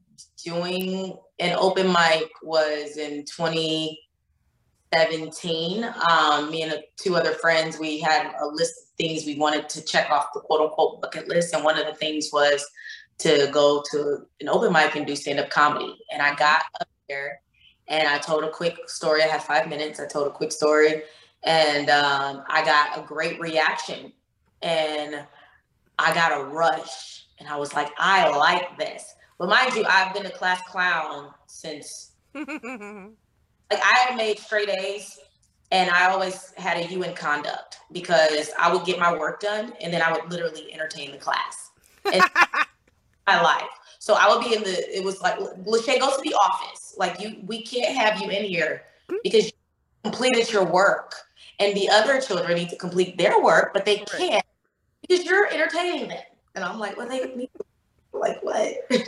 doing 0.46 1.18
an 1.40 1.58
open 1.60 1.88
mic 1.88 2.30
was 2.42 2.96
in 2.96 3.26
2017. 3.26 5.94
Um, 6.10 6.50
me 6.50 6.62
and 6.62 6.82
two 6.96 7.18
other 7.18 7.34
friends, 7.34 7.78
we 7.78 8.00
had 8.00 8.32
a 8.42 8.48
list 8.48 8.76
of 8.78 8.86
things 8.98 9.26
we 9.26 9.36
wanted 9.36 9.68
to 9.68 9.84
check 9.84 10.10
off 10.10 10.28
the 10.34 10.40
quote 10.40 10.62
unquote 10.62 11.02
bucket 11.02 11.28
list. 11.28 11.54
And 11.54 11.66
one 11.66 11.78
of 11.78 11.86
the 11.86 11.96
things 11.96 12.30
was 12.32 12.66
to 13.18 13.50
go 13.52 13.84
to 13.92 14.20
an 14.40 14.48
open 14.48 14.72
mic 14.72 14.96
and 14.96 15.06
do 15.06 15.18
stand 15.18 15.42
up 15.42 15.50
comedy. 15.50 15.98
And 16.14 16.22
I 16.22 16.34
got 16.36 16.64
up 16.80 16.88
there 17.10 17.42
and 17.90 18.08
I 18.08 18.20
told 18.20 18.46
a 18.46 18.52
quick 18.52 18.78
story. 18.88 19.22
I 19.22 19.28
had 19.28 19.44
five 19.44 19.68
minutes. 19.68 20.00
I 20.00 20.08
told 20.08 20.28
a 20.28 20.32
quick 20.32 20.54
story 20.54 21.04
and 21.44 21.90
um, 21.90 22.46
I 22.48 22.64
got 22.64 22.98
a 22.98 23.02
great 23.06 23.38
reaction 23.42 24.14
and 24.62 25.26
I 26.00 26.14
got 26.14 26.40
a 26.40 26.44
rush 26.44 27.26
and 27.40 27.48
I 27.48 27.58
was 27.58 27.74
like, 27.74 27.90
I 27.98 28.30
like 28.36 28.78
this. 28.78 29.16
But 29.38 29.50
mind 29.50 29.76
you, 29.76 29.86
I've 29.88 30.14
been 30.14 30.26
a 30.26 30.32
class 30.32 30.62
clown 30.68 31.32
since 31.48 32.12
like 32.34 32.48
I 33.72 34.16
made 34.16 34.40
straight 34.40 34.70
A's 34.70 35.20
and 35.72 35.90
I 35.90 36.10
always 36.10 36.54
had 36.58 36.78
a 36.78 36.92
U 36.92 37.04
in 37.04 37.14
conduct 37.14 37.80
because 37.92 38.52
I 38.58 38.74
would 38.74 38.86
get 38.86 39.00
my 39.00 39.16
work 39.16 39.40
done 39.40 39.74
and 39.82 39.94
then 39.94 40.02
I 40.02 40.12
would 40.12 40.32
literally 40.32 40.74
entertain 40.74 41.12
the 41.12 41.18
class. 41.18 41.72
And 42.06 42.24
my 43.28 43.42
life. 43.42 43.64
So 44.00 44.14
I 44.14 44.34
would 44.34 44.44
be 44.44 44.56
in 44.56 44.64
the 44.64 44.98
it 44.98 45.04
was 45.04 45.22
like 45.22 45.38
Leshai, 45.38 46.00
go 46.00 46.16
to 46.16 46.22
the 46.24 46.34
office. 46.36 46.96
Like 46.98 47.20
you 47.20 47.38
we 47.46 47.62
can't 47.62 47.96
have 47.96 48.22
you 48.22 48.30
in 48.30 48.46
here 48.46 48.84
hmm? 49.10 49.18
because 49.24 49.46
you 49.46 49.52
completed 50.04 50.52
your 50.52 50.64
work 50.64 51.14
and 51.60 51.76
the 51.76 51.90
other 51.90 52.22
children 52.22 52.56
need 52.56 52.70
to 52.70 52.78
complete 52.78 53.18
their 53.18 53.42
work, 53.42 53.74
but 53.74 53.86
they 53.86 53.98
can't 53.98 54.46
because 55.08 55.26
you're 55.26 55.48
entertaining 55.52 56.10
them. 56.10 56.24
And 56.56 56.64
I'm 56.64 56.80
like, 56.80 56.98
well, 56.98 57.08
they 57.08 57.34
need 57.36 57.50
like 58.14 58.44
what? 58.44 58.58
and 58.90 59.00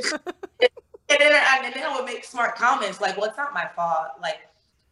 then 1.09 1.34
I, 1.34 1.61
and 1.63 1.73
then 1.73 1.84
I 1.84 1.95
would 1.95 2.05
make 2.05 2.23
smart 2.23 2.55
comments 2.55 3.01
like, 3.01 3.17
well, 3.17 3.26
it's 3.27 3.38
not 3.38 3.53
my 3.53 3.67
fault. 3.76 4.09
Like, 4.21 4.39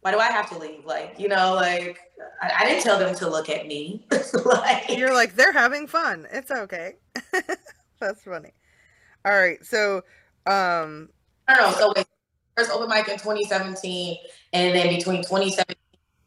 why 0.00 0.12
do 0.12 0.18
I 0.18 0.26
have 0.26 0.48
to 0.50 0.58
leave? 0.58 0.84
Like, 0.84 1.14
you 1.18 1.28
know, 1.28 1.54
like 1.54 1.98
I, 2.42 2.52
I 2.60 2.68
didn't 2.68 2.82
tell 2.82 2.98
them 2.98 3.14
to 3.16 3.28
look 3.28 3.48
at 3.48 3.66
me. 3.66 4.06
like, 4.44 4.90
You're 4.90 5.14
like, 5.14 5.34
they're 5.34 5.52
having 5.52 5.86
fun. 5.86 6.26
It's 6.32 6.50
okay. 6.50 6.94
That's 8.00 8.22
funny. 8.22 8.52
All 9.24 9.32
right. 9.32 9.64
So, 9.64 9.98
um, 10.46 11.10
I 11.46 11.54
don't 11.54 11.70
know. 11.70 11.78
So 11.78 11.92
wait, 11.96 12.06
first 12.56 12.70
open 12.70 12.88
mic 12.88 13.08
in 13.08 13.18
2017, 13.18 14.16
and 14.52 14.74
then 14.74 14.96
between 14.96 15.22
2017 15.22 15.76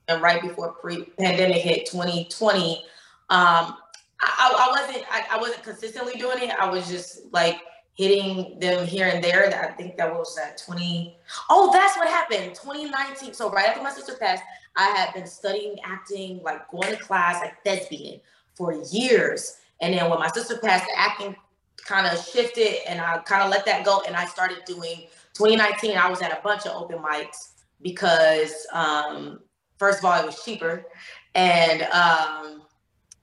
and 0.08 0.22
right 0.22 0.42
before 0.42 0.74
pre-pandemic 0.74 1.62
hit 1.62 1.86
2020, 1.86 2.84
um, 3.30 3.78
I, 4.22 4.68
I 4.70 4.82
wasn't 4.82 5.06
I, 5.12 5.26
I, 5.32 5.38
wasn't 5.40 5.64
consistently 5.64 6.14
doing 6.14 6.44
it. 6.44 6.52
I 6.52 6.70
was 6.70 6.88
just 6.88 7.32
like 7.32 7.62
hitting 7.94 8.60
them 8.60 8.86
here 8.86 9.08
and 9.08 9.24
there. 9.24 9.48
I 9.48 9.72
think 9.72 9.98
that 9.98 10.14
was 10.14 10.38
at 10.38 10.62
20. 10.66 11.18
Oh, 11.50 11.72
that's 11.74 11.98
what 11.98 12.08
happened. 12.08 12.56
2019. 12.56 13.34
So 13.34 13.50
right 13.52 13.68
after 13.68 13.84
my 13.84 13.92
sister 13.92 14.14
passed, 14.20 14.44
I 14.76 14.86
had 14.90 15.14
been 15.14 15.28
studying 15.28 15.78
acting, 15.84 16.42
like 16.44 16.70
going 16.72 16.90
to 16.90 16.98
class, 16.98 17.42
like 17.42 17.62
thespian 17.64 18.22
for 18.56 18.74
years. 18.92 19.58
And 19.82 19.94
then 19.94 20.10
when 20.10 20.20
my 20.20 20.30
sister 20.30 20.58
passed, 20.58 20.86
the 20.86 21.00
acting 21.00 21.36
kind 21.78 22.08
of 22.08 22.24
shifted 22.24 22.88
and 22.88 23.02
I 23.02 23.18
kind 23.20 23.44
of 23.44 23.50
let 23.50 23.66
that 23.66 23.84
go. 23.86 24.02
And 24.08 24.16
I 24.16 24.26
started 24.26 24.60
doing 24.66 25.08
2019. 25.34 25.98
I 25.98 26.10
was 26.10 26.22
at 26.22 26.32
a 26.32 26.42
bunch 26.44 26.66
of 26.66 26.76
open 26.76 27.00
mics 27.00 27.54
because 27.82 28.66
um, 28.72 29.40
first 29.78 30.00
of 30.00 30.06
all, 30.06 30.20
it 30.20 30.26
was 30.26 30.44
cheaper. 30.44 30.86
And 31.34 31.84
um, 31.84 32.64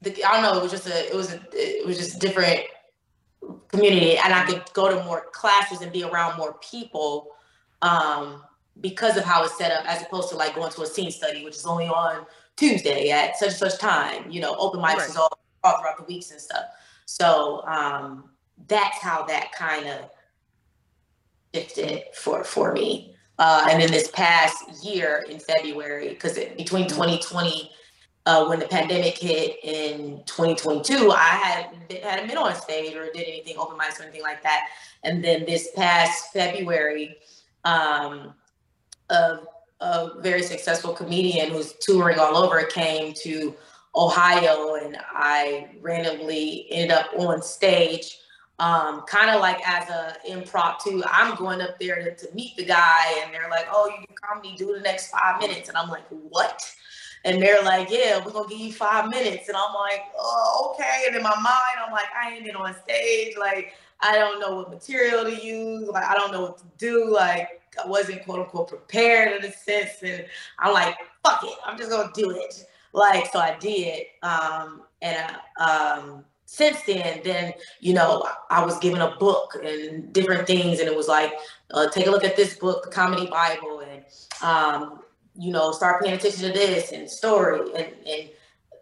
the, 0.03 0.25
I 0.25 0.33
don't 0.33 0.43
know, 0.43 0.59
it 0.59 0.63
was 0.63 0.73
just 0.73 0.87
a, 0.87 1.09
it 1.09 1.15
was 1.15 1.33
a, 1.33 1.41
it 1.53 1.87
was 1.87 1.99
just 1.99 2.21
different 2.21 2.61
community, 3.69 4.17
and 4.19 4.33
I 4.33 4.45
could 4.47 4.63
go 4.73 4.89
to 4.89 5.03
more 5.05 5.27
classes 5.33 5.81
and 5.81 5.93
be 5.93 6.05
around 6.05 6.37
more 6.37 6.59
people 6.71 7.35
um, 7.83 8.43
because 8.81 9.17
of 9.17 9.25
how 9.25 9.45
it's 9.45 9.57
set 9.59 9.73
up, 9.73 9.85
as 9.87 10.03
opposed 10.03 10.29
to 10.31 10.37
like 10.37 10.55
going 10.55 10.71
to 10.71 10.83
a 10.83 10.87
scene 10.87 11.11
study, 11.11 11.45
which 11.45 11.57
is 11.57 11.67
only 11.67 11.87
on 11.87 12.27
Tuesday 12.57 13.11
at 13.11 13.37
such 13.37 13.49
and 13.49 13.57
such 13.57 13.79
time. 13.79 14.31
You 14.31 14.41
know, 14.41 14.55
open 14.57 14.81
mics 14.81 14.97
right. 14.97 15.09
is 15.09 15.17
all, 15.17 15.39
all 15.65 15.81
throughout 15.81 15.97
the 15.97 16.05
weeks 16.05 16.31
and 16.31 16.41
stuff. 16.41 16.65
So 17.07 17.65
um, 17.67 18.31
that's 18.69 18.99
how 18.99 19.25
that 19.27 19.53
kind 19.53 19.87
of 19.87 20.11
shifted 21.55 22.05
for 22.15 22.45
for 22.45 22.73
me. 22.73 23.15
Uh, 23.39 23.67
and 23.71 23.81
then 23.81 23.91
this 23.91 24.11
past 24.11 24.85
year 24.85 25.25
in 25.31 25.39
February, 25.39 26.09
because 26.09 26.39
between 26.57 26.89
2020 26.89 27.71
uh, 28.29 28.45
when 28.47 28.59
the 28.59 28.69
pandemic 28.69 29.17
hit 29.17 29.57
in 29.63 30.23
2022, 30.27 31.11
I 31.11 31.17
had 31.17 32.03
hadn't 32.03 32.29
been 32.29 32.37
on 32.37 32.55
stage 32.55 32.95
or 32.95 33.07
did 33.07 33.27
anything 33.27 33.57
open 33.57 33.79
mics 33.79 33.99
or 33.99 34.03
anything 34.03 34.21
like 34.21 34.43
that. 34.43 34.67
And 35.03 35.25
then 35.25 35.47
this 35.47 35.71
past 35.75 36.31
February, 36.35 37.17
um, 37.65 38.35
a, 39.09 39.39
a 39.81 40.21
very 40.21 40.43
successful 40.43 40.93
comedian 40.93 41.53
who's 41.53 41.73
touring 41.81 42.19
all 42.19 42.37
over 42.37 42.63
came 42.65 43.15
to 43.23 43.57
Ohio, 43.97 44.75
and 44.75 44.99
I 45.11 45.71
randomly 45.81 46.67
ended 46.71 46.91
up 46.91 47.07
on 47.17 47.41
stage. 47.41 48.19
Um, 48.59 49.05
kind 49.09 49.31
of 49.31 49.41
like 49.41 49.67
as 49.67 49.89
a 49.89 50.17
impromptu, 50.31 51.01
I'm 51.07 51.35
going 51.37 51.63
up 51.63 51.79
there 51.79 52.05
to, 52.05 52.15
to 52.15 52.35
meet 52.35 52.57
the 52.59 52.67
guy, 52.67 53.23
and 53.23 53.33
they're 53.33 53.49
like, 53.49 53.69
"Oh, 53.71 53.89
you 53.89 54.07
do 54.07 54.15
comedy, 54.21 54.55
do 54.55 54.75
the 54.75 54.81
next 54.81 55.11
five 55.11 55.41
minutes," 55.41 55.71
and 55.71 55.79
I'm 55.79 55.89
like, 55.89 56.05
"What?" 56.11 56.63
And 57.25 57.43
they're 57.43 57.63
like, 57.63 57.91
yeah, 57.91 58.25
we're 58.25 58.33
gonna 58.33 58.49
give 58.49 58.59
you 58.59 58.73
five 58.73 59.11
minutes. 59.11 59.49
And 59.49 59.57
I'm 59.57 59.75
like, 59.75 60.03
oh, 60.19 60.75
okay. 60.75 61.05
And 61.07 61.17
in 61.17 61.23
my 61.23 61.35
mind, 61.35 61.79
I'm 61.85 61.93
like, 61.93 62.07
I 62.15 62.33
ain't 62.33 62.45
been 62.45 62.57
on 62.57 62.75
stage. 62.83 63.37
Like, 63.39 63.75
I 64.01 64.17
don't 64.17 64.41
know 64.41 64.57
what 64.57 64.71
material 64.71 65.25
to 65.25 65.35
use. 65.35 65.89
Like, 65.89 66.05
I 66.05 66.15
don't 66.15 66.33
know 66.33 66.43
what 66.43 66.59
to 66.59 66.65
do. 66.79 67.13
Like, 67.13 67.61
I 67.83 67.87
wasn't 67.87 68.25
quote 68.25 68.41
unquote 68.41 68.69
prepared 68.69 69.37
in 69.37 69.51
a 69.51 69.53
sense. 69.53 70.03
And 70.03 70.27
I'm 70.59 70.73
like, 70.73 70.97
fuck 71.25 71.43
it, 71.45 71.57
I'm 71.65 71.77
just 71.77 71.91
gonna 71.91 72.11
do 72.15 72.31
it. 72.31 72.65
Like, 72.93 73.31
so 73.33 73.39
I 73.39 73.57
did. 73.59 74.07
Um, 74.23 74.83
and 75.03 75.37
uh, 75.59 76.01
um, 76.01 76.25
since 76.47 76.83
then, 76.83 77.21
then 77.25 77.53
you 77.81 77.95
know, 77.95 78.27
I 78.51 78.65
was 78.65 78.79
given 78.79 79.01
a 79.01 79.17
book 79.17 79.55
and 79.63 80.13
different 80.13 80.47
things, 80.47 80.81
and 80.81 80.89
it 80.89 80.97
was 80.97 81.09
like, 81.09 81.35
uh, 81.73 81.89
take 81.91 82.07
a 82.07 82.11
look 82.11 82.25
at 82.25 82.37
this 82.37 82.55
book, 82.55 82.85
the 82.85 82.91
Comedy 82.91 83.27
Bible, 83.27 83.81
and 83.81 84.03
um, 84.43 84.98
you 85.39 85.53
know, 85.53 85.71
start 85.71 86.03
paying 86.03 86.15
attention 86.15 86.43
to 86.43 86.53
this 86.53 86.93
and 86.93 87.09
story 87.09 87.61
and, 87.75 87.87
and 88.07 88.29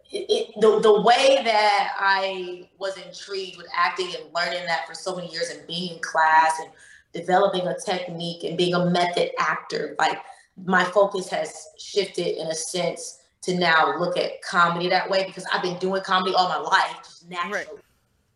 it, 0.09 0.25
it, 0.29 0.53
the, 0.59 0.79
the 0.79 1.01
way 1.01 1.41
that 1.43 1.91
I 1.99 2.69
was 2.79 2.97
intrigued 2.97 3.57
with 3.57 3.67
acting 3.75 4.07
and 4.07 4.33
learning 4.33 4.65
that 4.65 4.87
for 4.87 4.93
so 4.93 5.15
many 5.15 5.31
years 5.31 5.49
and 5.49 5.65
being 5.67 5.95
in 5.95 5.99
class 5.99 6.59
and 6.61 6.71
developing 7.13 7.67
a 7.67 7.75
technique 7.77 8.43
and 8.43 8.57
being 8.57 8.73
a 8.73 8.89
method 8.89 9.31
actor, 9.37 9.95
like 9.99 10.19
my 10.65 10.83
focus 10.85 11.29
has 11.29 11.67
shifted 11.77 12.39
in 12.39 12.47
a 12.47 12.55
sense 12.55 13.19
to 13.41 13.55
now 13.55 13.97
look 13.99 14.17
at 14.17 14.41
comedy 14.41 14.89
that 14.89 15.09
way 15.09 15.25
because 15.25 15.45
I've 15.53 15.61
been 15.61 15.77
doing 15.77 16.01
comedy 16.03 16.33
all 16.33 16.49
my 16.49 16.57
life, 16.57 16.97
just 17.03 17.29
naturally. 17.29 17.65
Right. 17.65 17.83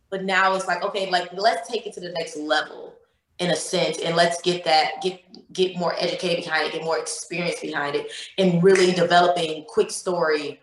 But 0.09 0.25
now 0.25 0.53
it's 0.55 0.67
like, 0.67 0.83
okay, 0.83 1.09
like 1.09 1.29
let's 1.33 1.69
take 1.69 1.87
it 1.87 1.93
to 1.93 2.01
the 2.01 2.11
next 2.11 2.35
level 2.35 2.93
in 3.39 3.51
a 3.51 3.55
sense 3.55 3.99
and 3.99 4.15
let's 4.15 4.41
get 4.41 4.63
that 4.63 5.01
get 5.01 5.21
get 5.53 5.75
more 5.75 5.95
educated 5.97 6.43
behind 6.43 6.67
it 6.67 6.73
get 6.73 6.83
more 6.83 6.99
experience 6.99 7.59
behind 7.59 7.95
it 7.95 8.11
and 8.37 8.63
really 8.63 8.91
developing 8.91 9.65
quick 9.67 9.89
story 9.89 10.59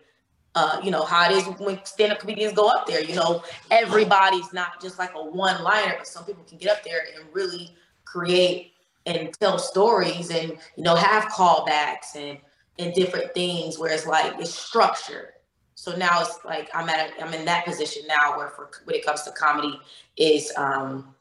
uh, 0.55 0.79
you 0.83 0.89
know 0.89 1.03
how 1.03 1.29
it 1.29 1.35
is 1.35 1.45
when 1.59 1.79
stand-up 1.85 2.19
comedians 2.19 2.53
go 2.53 2.67
up 2.67 2.87
there 2.87 3.03
you 3.03 3.15
know? 3.15 3.43
Everybody's 3.69 4.51
not 4.53 4.81
just 4.81 4.97
like 4.97 5.11
a 5.15 5.23
one 5.23 5.61
liner 5.63 5.95
but 5.97 6.07
some 6.07 6.23
people 6.25 6.43
can 6.43 6.57
get 6.57 6.71
up 6.71 6.83
there 6.83 7.01
and 7.15 7.25
really 7.33 7.75
create 8.05 8.73
and 9.05 9.33
tell 9.39 9.57
stories 9.59 10.29
and 10.31 10.57
you 10.75 10.83
know 10.83 10.95
have 10.95 11.25
callbacks 11.25 12.15
and 12.15 12.37
and 12.79 12.93
different 12.93 13.33
things 13.33 13.77
where 13.77 13.91
it's 13.91 14.07
like 14.07 14.33
it's 14.39 14.53
structured. 14.53 15.33
So 15.75 15.95
now 15.95 16.21
it's 16.21 16.39
like 16.43 16.69
i'm 16.73 16.89
at 16.89 17.11
i'm 17.21 17.33
in 17.33 17.45
that 17.45 17.65
position 17.65 18.03
now 18.07 18.37
where 18.37 18.49
for 18.49 18.69
when 18.83 18.95
it 18.95 19.05
comes 19.05 19.21
to 19.23 19.31
comedy 19.31 19.79
is 20.17 20.51
um 20.57 21.15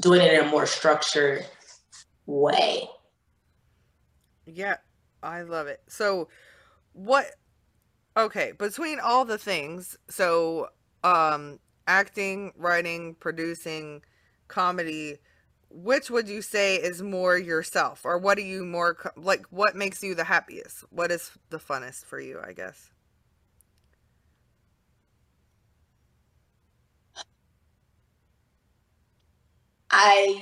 doing 0.00 0.20
it 0.20 0.32
in 0.34 0.46
a 0.46 0.50
more 0.50 0.66
structured 0.66 1.46
way. 2.26 2.88
Yeah, 4.46 4.76
I 5.22 5.42
love 5.42 5.66
it. 5.66 5.80
So, 5.88 6.28
what? 6.92 7.26
Okay, 8.16 8.52
between 8.58 8.98
all 8.98 9.24
the 9.24 9.38
things, 9.38 9.96
so 10.08 10.68
um, 11.04 11.60
acting, 11.86 12.52
writing, 12.56 13.14
producing, 13.20 14.02
comedy, 14.48 15.18
which 15.70 16.10
would 16.10 16.28
you 16.28 16.42
say 16.42 16.76
is 16.76 17.02
more 17.02 17.36
yourself, 17.38 18.04
or 18.04 18.18
what 18.18 18.38
are 18.38 18.42
you 18.42 18.64
more 18.64 18.96
like? 19.16 19.46
What 19.50 19.76
makes 19.76 20.02
you 20.02 20.14
the 20.14 20.24
happiest? 20.24 20.84
What 20.90 21.12
is 21.12 21.30
the 21.50 21.58
funnest 21.58 22.04
for 22.06 22.20
you? 22.20 22.40
I 22.44 22.52
guess. 22.52 22.90
I 29.90 30.40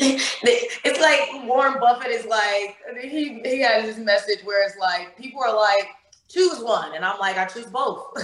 it's 0.00 1.00
like 1.00 1.46
Warren 1.46 1.78
Buffett 1.80 2.10
is 2.10 2.26
like 2.26 2.76
he 3.00 3.40
he 3.44 3.60
has 3.60 3.84
this 3.84 3.98
message 3.98 4.40
where 4.44 4.66
it's 4.66 4.76
like 4.78 5.16
people 5.16 5.42
are 5.42 5.54
like 5.54 5.88
choose 6.28 6.58
one 6.60 6.94
and 6.94 7.04
I'm 7.04 7.18
like 7.18 7.36
I 7.38 7.44
choose 7.46 7.66
both. 7.66 8.16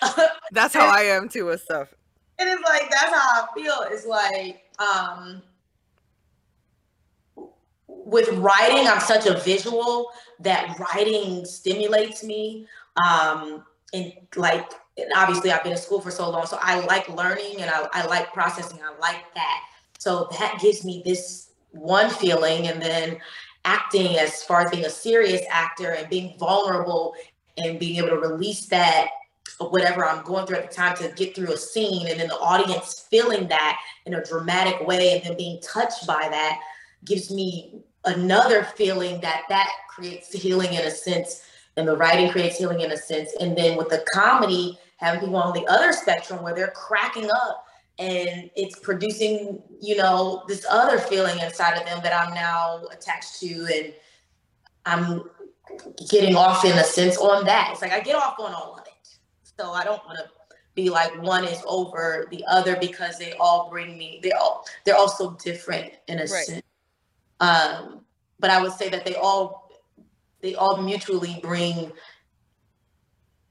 that's 0.52 0.74
how 0.74 0.86
I 0.88 1.02
am 1.02 1.28
too 1.28 1.46
with 1.46 1.62
stuff. 1.62 1.92
And 2.38 2.48
it's 2.48 2.62
like 2.62 2.90
that's 2.90 3.12
how 3.12 3.42
I 3.42 3.46
feel. 3.54 3.84
It's 3.90 4.06
like 4.06 4.62
um 4.78 5.42
with 7.88 8.28
writing 8.34 8.86
I'm 8.86 9.00
such 9.00 9.26
a 9.26 9.38
visual 9.40 10.10
that 10.40 10.78
writing 10.78 11.44
stimulates 11.44 12.22
me 12.22 12.66
um 13.04 13.64
and 13.92 14.12
like 14.36 14.70
and 14.98 15.10
obviously 15.14 15.50
I've 15.50 15.62
been 15.62 15.72
in 15.72 15.78
school 15.78 16.00
for 16.00 16.10
so 16.10 16.30
long, 16.30 16.46
so 16.46 16.58
I 16.60 16.80
like 16.86 17.08
learning 17.08 17.60
and 17.60 17.70
I, 17.70 17.86
I 17.92 18.06
like 18.06 18.32
processing. 18.32 18.80
I 18.82 18.98
like 18.98 19.22
that. 19.34 19.60
So 19.98 20.28
that 20.38 20.58
gives 20.60 20.84
me 20.84 21.02
this 21.04 21.50
one 21.70 22.10
feeling, 22.10 22.68
and 22.68 22.80
then 22.80 23.18
acting 23.64 24.16
as 24.16 24.42
far 24.42 24.62
as 24.62 24.70
being 24.70 24.86
a 24.86 24.90
serious 24.90 25.42
actor 25.50 25.90
and 25.90 26.08
being 26.08 26.38
vulnerable 26.38 27.14
and 27.58 27.78
being 27.78 27.96
able 27.96 28.08
to 28.08 28.16
release 28.16 28.66
that 28.66 29.08
whatever 29.58 30.04
I'm 30.04 30.24
going 30.24 30.46
through 30.46 30.58
at 30.58 30.70
the 30.70 30.74
time 30.74 30.96
to 30.98 31.08
get 31.16 31.34
through 31.34 31.52
a 31.52 31.56
scene 31.56 32.08
and 32.08 32.20
then 32.20 32.28
the 32.28 32.38
audience 32.38 33.06
feeling 33.10 33.48
that 33.48 33.80
in 34.04 34.14
a 34.14 34.24
dramatic 34.24 34.86
way 34.86 35.14
and 35.14 35.24
then 35.24 35.36
being 35.36 35.60
touched 35.60 36.06
by 36.06 36.28
that 36.30 36.60
gives 37.04 37.30
me 37.30 37.80
another 38.04 38.64
feeling 38.64 39.20
that 39.20 39.42
that 39.48 39.70
creates 39.88 40.32
healing 40.32 40.72
in 40.74 40.82
a 40.82 40.90
sense 40.90 41.42
and 41.76 41.88
the 41.88 41.96
writing 41.96 42.30
creates 42.30 42.58
healing 42.58 42.80
in 42.80 42.92
a 42.92 42.96
sense 42.96 43.30
and 43.40 43.56
then 43.56 43.76
with 43.76 43.88
the 43.88 44.04
comedy 44.12 44.78
having 44.96 45.20
people 45.20 45.36
on 45.36 45.52
the 45.52 45.66
other 45.66 45.92
spectrum 45.92 46.42
where 46.42 46.54
they're 46.54 46.72
cracking 46.74 47.30
up 47.30 47.66
and 47.98 48.50
it's 48.56 48.78
producing, 48.78 49.62
you 49.80 49.96
know, 49.96 50.44
this 50.48 50.66
other 50.68 50.98
feeling 50.98 51.38
inside 51.38 51.78
of 51.78 51.86
them 51.86 52.00
that 52.02 52.12
I'm 52.12 52.34
now 52.34 52.82
attached 52.90 53.40
to 53.40 53.66
and 53.74 53.94
I'm 54.84 55.22
getting 56.10 56.36
off 56.36 56.64
in 56.64 56.72
a 56.72 56.84
sense 56.84 57.16
on 57.18 57.44
that. 57.46 57.70
It's 57.72 57.82
like 57.82 57.92
I 57.92 58.00
get 58.00 58.16
off 58.16 58.38
on 58.38 58.52
all 58.52 58.74
of 58.74 58.86
it. 58.86 59.18
So 59.58 59.72
I 59.72 59.84
don't 59.84 60.04
want 60.04 60.18
to 60.18 60.24
be 60.74 60.90
like 60.90 61.20
one 61.22 61.44
is 61.44 61.62
over 61.66 62.28
the 62.30 62.44
other 62.48 62.76
because 62.76 63.18
they 63.18 63.32
all 63.40 63.70
bring 63.70 63.96
me 63.96 64.20
they're 64.22 64.36
all 64.38 64.66
they're 64.84 64.94
all 64.94 65.08
so 65.08 65.36
different 65.42 65.92
in 66.06 66.18
a 66.18 66.22
right. 66.22 66.28
sense. 66.28 66.62
Um, 67.40 68.02
but 68.38 68.50
I 68.50 68.62
would 68.62 68.72
say 68.72 68.90
that 68.90 69.04
they 69.04 69.14
all 69.14 69.70
they 70.42 70.54
all 70.54 70.76
mutually 70.82 71.38
bring 71.42 71.92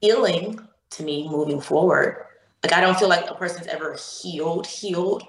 healing 0.00 0.60
to 0.90 1.02
me 1.02 1.28
moving 1.28 1.60
forward. 1.60 2.26
Like 2.62 2.72
I 2.72 2.80
don't 2.80 2.98
feel 2.98 3.08
like 3.08 3.30
a 3.30 3.34
person's 3.34 3.66
ever 3.66 3.96
healed, 3.96 4.66
healed, 4.66 5.22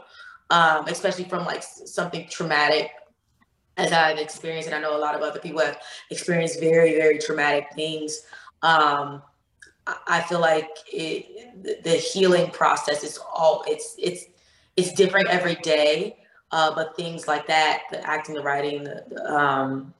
um, 0.49 0.87
especially 0.87 1.25
from 1.25 1.45
like 1.45 1.63
something 1.63 2.27
traumatic 2.29 2.91
as 3.77 3.91
I've 3.91 4.17
experienced, 4.17 4.67
and 4.67 4.75
I 4.75 4.79
know 4.79 4.97
a 4.97 4.99
lot 4.99 5.13
of 5.13 5.21
other 5.21 5.39
people 5.39 5.59
have 5.61 5.79
experienced 6.09 6.59
very, 6.59 6.93
very 6.93 7.19
traumatic 7.19 7.67
things. 7.75 8.23
Um, 8.63 9.21
I 10.07 10.21
feel 10.21 10.39
like 10.39 10.69
it, 10.91 11.83
the 11.83 11.91
healing 11.91 12.49
process 12.51 13.03
is 13.03 13.19
all 13.33 13.63
it's 13.67 13.95
it's 13.97 14.25
it's 14.75 14.93
different 14.93 15.27
every 15.29 15.55
day. 15.55 16.17
Uh, 16.51 16.73
but 16.73 16.95
things 16.95 17.27
like 17.27 17.45
that, 17.47 17.81
the 17.91 18.09
acting, 18.09 18.33
the 18.33 18.41
writing, 18.41 18.81
the, 18.81 19.03
the 19.09 19.33
um, 19.35 19.93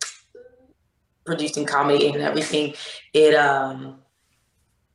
producing 1.26 1.66
comedy 1.66 2.08
and 2.08 2.22
everything, 2.22 2.74
it 3.14 3.36
um, 3.36 4.00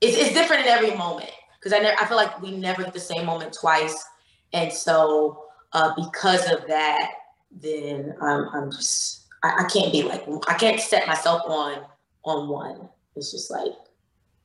it's, 0.03 0.19
it's 0.19 0.35
different 0.35 0.63
in 0.63 0.69
every 0.69 0.95
moment 0.95 1.31
because 1.59 1.73
I 1.73 1.79
never 1.79 1.99
I 2.01 2.07
feel 2.07 2.17
like 2.17 2.43
we 2.43 2.57
never 2.57 2.83
get 2.83 2.93
the 2.93 3.01
same 3.01 3.25
moment 3.25 3.57
twice, 3.59 4.05
and 4.53 4.73
so 4.73 5.45
uh, 5.73 5.95
because 5.97 6.51
of 6.51 6.67
that, 6.67 7.11
then 7.51 8.15
I'm 8.21 8.49
I'm 8.53 8.71
just 8.71 9.29
I, 9.43 9.65
I 9.65 9.69
can't 9.69 9.93
be 9.93 10.03
like 10.03 10.25
I 10.49 10.55
can't 10.55 10.81
set 10.81 11.07
myself 11.07 11.43
on 11.47 11.85
on 12.25 12.49
one. 12.49 12.89
It's 13.15 13.31
just 13.31 13.51
like 13.51 13.73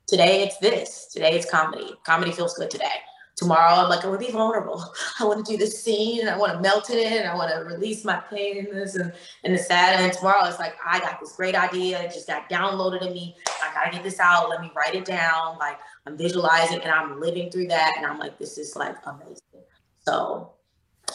today 0.07 0.43
it's 0.43 0.57
this, 0.57 1.07
today 1.11 1.31
it's 1.34 1.49
comedy. 1.49 1.93
Comedy 2.05 2.31
feels 2.31 2.53
good 2.53 2.69
today 2.69 2.85
tomorrow 3.38 3.84
I'm 3.84 3.89
like, 3.89 4.03
I 4.03 4.07
want 4.07 4.19
to 4.19 4.26
be 4.26 4.31
vulnerable. 4.31 4.84
I 5.19 5.23
want 5.23 5.45
to 5.45 5.51
do 5.51 5.57
this 5.57 5.81
scene 5.81 6.22
and 6.22 6.30
I 6.30 6.35
want 6.35 6.53
to 6.53 6.59
melt 6.59 6.89
in 6.89 6.97
it 6.97 7.14
and 7.14 7.30
I 7.30 7.35
want 7.35 7.51
to 7.51 7.59
release 7.59 8.03
my 8.03 8.18
pain 8.18 8.57
in 8.57 8.76
this 8.76 8.95
and, 8.95 9.14
and 9.43 9.53
the 9.53 9.59
sad. 9.59 9.99
And 9.99 10.11
tomorrow 10.11 10.45
it's 10.45 10.59
like, 10.59 10.76
I 10.85 10.99
got 10.99 11.19
this 11.19 11.34
great 11.34 11.55
idea. 11.55 12.01
It 12.01 12.11
just 12.11 12.27
got 12.27 12.49
downloaded 12.49 13.05
in 13.05 13.14
me. 13.14 13.38
I 13.64 13.73
got 13.73 13.85
to 13.85 13.91
get 13.91 14.03
this 14.03 14.19
out. 14.19 14.49
Let 14.49 14.59
me 14.59 14.72
write 14.76 14.95
it 14.95 15.05
down. 15.05 15.57
Like 15.59 15.77
I'm 16.05 16.18
visualizing 16.18 16.81
and 16.81 16.91
I'm 16.91 17.22
living 17.22 17.51
through 17.51 17.68
that. 17.68 17.93
And 17.97 18.07
I'm 18.07 18.18
like, 18.18 18.39
this 18.39 18.57
is 18.57 18.76
like 18.76 18.95
amazing. 19.05 19.41
So 19.99 20.53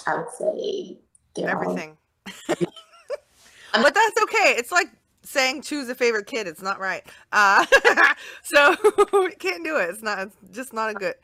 I 0.07 0.15
would 0.15 0.31
say 0.31 0.99
everything. 1.39 1.97
but 2.47 3.95
that's 3.95 4.23
okay. 4.23 4.55
It's 4.57 4.71
like 4.71 4.89
saying 5.25 5.63
choose 5.63 5.89
a 5.89 5.95
favorite 5.95 6.27
kid. 6.27 6.47
It's 6.47 6.63
not 6.63 6.79
right. 6.79 7.05
Uh, 7.33 7.67
so 8.45 8.77
you 9.13 9.33
can't 9.41 9.65
do 9.65 9.77
it. 9.79 9.91
It's 9.91 10.03
not, 10.03 10.21
it's 10.21 10.37
just 10.53 10.73
not 10.73 10.91
a 10.91 10.95
good, 10.95 11.15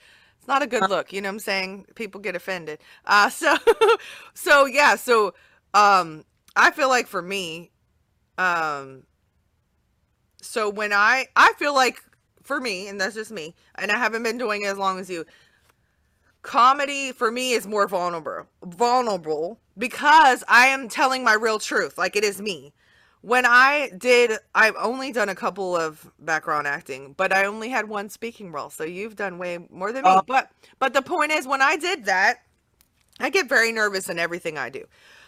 not 0.48 0.62
a 0.62 0.66
good 0.66 0.82
uh, 0.82 0.88
look. 0.88 1.12
You 1.12 1.20
know 1.20 1.28
what 1.28 1.34
I'm 1.34 1.40
saying? 1.40 1.86
People 1.94 2.20
get 2.20 2.34
offended. 2.34 2.80
Uh, 3.04 3.30
so, 3.30 3.56
so 4.34 4.66
yeah. 4.66 4.96
So, 4.96 5.34
um, 5.74 6.24
I 6.56 6.70
feel 6.70 6.88
like 6.88 7.06
for 7.06 7.22
me, 7.22 7.70
um, 8.38 9.04
so 10.40 10.68
when 10.70 10.92
I, 10.92 11.26
I 11.36 11.52
feel 11.58 11.74
like 11.74 12.02
for 12.42 12.60
me, 12.60 12.88
and 12.88 13.00
that's 13.00 13.14
just 13.14 13.30
me, 13.30 13.54
and 13.76 13.92
I 13.92 13.98
haven't 13.98 14.22
been 14.22 14.38
doing 14.38 14.62
it 14.62 14.66
as 14.66 14.78
long 14.78 14.98
as 14.98 15.10
you, 15.10 15.24
comedy 16.42 17.12
for 17.12 17.30
me 17.30 17.52
is 17.52 17.66
more 17.66 17.86
vulnerable, 17.86 18.46
vulnerable 18.64 19.60
because 19.76 20.42
I 20.48 20.66
am 20.66 20.88
telling 20.88 21.22
my 21.22 21.34
real 21.34 21.58
truth. 21.58 21.98
Like 21.98 22.16
it 22.16 22.24
is 22.24 22.40
me 22.40 22.72
when 23.28 23.44
I 23.44 23.90
did, 23.98 24.32
I've 24.54 24.74
only 24.80 25.12
done 25.12 25.28
a 25.28 25.34
couple 25.34 25.76
of 25.76 26.10
background 26.18 26.66
acting, 26.66 27.12
but 27.14 27.30
I 27.30 27.44
only 27.44 27.68
had 27.68 27.86
one 27.86 28.08
speaking 28.08 28.52
role. 28.52 28.70
So 28.70 28.84
you've 28.84 29.16
done 29.16 29.36
way 29.36 29.58
more 29.70 29.92
than 29.92 30.04
me. 30.04 30.08
Uh, 30.08 30.22
but 30.26 30.50
but 30.78 30.94
the 30.94 31.02
point 31.02 31.32
is, 31.32 31.46
when 31.46 31.60
I 31.60 31.76
did 31.76 32.06
that, 32.06 32.38
I 33.20 33.28
get 33.28 33.46
very 33.46 33.70
nervous 33.70 34.08
in 34.08 34.18
everything 34.18 34.56
I 34.56 34.70
do. 34.70 34.86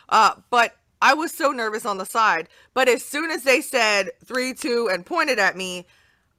Uh, 0.09 0.36
but 0.48 0.77
I 1.02 1.12
was 1.12 1.31
so 1.31 1.51
nervous 1.51 1.85
on 1.85 1.98
the 1.98 2.06
side. 2.06 2.48
But 2.72 2.89
as 2.89 3.05
soon 3.05 3.31
as 3.31 3.43
they 3.43 3.60
said 3.60 4.09
three, 4.24 4.55
two, 4.55 4.89
and 4.90 5.05
pointed 5.05 5.39
at 5.39 5.55
me, 5.55 5.86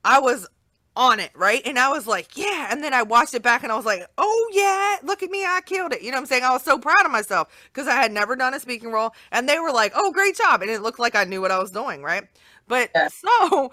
I 0.04 0.20
was 0.20 0.48
on 0.96 1.20
it, 1.20 1.32
right? 1.36 1.62
And 1.66 1.80
I 1.80 1.90
was 1.90 2.06
like, 2.06 2.38
yeah. 2.38 2.68
And 2.70 2.84
then 2.84 2.94
I 2.94 3.04
watched 3.04 3.34
it 3.34 3.42
back 3.42 3.64
and 3.64 3.72
I 3.72 3.76
was 3.76 3.86
like, 3.86 4.06
oh, 4.18 4.50
yeah, 4.52 5.08
look 5.08 5.24
at 5.24 5.30
me. 5.30 5.46
I 5.46 5.62
killed 5.66 5.94
it. 5.94 6.02
You 6.02 6.12
know 6.12 6.18
what 6.18 6.22
I'm 6.22 6.26
saying? 6.28 6.44
I 6.44 6.52
was 6.52 6.64
so 6.64 6.78
proud 6.78 7.06
of 7.06 7.12
myself 7.12 7.48
because 7.72 7.88
I 7.88 7.96
had 7.96 8.12
never 8.12 8.36
done 8.36 8.54
a 8.54 8.60
speaking 8.60 8.92
role. 8.92 9.14
And 9.32 9.48
they 9.48 9.60
were 9.60 9.72
like, 9.72 9.94
oh, 9.96 10.12
great 10.12 10.36
job. 10.36 10.62
And 10.62 10.70
it 10.70 10.82
looked 10.82 11.00
like 11.00 11.16
I 11.16 11.24
knew 11.24 11.42
what 11.42 11.52
I 11.52 11.60
was 11.60 11.72
doing, 11.72 12.04
right? 12.04 12.24
But 12.68 12.90
yeah. 12.94 13.08
so 13.40 13.72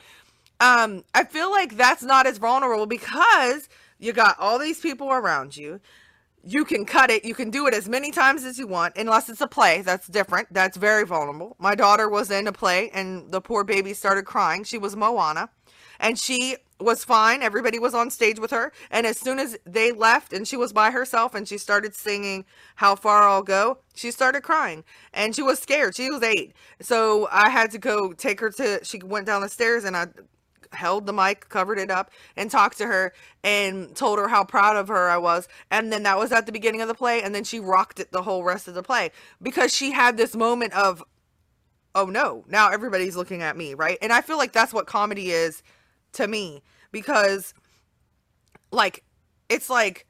um, 0.61 1.05
I 1.15 1.25
feel 1.25 1.51
like 1.51 1.77
that's 1.77 2.03
not 2.03 2.27
as 2.27 2.39
vulnerable 2.39 2.87
because 2.87 3.69
you 3.99 4.13
got 4.13 4.39
all 4.39 4.59
these 4.59 4.81
people 4.81 5.11
around 5.11 5.57
you. 5.57 5.81
You 6.45 6.65
can 6.65 6.87
cut 6.87 7.11
it. 7.11 7.25
You 7.25 7.35
can 7.35 7.51
do 7.51 7.67
it 7.67 7.75
as 7.75 7.89
many 7.89 8.13
times 8.13 8.45
as 8.45 8.59
you 8.59 8.69
want, 8.69 8.97
unless 8.97 9.29
it's 9.29 9.41
a 9.41 9.49
play. 9.49 9.83
That's 9.83 10.07
different. 10.07 10.49
That's 10.53 10.77
very 10.77 11.05
vulnerable. 11.05 11.57
My 11.59 11.75
daughter 11.75 12.09
was 12.09 12.31
in 12.31 12.47
a 12.47 12.53
play 12.53 12.91
and 12.91 13.31
the 13.33 13.41
poor 13.41 13.65
baby 13.65 13.93
started 13.93 14.25
crying. 14.25 14.63
She 14.63 14.79
was 14.79 14.95
Moana 14.95 15.51
and 15.99 16.19
she 16.19 16.57
was 16.81 17.05
fine. 17.05 17.43
Everybody 17.43 17.79
was 17.79 17.95
on 17.95 18.11
stage 18.11 18.39
with 18.39 18.51
her. 18.51 18.73
And 18.91 19.07
as 19.07 19.19
soon 19.19 19.39
as 19.39 19.57
they 19.67 19.93
left 19.93 20.33
and 20.33 20.47
she 20.47 20.57
was 20.57 20.73
by 20.73 20.91
herself 20.91 21.35
and 21.35 21.47
she 21.47 21.59
started 21.59 21.95
singing 21.95 22.45
How 22.77 22.95
Far 22.95 23.29
I'll 23.29 23.43
Go, 23.43 23.79
she 23.95 24.11
started 24.11 24.43
crying 24.43 24.85
and 25.13 25.35
she 25.35 25.43
was 25.43 25.59
scared. 25.59 25.97
She 25.97 26.11
was 26.11 26.23
eight. 26.23 26.55
So 26.81 27.29
I 27.33 27.49
had 27.51 27.71
to 27.73 27.79
go 27.79 28.13
take 28.13 28.41
her 28.41 28.51
to, 28.51 28.85
she 28.85 29.01
went 29.05 29.27
down 29.27 29.43
the 29.43 29.49
stairs 29.49 29.85
and 29.85 29.97
I 29.97 30.07
held 30.73 31.07
the 31.07 31.13
mic, 31.13 31.49
covered 31.49 31.79
it 31.79 31.91
up, 31.91 32.11
and 32.37 32.51
talked 32.51 32.79
to 32.79 32.87
her 32.87 33.13
and 33.43 33.97
told 33.97 34.19
her 34.19 34.29
how 34.29 34.45
proud 34.45 34.77
of 34.77 34.89
her 34.89 35.09
I 35.09 35.17
was. 35.17 35.49
And 35.71 35.93
then 35.93 36.03
that 36.05 36.19
was 36.19 36.31
at 36.31 36.47
the 36.47 36.53
beginning 36.53 36.83
of 36.83 36.89
the 36.89 36.95
play. 36.95 37.23
And 37.23 37.35
then 37.35 37.45
she 37.45 37.59
rocked 37.59 38.01
it 38.01 38.13
the 38.13 38.23
whole 38.23 38.45
rest 38.45 38.69
of 38.69 38.75
the 38.75 38.83
play 38.83 39.11
because 39.43 39.75
she 39.75 39.93
had 39.93 40.17
this 40.17 40.37
moment 40.37 40.75
of, 40.75 41.03
oh 41.95 42.07
no, 42.07 42.45
now 42.49 42.71
everybody's 42.71 43.17
looking 43.17 43.43
at 43.43 43.57
me, 43.57 43.75
right? 43.75 43.99
And 44.01 44.13
I 44.13 44.21
feel 44.21 44.37
like 44.37 44.53
that's 44.53 44.73
what 44.73 44.87
comedy 44.87 45.31
is 45.31 45.63
to 46.13 46.29
me 46.29 46.63
because 46.93 47.55
like 48.71 49.05
it's 49.49 49.71
like 49.71 50.07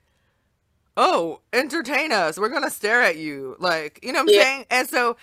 oh, 0.97 1.41
entertain 1.53 2.12
us. 2.12 2.39
We're 2.39 2.49
gonna 2.49 2.70
stare 2.70 3.03
at 3.03 3.16
you. 3.16 3.57
Like, 3.59 4.01
you 4.03 4.12
know 4.12 4.19
what 4.20 4.25
I'm 4.27 4.29
Yeah. 4.29 4.45
saying? 4.45 4.66
And 4.70 4.89
so 4.89 5.16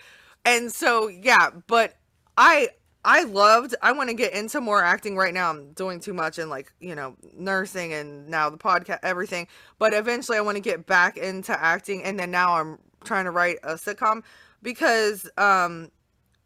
and 0.46 0.72
so 0.72 1.08
yeah, 1.08 1.50
but 1.68 1.96
I 2.38 2.70
I 3.04 3.24
loved 3.24 3.76
I 3.82 3.92
want 3.92 4.10
to 4.10 4.16
get 4.16 4.34
into 4.34 4.62
more 4.62 4.84
acting 4.84 5.16
right 5.18 5.34
now. 5.34 5.50
I'm 5.50 5.74
doing 5.74 6.00
too 6.00 6.14
much 6.14 6.40
in 6.40 6.50
like, 6.50 6.72
you 6.80 6.96
know, 6.96 7.16
nursing 7.36 7.94
and 7.94 8.28
now 8.28 8.50
the 8.50 8.58
podcast 8.58 9.00
everything. 9.04 9.48
But 9.80 9.94
eventually 9.94 10.38
I 10.38 10.42
want 10.42 10.56
to 10.58 10.62
get 10.62 10.86
back 10.86 11.18
into 11.18 11.60
acting 11.60 12.04
and 12.04 12.20
then 12.20 12.32
now 12.32 12.56
I'm 12.56 12.80
trying 13.04 13.26
to 13.26 13.32
write 13.32 13.58
a 13.64 13.74
sitcom 13.74 14.24
because 14.62 15.30
um 15.38 15.92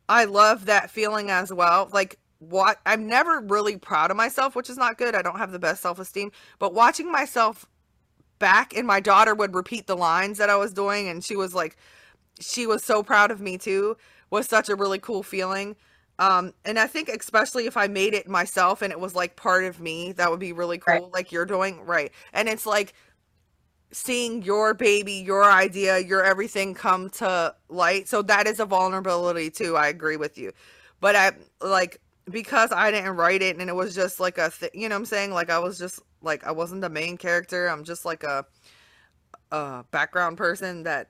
I 0.09 0.25
love 0.25 0.65
that 0.65 0.89
feeling 0.91 1.29
as 1.29 1.53
well. 1.53 1.89
Like 1.93 2.19
what 2.39 2.79
I'm 2.85 3.07
never 3.07 3.41
really 3.41 3.77
proud 3.77 4.11
of 4.11 4.17
myself, 4.17 4.55
which 4.55 4.69
is 4.69 4.77
not 4.77 4.97
good. 4.97 5.15
I 5.15 5.21
don't 5.21 5.37
have 5.37 5.51
the 5.51 5.59
best 5.59 5.81
self-esteem, 5.81 6.31
but 6.59 6.73
watching 6.73 7.11
myself 7.11 7.65
back 8.39 8.75
and 8.75 8.87
my 8.87 8.99
daughter 8.99 9.35
would 9.35 9.53
repeat 9.55 9.87
the 9.87 9.97
lines 9.97 10.37
that 10.37 10.49
I 10.49 10.55
was 10.55 10.73
doing 10.73 11.09
and 11.09 11.23
she 11.23 11.35
was 11.35 11.53
like 11.53 11.75
she 12.39 12.67
was 12.67 12.83
so 12.83 13.03
proud 13.03 13.31
of 13.31 13.41
me 13.41 13.57
too 13.57 13.97
was 14.31 14.47
such 14.47 14.69
a 14.69 14.75
really 14.75 14.99
cool 14.99 15.23
feeling. 15.23 15.75
Um 16.19 16.53
and 16.65 16.79
I 16.79 16.87
think 16.87 17.09
especially 17.09 17.65
if 17.67 17.77
I 17.77 17.87
made 17.87 18.13
it 18.13 18.27
myself 18.29 18.81
and 18.81 18.91
it 18.93 18.99
was 18.99 19.15
like 19.15 19.35
part 19.35 19.65
of 19.65 19.79
me, 19.81 20.13
that 20.13 20.31
would 20.31 20.39
be 20.39 20.53
really 20.53 20.77
cool 20.77 21.09
Right. 21.09 21.11
like 21.13 21.31
you're 21.31 21.45
doing, 21.45 21.81
right. 21.85 22.11
And 22.33 22.49
it's 22.49 22.65
like 22.65 22.93
seeing 23.91 24.43
your 24.43 24.73
baby, 24.73 25.13
your 25.13 25.43
idea, 25.51 25.99
your 25.99 26.23
everything 26.23 26.73
come 26.73 27.09
to 27.09 27.55
light. 27.69 28.07
So 28.07 28.21
that 28.23 28.47
is 28.47 28.59
a 28.59 28.65
vulnerability 28.65 29.49
too. 29.49 29.75
I 29.75 29.87
agree 29.87 30.17
with 30.17 30.37
you. 30.37 30.51
But 30.99 31.15
I 31.15 31.31
like 31.61 31.99
because 32.29 32.71
I 32.71 32.91
didn't 32.91 33.15
write 33.15 33.41
it 33.41 33.57
and 33.57 33.69
it 33.69 33.75
was 33.75 33.95
just 33.95 34.19
like 34.19 34.37
a 34.37 34.49
th- 34.49 34.71
you 34.73 34.89
know 34.89 34.95
what 34.95 34.99
I'm 34.99 35.05
saying? 35.05 35.31
Like 35.31 35.49
I 35.49 35.59
was 35.59 35.77
just 35.77 36.01
like 36.21 36.45
I 36.45 36.51
wasn't 36.51 36.81
the 36.81 36.89
main 36.89 37.17
character. 37.17 37.67
I'm 37.67 37.83
just 37.83 38.05
like 38.05 38.23
a 38.23 38.45
a 39.51 39.83
background 39.91 40.37
person 40.37 40.83
that 40.83 41.09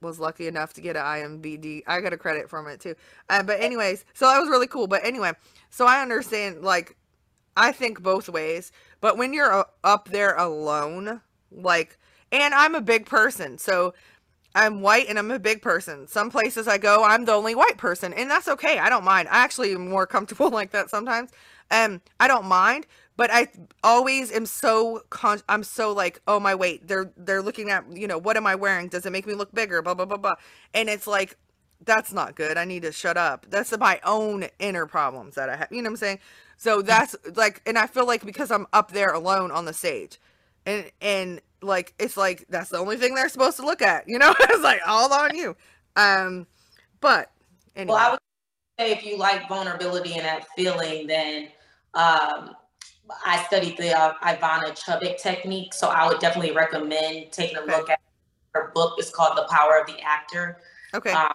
was 0.00 0.18
lucky 0.18 0.46
enough 0.46 0.72
to 0.74 0.80
get 0.80 0.96
an 0.96 1.02
IMBD. 1.02 1.82
I 1.86 2.00
got 2.00 2.12
a 2.12 2.16
credit 2.16 2.48
from 2.48 2.66
it 2.66 2.80
too. 2.80 2.94
Uh, 3.28 3.42
but 3.42 3.60
anyways, 3.60 4.04
so 4.14 4.26
that 4.26 4.38
was 4.38 4.48
really 4.48 4.66
cool. 4.66 4.86
But 4.86 5.04
anyway, 5.04 5.32
so 5.70 5.86
I 5.86 6.00
understand 6.00 6.62
like 6.62 6.96
I 7.56 7.72
think 7.72 8.02
both 8.02 8.28
ways. 8.28 8.72
But 9.00 9.16
when 9.18 9.32
you're 9.32 9.52
uh, 9.52 9.64
up 9.84 10.08
there 10.08 10.34
alone, 10.36 11.20
like, 11.50 11.98
and 12.32 12.54
I'm 12.54 12.74
a 12.74 12.80
big 12.80 13.06
person, 13.06 13.58
so 13.58 13.94
I'm 14.54 14.80
white 14.82 15.08
and 15.08 15.18
I'm 15.18 15.30
a 15.30 15.38
big 15.38 15.62
person. 15.62 16.08
Some 16.08 16.30
places 16.30 16.68
I 16.68 16.78
go, 16.78 17.04
I'm 17.04 17.24
the 17.26 17.32
only 17.32 17.54
white 17.54 17.78
person, 17.78 18.12
and 18.14 18.30
that's 18.30 18.48
okay. 18.48 18.78
I 18.78 18.90
don't 18.90 19.04
mind. 19.04 19.28
I 19.30 19.44
actually 19.44 19.72
am 19.72 19.88
more 19.88 20.06
comfortable 20.08 20.50
like 20.50 20.72
that 20.72 20.90
sometimes. 20.90 21.30
Um, 21.70 22.02
I 22.20 22.28
don't 22.28 22.46
mind, 22.46 22.86
but 23.16 23.30
I 23.32 23.48
always 23.84 24.32
am 24.32 24.46
so 24.46 25.02
con- 25.10 25.42
I'm 25.48 25.62
so 25.64 25.92
like, 25.92 26.20
oh 26.28 26.40
my 26.40 26.54
weight. 26.54 26.88
they're 26.88 27.12
they're 27.16 27.42
looking 27.42 27.70
at 27.70 27.84
you 27.96 28.08
know 28.08 28.18
what 28.18 28.36
am 28.36 28.46
I 28.46 28.56
wearing? 28.56 28.88
Does 28.88 29.06
it 29.06 29.12
make 29.12 29.26
me 29.26 29.34
look 29.34 29.54
bigger? 29.54 29.82
Blah 29.82 29.94
blah 29.94 30.06
blah 30.06 30.18
blah. 30.18 30.34
And 30.74 30.88
it's 30.88 31.06
like 31.06 31.36
that's 31.84 32.12
not 32.12 32.34
good. 32.34 32.56
I 32.58 32.64
need 32.64 32.82
to 32.82 32.92
shut 32.92 33.16
up. 33.16 33.46
That's 33.50 33.76
my 33.78 34.00
own 34.04 34.46
inner 34.58 34.86
problems 34.86 35.36
that 35.36 35.48
I 35.48 35.56
have. 35.56 35.68
You 35.70 35.78
know 35.82 35.88
what 35.88 35.92
I'm 35.92 35.96
saying? 35.96 36.18
So 36.56 36.82
that's 36.82 37.16
like, 37.36 37.62
and 37.66 37.78
I 37.78 37.86
feel 37.86 38.06
like 38.06 38.24
because 38.24 38.50
I'm 38.50 38.66
up 38.72 38.92
there 38.92 39.12
alone 39.12 39.50
on 39.50 39.64
the 39.64 39.72
stage, 39.72 40.18
and 40.66 40.90
and 41.00 41.40
like 41.62 41.94
it's 41.98 42.16
like 42.16 42.46
that's 42.48 42.70
the 42.70 42.78
only 42.78 42.96
thing 42.96 43.14
they're 43.14 43.28
supposed 43.28 43.56
to 43.58 43.64
look 43.66 43.82
at. 43.82 44.08
You 44.08 44.18
know, 44.18 44.34
it's 44.40 44.62
like 44.62 44.80
all 44.86 45.12
on 45.12 45.34
you. 45.34 45.56
Um, 45.96 46.46
but 47.00 47.30
anyway, 47.76 47.94
Well, 47.94 48.06
I 48.06 48.10
would 48.12 48.20
say 48.78 48.92
if 48.92 49.04
you 49.04 49.16
like 49.16 49.48
vulnerability 49.48 50.14
and 50.14 50.24
that 50.24 50.46
feeling, 50.56 51.06
then 51.06 51.48
um, 51.94 52.54
I 53.24 53.42
studied 53.46 53.76
the 53.76 53.96
uh, 53.96 54.14
Ivana 54.22 54.70
Chubbuck 54.78 55.18
technique, 55.20 55.74
so 55.74 55.88
I 55.88 56.06
would 56.08 56.20
definitely 56.20 56.52
recommend 56.52 57.32
taking 57.32 57.56
a 57.56 57.60
Okay. 57.60 57.76
look 57.76 57.90
at 57.90 58.00
her 58.54 58.70
book. 58.74 58.94
It's 58.98 59.10
called 59.10 59.36
The 59.36 59.46
Power 59.50 59.78
of 59.80 59.86
the 59.86 60.00
Actor. 60.02 60.58
okay, 60.94 61.12
um, 61.12 61.32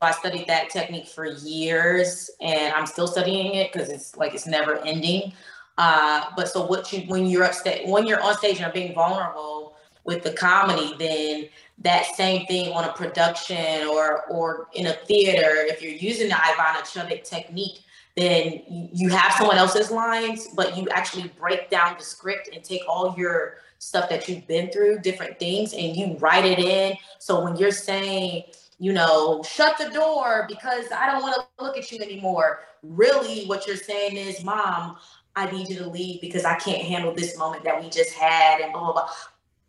I 0.00 0.12
studied 0.12 0.46
that 0.48 0.68
technique 0.70 1.08
for 1.08 1.26
years, 1.26 2.30
and 2.40 2.74
I'm 2.74 2.86
still 2.86 3.06
studying 3.06 3.54
it 3.54 3.72
because 3.72 3.88
it's 3.88 4.16
like 4.16 4.34
it's 4.34 4.46
never 4.46 4.78
ending. 4.84 5.32
Uh, 5.78 6.26
but 6.36 6.48
so 6.48 6.66
what 6.66 6.92
you 6.92 7.00
when 7.02 7.26
you're 7.26 7.42
upstage 7.44 7.86
when 7.88 8.06
you're 8.06 8.20
on 8.20 8.36
stage 8.36 8.52
and 8.52 8.60
you're 8.60 8.72
being 8.72 8.94
vulnerable 8.94 9.63
with 10.04 10.22
the 10.22 10.32
comedy, 10.32 10.94
then 10.98 11.48
that 11.78 12.06
same 12.14 12.46
thing 12.46 12.72
on 12.72 12.84
a 12.84 12.92
production 12.92 13.86
or 13.86 14.24
or 14.26 14.68
in 14.74 14.86
a 14.86 14.92
theater, 14.92 15.50
if 15.66 15.82
you're 15.82 15.92
using 15.92 16.28
the 16.28 16.34
Ivana 16.34 17.24
technique, 17.24 17.80
then 18.16 18.62
you 18.68 18.88
you 18.92 19.08
have 19.08 19.32
someone 19.32 19.56
else's 19.56 19.90
lines, 19.90 20.48
but 20.54 20.76
you 20.76 20.88
actually 20.90 21.28
break 21.38 21.70
down 21.70 21.96
the 21.98 22.04
script 22.04 22.50
and 22.54 22.62
take 22.62 22.82
all 22.88 23.14
your 23.16 23.56
stuff 23.78 24.08
that 24.08 24.28
you've 24.28 24.46
been 24.46 24.70
through, 24.70 24.98
different 25.00 25.38
things, 25.38 25.72
and 25.74 25.96
you 25.96 26.16
write 26.18 26.44
it 26.44 26.58
in. 26.58 26.96
So 27.18 27.42
when 27.42 27.56
you're 27.56 27.70
saying, 27.70 28.44
you 28.78 28.92
know, 28.92 29.42
shut 29.42 29.76
the 29.78 29.90
door 29.90 30.46
because 30.48 30.86
I 30.94 31.10
don't 31.10 31.22
want 31.22 31.34
to 31.34 31.64
look 31.64 31.76
at 31.76 31.90
you 31.92 32.00
anymore, 32.00 32.60
really 32.82 33.44
what 33.46 33.66
you're 33.66 33.76
saying 33.76 34.16
is, 34.16 34.44
Mom, 34.44 34.96
I 35.36 35.50
need 35.50 35.68
you 35.68 35.78
to 35.78 35.88
leave 35.88 36.20
because 36.20 36.44
I 36.44 36.54
can't 36.56 36.82
handle 36.82 37.12
this 37.12 37.36
moment 37.36 37.64
that 37.64 37.82
we 37.82 37.90
just 37.90 38.12
had, 38.14 38.60
and 38.60 38.72
blah 38.72 38.82
blah 38.82 38.92
blah. 38.92 39.08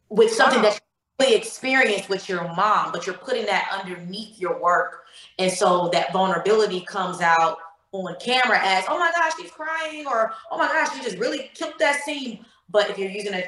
With 0.10 0.32
something 0.32 0.62
Wow. 0.62 0.70
that 0.70 0.74
you 1.20 1.26
really 1.26 1.36
experienced 1.36 2.10
with 2.10 2.30
your 2.30 2.44
mom, 2.56 2.92
but 2.92 3.06
you're 3.06 3.18
putting 3.18 3.46
that 3.48 3.70
underneath 3.72 4.40
your 4.40 4.60
work, 4.62 5.06
and 5.40 5.52
so 5.52 5.90
that 5.94 6.14
vulnerability 6.14 6.82
comes 6.82 7.22
out 7.22 7.58
on 7.92 8.16
camera 8.20 8.60
as, 8.62 8.84
oh 8.90 9.00
my 9.00 9.12
gosh, 9.12 9.34
she's 9.40 9.52
crying, 9.52 10.06
or 10.06 10.34
oh 10.52 10.58
my 10.58 10.68
gosh, 10.68 10.94
she 10.94 11.02
just 11.02 11.18
really 11.18 11.50
killed 11.54 11.74
that 11.80 12.02
scene. 12.04 12.46
But 12.70 12.90
if 12.90 12.98
you're 12.98 13.10
using 13.10 13.34
a 13.34 13.44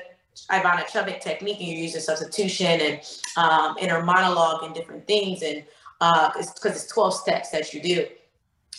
Ivana 0.52 0.86
Chubbuck 0.86 1.20
technique 1.20 1.58
and 1.60 1.68
you're 1.68 1.82
using 1.82 2.02
substitution 2.02 2.80
and 2.80 3.02
um, 3.38 3.76
inner 3.80 4.02
monologue 4.04 4.64
and 4.64 4.74
different 4.74 5.06
things, 5.08 5.42
and 5.42 5.64
uh, 6.02 6.32
it's 6.38 6.54
because 6.54 6.76
it's 6.84 6.92
12 6.92 7.14
steps 7.14 7.50
that 7.52 7.74
you 7.74 7.82
do. 7.82 8.08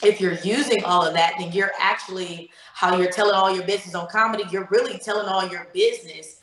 If 0.03 0.21
you're 0.21 0.35
using 0.35 0.85
all 0.85 1.05
of 1.05 1.13
that, 1.15 1.35
then 1.39 1.51
you're 1.53 1.73
actually 1.81 2.51
how 2.73 2.97
you're 2.97 3.11
telling 3.11 3.35
all 3.35 3.53
your 3.53 3.67
business 3.67 3.95
on 3.97 4.09
comedy. 4.09 4.45
You're 4.51 4.69
really 4.71 4.99
telling 4.99 5.27
all 5.27 5.47
your 5.49 5.67
business 5.75 6.38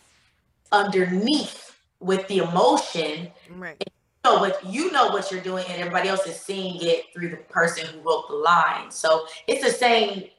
underneath 0.76 1.78
with 2.00 2.28
the 2.28 2.40
emotion. 2.40 3.32
Right, 3.50 3.82
know 4.26 4.40
what 4.40 4.66
you 4.66 4.92
know 4.92 5.08
what 5.10 5.32
you're 5.32 5.42
doing 5.42 5.66
and 5.70 5.80
everybody 5.80 6.10
else 6.10 6.26
is 6.26 6.40
seeing 6.40 6.82
it 6.82 7.06
through 7.14 7.30
the 7.30 7.38
person 7.38 7.86
who 7.86 8.00
wrote 8.00 8.28
the 8.28 8.36
line. 8.36 8.92
So 8.92 9.26
it's 9.48 9.64
the 9.64 9.72
same 9.72 10.30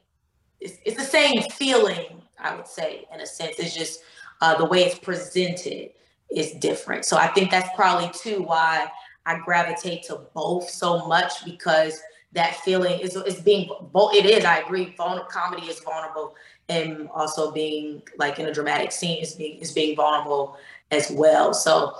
it's, 0.59 0.77
it's 0.85 0.97
the 0.97 1.03
same 1.03 1.43
feeling 1.51 2.21
i 2.39 2.55
would 2.55 2.67
say 2.67 3.05
in 3.13 3.21
a 3.21 3.25
sense. 3.25 3.57
It's 3.59 3.75
just 3.75 4.01
uh, 4.41 4.55
the 4.57 4.65
way 4.65 4.83
it's 4.83 4.99
presented 4.99 5.91
is 6.29 6.51
different. 6.53 7.05
So 7.05 7.17
i 7.17 7.27
think 7.27 7.49
that's 7.49 7.73
probably 7.75 8.11
too 8.13 8.43
why 8.43 8.87
i 9.25 9.39
gravitate 9.39 10.03
to 10.03 10.21
both 10.33 10.69
so 10.69 11.07
much 11.07 11.45
because 11.45 11.99
that 12.33 12.55
feeling 12.57 12.99
is, 12.99 13.15
is 13.15 13.39
being 13.39 13.69
both 13.93 14.13
it 14.13 14.25
is 14.25 14.43
i 14.43 14.59
agree 14.59 14.93
vulnerable 14.97 15.29
comedy 15.29 15.67
is 15.67 15.79
vulnerable 15.79 16.35
and 16.69 17.09
also 17.13 17.51
being 17.51 18.01
like 18.17 18.39
in 18.39 18.47
a 18.47 18.53
dramatic 18.53 18.91
scene 18.91 19.21
is 19.21 19.33
being 19.33 19.59
is 19.59 19.71
being 19.71 19.95
vulnerable 19.95 20.57
as 20.91 21.09
well 21.11 21.53
so 21.53 21.95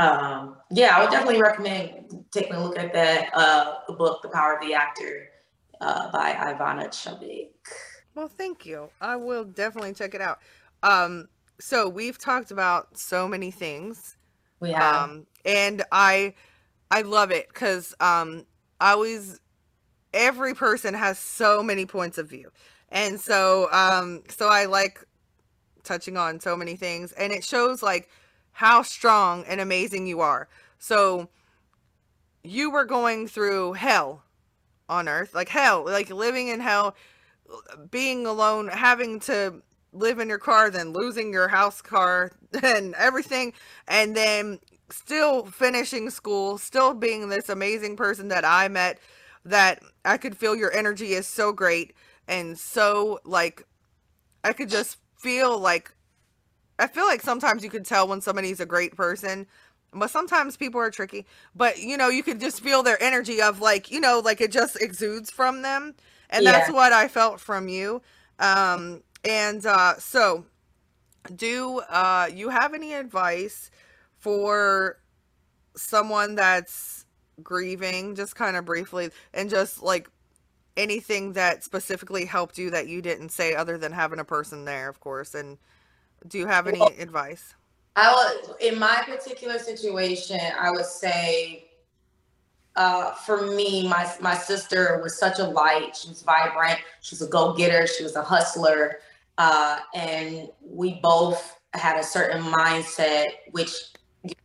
um, 0.00 0.56
yeah, 0.70 0.96
I 0.96 1.02
would 1.02 1.10
definitely 1.10 1.42
recommend 1.42 2.24
taking 2.30 2.54
a 2.54 2.64
look 2.64 2.78
at 2.78 2.90
that 2.94 3.28
uh, 3.34 3.80
the 3.86 3.92
book, 3.92 4.22
The 4.22 4.30
Power 4.30 4.54
of 4.54 4.66
the 4.66 4.72
Actor, 4.72 5.28
uh, 5.82 6.10
by 6.10 6.32
Ivana 6.32 6.88
Chubbuck. 6.88 7.50
well, 8.14 8.26
thank 8.26 8.64
you. 8.64 8.88
I 9.02 9.16
will 9.16 9.44
definitely 9.44 9.92
check 9.92 10.14
it 10.14 10.22
out. 10.22 10.38
Um, 10.82 11.28
so 11.60 11.86
we've 11.86 12.16
talked 12.16 12.50
about 12.50 12.96
so 12.96 13.28
many 13.28 13.50
things. 13.50 14.16
We 14.60 14.72
have 14.72 14.94
um 14.94 15.26
and 15.46 15.82
i 15.90 16.34
i 16.90 17.00
love 17.00 17.30
it 17.30 17.48
because 17.48 17.94
um 17.98 18.44
i 18.78 18.90
always 18.90 19.40
every 20.12 20.52
person 20.52 20.92
has 20.92 21.18
so 21.18 21.62
many 21.62 21.86
points 21.86 22.18
of 22.18 22.28
view 22.28 22.50
and 22.90 23.20
so 23.20 23.68
um 23.72 24.22
so 24.28 24.48
i 24.48 24.64
like 24.64 25.04
touching 25.82 26.16
on 26.16 26.40
so 26.40 26.56
many 26.56 26.76
things 26.76 27.12
and 27.12 27.32
it 27.32 27.44
shows 27.44 27.82
like 27.82 28.08
how 28.52 28.82
strong 28.82 29.44
and 29.48 29.60
amazing 29.60 30.06
you 30.06 30.20
are. 30.20 30.48
So 30.78 31.28
you 32.42 32.70
were 32.70 32.84
going 32.84 33.26
through 33.26 33.74
hell 33.74 34.22
on 34.88 35.08
earth 35.08 35.34
like 35.34 35.48
hell 35.48 35.84
like 35.84 36.10
living 36.10 36.48
in 36.48 36.58
hell 36.58 36.96
being 37.90 38.26
alone 38.26 38.66
having 38.66 39.20
to 39.20 39.62
live 39.92 40.18
in 40.18 40.28
your 40.28 40.38
car 40.38 40.68
then 40.68 40.92
losing 40.92 41.32
your 41.32 41.48
house 41.48 41.80
car 41.80 42.32
and 42.62 42.94
everything 42.94 43.52
and 43.86 44.16
then 44.16 44.58
still 44.90 45.44
finishing 45.44 46.10
school 46.10 46.58
still 46.58 46.92
being 46.92 47.28
this 47.28 47.48
amazing 47.48 47.94
person 47.94 48.28
that 48.28 48.44
i 48.44 48.66
met 48.66 48.98
that 49.44 49.80
i 50.04 50.16
could 50.16 50.36
feel 50.36 50.56
your 50.56 50.72
energy 50.72 51.12
is 51.12 51.26
so 51.26 51.52
great 51.52 51.94
and 52.30 52.58
so 52.58 53.20
like 53.26 53.66
i 54.44 54.54
could 54.54 54.70
just 54.70 54.96
feel 55.18 55.58
like 55.58 55.94
i 56.78 56.86
feel 56.86 57.06
like 57.06 57.20
sometimes 57.20 57.62
you 57.62 57.70
could 57.70 57.84
tell 57.84 58.08
when 58.08 58.22
somebody's 58.22 58.60
a 58.60 58.66
great 58.66 58.96
person 58.96 59.46
but 59.92 60.10
sometimes 60.10 60.56
people 60.56 60.80
are 60.80 60.90
tricky. 60.90 61.26
But 61.54 61.78
you 61.80 61.96
know 61.96 62.08
you 62.08 62.22
could 62.22 62.40
just 62.40 62.60
feel 62.60 62.82
their 62.82 63.02
energy 63.02 63.42
of 63.42 63.60
like 63.60 63.90
you 63.90 64.00
know 64.00 64.20
like 64.24 64.40
it 64.40 64.52
just 64.52 64.80
exudes 64.80 65.30
from 65.30 65.62
them. 65.62 65.94
And 66.30 66.46
that's 66.46 66.70
what 66.70 66.92
i 66.92 67.08
felt 67.08 67.40
from 67.40 67.68
you. 67.68 68.02
Um 68.38 69.02
and 69.24 69.64
uh 69.66 69.96
so 69.98 70.46
do 71.34 71.80
uh 71.90 72.28
you 72.32 72.50
have 72.50 72.74
any 72.74 72.94
advice 72.94 73.70
for 74.18 74.98
someone 75.76 76.34
that's 76.34 77.06
grieving, 77.42 78.14
just 78.14 78.36
kind 78.36 78.56
of 78.56 78.64
briefly, 78.64 79.10
and 79.34 79.50
just 79.50 79.82
like 79.82 80.10
anything 80.80 81.34
that 81.34 81.62
specifically 81.62 82.24
helped 82.24 82.58
you 82.58 82.70
that 82.70 82.88
you 82.88 83.02
didn't 83.02 83.28
say 83.28 83.54
other 83.54 83.76
than 83.76 83.92
having 83.92 84.18
a 84.18 84.24
person 84.24 84.64
there, 84.64 84.88
of 84.88 84.98
course. 85.00 85.34
And 85.34 85.58
do 86.26 86.38
you 86.38 86.46
have 86.46 86.66
any 86.66 86.80
well, 86.80 86.92
advice? 86.98 87.54
I 87.96 88.12
would, 88.14 88.60
in 88.60 88.78
my 88.78 89.02
particular 89.06 89.58
situation, 89.58 90.40
I 90.58 90.70
would 90.70 90.86
say, 90.86 91.66
uh, 92.76 93.12
for 93.12 93.48
me, 93.48 93.88
my 93.88 94.10
my 94.20 94.34
sister 94.34 95.00
was 95.02 95.18
such 95.18 95.38
a 95.38 95.44
light. 95.44 95.96
She 95.96 96.08
was 96.08 96.22
vibrant. 96.22 96.78
She 97.02 97.14
was 97.14 97.22
a 97.22 97.28
go 97.28 97.52
getter. 97.52 97.86
She 97.86 98.02
was 98.02 98.16
a 98.16 98.22
hustler, 98.22 99.00
uh, 99.38 99.80
and 99.94 100.48
we 100.62 101.00
both 101.02 101.60
had 101.74 101.98
a 101.98 102.02
certain 102.02 102.42
mindset, 102.42 103.26
which 103.50 103.72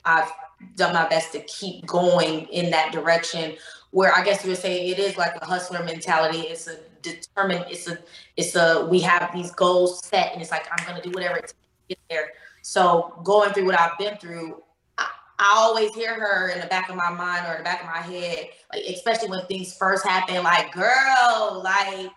I've 0.04 0.32
done 0.76 0.94
my 0.94 1.08
best 1.08 1.32
to 1.34 1.42
keep 1.42 1.86
going 1.86 2.48
in 2.48 2.72
that 2.72 2.92
direction. 2.92 3.56
Where 3.96 4.14
I 4.14 4.26
guess 4.26 4.44
you 4.44 4.50
would 4.50 4.60
say 4.60 4.90
it 4.90 5.00
is 5.00 5.16
like 5.16 5.42
a 5.42 5.46
hustler 5.46 5.82
mentality. 5.82 6.40
It's 6.40 6.68
a 6.68 6.80
determined. 7.02 7.64
It's 7.70 7.88
a. 7.88 7.98
It's 8.36 8.54
a. 8.54 8.86
We 8.92 9.00
have 9.00 9.32
these 9.34 9.52
goals 9.52 10.06
set, 10.06 10.34
and 10.34 10.42
it's 10.42 10.52
like 10.52 10.68
I'm 10.70 10.86
gonna 10.86 11.02
do 11.02 11.12
whatever 11.12 11.38
it 11.38 11.44
takes 11.44 11.54
to 11.54 11.88
get 11.88 12.00
there. 12.10 12.34
So 12.62 13.18
going 13.24 13.54
through 13.54 13.68
what 13.68 13.80
I've 13.80 13.98
been 13.98 14.18
through, 14.18 14.62
I, 14.98 15.08
I 15.40 15.54
always 15.56 15.96
hear 15.96 16.14
her 16.14 16.50
in 16.50 16.60
the 16.60 16.68
back 16.68 16.90
of 16.90 16.98
my 16.98 17.10
mind 17.10 17.48
or 17.48 17.54
in 17.54 17.60
the 17.60 17.64
back 17.64 17.80
of 17.80 17.88
my 17.88 18.02
head, 18.02 18.50
like 18.74 18.84
especially 18.84 19.30
when 19.30 19.46
things 19.46 19.78
first 19.78 20.06
happen. 20.06 20.44
Like, 20.44 20.74
girl, 20.74 21.62
like 21.64 22.12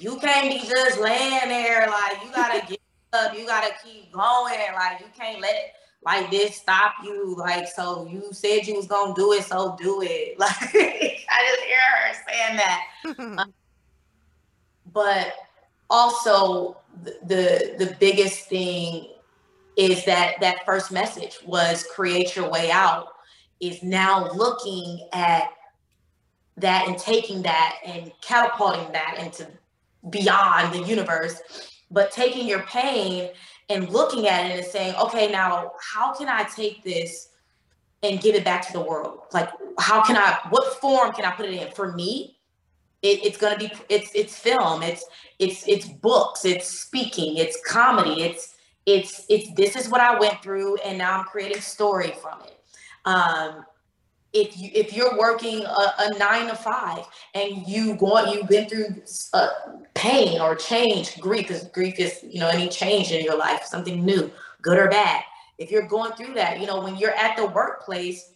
you 0.00 0.18
can't 0.18 0.50
be 0.50 0.58
just 0.68 0.98
laying 0.98 1.48
there. 1.48 1.86
Like 1.88 2.24
you 2.24 2.32
gotta 2.34 2.66
get 2.66 2.80
up. 3.12 3.32
You 3.38 3.46
gotta 3.46 3.72
keep 3.84 4.10
going. 4.10 4.58
Like 4.74 4.98
you 4.98 5.06
can't 5.16 5.40
let 5.40 5.76
like 6.06 6.30
this 6.30 6.56
stop 6.56 6.94
you. 7.04 7.34
Like, 7.36 7.66
so 7.66 8.06
you 8.06 8.28
said 8.30 8.66
you 8.66 8.76
was 8.76 8.86
gonna 8.86 9.12
do 9.14 9.32
it, 9.32 9.44
so 9.44 9.76
do 9.78 10.00
it. 10.02 10.38
Like 10.46 10.52
I 10.52 11.44
just 11.50 11.62
hear 11.64 11.78
her 11.92 12.14
saying 12.28 12.56
that. 12.56 13.38
um, 13.38 13.54
but 14.92 15.34
also 15.90 16.78
the 16.94 17.74
the 17.78 17.96
biggest 17.98 18.48
thing 18.48 19.08
is 19.76 20.04
that 20.04 20.36
that 20.40 20.64
first 20.64 20.92
message 20.92 21.38
was 21.44 21.84
create 21.92 22.34
your 22.36 22.48
way 22.48 22.70
out 22.70 23.08
is 23.60 23.82
now 23.82 24.30
looking 24.32 25.06
at 25.12 25.50
that 26.56 26.88
and 26.88 26.96
taking 26.96 27.42
that 27.42 27.78
and 27.84 28.12
catapulting 28.22 28.90
that 28.92 29.18
into 29.20 29.46
beyond 30.08 30.72
the 30.72 30.82
universe 30.88 31.42
but 31.90 32.10
taking 32.10 32.46
your 32.46 32.62
pain 32.62 33.28
and 33.68 33.88
looking 33.88 34.28
at 34.28 34.50
it 34.50 34.58
and 34.58 34.66
saying 34.66 34.94
okay 34.96 35.30
now 35.30 35.72
how 35.80 36.12
can 36.14 36.28
i 36.28 36.44
take 36.44 36.82
this 36.84 37.30
and 38.02 38.20
give 38.20 38.34
it 38.34 38.44
back 38.44 38.66
to 38.66 38.72
the 38.72 38.80
world 38.80 39.20
like 39.32 39.48
how 39.78 40.02
can 40.02 40.16
i 40.16 40.38
what 40.50 40.80
form 40.80 41.12
can 41.12 41.24
i 41.24 41.30
put 41.30 41.46
it 41.46 41.54
in 41.54 41.72
for 41.72 41.92
me 41.92 42.38
it, 43.02 43.24
it's 43.24 43.36
going 43.36 43.52
to 43.52 43.58
be 43.58 43.72
it's 43.88 44.10
it's 44.14 44.36
film 44.38 44.82
it's 44.82 45.04
it's 45.38 45.66
it's 45.66 45.86
books 45.86 46.44
it's 46.44 46.66
speaking 46.66 47.36
it's 47.36 47.60
comedy 47.66 48.22
it's 48.22 48.56
it's 48.86 49.26
it's 49.28 49.52
this 49.54 49.74
is 49.74 49.88
what 49.88 50.00
I 50.00 50.18
went 50.18 50.42
through, 50.42 50.76
and 50.78 50.96
now 50.96 51.18
I'm 51.18 51.24
creating 51.24 51.60
story 51.60 52.14
from 52.22 52.40
it. 52.42 52.58
Um, 53.04 53.64
if 54.32 54.58
you 54.58 54.70
if 54.74 54.92
you're 54.92 55.16
working 55.18 55.64
a, 55.64 55.92
a, 55.98 56.18
nine 56.18 56.48
to 56.48 56.54
five 56.54 57.04
and 57.34 57.66
you 57.66 57.96
going 57.96 58.32
you've 58.32 58.48
been 58.48 58.68
through 58.68 59.02
uh, 59.32 59.48
pain 59.94 60.40
or 60.40 60.54
change, 60.54 61.18
grief 61.18 61.48
because 61.48 61.64
grief 61.68 61.98
is 61.98 62.20
you 62.22 62.40
know 62.40 62.48
any 62.48 62.68
change 62.68 63.12
in 63.12 63.24
your 63.24 63.36
life, 63.36 63.64
something 63.64 64.04
new, 64.04 64.30
good 64.62 64.78
or 64.78 64.88
bad. 64.88 65.22
If 65.58 65.70
you're 65.70 65.86
going 65.86 66.12
through 66.12 66.34
that, 66.34 66.60
you 66.60 66.66
know 66.66 66.80
when 66.80 66.96
you're 66.96 67.14
at 67.14 67.36
the 67.36 67.46
workplace, 67.46 68.32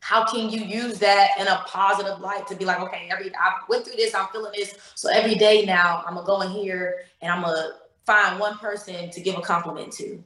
how 0.00 0.24
can 0.24 0.50
you 0.50 0.60
use 0.60 0.98
that 1.00 1.30
in 1.38 1.46
a 1.46 1.62
positive 1.66 2.20
light 2.20 2.46
to 2.46 2.54
be 2.54 2.64
like, 2.64 2.80
okay, 2.80 3.08
every 3.10 3.34
I 3.34 3.52
went 3.68 3.84
through 3.84 3.96
this, 3.96 4.14
I'm 4.14 4.28
feeling 4.28 4.52
this, 4.54 4.76
so 4.94 5.10
every 5.10 5.34
day 5.34 5.64
now 5.64 6.04
I'm 6.06 6.14
gonna 6.14 6.26
go 6.26 6.42
in 6.42 6.50
here 6.50 7.00
and 7.22 7.32
I'm 7.32 7.42
gonna 7.42 7.72
find 8.06 8.38
one 8.38 8.56
person 8.58 9.10
to 9.10 9.20
give 9.20 9.36
a 9.36 9.42
compliment 9.42 9.92
to 9.94 10.22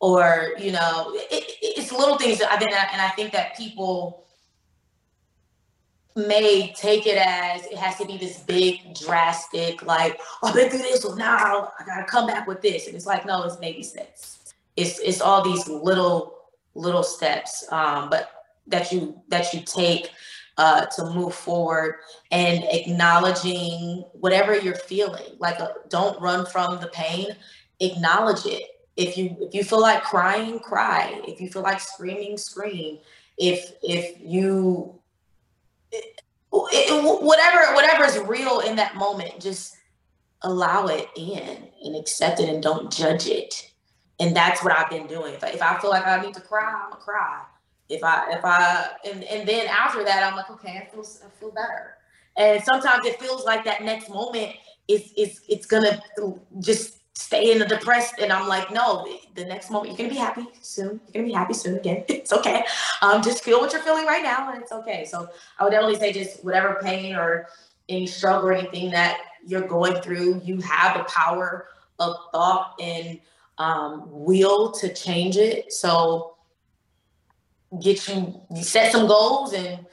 or 0.00 0.52
you 0.58 0.72
know 0.72 1.12
it, 1.14 1.44
it's 1.62 1.92
little 1.92 2.18
things 2.18 2.38
that 2.38 2.50
i 2.50 2.56
think 2.56 2.72
and 2.72 3.00
i 3.00 3.08
think 3.10 3.32
that 3.32 3.56
people 3.56 4.24
may 6.16 6.72
take 6.76 7.06
it 7.06 7.16
as 7.16 7.64
it 7.66 7.76
has 7.76 7.96
to 7.96 8.06
be 8.06 8.16
this 8.16 8.38
big 8.40 8.94
drastic 8.94 9.82
like 9.84 10.20
oh, 10.42 10.48
i've 10.48 10.54
been 10.54 10.70
through 10.70 10.78
this 10.78 11.02
so 11.02 11.14
now 11.14 11.72
i 11.78 11.84
gotta 11.84 12.04
come 12.04 12.26
back 12.26 12.46
with 12.46 12.60
this 12.62 12.86
and 12.86 12.94
it's 12.94 13.06
like 13.06 13.26
no 13.26 13.42
it's 13.42 13.56
baby 13.56 13.82
steps 13.82 14.54
it's 14.76 14.98
it's 15.00 15.20
all 15.20 15.42
these 15.42 15.68
little 15.68 16.38
little 16.74 17.02
steps 17.02 17.64
um, 17.70 18.10
but 18.10 18.30
that 18.66 18.92
you 18.92 19.20
that 19.28 19.52
you 19.52 19.60
take 19.60 20.10
uh, 20.56 20.86
to 20.86 21.04
move 21.10 21.34
forward 21.34 21.96
and 22.30 22.64
acknowledging 22.64 24.04
whatever 24.12 24.56
you're 24.56 24.74
feeling. 24.74 25.36
Like, 25.38 25.60
uh, 25.60 25.68
don't 25.88 26.20
run 26.20 26.46
from 26.46 26.80
the 26.80 26.88
pain. 26.88 27.28
Acknowledge 27.80 28.46
it. 28.46 28.62
If 28.96 29.18
you 29.18 29.36
if 29.40 29.54
you 29.54 29.64
feel 29.64 29.80
like 29.80 30.02
crying, 30.02 30.58
cry. 30.60 31.20
If 31.26 31.40
you 31.40 31.48
feel 31.48 31.62
like 31.62 31.80
screaming, 31.80 32.36
scream. 32.36 32.98
If 33.38 33.72
if 33.82 34.20
you 34.20 35.00
it, 35.90 36.20
it, 36.52 37.22
whatever 37.22 37.74
whatever 37.74 38.04
is 38.04 38.18
real 38.18 38.60
in 38.60 38.76
that 38.76 38.96
moment, 38.96 39.40
just 39.40 39.76
allow 40.42 40.86
it 40.86 41.08
in 41.16 41.68
and 41.84 41.96
accept 41.96 42.38
it 42.40 42.48
and 42.48 42.62
don't 42.62 42.92
judge 42.92 43.26
it. 43.26 43.70
And 44.20 44.36
that's 44.36 44.62
what 44.62 44.72
I've 44.72 44.90
been 44.90 45.08
doing. 45.08 45.34
If 45.34 45.42
I, 45.42 45.48
if 45.48 45.62
I 45.62 45.78
feel 45.80 45.90
like 45.90 46.06
I 46.06 46.22
need 46.22 46.34
to 46.34 46.40
cry, 46.40 46.72
I'm 46.72 46.90
gonna 46.90 47.02
cry 47.02 47.42
if 47.88 48.02
I 48.02 48.32
if 48.32 48.44
I 48.44 48.88
and 49.04 49.24
and 49.24 49.48
then 49.48 49.66
after 49.66 50.04
that 50.04 50.22
I'm 50.22 50.36
like 50.36 50.50
okay 50.50 50.82
I 50.82 50.90
feel 50.90 51.04
I 51.04 51.38
feel 51.38 51.50
better 51.50 51.96
and 52.36 52.62
sometimes 52.62 53.06
it 53.06 53.20
feels 53.20 53.44
like 53.44 53.64
that 53.64 53.82
next 53.82 54.08
moment 54.08 54.52
is 54.88 55.12
is 55.16 55.40
it's 55.48 55.66
gonna 55.66 56.00
just 56.60 57.00
stay 57.14 57.52
in 57.52 57.58
the 57.58 57.66
depressed 57.66 58.14
and 58.20 58.32
I'm 58.32 58.48
like 58.48 58.72
no 58.72 59.06
the 59.34 59.44
next 59.44 59.70
moment 59.70 59.90
you're 59.90 59.96
gonna 59.96 60.08
be 60.08 60.16
happy 60.16 60.46
soon. 60.60 61.00
You're 61.12 61.22
gonna 61.22 61.26
be 61.26 61.32
happy 61.32 61.54
soon 61.54 61.76
again. 61.76 62.04
It's 62.08 62.32
okay. 62.32 62.64
Um 63.02 63.22
just 63.22 63.44
feel 63.44 63.60
what 63.60 63.72
you're 63.72 63.82
feeling 63.82 64.06
right 64.06 64.22
now 64.22 64.50
and 64.52 64.60
it's 64.62 64.72
okay. 64.72 65.04
So 65.04 65.28
I 65.58 65.64
would 65.64 65.70
definitely 65.70 65.98
say 65.98 66.12
just 66.12 66.44
whatever 66.44 66.78
pain 66.82 67.14
or 67.14 67.48
any 67.88 68.06
struggle 68.06 68.48
or 68.48 68.52
anything 68.52 68.90
that 68.90 69.20
you're 69.46 69.68
going 69.68 70.00
through 70.00 70.40
you 70.44 70.60
have 70.62 70.96
the 70.96 71.04
power 71.04 71.68
of 71.98 72.16
thought 72.32 72.74
and 72.80 73.20
um, 73.58 74.04
will 74.06 74.72
to 74.72 74.92
change 74.92 75.36
it. 75.36 75.72
So 75.72 76.36
get 77.82 78.08
you, 78.08 78.40
set 78.62 78.92
some 78.92 79.06
goals 79.06 79.52
and 79.52 79.84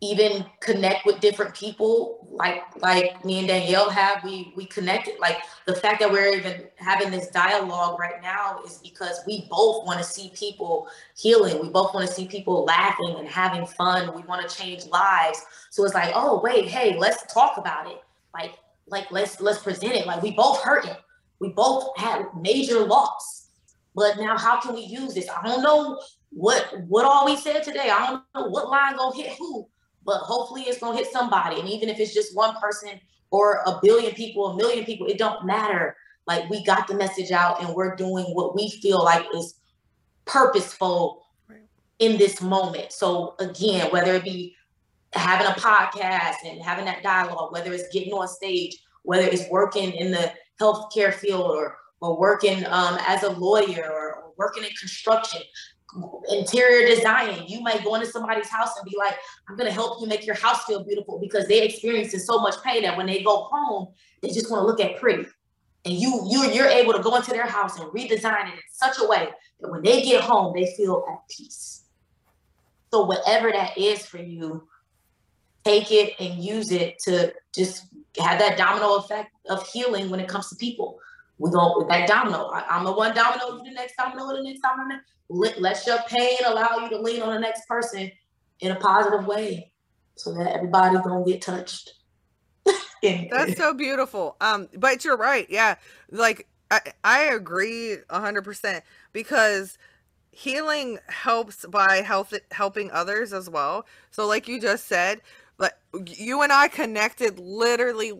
even 0.00 0.44
connect 0.60 1.06
with 1.06 1.20
different 1.20 1.54
people 1.54 2.28
like 2.30 2.62
like 2.82 3.24
me 3.24 3.38
and 3.38 3.48
Danielle 3.48 3.88
have 3.88 4.22
we 4.22 4.52
we 4.54 4.66
connected. 4.66 5.18
Like 5.18 5.38
the 5.66 5.74
fact 5.74 6.00
that 6.00 6.10
we're 6.10 6.34
even 6.34 6.64
having 6.76 7.10
this 7.10 7.28
dialogue 7.28 7.98
right 7.98 8.20
now 8.20 8.60
is 8.66 8.78
because 8.78 9.20
we 9.26 9.46
both 9.50 9.86
want 9.86 9.98
to 9.98 10.04
see 10.04 10.30
people 10.34 10.88
healing. 11.16 11.60
We 11.62 11.70
both 11.70 11.94
want 11.94 12.06
to 12.06 12.12
see 12.12 12.28
people 12.28 12.64
laughing 12.64 13.16
and 13.18 13.26
having 13.26 13.66
fun. 13.66 14.14
We 14.14 14.22
want 14.22 14.46
to 14.46 14.54
change 14.54 14.84
lives. 14.86 15.42
So 15.70 15.84
it's 15.84 15.94
like 15.94 16.12
oh 16.14 16.40
wait 16.42 16.66
hey 16.68 16.98
let's 16.98 17.32
talk 17.32 17.56
about 17.56 17.90
it. 17.90 18.02
Like 18.34 18.52
like 18.88 19.10
let's 19.10 19.40
let's 19.40 19.62
present 19.62 19.94
it. 19.94 20.06
Like 20.06 20.22
we 20.22 20.32
both 20.32 20.60
hurt 20.62 20.84
it 20.84 20.98
we 21.38 21.50
both 21.50 21.96
had 21.96 22.26
major 22.40 22.80
loss. 22.80 23.48
But 23.94 24.18
now 24.18 24.36
how 24.36 24.60
can 24.60 24.74
we 24.74 24.82
use 24.82 25.14
this? 25.14 25.28
I 25.28 25.46
don't 25.46 25.62
know 25.62 26.00
what 26.30 26.80
what 26.88 27.04
all 27.04 27.24
we 27.24 27.36
said 27.36 27.62
today. 27.62 27.90
I 27.90 28.06
don't 28.06 28.22
know 28.34 28.50
what 28.50 28.68
line 28.68 28.96
gonna 28.96 29.16
hit 29.16 29.36
who, 29.38 29.66
but 30.06 30.20
hopefully 30.20 30.62
it's 30.62 30.78
gonna 30.78 30.96
hit 30.96 31.10
somebody. 31.12 31.60
And 31.60 31.68
even 31.68 31.88
if 31.88 31.98
it's 31.98 32.14
just 32.14 32.34
one 32.34 32.54
person 32.56 33.00
or 33.30 33.60
a 33.66 33.78
billion 33.82 34.14
people, 34.14 34.46
a 34.46 34.56
million 34.56 34.84
people, 34.84 35.06
it 35.08 35.18
don't 35.18 35.44
matter. 35.44 35.96
Like 36.26 36.48
we 36.48 36.64
got 36.64 36.86
the 36.86 36.94
message 36.94 37.32
out 37.32 37.62
and 37.62 37.74
we're 37.74 37.96
doing 37.96 38.24
what 38.32 38.54
we 38.54 38.70
feel 38.82 39.02
like 39.02 39.26
is 39.34 39.54
purposeful 40.24 41.26
in 41.98 42.18
this 42.18 42.40
moment. 42.40 42.92
So 42.92 43.34
again, 43.38 43.90
whether 43.90 44.14
it 44.14 44.24
be 44.24 44.54
having 45.12 45.46
a 45.46 45.50
podcast 45.50 46.36
and 46.44 46.62
having 46.62 46.84
that 46.84 47.02
dialogue, 47.02 47.52
whether 47.52 47.72
it's 47.72 47.88
getting 47.92 48.12
on 48.12 48.28
stage, 48.28 48.78
whether 49.02 49.26
it's 49.26 49.48
working 49.50 49.92
in 49.92 50.10
the 50.10 50.32
healthcare 50.60 51.12
field 51.12 51.50
or 51.50 51.78
or 52.00 52.18
working 52.18 52.64
um, 52.66 52.98
as 53.06 53.22
a 53.22 53.30
lawyer 53.30 53.90
or, 53.90 54.14
or 54.16 54.32
working 54.36 54.62
in 54.64 54.70
construction, 54.78 55.40
interior 56.30 56.86
design. 56.86 57.44
You 57.46 57.60
might 57.60 57.84
go 57.84 57.94
into 57.94 58.06
somebody's 58.06 58.48
house 58.48 58.70
and 58.78 58.88
be 58.88 58.96
like, 58.96 59.14
I'm 59.48 59.56
gonna 59.56 59.70
help 59.70 60.00
you 60.00 60.06
make 60.06 60.26
your 60.26 60.36
house 60.36 60.64
feel 60.64 60.84
beautiful 60.84 61.18
because 61.18 61.46
they 61.46 61.62
experiencing 61.62 62.20
so 62.20 62.40
much 62.40 62.62
pain 62.62 62.82
that 62.82 62.96
when 62.96 63.06
they 63.06 63.22
go 63.22 63.44
home, 63.44 63.88
they 64.22 64.28
just 64.28 64.50
want 64.50 64.62
to 64.62 64.66
look 64.66 64.80
at 64.80 65.00
pretty. 65.00 65.26
And 65.84 65.94
you 65.94 66.26
you 66.28 66.50
you're 66.50 66.68
able 66.68 66.92
to 66.92 67.02
go 67.02 67.14
into 67.16 67.30
their 67.30 67.46
house 67.46 67.78
and 67.78 67.88
redesign 67.90 68.48
it 68.48 68.54
in 68.54 68.60
such 68.70 68.96
a 69.00 69.06
way 69.06 69.28
that 69.60 69.70
when 69.70 69.82
they 69.82 70.02
get 70.02 70.22
home, 70.22 70.52
they 70.54 70.74
feel 70.76 71.04
at 71.10 71.18
peace. 71.28 71.84
So 72.92 73.04
whatever 73.04 73.50
that 73.52 73.76
is 73.76 74.04
for 74.06 74.18
you, 74.18 74.66
take 75.64 75.90
it 75.90 76.14
and 76.20 76.42
use 76.42 76.72
it 76.72 76.98
to 77.00 77.32
just 77.54 77.86
have 78.18 78.38
that 78.38 78.56
domino 78.56 78.96
effect 78.96 79.30
of 79.48 79.66
healing 79.68 80.10
when 80.10 80.20
it 80.20 80.28
comes 80.28 80.48
to 80.48 80.56
people. 80.56 80.98
We 81.38 81.50
go 81.50 81.74
with 81.78 81.88
that 81.88 82.08
domino. 82.08 82.48
I, 82.48 82.78
am 82.78 82.84
the 82.84 82.92
one 82.92 83.14
domino, 83.14 83.58
you 83.58 83.64
the 83.64 83.74
next 83.74 83.96
domino, 83.96 84.26
the 84.34 84.42
next 84.42 84.60
domino. 84.60 85.00
Let, 85.28 85.60
let 85.60 85.86
your 85.86 85.98
pain 86.08 86.38
allow 86.46 86.78
you 86.82 86.88
to 86.90 86.98
lean 86.98 87.22
on 87.22 87.34
the 87.34 87.40
next 87.40 87.66
person 87.66 88.10
in 88.60 88.72
a 88.72 88.76
positive 88.76 89.26
way 89.26 89.72
so 90.14 90.32
that 90.34 90.54
everybody 90.54 90.96
gonna 90.96 91.24
get 91.24 91.42
touched. 91.42 91.92
That's 93.02 93.56
so 93.56 93.74
beautiful. 93.74 94.36
Um, 94.40 94.68
but 94.76 95.04
you're 95.04 95.16
right. 95.16 95.46
Yeah. 95.50 95.76
Like 96.10 96.46
I, 96.70 96.80
I 97.04 97.22
agree 97.24 97.96
hundred 98.10 98.42
percent 98.42 98.84
because 99.12 99.78
healing 100.30 100.98
helps 101.08 101.66
by 101.66 102.02
health 102.04 102.34
helping 102.50 102.90
others 102.90 103.32
as 103.32 103.48
well. 103.50 103.86
So 104.10 104.26
like 104.26 104.48
you 104.48 104.60
just 104.60 104.86
said, 104.86 105.20
like 105.58 105.74
you 106.06 106.42
and 106.42 106.52
I 106.52 106.68
connected 106.68 107.38
literally 107.38 108.12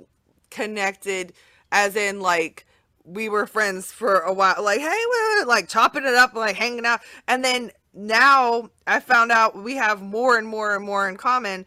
connected 0.51 1.33
as 1.73 1.97
in 1.97 2.21
like 2.21 2.66
we 3.07 3.29
were 3.29 3.47
friends 3.47 3.93
for 3.93 4.19
a 4.19 4.33
while 4.33 4.63
like 4.63 4.81
hey 4.81 5.03
we're 5.09 5.45
like 5.45 5.69
chopping 5.69 6.05
it 6.05 6.15
up 6.15 6.35
like 6.35 6.57
hanging 6.57 6.85
out. 6.85 7.01
And 7.29 7.45
then 7.45 7.71
now 7.95 8.71
I 8.87 9.01
found 9.01 9.33
out 9.33 9.57
we 9.63 9.77
have 9.77 10.03
more 10.03 10.37
and 10.37 10.47
more 10.47 10.75
and 10.75 10.85
more 10.85 11.09
in 11.09 11.17
common. 11.17 11.67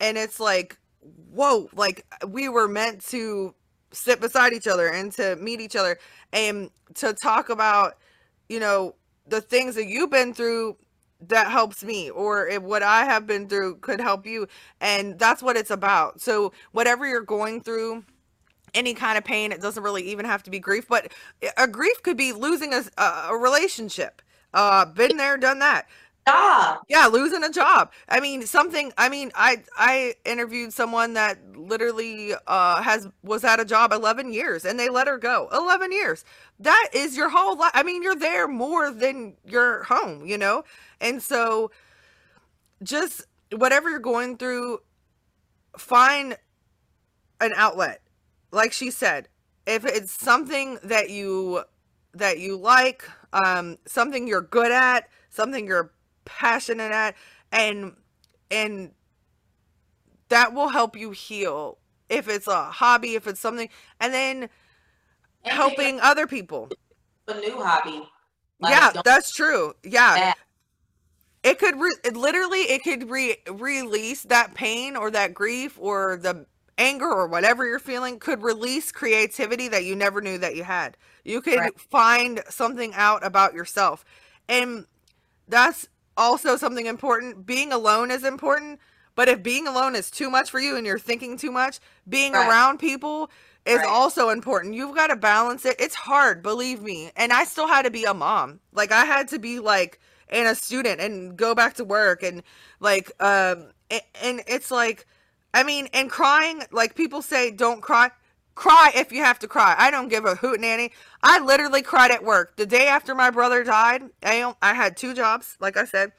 And 0.00 0.18
it's 0.18 0.40
like 0.40 0.76
whoa 1.32 1.68
like 1.74 2.04
we 2.26 2.48
were 2.48 2.68
meant 2.68 3.06
to 3.06 3.54
sit 3.92 4.20
beside 4.20 4.52
each 4.52 4.66
other 4.66 4.88
and 4.88 5.12
to 5.12 5.36
meet 5.36 5.60
each 5.60 5.76
other 5.76 5.98
and 6.32 6.70
to 6.94 7.14
talk 7.14 7.48
about 7.48 7.96
you 8.48 8.60
know 8.60 8.94
the 9.26 9.40
things 9.40 9.76
that 9.76 9.86
you've 9.86 10.10
been 10.10 10.34
through 10.34 10.76
that 11.28 11.50
helps 11.50 11.84
me 11.84 12.10
or 12.10 12.48
if 12.48 12.62
what 12.62 12.82
I 12.82 13.04
have 13.04 13.26
been 13.26 13.48
through 13.48 13.76
could 13.76 14.00
help 14.00 14.26
you. 14.26 14.48
And 14.80 15.18
that's 15.18 15.42
what 15.42 15.56
it's 15.56 15.70
about. 15.70 16.20
So 16.20 16.52
whatever 16.72 17.06
you're 17.06 17.20
going 17.20 17.60
through 17.60 18.04
any 18.74 18.94
kind 18.94 19.18
of 19.18 19.24
pain 19.24 19.52
it 19.52 19.60
doesn't 19.60 19.82
really 19.82 20.02
even 20.02 20.24
have 20.24 20.42
to 20.42 20.50
be 20.50 20.58
grief 20.58 20.86
but 20.88 21.12
a 21.56 21.66
grief 21.66 22.02
could 22.02 22.16
be 22.16 22.32
losing 22.32 22.72
a, 22.72 22.82
a 22.98 23.36
relationship 23.36 24.22
uh 24.54 24.84
been 24.84 25.16
there 25.16 25.36
done 25.36 25.58
that 25.58 25.86
job. 26.26 26.78
Yeah, 26.88 27.06
losing 27.06 27.44
a 27.44 27.50
job. 27.50 27.92
I 28.08 28.20
mean, 28.20 28.46
something. 28.46 28.92
I 28.98 29.08
mean, 29.08 29.30
I 29.34 29.62
I 29.76 30.14
interviewed 30.24 30.72
someone 30.72 31.14
that 31.14 31.38
literally 31.56 32.34
uh 32.46 32.82
has 32.82 33.08
was 33.22 33.44
at 33.44 33.60
a 33.60 33.64
job 33.64 33.92
11 33.92 34.32
years 34.32 34.64
and 34.64 34.78
they 34.78 34.88
let 34.88 35.06
her 35.06 35.18
go. 35.18 35.48
11 35.52 35.92
years. 35.92 36.24
That 36.58 36.88
is 36.92 37.16
your 37.16 37.30
whole 37.30 37.56
life. 37.56 37.72
I 37.74 37.82
mean, 37.82 38.02
you're 38.02 38.16
there 38.16 38.48
more 38.48 38.90
than 38.90 39.36
your 39.44 39.84
home, 39.84 40.26
you 40.26 40.38
know. 40.38 40.64
And 41.00 41.22
so, 41.22 41.70
just 42.82 43.26
whatever 43.52 43.90
you're 43.90 43.98
going 43.98 44.36
through, 44.36 44.80
find 45.76 46.36
an 47.40 47.52
outlet. 47.56 48.02
Like 48.50 48.72
she 48.72 48.90
said, 48.90 49.28
if 49.66 49.84
it's 49.84 50.12
something 50.12 50.78
that 50.82 51.10
you 51.10 51.62
that 52.12 52.40
you 52.40 52.56
like, 52.56 53.08
um, 53.32 53.78
something 53.86 54.26
you're 54.26 54.40
good 54.42 54.72
at, 54.72 55.08
something 55.28 55.66
you're 55.66 55.92
passionate 56.24 56.92
at 56.92 57.14
and 57.52 57.94
and 58.50 58.92
that 60.28 60.54
will 60.54 60.68
help 60.68 60.96
you 60.96 61.10
heal 61.10 61.78
if 62.08 62.28
it's 62.28 62.46
a 62.46 62.64
hobby 62.64 63.14
if 63.14 63.26
it's 63.26 63.40
something 63.40 63.68
and 64.00 64.12
then 64.12 64.48
and 65.44 65.54
helping 65.54 66.00
other 66.00 66.26
people. 66.26 66.68
A 67.28 67.34
new 67.34 67.62
hobby. 67.62 68.02
Like, 68.60 68.72
yeah 68.72 69.02
that's 69.04 69.32
true. 69.32 69.74
Yeah. 69.84 70.16
It 71.42 71.58
could 71.58 71.80
re- 71.80 71.96
it 72.04 72.16
literally 72.16 72.60
it 72.60 72.82
could 72.84 73.08
re- 73.08 73.38
release 73.50 74.24
that 74.24 74.54
pain 74.54 74.96
or 74.96 75.10
that 75.10 75.32
grief 75.32 75.78
or 75.80 76.18
the 76.18 76.46
anger 76.80 77.08
or 77.08 77.28
whatever 77.28 77.66
you're 77.66 77.78
feeling 77.78 78.18
could 78.18 78.42
release 78.42 78.90
creativity 78.90 79.68
that 79.68 79.84
you 79.84 79.94
never 79.94 80.20
knew 80.20 80.38
that 80.38 80.56
you 80.56 80.64
had 80.64 80.96
you 81.24 81.40
could 81.40 81.58
right. 81.58 81.78
find 81.78 82.42
something 82.48 82.92
out 82.94 83.24
about 83.24 83.54
yourself 83.54 84.04
and 84.48 84.86
that's 85.46 85.88
also 86.16 86.56
something 86.56 86.86
important. 86.86 87.46
Being 87.46 87.72
alone 87.72 88.10
is 88.10 88.24
important, 88.24 88.80
but 89.14 89.28
if 89.28 89.42
being 89.42 89.66
alone 89.66 89.96
is 89.96 90.10
too 90.10 90.30
much 90.30 90.50
for 90.50 90.60
you 90.60 90.76
and 90.76 90.86
you're 90.86 90.98
thinking 90.98 91.36
too 91.36 91.50
much, 91.50 91.80
being 92.08 92.32
right. 92.32 92.48
around 92.48 92.78
people 92.78 93.30
is 93.66 93.78
right. 93.78 93.88
also 93.88 94.30
important. 94.30 94.74
You've 94.74 94.94
got 94.94 95.08
to 95.08 95.16
balance 95.16 95.64
it. 95.64 95.76
It's 95.78 95.94
hard, 95.94 96.42
believe 96.42 96.82
me. 96.82 97.10
And 97.16 97.32
I 97.32 97.44
still 97.44 97.66
had 97.66 97.82
to 97.82 97.90
be 97.90 98.04
a 98.04 98.14
mom. 98.14 98.60
Like 98.72 98.92
I 98.92 99.04
had 99.04 99.28
to 99.28 99.38
be 99.38 99.58
like 99.58 99.98
and 100.28 100.46
a 100.46 100.54
student 100.54 101.00
and 101.00 101.36
go 101.36 101.54
back 101.56 101.74
to 101.74 101.84
work 101.84 102.22
and 102.22 102.44
like 102.78 103.10
um 103.18 103.66
and 104.22 104.42
it's 104.46 104.70
like 104.70 105.04
I 105.52 105.64
mean, 105.64 105.88
and 105.92 106.10
crying, 106.10 106.62
like 106.70 106.94
people 106.94 107.22
say 107.22 107.50
don't 107.50 107.80
cry. 107.80 108.10
Cry 108.54 108.92
if 108.94 109.10
you 109.10 109.22
have 109.22 109.38
to 109.38 109.48
cry. 109.48 109.74
I 109.78 109.90
don't 109.90 110.08
give 110.08 110.24
a 110.24 110.34
hoot 110.34 110.60
nanny. 110.60 110.92
I 111.22 111.38
literally 111.38 111.82
cried 111.82 112.10
at 112.10 112.24
work. 112.24 112.56
The 112.56 112.66
day 112.66 112.86
after 112.86 113.14
my 113.14 113.30
brother 113.30 113.64
died, 113.64 114.02
I, 114.22 114.52
I 114.60 114.74
had 114.74 114.96
two 114.96 115.14
jobs, 115.14 115.56
like 115.60 115.76
I 115.76 115.84
said. 115.84 116.12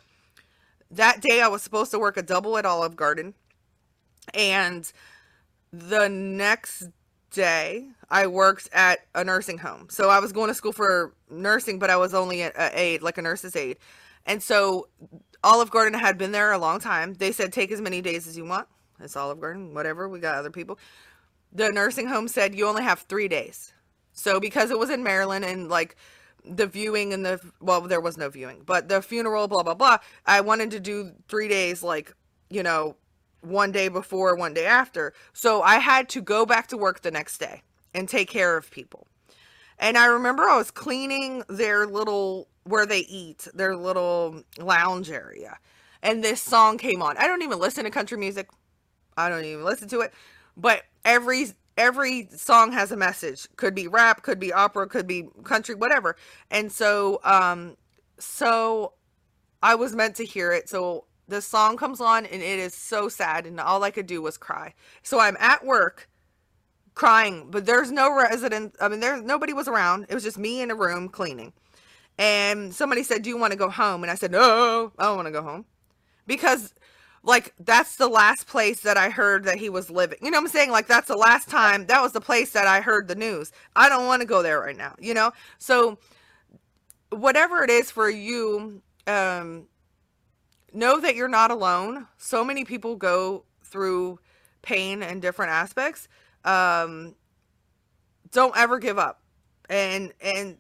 That 0.90 1.22
day 1.22 1.42
I 1.42 1.48
was 1.48 1.62
supposed 1.62 1.92
to 1.92 2.00
work 2.00 2.18
a 2.18 2.22
double 2.22 2.58
at 2.58 2.66
Olive 2.66 2.96
Garden. 2.96 3.36
And 4.34 4.92
the 5.72 6.10
next 6.10 6.90
day 7.32 7.90
I 8.10 8.28
worked 8.28 8.70
at 8.74 9.00
a 9.14 9.24
nursing 9.24 9.60
home. 9.60 9.88
So 9.90 10.10
I 10.10 10.20
was 10.20 10.32
going 10.32 10.48
to 10.50 10.56
school 10.56 10.74
for 10.74 11.14
nursing, 11.30 11.80
but 11.80 11.90
I 11.90 11.98
was 11.98 12.14
only 12.14 12.42
an 12.42 12.52
aide, 12.58 13.02
like 13.02 13.18
a 13.18 13.22
nurse's 13.22 13.56
aide. 13.56 13.78
And 14.26 14.42
so 14.42 14.88
Olive 15.44 15.72
Garden 15.72 16.00
had 16.00 16.18
been 16.18 16.32
there 16.32 16.52
a 16.52 16.58
long 16.58 16.80
time. 16.80 17.14
They 17.14 17.32
said, 17.32 17.54
take 17.54 17.72
as 17.72 17.82
many 17.82 18.02
days 18.02 18.28
as 18.28 18.36
you 18.36 18.46
want. 18.46 18.68
It's 19.04 19.16
Olive 19.16 19.40
Garden, 19.40 19.74
whatever. 19.74 20.08
We 20.08 20.20
got 20.20 20.36
other 20.36 20.52
people 20.52 20.78
the 21.52 21.72
nursing 21.72 22.08
home 22.08 22.28
said 22.28 22.56
you 22.56 22.68
only 22.68 22.84
have 22.84 23.00
three 23.00 23.28
days. 23.28 23.74
So 24.14 24.40
because 24.40 24.72
it 24.72 24.80
was 24.80 24.90
in 24.90 25.04
Maryland 25.04 25.46
and 25.46 25.70
like 25.70 25.96
the 26.44 26.68
viewing 26.68 27.14
and 27.14 27.26
the 27.26 27.40
well, 27.60 27.82
there 27.82 28.02
was 28.02 28.18
no 28.18 28.30
viewing, 28.30 28.64
but 28.66 28.90
the 28.90 29.02
funeral, 29.02 29.48
blah 29.48 29.64
blah 29.64 29.76
blah. 29.76 29.98
I 30.26 30.42
wanted 30.42 30.72
to 30.72 30.80
do 30.80 31.12
three 31.28 31.48
days, 31.48 31.84
like 31.84 32.14
you 32.50 32.64
know, 32.64 32.96
one 33.42 33.72
day 33.72 33.88
before, 33.88 34.36
one 34.36 34.54
day 34.54 34.66
after. 34.66 35.14
So 35.34 35.62
I 35.62 35.78
had 35.78 36.10
to 36.10 36.22
go 36.22 36.46
back 36.46 36.68
to 36.68 36.78
work 36.78 37.02
the 37.02 37.12
next 37.12 37.38
day 37.38 37.62
and 37.94 38.08
take 38.08 38.30
care 38.30 38.58
of 38.58 38.72
people. 38.72 39.08
And 39.78 39.98
I 39.98 40.06
remember 40.06 40.44
I 40.44 40.58
was 40.58 40.72
cleaning 40.72 41.44
their 41.48 41.88
little 41.88 42.48
where 42.64 42.86
they 42.86 43.00
eat, 43.00 43.48
their 43.54 43.76
little 43.76 44.44
lounge 44.58 45.10
area. 45.10 45.58
And 46.04 46.24
this 46.24 46.42
song 46.42 46.78
came 46.78 47.02
on. 47.02 47.18
I 47.18 47.28
don't 47.28 47.44
even 47.44 47.60
listen 47.60 47.84
to 47.84 47.92
country 47.92 48.18
music. 48.18 48.50
I 49.22 49.30
don't 49.30 49.46
even 49.46 49.64
listen 49.64 49.88
to 49.90 50.02
it. 50.02 50.14
But 50.58 50.84
every 51.06 51.48
every 51.78 52.28
song 52.36 52.72
has 52.72 52.92
a 52.92 52.98
message. 52.98 53.48
Could 53.56 53.76
be 53.76 53.88
rap 53.88 54.22
could 54.24 54.40
be 54.40 54.54
opera 54.54 54.88
could 54.88 55.08
be 55.08 55.28
country 55.44 55.76
whatever. 55.76 56.16
And 56.50 56.72
so 56.72 57.20
um 57.24 57.78
so 58.20 58.94
i 59.64 59.76
was 59.76 59.96
meant 59.96 60.16
to 60.18 60.26
hear 60.26 60.52
it. 60.52 60.70
So 60.70 61.06
the 61.28 61.42
song 61.42 61.78
comes 61.78 62.02
on 62.02 62.26
and 62.26 62.42
it 62.42 62.60
is 62.60 62.74
so 62.74 63.08
sad 63.10 63.46
and 63.46 63.60
all 63.60 63.84
i 63.84 63.92
could 63.92 64.08
do 64.08 64.22
was 64.22 64.38
cry. 64.38 64.74
So 65.04 65.20
i'm 65.20 65.38
at 65.40 65.66
work 65.66 66.10
crying 66.94 67.48
but 67.50 67.66
there's 67.66 67.90
no 67.90 68.14
resident 68.14 68.76
i 68.82 68.90
mean 68.90 69.00
there's 69.00 69.22
nobody 69.24 69.54
was 69.54 69.68
around. 69.68 70.06
It 70.10 70.14
was 70.14 70.24
just 70.24 70.38
me 70.38 70.62
in 70.62 70.72
a 70.72 70.76
room 70.76 71.10
cleaning. 71.10 71.54
And 72.18 72.74
somebody 72.74 73.04
said 73.04 73.24
do 73.24 73.30
you 73.30 73.38
want 73.38 73.52
to 73.52 73.58
go 73.58 73.70
home? 73.70 74.04
And 74.04 74.12
i 74.12 74.16
said 74.16 74.32
no 74.32 74.92
i 75.00 75.06
don't 75.06 75.16
want 75.16 75.28
to 75.28 75.32
go 75.32 75.42
home. 75.42 75.66
Because 76.28 76.74
like 77.24 77.54
that's 77.60 77.98
the 77.98 78.08
last 78.08 78.48
place 78.48 78.82
that 78.82 78.98
I 78.98 79.10
heard 79.10 79.44
that 79.44 79.58
he 79.58 79.70
was 79.70 79.90
living. 79.90 80.18
You 80.22 80.32
know 80.32 80.38
what 80.40 80.46
I'm 80.46 80.50
saying? 80.50 80.72
Like 80.72 80.88
that's 80.88 81.08
the 81.08 81.16
last 81.18 81.50
time 81.50 81.86
that 81.88 82.02
was 82.02 82.14
the 82.14 82.22
place 82.22 82.52
that 82.54 82.68
I 82.68 82.82
heard 82.82 83.08
the 83.08 83.16
news. 83.16 83.52
I 83.76 83.90
don't 83.90 84.08
want 84.08 84.22
to 84.22 84.28
go 84.28 84.42
there 84.42 84.60
right 84.60 84.78
now, 84.78 84.96
you 85.00 85.14
know? 85.14 85.32
So 85.60 86.00
whatever 87.10 87.64
it 87.64 87.70
is 87.70 87.92
for 87.92 88.10
you, 88.10 88.82
um 89.08 89.68
know 90.74 91.00
that 91.00 91.16
you're 91.16 91.28
not 91.28 91.52
alone. 91.52 92.08
So 92.18 92.44
many 92.44 92.64
people 92.66 92.96
go 92.96 93.44
through 93.64 94.20
pain 94.62 95.04
and 95.04 95.22
different 95.22 95.52
aspects. 95.52 96.08
Um 96.46 97.16
don't 98.32 98.56
ever 98.58 98.80
give 98.80 98.98
up. 98.98 99.22
And 99.70 100.14
and 100.22 100.58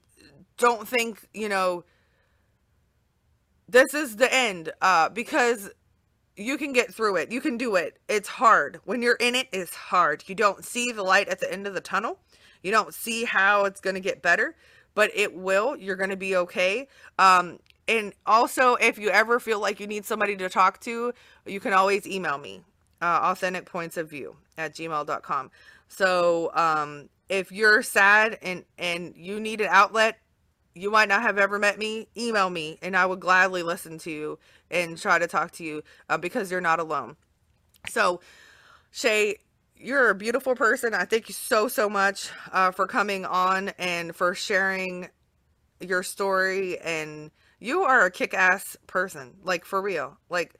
don't 0.58 0.88
think, 0.88 1.28
you 1.34 1.50
know, 1.50 1.84
this 3.68 3.94
is 3.94 4.18
the 4.18 4.34
end 4.34 4.72
uh 4.82 5.10
because 5.10 5.70
you 6.38 6.58
can 6.58 6.74
get 6.74 6.94
through 6.94 7.18
it. 7.18 7.32
You 7.32 7.42
can 7.42 7.58
do 7.58 7.76
it. 7.76 8.00
It's 8.08 8.28
hard. 8.28 8.80
When 8.86 9.02
you're 9.02 9.16
in 9.16 9.36
it, 9.36 9.48
it's 9.52 9.76
hard. 9.76 10.24
You 10.28 10.36
don't 10.36 10.64
see 10.64 10.92
the 10.92 11.04
light 11.04 11.28
at 11.28 11.40
the 11.40 11.52
end 11.52 11.68
of 11.68 11.74
the 11.74 11.82
tunnel. 11.82 12.20
You 12.64 12.72
don't 12.72 12.94
see 12.94 13.26
how 13.26 13.66
it's 13.66 13.82
going 13.82 13.96
to 13.96 14.00
get 14.00 14.22
better, 14.22 14.56
but 14.94 15.12
it 15.14 15.36
will. 15.36 15.76
You're 15.76 15.96
going 15.96 16.10
to 16.10 16.18
be 16.18 16.36
okay. 16.36 16.88
Um, 17.18 17.60
and 17.88 18.14
also, 18.26 18.76
if 18.76 18.98
you 18.98 19.10
ever 19.10 19.40
feel 19.40 19.60
like 19.60 19.80
you 19.80 19.88
need 19.88 20.06
somebody 20.06 20.36
to 20.38 20.50
talk 20.50 20.80
to, 20.82 21.14
you 21.46 21.60
can 21.60 21.74
always 21.74 22.08
email 22.08 22.38
me, 22.38 22.62
uh, 23.02 23.20
authentic 23.24 23.66
points 23.66 23.98
of 23.98 24.10
view 24.10 24.36
at 24.58 24.74
gmail.com. 24.74 25.52
So, 25.88 26.52
um, 26.54 27.10
if 27.28 27.52
you're 27.52 27.82
sad 27.82 28.38
and, 28.42 28.64
and 28.78 29.14
you 29.16 29.40
need 29.40 29.62
an 29.62 29.70
outlet, 29.70 30.20
you 30.76 30.92
might 30.92 31.10
not 31.10 31.22
have 31.22 31.38
ever 31.38 31.60
met 31.60 31.78
me, 31.80 32.08
email 32.18 32.50
me 32.50 32.78
and 32.82 32.96
I 32.96 33.06
would 33.06 33.20
gladly 33.20 33.64
listen 33.64 33.98
to 34.00 34.12
you 34.12 34.40
and 34.70 34.98
try 34.98 35.20
to 35.20 35.28
talk 35.28 35.52
to 35.54 35.64
you 35.64 35.84
uh, 36.10 36.18
because 36.18 36.52
you're 36.52 36.62
not 36.62 36.80
alone. 36.80 37.16
So, 37.90 38.22
Shay, 38.92 39.38
you're 39.78 40.10
a 40.10 40.16
beautiful 40.16 40.56
person. 40.56 40.94
I 40.94 41.06
thank 41.06 41.30
you 41.30 41.34
so 41.34 41.68
so 41.68 41.90
much 41.90 42.30
uh, 42.52 42.72
for 42.72 42.88
coming 42.88 43.26
on 43.26 43.70
and 43.80 44.16
for 44.16 44.36
sharing 44.36 45.10
your 45.80 46.04
story. 46.04 46.80
And 46.80 47.32
you 47.60 47.84
are 47.84 48.06
a 48.06 48.12
kick-ass 48.12 48.78
person, 48.88 49.36
like 49.44 49.66
for 49.66 49.82
real. 49.82 50.18
Like, 50.30 50.56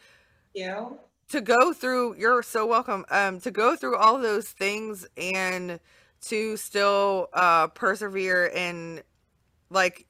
Yeah. 0.54 0.90
to 1.30 1.42
go 1.42 1.74
through. 1.74 2.16
You're 2.18 2.44
so 2.44 2.66
welcome. 2.66 3.06
Um, 3.10 3.40
to 3.42 3.52
go 3.52 3.76
through 3.76 3.98
all 3.98 4.18
those 4.20 4.50
things 4.50 5.06
and 5.18 5.80
to 6.24 6.56
still 6.58 7.30
uh 7.34 7.68
persevere 7.70 8.52
and 8.56 9.04
like 9.72 10.06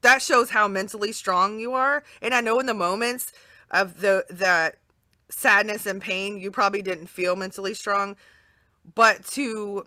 that 0.00 0.20
shows 0.20 0.50
how 0.50 0.66
mentally 0.68 1.12
strong 1.12 1.58
you 1.60 1.74
are. 1.74 2.02
And 2.20 2.34
I 2.34 2.40
know 2.40 2.58
in 2.58 2.66
the 2.66 2.74
moments 2.74 3.32
of 3.70 4.00
the 4.00 4.24
that 4.30 4.78
sadness 5.28 5.86
and 5.86 6.00
pain, 6.00 6.38
you 6.38 6.50
probably 6.50 6.82
didn't 6.82 7.06
feel 7.06 7.36
mentally 7.36 7.74
strong, 7.74 8.16
but 8.94 9.24
to 9.26 9.84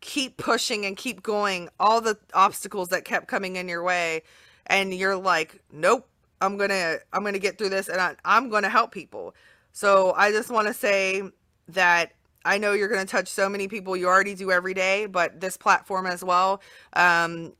keep 0.00 0.36
pushing 0.36 0.86
and 0.86 0.96
keep 0.96 1.22
going, 1.22 1.68
all 1.80 2.00
the 2.00 2.16
obstacles 2.32 2.88
that 2.88 3.04
kept 3.04 3.26
coming 3.26 3.56
in 3.56 3.68
your 3.68 3.82
way, 3.82 4.22
and 4.66 4.94
you're 4.94 5.16
like, 5.16 5.60
nope, 5.72 6.08
I'm 6.40 6.56
gonna 6.56 6.98
I'm 7.12 7.24
gonna 7.24 7.38
get 7.38 7.58
through 7.58 7.70
this, 7.70 7.88
and 7.88 8.00
I, 8.00 8.14
I'm 8.24 8.48
gonna 8.48 8.70
help 8.70 8.92
people. 8.92 9.34
So 9.72 10.12
I 10.16 10.30
just 10.30 10.50
want 10.50 10.68
to 10.68 10.74
say 10.74 11.22
that 11.68 12.12
I 12.44 12.58
know 12.58 12.72
you're 12.72 12.88
going 12.88 13.04
to 13.04 13.10
touch 13.10 13.28
so 13.28 13.48
many 13.48 13.68
people. 13.68 13.96
You 13.96 14.06
already 14.06 14.34
do 14.34 14.50
every 14.50 14.74
day, 14.74 15.06
but 15.06 15.40
this 15.40 15.56
platform 15.56 16.06
as 16.06 16.24
well. 16.24 16.62
Um, 16.94 17.52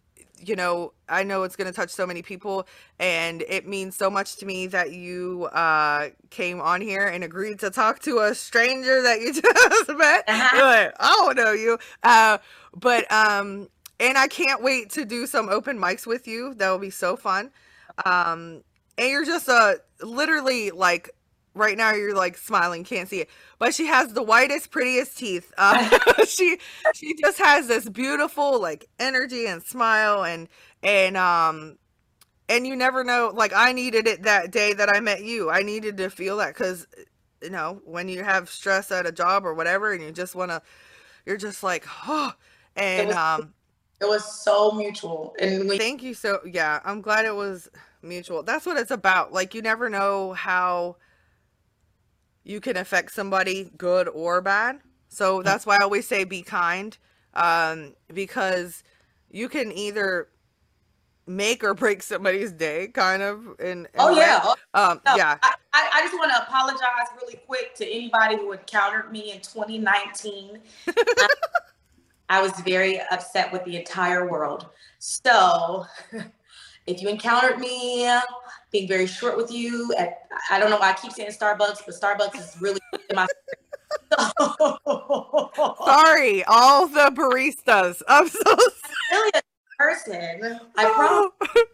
you 0.44 0.56
know, 0.56 0.93
I 1.09 1.23
know 1.23 1.43
it's 1.43 1.56
going 1.56 1.66
to 1.66 1.73
touch 1.73 1.90
so 1.90 2.06
many 2.06 2.23
people, 2.23 2.66
and 2.98 3.43
it 3.43 3.66
means 3.66 3.97
so 3.97 4.10
much 4.10 4.36
to 4.36 4.47
me 4.47 4.66
that 4.69 4.93
you 4.93 5.48
uh, 5.52 6.10
came 6.31 6.60
on 6.60 6.81
here 6.81 7.06
and 7.06 7.24
agreed 7.24 7.59
to 7.60 7.70
talk 7.70 8.01
to 8.01 8.19
a 8.20 8.35
stranger 8.35 9.02
that 9.02 9.20
you 9.20 9.32
just 9.43 9.89
met. 9.89 10.24
Uh-huh. 10.28 10.65
Like, 10.65 10.94
I 11.01 11.06
don't 11.09 11.36
know 11.36 11.52
you, 11.52 11.78
uh, 12.02 12.39
but 12.74 13.10
um, 13.12 13.69
and 14.01 14.19
I 14.19 14.28
can't 14.28 14.62
wait 14.62 14.90
to 14.90 15.05
do 15.05 15.27
some 15.27 15.48
open 15.48 15.78
mics 15.78 16.06
with 16.06 16.27
you. 16.27 16.55
That 16.55 16.70
will 16.70 16.78
be 16.78 16.90
so 16.90 17.16
fun. 17.16 17.51
Um, 18.05 18.62
and 18.97 19.10
you're 19.10 19.24
just 19.24 19.48
uh 19.48 19.74
literally 20.02 20.70
like 20.70 21.10
right 21.54 21.76
now 21.76 21.92
you're 21.92 22.14
like 22.14 22.36
smiling 22.36 22.84
can't 22.84 23.08
see 23.08 23.20
it 23.20 23.28
but 23.58 23.74
she 23.74 23.86
has 23.86 24.12
the 24.12 24.22
whitest 24.22 24.70
prettiest 24.70 25.18
teeth 25.18 25.52
uh, 25.58 25.98
she 26.26 26.58
she 26.94 27.14
just 27.14 27.38
has 27.38 27.66
this 27.66 27.88
beautiful 27.88 28.60
like 28.60 28.88
energy 28.98 29.46
and 29.46 29.62
smile 29.62 30.24
and 30.24 30.48
and 30.82 31.16
um 31.16 31.76
and 32.48 32.66
you 32.66 32.76
never 32.76 33.02
know 33.04 33.32
like 33.34 33.52
i 33.54 33.72
needed 33.72 34.06
it 34.06 34.22
that 34.22 34.50
day 34.50 34.72
that 34.72 34.88
i 34.88 35.00
met 35.00 35.22
you 35.22 35.50
i 35.50 35.62
needed 35.62 35.96
to 35.96 36.08
feel 36.10 36.36
that 36.38 36.54
because 36.54 36.86
you 37.42 37.50
know 37.50 37.80
when 37.84 38.08
you 38.08 38.22
have 38.22 38.48
stress 38.50 38.90
at 38.90 39.06
a 39.06 39.12
job 39.12 39.44
or 39.44 39.54
whatever 39.54 39.92
and 39.92 40.02
you 40.02 40.12
just 40.12 40.34
want 40.34 40.50
to 40.50 40.62
you're 41.26 41.36
just 41.36 41.62
like 41.62 41.84
oh 42.06 42.32
and 42.76 43.08
was- 43.08 43.16
um 43.16 43.54
It 44.00 44.08
was 44.08 44.24
so 44.44 44.70
mutual. 44.72 45.34
And 45.40 45.68
we 45.68 45.76
Thank 45.78 46.02
you 46.02 46.14
so 46.14 46.40
yeah, 46.46 46.80
I'm 46.84 47.00
glad 47.00 47.24
it 47.24 47.34
was 47.34 47.68
mutual. 48.02 48.42
That's 48.44 48.64
what 48.64 48.76
it's 48.76 48.92
about. 48.92 49.32
Like 49.32 49.54
you 49.54 49.62
never 49.62 49.88
know 49.90 50.32
how 50.34 50.96
you 52.48 52.60
can 52.60 52.78
affect 52.78 53.12
somebody 53.12 53.70
good 53.76 54.08
or 54.08 54.40
bad. 54.40 54.80
So 55.08 55.42
that's 55.42 55.66
why 55.66 55.76
I 55.76 55.82
always 55.82 56.08
say 56.08 56.24
be 56.24 56.42
kind 56.42 56.96
um 57.34 57.94
because 58.12 58.82
you 59.30 59.48
can 59.50 59.70
either 59.70 60.28
make 61.26 61.62
or 61.62 61.74
break 61.74 62.02
somebody's 62.02 62.52
day 62.52 62.88
kind 62.88 63.22
of 63.22 63.44
in, 63.60 63.80
in 63.80 63.86
Oh 63.98 64.18
yeah. 64.18 64.40
Oh, 64.42 64.56
um 64.74 65.00
no. 65.04 65.14
yeah 65.14 65.36
I, 65.42 65.54
I 65.74 65.90
I 65.94 66.00
just 66.00 66.14
want 66.14 66.32
to 66.32 66.42
apologize 66.42 67.08
really 67.20 67.36
quick 67.46 67.74
to 67.76 67.86
anybody 67.86 68.36
who 68.36 68.52
encountered 68.52 69.12
me 69.12 69.32
in 69.32 69.40
2019. 69.40 70.58
I, 70.88 71.28
I 72.30 72.42
was 72.42 72.52
very 72.60 73.00
upset 73.10 73.52
with 73.52 73.64
the 73.64 73.76
entire 73.76 74.26
world. 74.28 74.70
So 74.98 75.84
if 76.89 77.02
you 77.02 77.09
encountered 77.09 77.59
me 77.59 78.10
being 78.70 78.89
very 78.89 79.06
short 79.06 79.36
with 79.36 79.51
you 79.52 79.93
at 79.98 80.23
I 80.51 80.59
don't 80.59 80.70
know 80.70 80.78
why 80.78 80.90
I 80.90 80.94
keep 80.94 81.12
saying 81.12 81.31
Starbucks, 81.31 81.85
but 81.86 81.94
Starbucks 81.94 82.39
is 82.39 82.56
really 82.60 82.81
in 83.10 83.16
my 83.16 83.27
sorry 85.85 86.44
all 86.44 86.86
the 86.86 87.10
baristas. 87.15 88.02
I'm 88.09 88.28
so 88.28 88.56
really 89.12 89.31
a 89.35 89.43
person. 89.78 90.60
I 90.77 90.86
oh. 90.86 91.32
promise 91.40 91.65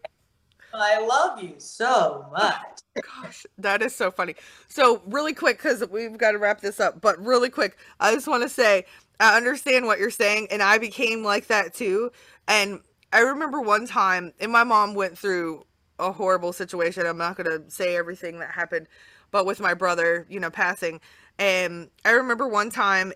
I 0.74 0.98
love 1.00 1.42
you 1.42 1.54
so 1.58 2.26
much. 2.32 2.80
Gosh, 3.22 3.46
that 3.58 3.82
is 3.82 3.94
so 3.94 4.10
funny. 4.10 4.34
So, 4.68 5.02
really 5.06 5.32
quick, 5.32 5.58
because 5.58 5.84
we've 5.88 6.18
got 6.18 6.32
to 6.32 6.38
wrap 6.38 6.60
this 6.60 6.80
up, 6.80 7.00
but 7.00 7.18
really 7.24 7.50
quick, 7.50 7.76
I 8.00 8.12
just 8.12 8.26
want 8.26 8.42
to 8.42 8.48
say 8.48 8.84
I 9.20 9.36
understand 9.36 9.86
what 9.86 9.98
you're 9.98 10.10
saying, 10.10 10.48
and 10.50 10.62
I 10.62 10.78
became 10.78 11.22
like 11.22 11.46
that 11.46 11.74
too. 11.74 12.10
And 12.48 12.80
I 13.14 13.20
remember 13.20 13.60
one 13.60 13.86
time, 13.86 14.32
and 14.40 14.50
my 14.50 14.64
mom 14.64 14.94
went 14.94 15.16
through 15.16 15.64
a 16.00 16.10
horrible 16.10 16.52
situation. 16.52 17.06
I'm 17.06 17.16
not 17.16 17.36
going 17.36 17.46
to 17.46 17.70
say 17.70 17.96
everything 17.96 18.40
that 18.40 18.50
happened, 18.50 18.88
but 19.30 19.46
with 19.46 19.60
my 19.60 19.72
brother, 19.72 20.26
you 20.28 20.40
know, 20.40 20.50
passing. 20.50 21.00
And 21.38 21.90
I 22.04 22.10
remember 22.10 22.48
one 22.48 22.70
time 22.70 23.12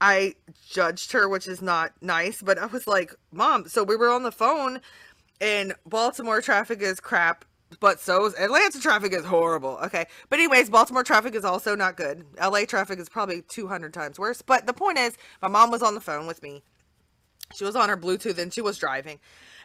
I 0.00 0.36
judged 0.68 1.10
her, 1.10 1.28
which 1.28 1.48
is 1.48 1.60
not 1.60 1.92
nice, 2.00 2.40
but 2.40 2.56
I 2.56 2.66
was 2.66 2.86
like, 2.86 3.12
Mom, 3.32 3.66
so 3.66 3.82
we 3.82 3.96
were 3.96 4.10
on 4.10 4.22
the 4.22 4.30
phone, 4.30 4.80
and 5.40 5.74
Baltimore 5.84 6.40
traffic 6.40 6.80
is 6.80 7.00
crap 7.00 7.44
but 7.80 7.98
so 8.00 8.24
is 8.26 8.34
Atlanta 8.34 8.80
traffic 8.80 9.12
is 9.12 9.24
horrible. 9.24 9.78
Okay. 9.84 10.06
But 10.28 10.38
anyways, 10.38 10.70
Baltimore 10.70 11.02
traffic 11.02 11.34
is 11.34 11.44
also 11.44 11.74
not 11.74 11.96
good. 11.96 12.24
LA 12.40 12.66
traffic 12.66 13.00
is 13.00 13.08
probably 13.08 13.42
200 13.42 13.92
times 13.92 14.16
worse. 14.16 14.42
But 14.42 14.66
the 14.66 14.72
point 14.72 14.98
is, 14.98 15.16
my 15.42 15.48
mom 15.48 15.72
was 15.72 15.82
on 15.82 15.94
the 15.94 16.00
phone 16.00 16.28
with 16.28 16.40
me. 16.40 16.62
She 17.54 17.64
was 17.64 17.76
on 17.76 17.88
her 17.88 17.96
Bluetooth 17.96 18.38
and 18.38 18.52
she 18.52 18.60
was 18.60 18.78
driving. 18.78 19.18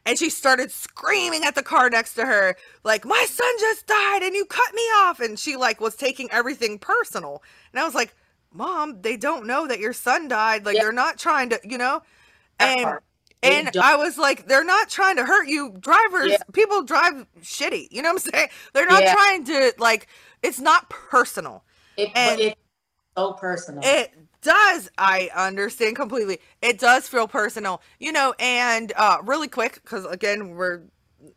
And 0.05 0.17
she 0.17 0.29
started 0.29 0.71
screaming 0.71 1.43
at 1.43 1.55
the 1.55 1.63
car 1.63 1.89
next 1.89 2.13
to 2.15 2.25
her, 2.25 2.55
like, 2.83 3.03
my 3.05 3.25
son 3.29 3.49
just 3.59 3.85
died 3.85 4.23
and 4.23 4.33
you 4.33 4.45
cut 4.45 4.73
me 4.73 4.81
off. 4.81 5.19
And 5.19 5.37
she 5.37 5.55
like 5.55 5.81
was 5.81 5.95
taking 5.95 6.29
everything 6.31 6.79
personal. 6.79 7.43
And 7.73 7.79
I 7.79 7.85
was 7.85 7.95
like, 7.95 8.15
Mom, 8.51 9.01
they 9.01 9.17
don't 9.17 9.45
know 9.45 9.67
that 9.67 9.79
your 9.79 9.93
son 9.93 10.27
died. 10.27 10.65
Like 10.65 10.75
Yeah. 10.75 10.83
they're 10.83 10.91
not 10.91 11.17
trying 11.19 11.49
to, 11.49 11.59
you 11.63 11.77
know? 11.77 12.01
That 12.59 12.77
And 12.77 12.83
part. 12.83 13.03
And 13.41 13.71
I 13.81 13.95
was 13.95 14.17
like, 14.17 14.47
they're 14.47 14.65
not 14.65 14.89
trying 14.89 15.15
to 15.15 15.23
hurt 15.25 15.47
you. 15.47 15.71
Drivers, 15.79 16.31
Yeah. 16.31 16.37
people 16.51 16.81
drive 16.83 17.25
shitty. 17.41 17.87
You 17.91 18.01
know 18.01 18.13
what 18.13 18.25
I'm 18.25 18.31
saying? 18.31 18.49
They're 18.73 18.85
not 18.87 19.03
Yeah. 19.03 19.13
trying 19.13 19.45
to 19.45 19.73
like. 19.77 20.07
It's 20.43 20.59
not 20.59 20.89
personal. 20.89 21.63
It, 21.97 22.09
and- 22.15 22.39
it's 22.39 22.59
so 23.17 23.33
personal. 23.33 23.81
It 23.83 24.13
does. 24.41 24.89
I 24.97 25.29
understand 25.35 25.95
completely. 25.95 26.39
It 26.61 26.79
does 26.79 27.07
feel 27.07 27.27
personal. 27.27 27.81
You 27.99 28.11
know, 28.11 28.33
and 28.39 28.91
uh, 28.95 29.17
really 29.23 29.47
quick 29.47 29.75
because 29.83 30.05
again 30.05 30.55
we're 30.55 30.81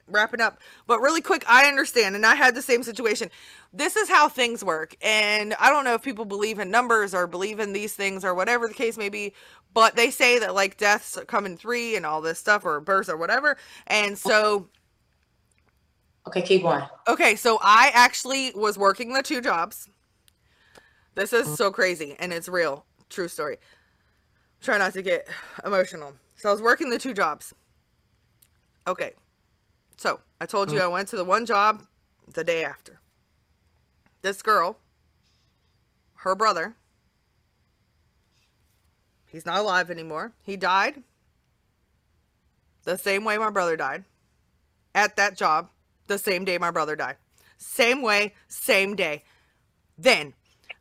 wrapping 0.08 0.40
up. 0.40 0.58
But 0.86 1.00
really 1.00 1.20
quick, 1.20 1.44
I 1.48 1.66
understand, 1.66 2.14
and 2.14 2.24
I 2.24 2.34
had 2.34 2.54
the 2.54 2.62
same 2.62 2.82
situation. 2.82 3.30
This 3.72 3.96
is 3.96 4.08
how 4.08 4.28
things 4.28 4.62
work, 4.62 4.94
and 5.02 5.54
I 5.58 5.70
don't 5.70 5.84
know 5.84 5.94
if 5.94 6.02
people 6.02 6.24
believe 6.24 6.58
in 6.58 6.70
numbers 6.70 7.14
or 7.14 7.26
believe 7.26 7.58
in 7.58 7.72
these 7.72 7.94
things 7.94 8.24
or 8.24 8.34
whatever 8.34 8.68
the 8.68 8.74
case 8.74 8.98
may 8.98 9.08
be. 9.08 9.32
But 9.74 9.96
they 9.96 10.10
say 10.10 10.38
that 10.38 10.54
like 10.54 10.76
deaths 10.76 11.18
come 11.26 11.46
in 11.46 11.56
three 11.56 11.96
and 11.96 12.04
all 12.04 12.20
this 12.20 12.38
stuff, 12.38 12.64
or 12.64 12.80
births 12.80 13.08
or 13.08 13.16
whatever. 13.16 13.56
And 13.86 14.18
so, 14.18 14.68
okay, 16.26 16.42
keep 16.42 16.62
going. 16.62 16.84
okay, 17.08 17.36
so 17.36 17.58
I 17.62 17.90
actually 17.94 18.52
was 18.54 18.76
working 18.76 19.14
the 19.14 19.22
two 19.22 19.40
jobs. 19.40 19.88
This 21.14 21.32
is 21.34 21.56
so 21.56 21.70
crazy, 21.70 22.16
and 22.18 22.32
it's 22.32 22.48
real, 22.48 22.86
true 23.12 23.28
story. 23.28 23.59
Try 24.60 24.78
not 24.78 24.93
to 24.94 25.02
get 25.02 25.28
emotional. 25.64 26.14
So 26.36 26.48
I 26.48 26.52
was 26.52 26.62
working 26.62 26.90
the 26.90 26.98
two 26.98 27.14
jobs. 27.14 27.55
Okay. 28.86 29.12
So 29.97 30.20
I 30.40 30.47
told 30.47 30.72
you 30.72 30.78
mm. 30.78 30.82
I 30.82 30.89
went 30.89 31.09
to 31.09 31.16
the 31.16 31.24
one 31.24 31.47
job 31.47 31.82
the 32.32 32.44
day 32.44 32.64
after. 32.64 33.01
This 34.22 34.43
girl, 34.43 34.78
her 36.16 36.34
brother, 36.34 36.74
he's 39.26 39.47
not 39.47 39.59
alive 39.59 39.90
anymore. 39.90 40.32
He 40.43 40.56
died 40.56 41.02
the 42.84 42.98
same 42.98 43.24
way 43.24 43.39
my 43.39 43.51
brother 43.51 43.76
died 43.76 44.05
at 44.94 45.16
that 45.16 45.36
job 45.36 45.70
the 46.06 46.18
same 46.18 46.44
day 46.44 46.59
my 46.59 46.70
brother 46.70 46.97
died. 46.97 47.16
Same 47.59 48.02
way, 48.02 48.34
same 48.48 48.97
day. 48.97 49.22
Then 49.97 50.34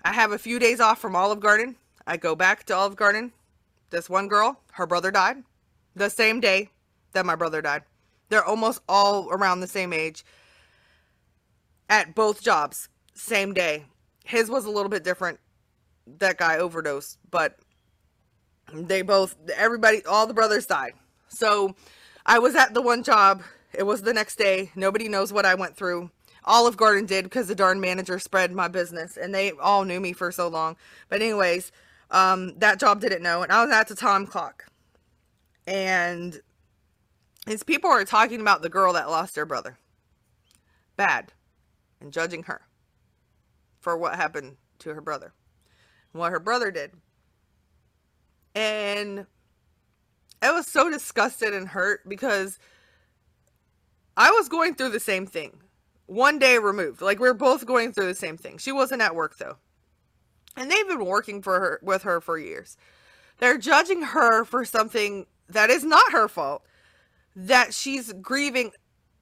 I 0.03 0.13
have 0.13 0.31
a 0.31 0.39
few 0.39 0.57
days 0.59 0.79
off 0.79 0.99
from 0.99 1.15
Olive 1.15 1.39
Garden. 1.39 1.75
I 2.11 2.17
go 2.17 2.35
back 2.35 2.65
to 2.65 2.75
Olive 2.75 2.97
Garden. 2.97 3.31
This 3.89 4.09
one 4.09 4.27
girl, 4.27 4.59
her 4.73 4.85
brother 4.85 5.11
died 5.11 5.37
the 5.95 6.09
same 6.09 6.41
day 6.41 6.67
that 7.13 7.25
my 7.25 7.35
brother 7.35 7.61
died. 7.61 7.83
They're 8.27 8.43
almost 8.43 8.81
all 8.89 9.29
around 9.29 9.61
the 9.61 9.67
same 9.67 9.93
age 9.93 10.25
at 11.89 12.13
both 12.13 12.43
jobs, 12.43 12.89
same 13.13 13.53
day. 13.53 13.85
His 14.25 14.49
was 14.49 14.65
a 14.65 14.69
little 14.69 14.89
bit 14.89 15.05
different. 15.05 15.39
That 16.05 16.37
guy 16.37 16.57
overdosed, 16.57 17.17
but 17.29 17.57
they 18.73 19.03
both, 19.03 19.37
everybody, 19.55 20.03
all 20.03 20.27
the 20.27 20.33
brothers 20.33 20.65
died. 20.65 20.95
So 21.29 21.77
I 22.25 22.39
was 22.39 22.57
at 22.57 22.73
the 22.73 22.81
one 22.81 23.03
job. 23.03 23.41
It 23.73 23.83
was 23.83 24.01
the 24.01 24.13
next 24.13 24.37
day. 24.37 24.71
Nobody 24.75 25.07
knows 25.07 25.31
what 25.31 25.45
I 25.45 25.55
went 25.55 25.77
through. 25.77 26.11
Olive 26.43 26.75
Garden 26.75 27.05
did 27.05 27.23
because 27.23 27.47
the 27.47 27.55
darn 27.55 27.79
manager 27.79 28.19
spread 28.19 28.51
my 28.51 28.67
business 28.67 29.15
and 29.15 29.33
they 29.33 29.51
all 29.51 29.85
knew 29.85 30.01
me 30.01 30.11
for 30.11 30.29
so 30.33 30.49
long. 30.49 30.75
But, 31.07 31.21
anyways, 31.21 31.71
um, 32.11 32.57
that 32.59 32.79
job 32.79 33.01
didn't 33.01 33.23
know, 33.23 33.41
and 33.43 33.51
I 33.51 33.63
was 33.63 33.73
at 33.73 33.87
the 33.87 33.95
time 33.95 34.27
clock, 34.27 34.65
and 35.65 36.39
his 37.47 37.63
people 37.63 37.89
are 37.89 38.05
talking 38.05 38.41
about 38.41 38.61
the 38.61 38.69
girl 38.69 38.93
that 38.93 39.09
lost 39.09 39.35
her 39.35 39.45
brother, 39.45 39.77
bad, 40.95 41.33
and 41.99 42.11
judging 42.13 42.43
her 42.43 42.61
for 43.79 43.97
what 43.97 44.15
happened 44.15 44.57
to 44.79 44.93
her 44.93 45.01
brother, 45.01 45.33
And 46.13 46.19
what 46.19 46.31
her 46.31 46.39
brother 46.39 46.69
did, 46.69 46.91
and 48.53 49.25
I 50.41 50.51
was 50.51 50.67
so 50.67 50.89
disgusted 50.89 51.53
and 51.53 51.67
hurt 51.67 52.07
because 52.07 52.59
I 54.17 54.31
was 54.31 54.49
going 54.49 54.75
through 54.75 54.89
the 54.89 54.99
same 54.99 55.25
thing. 55.25 55.61
One 56.07 56.39
day 56.39 56.57
removed. 56.57 57.01
Like 57.01 57.19
we 57.19 57.29
are 57.29 57.33
both 57.33 57.65
going 57.65 57.93
through 57.93 58.07
the 58.07 58.15
same 58.15 58.37
thing. 58.37 58.57
She 58.57 58.71
wasn't 58.71 59.01
at 59.01 59.15
work 59.15 59.37
though. 59.37 59.57
And 60.55 60.69
they've 60.69 60.87
been 60.87 61.05
working 61.05 61.41
for 61.41 61.59
her 61.59 61.79
with 61.81 62.03
her 62.03 62.19
for 62.21 62.37
years. 62.37 62.77
They're 63.37 63.57
judging 63.57 64.01
her 64.03 64.43
for 64.43 64.65
something 64.65 65.25
that 65.49 65.69
is 65.69 65.83
not 65.83 66.11
her 66.11 66.27
fault. 66.27 66.63
That 67.35 67.73
she's 67.73 68.11
grieving 68.13 68.71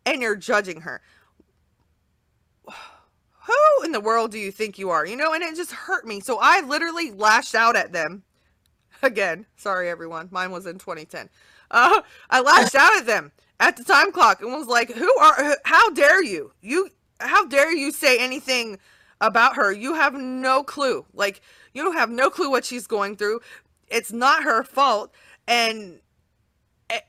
and 0.05 0.21
you're 0.21 0.35
judging 0.35 0.81
her. 0.81 1.01
Who 3.47 3.83
in 3.85 3.91
the 3.91 3.99
world 3.99 4.31
do 4.31 4.37
you 4.37 4.51
think 4.51 4.77
you 4.77 4.89
are? 4.89 5.05
You 5.05 5.15
know, 5.15 5.33
and 5.33 5.43
it 5.43 5.55
just 5.55 5.71
hurt 5.71 6.05
me. 6.05 6.19
So 6.19 6.39
I 6.41 6.61
literally 6.61 7.11
lashed 7.11 7.55
out 7.55 7.75
at 7.75 7.91
them. 7.93 8.23
Again, 9.01 9.45
sorry 9.55 9.89
everyone. 9.89 10.27
Mine 10.31 10.51
was 10.51 10.65
in 10.65 10.77
2010. 10.77 11.29
Uh, 11.71 12.01
I 12.31 12.41
lashed 12.41 12.73
out 12.73 12.97
at 12.97 13.05
them 13.05 13.31
at 13.59 13.77
the 13.77 13.83
time 13.83 14.11
clock 14.11 14.41
and 14.41 14.51
was 14.51 14.65
like, 14.65 14.91
"Who 14.91 15.13
are? 15.19 15.55
How 15.65 15.91
dare 15.91 16.23
you? 16.23 16.51
You? 16.61 16.89
How 17.19 17.45
dare 17.45 17.71
you 17.71 17.91
say 17.91 18.17
anything 18.17 18.79
about 19.21 19.55
her? 19.55 19.71
You 19.71 19.95
have 19.95 20.13
no 20.13 20.63
clue. 20.63 21.05
Like 21.13 21.41
you 21.73 21.91
have 21.91 22.09
no 22.09 22.29
clue 22.29 22.49
what 22.49 22.65
she's 22.65 22.87
going 22.87 23.15
through. 23.15 23.41
It's 23.87 24.11
not 24.11 24.43
her 24.43 24.63
fault." 24.63 25.13
And 25.47 25.99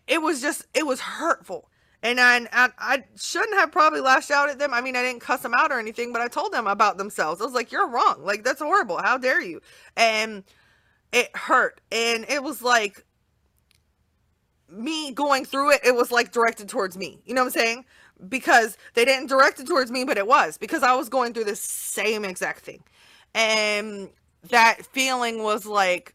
it, 0.06 0.22
was 0.22 0.40
just, 0.40 0.66
it 0.74 0.86
was 0.86 1.00
hurtful. 1.00 1.68
And 2.02 2.18
I, 2.18 2.46
I 2.78 3.04
shouldn't 3.18 3.58
have 3.58 3.70
probably 3.70 4.00
lashed 4.00 4.30
out 4.30 4.48
at 4.48 4.58
them. 4.58 4.72
I 4.72 4.80
mean, 4.80 4.96
I 4.96 5.02
didn't 5.02 5.20
cuss 5.20 5.42
them 5.42 5.52
out 5.54 5.70
or 5.70 5.78
anything, 5.78 6.12
but 6.12 6.22
I 6.22 6.28
told 6.28 6.52
them 6.52 6.66
about 6.66 6.96
themselves. 6.96 7.42
I 7.42 7.44
was 7.44 7.52
like, 7.52 7.70
"You're 7.70 7.88
wrong. 7.88 8.22
Like 8.24 8.42
that's 8.42 8.62
horrible. 8.62 8.96
How 9.02 9.18
dare 9.18 9.42
you?" 9.42 9.60
And 9.98 10.44
it 11.12 11.36
hurt, 11.36 11.82
and 11.92 12.24
it 12.30 12.42
was 12.42 12.62
like 12.62 13.04
me 14.70 15.12
going 15.12 15.44
through 15.44 15.72
it, 15.72 15.80
it 15.84 15.94
was 15.94 16.10
like 16.10 16.32
directed 16.32 16.68
towards 16.68 16.96
me. 16.96 17.20
You 17.26 17.34
know 17.34 17.42
what 17.42 17.54
I'm 17.54 17.60
saying? 17.60 17.84
Because 18.28 18.76
they 18.94 19.04
didn't 19.04 19.28
direct 19.28 19.60
it 19.60 19.66
towards 19.66 19.90
me, 19.90 20.04
but 20.04 20.18
it 20.18 20.26
was 20.26 20.58
because 20.58 20.82
I 20.82 20.94
was 20.94 21.08
going 21.08 21.32
through 21.32 21.44
the 21.44 21.56
same 21.56 22.24
exact 22.24 22.60
thing. 22.60 22.82
And 23.34 24.10
that 24.50 24.84
feeling 24.86 25.42
was 25.42 25.66
like, 25.66 26.14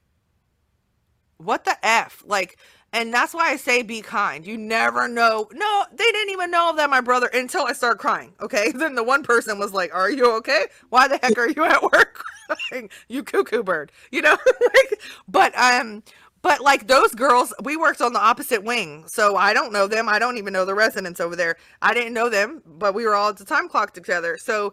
what 1.38 1.66
the 1.66 1.78
F? 1.86 2.24
Like, 2.26 2.58
and 2.94 3.14
that's 3.14 3.34
why 3.34 3.50
I 3.50 3.58
say 3.58 3.82
be 3.82 4.02
kind. 4.02 4.48
You 4.48 4.58
never 4.58 5.08
know. 5.10 5.50
No, 5.52 5.86
they 5.92 6.06
didn't 6.06 6.30
even 6.32 6.50
know 6.50 6.74
that 6.78 6.90
my 6.90 7.02
brother 7.02 7.28
until 7.28 7.66
I 7.66 7.74
started 7.74 8.00
crying. 8.00 8.34
Okay. 8.42 8.72
Then 8.76 8.96
the 8.96 9.04
one 9.04 9.24
person 9.24 9.60
was 9.60 9.74
like, 9.74 9.94
Are 9.94 10.10
you 10.10 10.32
okay? 10.38 10.68
Why 10.90 11.08
the 11.08 11.20
heck 11.22 11.38
are 11.38 11.50
you 11.50 11.66
at 11.66 11.84
work 11.84 12.24
crying? 12.70 12.90
You 13.10 13.24
cuckoo 13.24 13.64
bird. 13.64 13.92
You 14.12 14.22
know? 14.22 14.38
like, 14.74 15.02
but 15.28 15.58
um 15.58 16.04
but 16.46 16.62
like 16.62 16.86
those 16.86 17.16
girls, 17.16 17.56
we 17.64 17.76
worked 17.76 18.02
on 18.02 18.14
the 18.14 18.22
opposite 18.22 18.64
wing. 18.64 19.06
So 19.08 19.36
I 19.36 19.52
don't 19.52 19.74
know 19.74 19.88
them. 19.88 20.08
I 20.08 20.20
don't 20.20 20.38
even 20.38 20.54
know 20.54 20.64
the 20.64 20.76
residents 20.76 21.20
over 21.20 21.36
there. 21.36 21.58
I 21.82 21.92
didn't 21.92 22.14
know 22.14 22.30
them, 22.30 22.62
but 22.68 22.94
we 22.94 23.04
were 23.04 23.16
all 23.16 23.30
at 23.30 23.38
the 23.38 23.46
time 23.46 23.68
clock 23.68 23.96
together. 23.96 24.38
So 24.38 24.72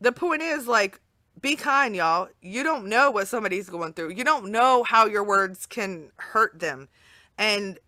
the 0.00 0.12
point 0.12 0.40
is 0.40 0.66
like 0.66 0.98
be 1.42 1.56
kind, 1.56 1.94
y'all. 1.94 2.28
You 2.40 2.62
don't 2.62 2.86
know 2.86 3.10
what 3.10 3.28
somebody's 3.28 3.68
going 3.68 3.92
through. 3.92 4.12
You 4.12 4.24
don't 4.24 4.50
know 4.50 4.82
how 4.82 5.04
your 5.04 5.22
words 5.22 5.66
can 5.66 6.10
hurt 6.16 6.58
them. 6.58 6.88
And 7.36 7.78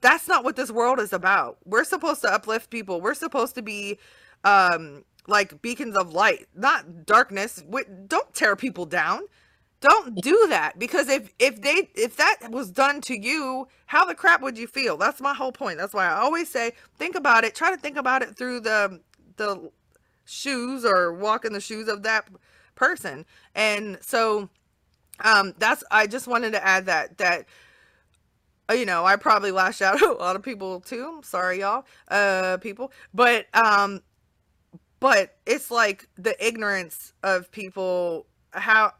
that's 0.00 0.28
not 0.28 0.44
what 0.44 0.54
this 0.54 0.70
world 0.70 1.00
is 1.00 1.12
about. 1.12 1.58
We're 1.64 1.82
supposed 1.82 2.20
to 2.20 2.32
uplift 2.32 2.70
people. 2.70 3.00
We're 3.00 3.14
supposed 3.14 3.56
to 3.56 3.62
be 3.62 3.98
um 4.44 5.02
like 5.26 5.60
beacons 5.60 5.96
of 5.96 6.12
light, 6.12 6.46
not 6.54 7.04
darkness. 7.04 7.64
Don't 8.06 8.32
tear 8.32 8.54
people 8.54 8.86
down 8.86 9.22
don't 9.84 10.14
do 10.22 10.46
that 10.48 10.78
because 10.78 11.08
if 11.08 11.30
if 11.38 11.60
they 11.60 11.90
if 11.94 12.16
that 12.16 12.38
was 12.50 12.70
done 12.70 13.00
to 13.02 13.18
you 13.18 13.68
how 13.86 14.04
the 14.04 14.14
crap 14.14 14.40
would 14.42 14.56
you 14.58 14.66
feel? 14.66 14.96
That's 14.96 15.20
my 15.20 15.34
whole 15.34 15.52
point. 15.52 15.78
That's 15.78 15.92
why 15.94 16.06
i 16.06 16.14
always 16.20 16.48
say 16.48 16.72
think 16.98 17.14
about 17.16 17.44
it 17.44 17.54
try 17.54 17.70
to 17.70 17.76
think 17.76 17.96
about 17.96 18.22
it 18.22 18.36
through 18.36 18.60
the 18.60 19.00
the 19.36 19.70
shoes 20.24 20.84
or 20.84 21.12
walk 21.12 21.44
in 21.44 21.52
the 21.52 21.60
shoes 21.60 21.88
of 21.88 22.02
that 22.04 22.28
person. 22.74 23.26
And 23.54 23.98
so 24.00 24.48
um 25.20 25.54
that's 25.58 25.84
i 25.90 26.06
just 26.06 26.26
wanted 26.26 26.52
to 26.52 26.66
add 26.66 26.86
that 26.86 27.18
that 27.18 27.46
uh, 28.70 28.74
you 28.74 28.86
know 28.86 29.04
i 29.04 29.16
probably 29.16 29.50
lash 29.50 29.82
out 29.82 30.00
a 30.02 30.12
lot 30.12 30.36
of 30.36 30.42
people 30.42 30.80
too. 30.80 31.20
Sorry 31.22 31.60
y'all 31.60 31.84
uh 32.08 32.58
people. 32.60 32.92
But 33.12 33.46
um 33.54 34.02
but 35.00 35.36
it's 35.46 35.70
like 35.70 36.08
the 36.16 36.34
ignorance 36.44 37.12
of 37.22 37.50
people 37.50 38.26
how 38.52 38.92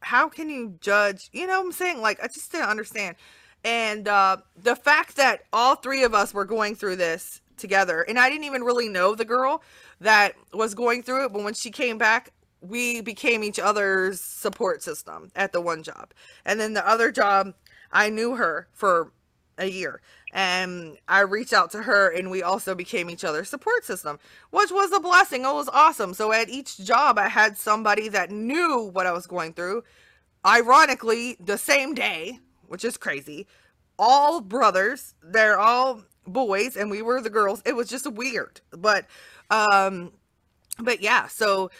how 0.00 0.28
can 0.28 0.48
you 0.48 0.76
judge? 0.80 1.28
You 1.32 1.46
know 1.46 1.58
what 1.58 1.66
I'm 1.66 1.72
saying? 1.72 2.00
Like, 2.00 2.22
I 2.22 2.26
just 2.26 2.50
didn't 2.52 2.68
understand. 2.68 3.16
And 3.64 4.08
uh, 4.08 4.38
the 4.56 4.76
fact 4.76 5.16
that 5.16 5.42
all 5.52 5.76
three 5.76 6.02
of 6.04 6.14
us 6.14 6.32
were 6.32 6.44
going 6.44 6.74
through 6.74 6.96
this 6.96 7.42
together, 7.56 8.02
and 8.02 8.18
I 8.18 8.30
didn't 8.30 8.44
even 8.44 8.62
really 8.62 8.88
know 8.88 9.14
the 9.14 9.24
girl 9.24 9.62
that 10.00 10.34
was 10.52 10.74
going 10.74 11.02
through 11.02 11.26
it, 11.26 11.32
but 11.32 11.42
when 11.42 11.54
she 11.54 11.70
came 11.70 11.98
back, 11.98 12.32
we 12.62 13.00
became 13.00 13.44
each 13.44 13.58
other's 13.58 14.20
support 14.20 14.82
system 14.82 15.30
at 15.36 15.52
the 15.52 15.60
one 15.60 15.82
job. 15.82 16.12
And 16.44 16.58
then 16.58 16.74
the 16.74 16.86
other 16.86 17.10
job, 17.10 17.54
I 17.92 18.10
knew 18.10 18.36
her 18.36 18.68
for 18.72 19.12
a 19.60 19.70
year 19.70 20.00
and 20.32 20.96
I 21.08 21.20
reached 21.20 21.52
out 21.52 21.70
to 21.72 21.82
her 21.82 22.08
and 22.10 22.30
we 22.30 22.42
also 22.42 22.74
became 22.74 23.10
each 23.10 23.24
other's 23.24 23.48
support 23.48 23.84
system, 23.84 24.18
which 24.50 24.70
was 24.70 24.92
a 24.92 25.00
blessing. 25.00 25.42
It 25.42 25.52
was 25.52 25.68
awesome. 25.68 26.14
So 26.14 26.32
at 26.32 26.48
each 26.48 26.78
job, 26.78 27.18
I 27.18 27.28
had 27.28 27.56
somebody 27.56 28.08
that 28.08 28.30
knew 28.30 28.90
what 28.92 29.06
I 29.06 29.12
was 29.12 29.26
going 29.26 29.52
through. 29.52 29.82
Ironically, 30.46 31.36
the 31.40 31.58
same 31.58 31.94
day, 31.94 32.38
which 32.66 32.84
is 32.84 32.96
crazy, 32.96 33.46
all 33.98 34.40
brothers, 34.40 35.14
they're 35.22 35.58
all 35.58 36.02
boys 36.26 36.76
and 36.76 36.90
we 36.90 37.02
were 37.02 37.20
the 37.20 37.30
girls. 37.30 37.62
It 37.66 37.76
was 37.76 37.88
just 37.88 38.10
weird. 38.10 38.60
But 38.70 39.06
um 39.50 40.12
but 40.78 41.02
yeah, 41.02 41.26
so 41.26 41.70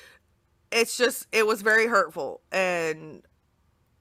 it's 0.73 0.97
just 0.97 1.27
it 1.33 1.47
was 1.47 1.63
very 1.63 1.87
hurtful 1.87 2.41
and 2.51 3.23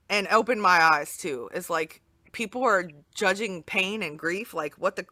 and 0.10 0.27
opened 0.30 0.61
my 0.61 0.81
eyes 0.81 1.18
too. 1.18 1.49
It's 1.53 1.69
like 1.69 2.01
people 2.31 2.64
are 2.64 2.89
judging 3.14 3.64
pain 3.64 4.03
and 4.03 4.18
grief 4.18 4.53
like 4.53 4.73
what 4.76 4.95
the 4.95 5.06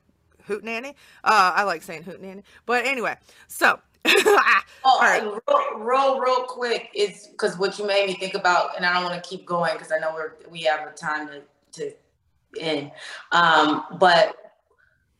hoot 0.45 0.63
nanny 0.63 0.89
uh 1.23 1.51
i 1.55 1.63
like 1.63 1.83
saying 1.83 2.03
hoot 2.03 2.21
nanny 2.21 2.43
but 2.65 2.85
anyway 2.85 3.15
so 3.47 3.79
oh, 4.05 4.53
all 4.85 5.01
right 5.01 5.23
real, 5.23 5.79
real 5.79 6.19
real 6.19 6.43
quick 6.43 6.89
is 6.95 7.27
because 7.31 7.57
what 7.57 7.77
you 7.77 7.85
made 7.85 8.07
me 8.07 8.13
think 8.13 8.35
about 8.35 8.75
and 8.77 8.85
i 8.85 8.93
don't 8.93 9.03
want 9.03 9.21
to 9.21 9.29
keep 9.29 9.45
going 9.45 9.73
because 9.73 9.91
i 9.91 9.97
know 9.97 10.13
we're 10.13 10.33
we 10.49 10.61
have 10.61 10.87
a 10.87 10.91
time 10.93 11.27
to 11.27 11.41
to 11.71 11.91
end. 12.59 12.91
Um 13.31 13.83
but 13.99 14.35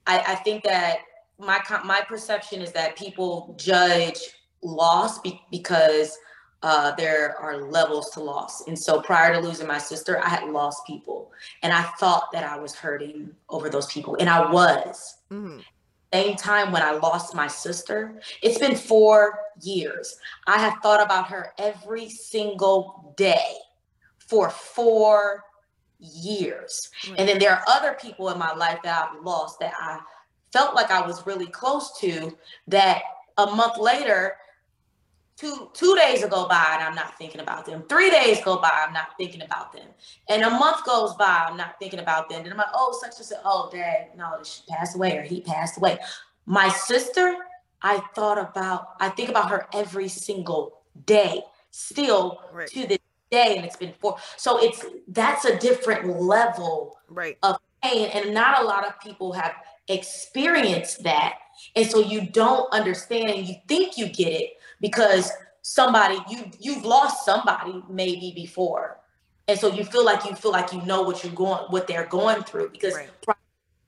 i 0.06 0.20
i 0.20 0.36
think 0.36 0.64
that 0.64 1.00
my 1.40 1.62
my 1.84 2.02
perception 2.08 2.62
is 2.62 2.72
that 2.72 2.96
people 2.96 3.56
judge 3.58 4.20
loss 4.64 5.20
be, 5.20 5.40
because 5.52 6.18
uh, 6.64 6.92
there 6.96 7.38
are 7.40 7.58
levels 7.58 8.10
to 8.12 8.20
loss. 8.20 8.68
And 8.68 8.78
so 8.78 9.02
prior 9.02 9.34
to 9.34 9.40
losing 9.40 9.68
my 9.68 9.78
sister, 9.78 10.20
I 10.24 10.30
had 10.30 10.50
lost 10.50 10.86
people. 10.88 11.32
And 11.62 11.72
I 11.72 11.84
thought 12.00 12.32
that 12.34 12.44
I 12.44 12.58
was 12.58 12.74
hurting 12.74 13.30
over 13.50 13.70
those 13.70 13.92
people. 13.92 14.18
And 14.20 14.30
I 14.30 14.52
was. 14.52 15.18
Mm-hmm. 15.32 15.60
Same 16.14 16.38
time 16.38 16.72
when 16.72 16.82
I 16.82 16.92
lost 16.92 17.36
my 17.36 17.48
sister, 17.48 18.22
it's 18.42 18.58
been 18.58 18.76
four 18.76 19.40
years. 19.62 20.18
I 20.48 20.58
have 20.58 20.76
thought 20.82 21.04
about 21.04 21.28
her 21.28 21.52
every 21.58 22.10
single 22.10 23.14
day 23.18 23.56
for 24.18 24.50
four 24.50 25.44
years. 26.00 26.90
Right. 27.10 27.20
And 27.20 27.28
then 27.28 27.40
there 27.40 27.52
are 27.52 27.64
other 27.68 27.98
people 28.02 28.30
in 28.30 28.40
my 28.40 28.54
life 28.54 28.80
that 28.84 29.10
I've 29.10 29.22
lost 29.24 29.60
that 29.60 29.74
I 29.78 30.00
felt 30.54 30.76
like 30.76 30.92
I 30.92 31.06
was 31.06 31.26
really 31.28 31.48
close 31.48 31.98
to 32.00 32.36
that 32.68 33.02
a 33.38 33.48
month 33.48 33.78
later 33.78 34.38
two 35.38 35.70
two 35.74 35.96
days 35.96 36.26
go 36.26 36.48
by 36.48 36.66
and 36.74 36.84
I'm 36.84 36.96
not 36.96 37.18
thinking 37.18 37.42
about 37.42 37.66
them. 37.66 37.84
Three 37.88 38.10
days 38.10 38.42
go 38.44 38.58
by, 38.58 38.72
I'm 38.86 38.94
not 38.94 39.10
thinking 39.18 39.44
about 39.44 39.72
them. 39.72 39.88
And 40.28 40.42
a 40.44 40.50
month 40.50 40.84
goes 40.86 41.14
by, 41.16 41.46
I'm 41.48 41.58
not 41.58 41.80
thinking 41.80 42.00
about 42.00 42.30
them. 42.30 42.42
And 42.42 42.52
I'm 42.52 42.58
like, 42.58 42.68
oh, 42.74 42.98
such 43.00 43.18
and 43.18 43.26
such, 43.26 43.40
oh, 43.46 43.70
dad, 43.72 44.10
no, 44.18 44.40
she 44.44 44.62
passed 44.68 44.96
away 44.96 45.18
or 45.18 45.22
he 45.22 45.42
passed 45.42 45.78
away. 45.78 46.00
My 46.46 46.70
sister, 46.70 47.36
I 47.82 48.00
thought 48.16 48.40
about, 48.40 48.96
I 49.00 49.10
think 49.10 49.30
about 49.30 49.50
her 49.50 49.68
every 49.74 50.08
single 50.08 50.82
day, 51.06 51.42
still 51.70 52.42
right. 52.52 52.68
to 52.70 52.88
this 52.88 53.00
day, 53.30 53.58
and 53.58 53.66
it's 53.66 53.76
been 53.76 53.94
four. 54.00 54.18
So 54.38 54.58
it's 54.64 54.84
that's 55.08 55.46
a 55.46 55.58
different 55.60 56.20
level 56.20 56.98
right. 57.10 57.38
of 57.44 57.58
pain, 57.84 58.10
and 58.14 58.34
not 58.34 58.62
a 58.62 58.66
lot 58.66 58.88
of 58.88 59.00
people 59.00 59.34
have 59.34 59.54
experienced 59.88 61.04
that. 61.04 61.36
And 61.76 61.86
so 61.86 62.00
you 62.00 62.22
don't 62.22 62.72
understand, 62.74 63.48
you 63.48 63.56
think 63.68 63.98
you 63.98 64.08
get 64.08 64.30
it, 64.30 64.52
because 64.82 65.32
somebody 65.62 66.18
you 66.30 66.50
you've 66.60 66.86
lost 66.86 67.26
somebody 67.26 67.84
maybe 67.90 68.32
before 68.36 68.98
and 69.48 69.60
so 69.60 69.72
you 69.72 69.84
feel 69.84 70.04
like 70.06 70.26
you 70.26 70.36
feel 70.36 70.52
like 70.52 70.74
you 70.74 70.82
know 70.84 71.02
what 71.04 71.24
you're 71.24 71.34
going, 71.34 71.64
what 71.70 71.88
they're 71.88 72.08
going 72.08 72.44
through 72.44 72.70
because. 72.70 72.96
Right. 72.96 73.10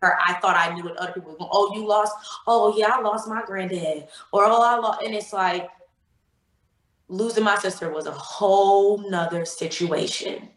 I 0.02 0.38
thought 0.42 0.56
I 0.56 0.74
knew 0.74 0.86
what 0.86 0.96
other 0.96 1.12
people 1.12 1.32
were 1.34 1.38
going. 1.38 1.50
Oh, 1.52 1.76
you 1.76 1.86
lost. 1.86 2.14
Oh, 2.48 2.74
yeah, 2.78 2.88
I 2.94 3.02
lost 3.02 3.28
my 3.28 3.44
granddad. 3.46 4.08
Or 4.32 4.46
oh, 4.46 4.62
I 4.62 4.78
lost. 4.78 5.02
And 5.02 5.14
it's 5.14 5.34
like 5.34 5.68
losing 7.10 7.44
my 7.44 7.58
sister 7.58 7.92
was 7.92 8.06
a 8.06 8.12
whole 8.14 9.10
nother 9.10 9.44
situation 9.44 10.48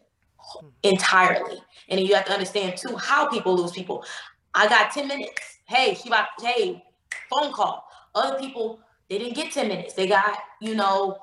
Hmm. 0.59 0.67
entirely. 0.83 1.57
And 1.89 1.99
you 1.99 2.15
have 2.15 2.25
to 2.25 2.33
understand 2.33 2.77
too 2.77 2.95
how 2.95 3.27
people 3.27 3.55
lose 3.55 3.71
people. 3.71 4.05
I 4.53 4.67
got 4.67 4.91
10 4.91 5.07
minutes. 5.07 5.59
Hey, 5.67 5.95
she 5.95 6.09
about, 6.09 6.27
hey, 6.41 6.83
phone 7.29 7.51
call. 7.53 7.85
Other 8.15 8.37
people, 8.39 8.79
they 9.13 9.19
didn't 9.19 9.35
get 9.35 9.51
10 9.51 9.67
minutes. 9.67 9.93
They 9.93 10.07
got, 10.07 10.39
you 10.59 10.73
know, 10.73 11.19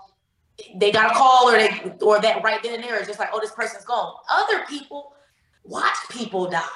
they 0.77 0.93
got 0.93 1.11
a 1.11 1.15
call 1.15 1.49
or 1.49 1.53
they 1.53 1.93
or 2.01 2.21
that 2.21 2.43
right 2.45 2.63
then 2.63 2.75
and 2.75 2.85
there 2.85 3.01
is 3.01 3.09
just 3.09 3.19
like, 3.19 3.31
oh, 3.33 3.41
this 3.41 3.51
person's 3.51 3.85
gone. 3.85 4.15
Other 4.31 4.65
people 4.69 5.15
watch 5.65 5.97
people 6.09 6.49
die. 6.49 6.67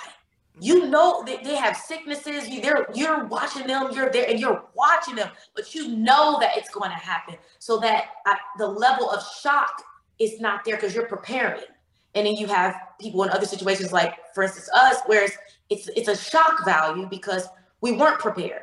You 0.61 0.89
know 0.89 1.23
that 1.27 1.45
they 1.45 1.55
have 1.55 1.77
sicknesses. 1.77 2.49
You 2.49 2.61
they're 2.61 2.87
you're 2.95 3.27
watching 3.27 3.67
them. 3.67 3.91
You're 3.93 4.11
there 4.11 4.29
and 4.29 4.41
you're 4.41 4.65
watching 4.75 5.15
them, 5.15 5.29
but 5.55 5.75
you 5.75 5.89
know 5.89 6.39
that 6.41 6.57
it's 6.57 6.71
going 6.71 6.91
to 6.91 6.97
happen. 6.97 7.37
So 7.59 7.79
that 7.81 8.07
uh, 8.27 8.35
the 8.59 8.67
level 8.67 9.11
of 9.11 9.23
shock 9.41 9.83
is 10.19 10.41
not 10.41 10.65
there 10.65 10.77
because 10.77 10.95
you're 10.95 11.09
preparing. 11.09 11.63
And 12.15 12.27
then 12.27 12.35
you 12.35 12.47
have 12.47 12.77
people 13.01 13.25
in 13.25 13.31
other 13.31 13.47
situations, 13.47 13.93
like 13.93 14.15
for 14.35 14.45
instance 14.45 14.69
us, 14.75 14.99
where 15.07 15.25
it's 15.25 15.37
it's, 15.71 15.89
it's 15.97 16.09
a 16.09 16.17
shock 16.17 16.65
value 16.65 17.07
because 17.09 17.49
we 17.81 17.93
weren't 17.93 18.21
prepared. 18.21 18.63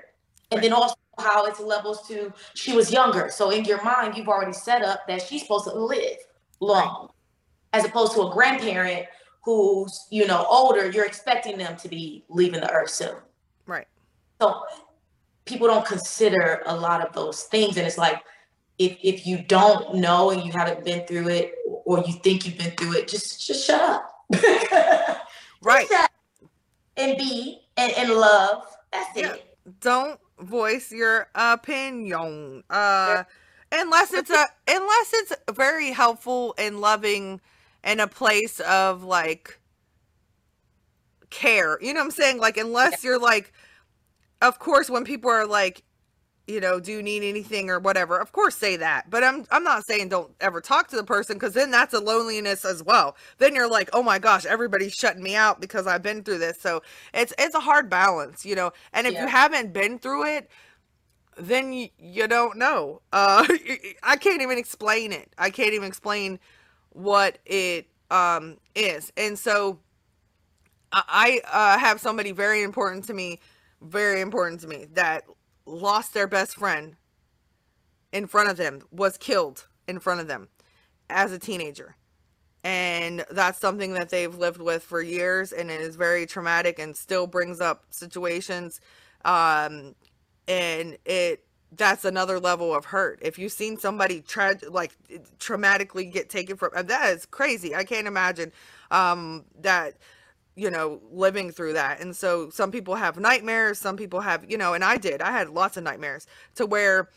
And 0.52 0.64
then 0.64 0.74
also 0.74 0.96
how 1.22 1.46
it's 1.46 1.60
levels 1.60 2.08
to 2.08 2.34
she 2.54 2.74
was 2.74 2.92
younger. 2.92 3.30
So 3.32 3.50
in 3.52 3.66
your 3.66 3.84
mind, 3.84 4.18
you've 4.18 4.28
already 4.28 4.54
set 4.54 4.82
up 4.82 5.02
that 5.08 5.22
she's 5.22 5.42
supposed 5.44 5.66
to 5.66 5.74
live 5.74 6.18
long, 6.60 7.10
as 7.74 7.86
opposed 7.86 8.14
to 8.14 8.22
a 8.24 8.32
grandparent 8.32 9.06
who's 9.44 10.08
you 10.12 10.28
know 10.28 10.46
older. 10.50 10.90
You're 10.90 11.06
expecting 11.06 11.58
them 11.58 11.76
to 11.78 11.88
be 11.88 12.26
leaving 12.30 12.62
the 12.62 12.72
earth 12.72 12.90
soon. 12.90 13.16
Right. 13.66 13.88
So 14.42 14.62
people 15.46 15.68
don't 15.68 15.86
consider 15.86 16.62
a 16.66 16.76
lot 16.76 17.06
of 17.06 17.14
those 17.14 17.44
things, 17.44 17.78
and 17.78 17.86
it's 17.88 17.98
like 17.98 18.22
if 18.80 18.98
if 19.04 19.26
you 19.28 19.44
don't 19.44 19.96
know 19.96 20.32
and 20.32 20.44
you 20.44 20.52
haven't 20.52 20.84
been 20.84 21.06
through 21.08 21.30
it, 21.30 21.56
or 21.86 22.00
you 22.00 22.14
think 22.14 22.46
you've 22.46 22.58
been 22.58 22.72
through 22.72 22.94
it, 22.98 23.08
just 23.08 23.46
just 23.46 23.66
shut 23.66 23.82
up. 23.82 24.08
Right. 25.64 25.88
Shut 25.88 26.06
up 26.06 26.12
and 26.98 27.18
be 27.18 27.62
and, 27.78 27.92
and 27.94 28.12
love. 28.12 28.64
That's 28.92 29.16
Yeah. 29.16 29.34
it. 29.34 29.58
Don't 29.80 30.20
voice 30.42 30.92
your 30.92 31.28
opinion. 31.36 32.64
Uh 32.70 33.24
unless 33.72 34.14
it's 34.14 34.30
a 34.30 34.46
unless 34.68 35.14
it's 35.14 35.34
very 35.52 35.92
helpful 35.92 36.54
and 36.58 36.82
loving 36.82 37.40
and 37.84 38.02
a 38.02 38.08
place 38.08 38.60
of 38.62 39.04
like 39.04 39.60
care. 41.30 41.78
You 41.82 41.94
know 41.94 42.00
what 42.00 42.06
I'm 42.06 42.12
saying? 42.12 42.40
Like 42.40 42.58
unless 42.58 43.04
you're 43.04 43.20
like 43.20 43.54
of 44.42 44.60
course 44.60 44.90
when 44.90 45.04
people 45.06 45.30
are 45.32 45.48
like 45.48 45.84
you 46.48 46.60
know, 46.60 46.80
do 46.80 46.92
you 46.92 47.04
need 47.04 47.24
anything 47.24 47.70
or 47.70 47.80
whatever? 47.80 48.20
Of 48.20 48.32
course 48.34 48.56
say 48.56 48.76
that. 48.78 49.10
But 49.10 49.24
I'm 49.24 49.46
I'm 49.52 49.64
not 49.64 49.86
saying 49.86 50.10
don't 50.10 50.34
ever 50.42 50.62
talk 50.62 50.88
to 50.90 50.96
the 50.96 51.04
person 51.04 51.40
cuz 51.40 51.54
then 51.54 51.72
that's 51.72 51.94
a 51.94 52.00
loneliness 52.00 52.66
as 52.66 52.84
well. 52.84 53.16
Then 53.38 53.56
you're 53.56 53.70
like, 53.70 53.90
"Oh 53.94 54.04
my 54.04 54.20
gosh, 54.20 54.46
everybody's 54.46 54.94
shutting 54.94 55.24
me 55.24 55.36
out 55.36 55.62
because 55.62 55.88
I've 55.88 56.04
been 56.04 56.24
through 56.24 56.40
this." 56.40 56.60
So 56.62 56.82
it's 57.14 57.34
it's 57.40 57.56
a 57.56 57.60
hard 57.62 57.90
balance, 57.90 58.46
you 58.46 58.56
know. 58.56 58.74
And 58.94 59.08
if 59.08 59.18
Yeah. 59.18 59.20
you 59.20 59.28
haven't 59.28 59.74
been 59.74 60.00
through 60.00 60.26
it, 60.26 60.50
then 61.38 61.74
you, 61.74 61.90
you 62.00 62.28
don't 62.28 62.58
know. 62.58 63.02
Uh 63.14 63.46
I 64.04 64.18
can't 64.18 64.42
even 64.42 64.58
explain 64.58 65.12
it. 65.14 65.34
I 65.38 65.50
can't 65.52 65.74
even 65.74 65.88
explain 65.88 66.40
what 66.92 67.40
it 67.46 67.88
um 68.12 68.58
is. 68.76 69.12
And 69.18 69.40
so 69.40 69.80
I 70.92 71.42
I, 71.52 71.76
uh, 71.76 71.80
have 71.80 72.00
somebody 72.00 72.32
very 72.32 72.64
important 72.64 73.06
to 73.06 73.14
me, 73.14 73.40
very 73.82 74.22
important 74.22 74.62
to 74.62 74.68
me 74.68 74.88
that 74.94 75.24
lost 75.72 76.14
their 76.14 76.28
best 76.28 76.56
friend 76.58 76.98
in 78.12 78.28
front 78.28 78.50
of 78.50 78.58
them, 78.58 78.82
was 78.92 79.18
killed 79.18 79.68
in 79.88 80.00
front 80.00 80.22
of 80.22 80.28
them 80.28 80.50
as 81.10 81.32
a 81.32 81.40
teenager. 81.40 81.96
And 82.64 83.26
that's 83.32 83.60
something 83.60 83.94
that 83.94 84.10
they've 84.10 84.34
lived 84.36 84.62
with 84.62 84.84
for 84.84 85.02
years 85.02 85.52
and 85.52 85.72
it 85.72 85.82
is 85.82 85.96
very 85.96 86.26
traumatic 86.28 86.78
and 86.78 86.96
still 86.96 87.26
brings 87.26 87.60
up 87.60 87.86
situations 87.90 88.80
um 89.26 89.96
and 90.48 90.98
it 91.06 91.44
that's 91.74 92.06
another 92.06 92.40
level 92.40 92.76
of 92.76 92.86
hurt. 92.86 93.20
If 93.22 93.40
you've 93.40 93.54
seen 93.54 93.78
somebody 93.78 94.22
tra- 94.22 94.58
like 94.70 94.92
traumatically 95.40 96.12
get 96.12 96.30
taken 96.30 96.58
from 96.58 96.72
and 96.76 96.88
that 96.90 97.14
is 97.16 97.26
crazy. 97.26 97.74
I 97.76 97.84
can't 97.84 98.08
imagine 98.08 98.52
um 98.92 99.46
that 99.62 99.96
you 100.56 100.70
know 100.70 101.02
living 101.12 101.52
through 101.52 101.74
that. 101.74 102.02
And 102.02 102.16
so 102.16 102.50
some 102.50 102.72
people 102.72 102.96
have 102.96 103.18
nightmares 103.18 103.80
some 103.80 103.96
people 103.98 104.20
have 104.22 104.50
you 104.50 104.58
know 104.58 104.74
and 104.74 104.84
i 104.84 104.98
did 104.98 105.22
i 105.22 105.32
had 105.32 105.50
lots 105.50 105.78
of 105.78 105.84
nightmares 105.84 106.28
to 106.56 106.66
where 106.66 107.10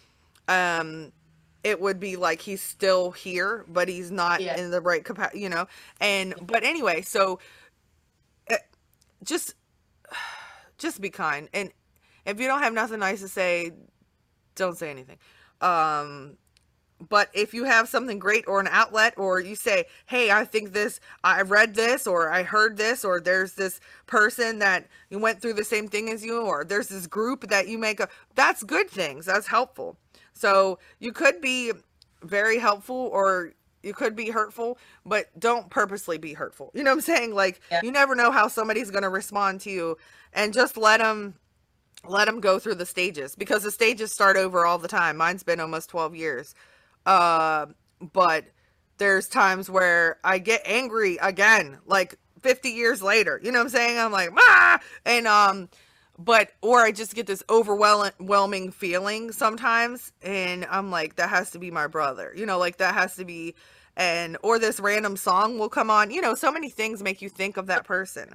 um 0.49 1.13
it 1.65 1.81
would 1.81 1.99
be 1.99 2.15
like 2.17 2.41
he's 2.43 2.63
still 2.63 3.11
here 3.11 3.65
but 3.69 3.89
he's 3.89 4.11
not 4.11 4.41
Yeah. 4.41 4.57
in 4.59 4.71
the 4.71 4.81
right 4.81 5.05
capacity 5.05 5.41
you 5.41 5.49
know? 5.49 5.67
And 6.01 6.35
but 6.43 6.63
anyway 6.63 7.03
so 7.03 7.41
uh, 8.51 8.57
just 9.25 9.55
just 10.79 11.01
be 11.01 11.11
kind. 11.11 11.49
And 11.55 11.73
if 12.27 12.41
you 12.41 12.47
don't 12.47 12.63
have 12.63 12.73
nothing 12.73 13.01
nice 13.01 13.21
to 13.21 13.29
say 13.29 13.73
don't 14.55 14.77
say 14.79 14.91
anything. 14.91 15.19
Um 15.61 16.37
but 17.09 17.29
if 17.35 17.55
you 17.55 17.65
have 17.65 17.89
something 17.89 18.19
great 18.19 18.45
or 18.49 18.61
an 18.61 18.69
outlet 18.71 19.15
or 19.17 19.41
you 19.41 19.55
say 19.57 19.85
hey 20.07 20.31
i 20.31 20.45
think 20.45 20.73
this 20.73 21.01
i 21.25 21.41
read 21.43 21.75
this 21.75 22.07
or 22.07 22.31
i 22.31 22.43
heard 22.43 22.77
this 22.77 23.05
or 23.05 23.21
there's 23.21 23.55
this 23.55 23.81
person 24.07 24.59
that 24.61 24.87
you 25.11 25.19
went 25.19 25.41
through 25.41 25.53
the 25.55 25.65
same 25.65 25.89
thing 25.89 26.11
as 26.11 26.25
you 26.25 26.41
or 26.43 26.65
there's 26.65 26.89
this 26.89 27.07
group 27.07 27.49
that 27.49 27.69
you 27.69 27.79
make 27.79 28.01
a 28.01 28.09
that's 28.35 28.63
good 28.63 28.89
things 28.91 29.27
that's 29.27 29.47
helpful. 29.49 29.97
So 30.33 30.79
you 30.99 31.13
could 31.13 31.41
be 31.41 31.73
very 32.23 32.59
helpful 32.59 32.97
or 33.13 33.53
you 33.83 33.95
could 33.95 34.17
be 34.17 34.31
hurtful 34.31 34.79
but 35.07 35.29
don't 35.39 35.71
purposely 35.71 36.19
be 36.19 36.33
hurtful. 36.35 36.71
You 36.75 36.83
know 36.83 36.91
what 36.91 36.97
i'm 36.97 37.01
saying? 37.03 37.35
Like 37.35 37.61
Yeah. 37.71 37.81
you 37.83 37.93
never 37.93 38.15
know 38.15 38.31
how 38.31 38.49
somebody's 38.49 38.91
going 38.91 39.03
to 39.03 39.09
respond 39.11 39.61
to 39.63 39.71
you 39.71 39.97
and 40.33 40.53
just 40.53 40.77
let 40.77 40.99
them 40.99 41.35
let 42.07 42.27
them 42.27 42.41
go 42.41 42.59
through 42.59 42.75
the 42.77 42.87
stages 42.87 43.35
because 43.37 43.63
the 43.63 43.71
stages 43.71 44.13
start 44.13 44.37
over 44.37 44.67
all 44.67 44.79
the 44.79 44.89
time. 44.89 45.17
Mine's 45.17 45.43
been 45.43 45.61
almost 45.61 45.89
12 45.91 46.15
years 46.17 46.55
uh, 47.07 47.67
but 48.13 48.45
there's 48.99 49.29
times 49.29 49.69
where 49.69 50.19
I 50.25 50.39
get 50.39 50.63
angry 50.65 51.19
again, 51.21 51.79
like 51.87 52.17
50 52.43 52.71
years 52.71 53.03
later. 53.03 53.41
You 53.43 53.53
know 53.53 53.59
what 53.59 53.65
I'm 53.65 53.71
saying? 53.71 53.99
I'm 53.99 54.13
like, 54.13 54.31
ah, 54.37 54.79
and 55.05 55.27
um, 55.27 55.69
but 56.19 56.53
or 56.63 56.81
I 56.81 56.93
just 56.93 57.15
get 57.15 57.27
this 57.27 57.43
overwhelming 57.51 58.71
feeling 58.71 59.33
sometimes, 59.33 60.13
and 60.23 60.67
I'm 60.71 60.91
like, 60.91 61.17
that 61.17 61.31
has 61.31 61.51
to 61.53 61.59
be 61.59 61.71
my 61.71 61.87
brother. 61.87 62.33
You 62.37 62.47
know, 62.47 62.59
like 62.59 62.77
that 62.79 62.95
has 62.95 63.17
to 63.17 63.25
be, 63.25 63.55
and 63.97 64.37
or 64.43 64.59
this 64.59 64.79
random 64.79 65.17
song 65.17 65.59
will 65.59 65.69
come 65.69 65.91
on. 65.91 66.11
You 66.11 66.21
know, 66.21 66.35
so 66.35 66.53
many 66.53 66.69
things 66.69 67.03
make 67.03 67.21
you 67.21 67.29
think 67.29 67.57
of 67.57 67.67
that 67.67 67.85
person. 67.85 68.35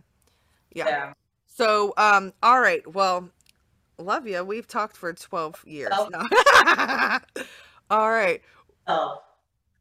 Yeah. 0.74 0.88
Yeah. 0.88 1.14
So, 1.48 1.94
um, 1.98 2.34
all 2.42 2.62
right. 2.62 2.86
Well, 2.94 3.30
love 3.98 4.28
you. 4.28 4.44
We've 4.44 4.68
talked 4.68 4.96
for 4.96 5.12
12 5.14 5.64
years. 5.68 5.92
Oh. 5.94 6.10
No. 6.12 7.20
all 7.90 8.10
right. 8.10 8.42
Oh, 8.90 9.22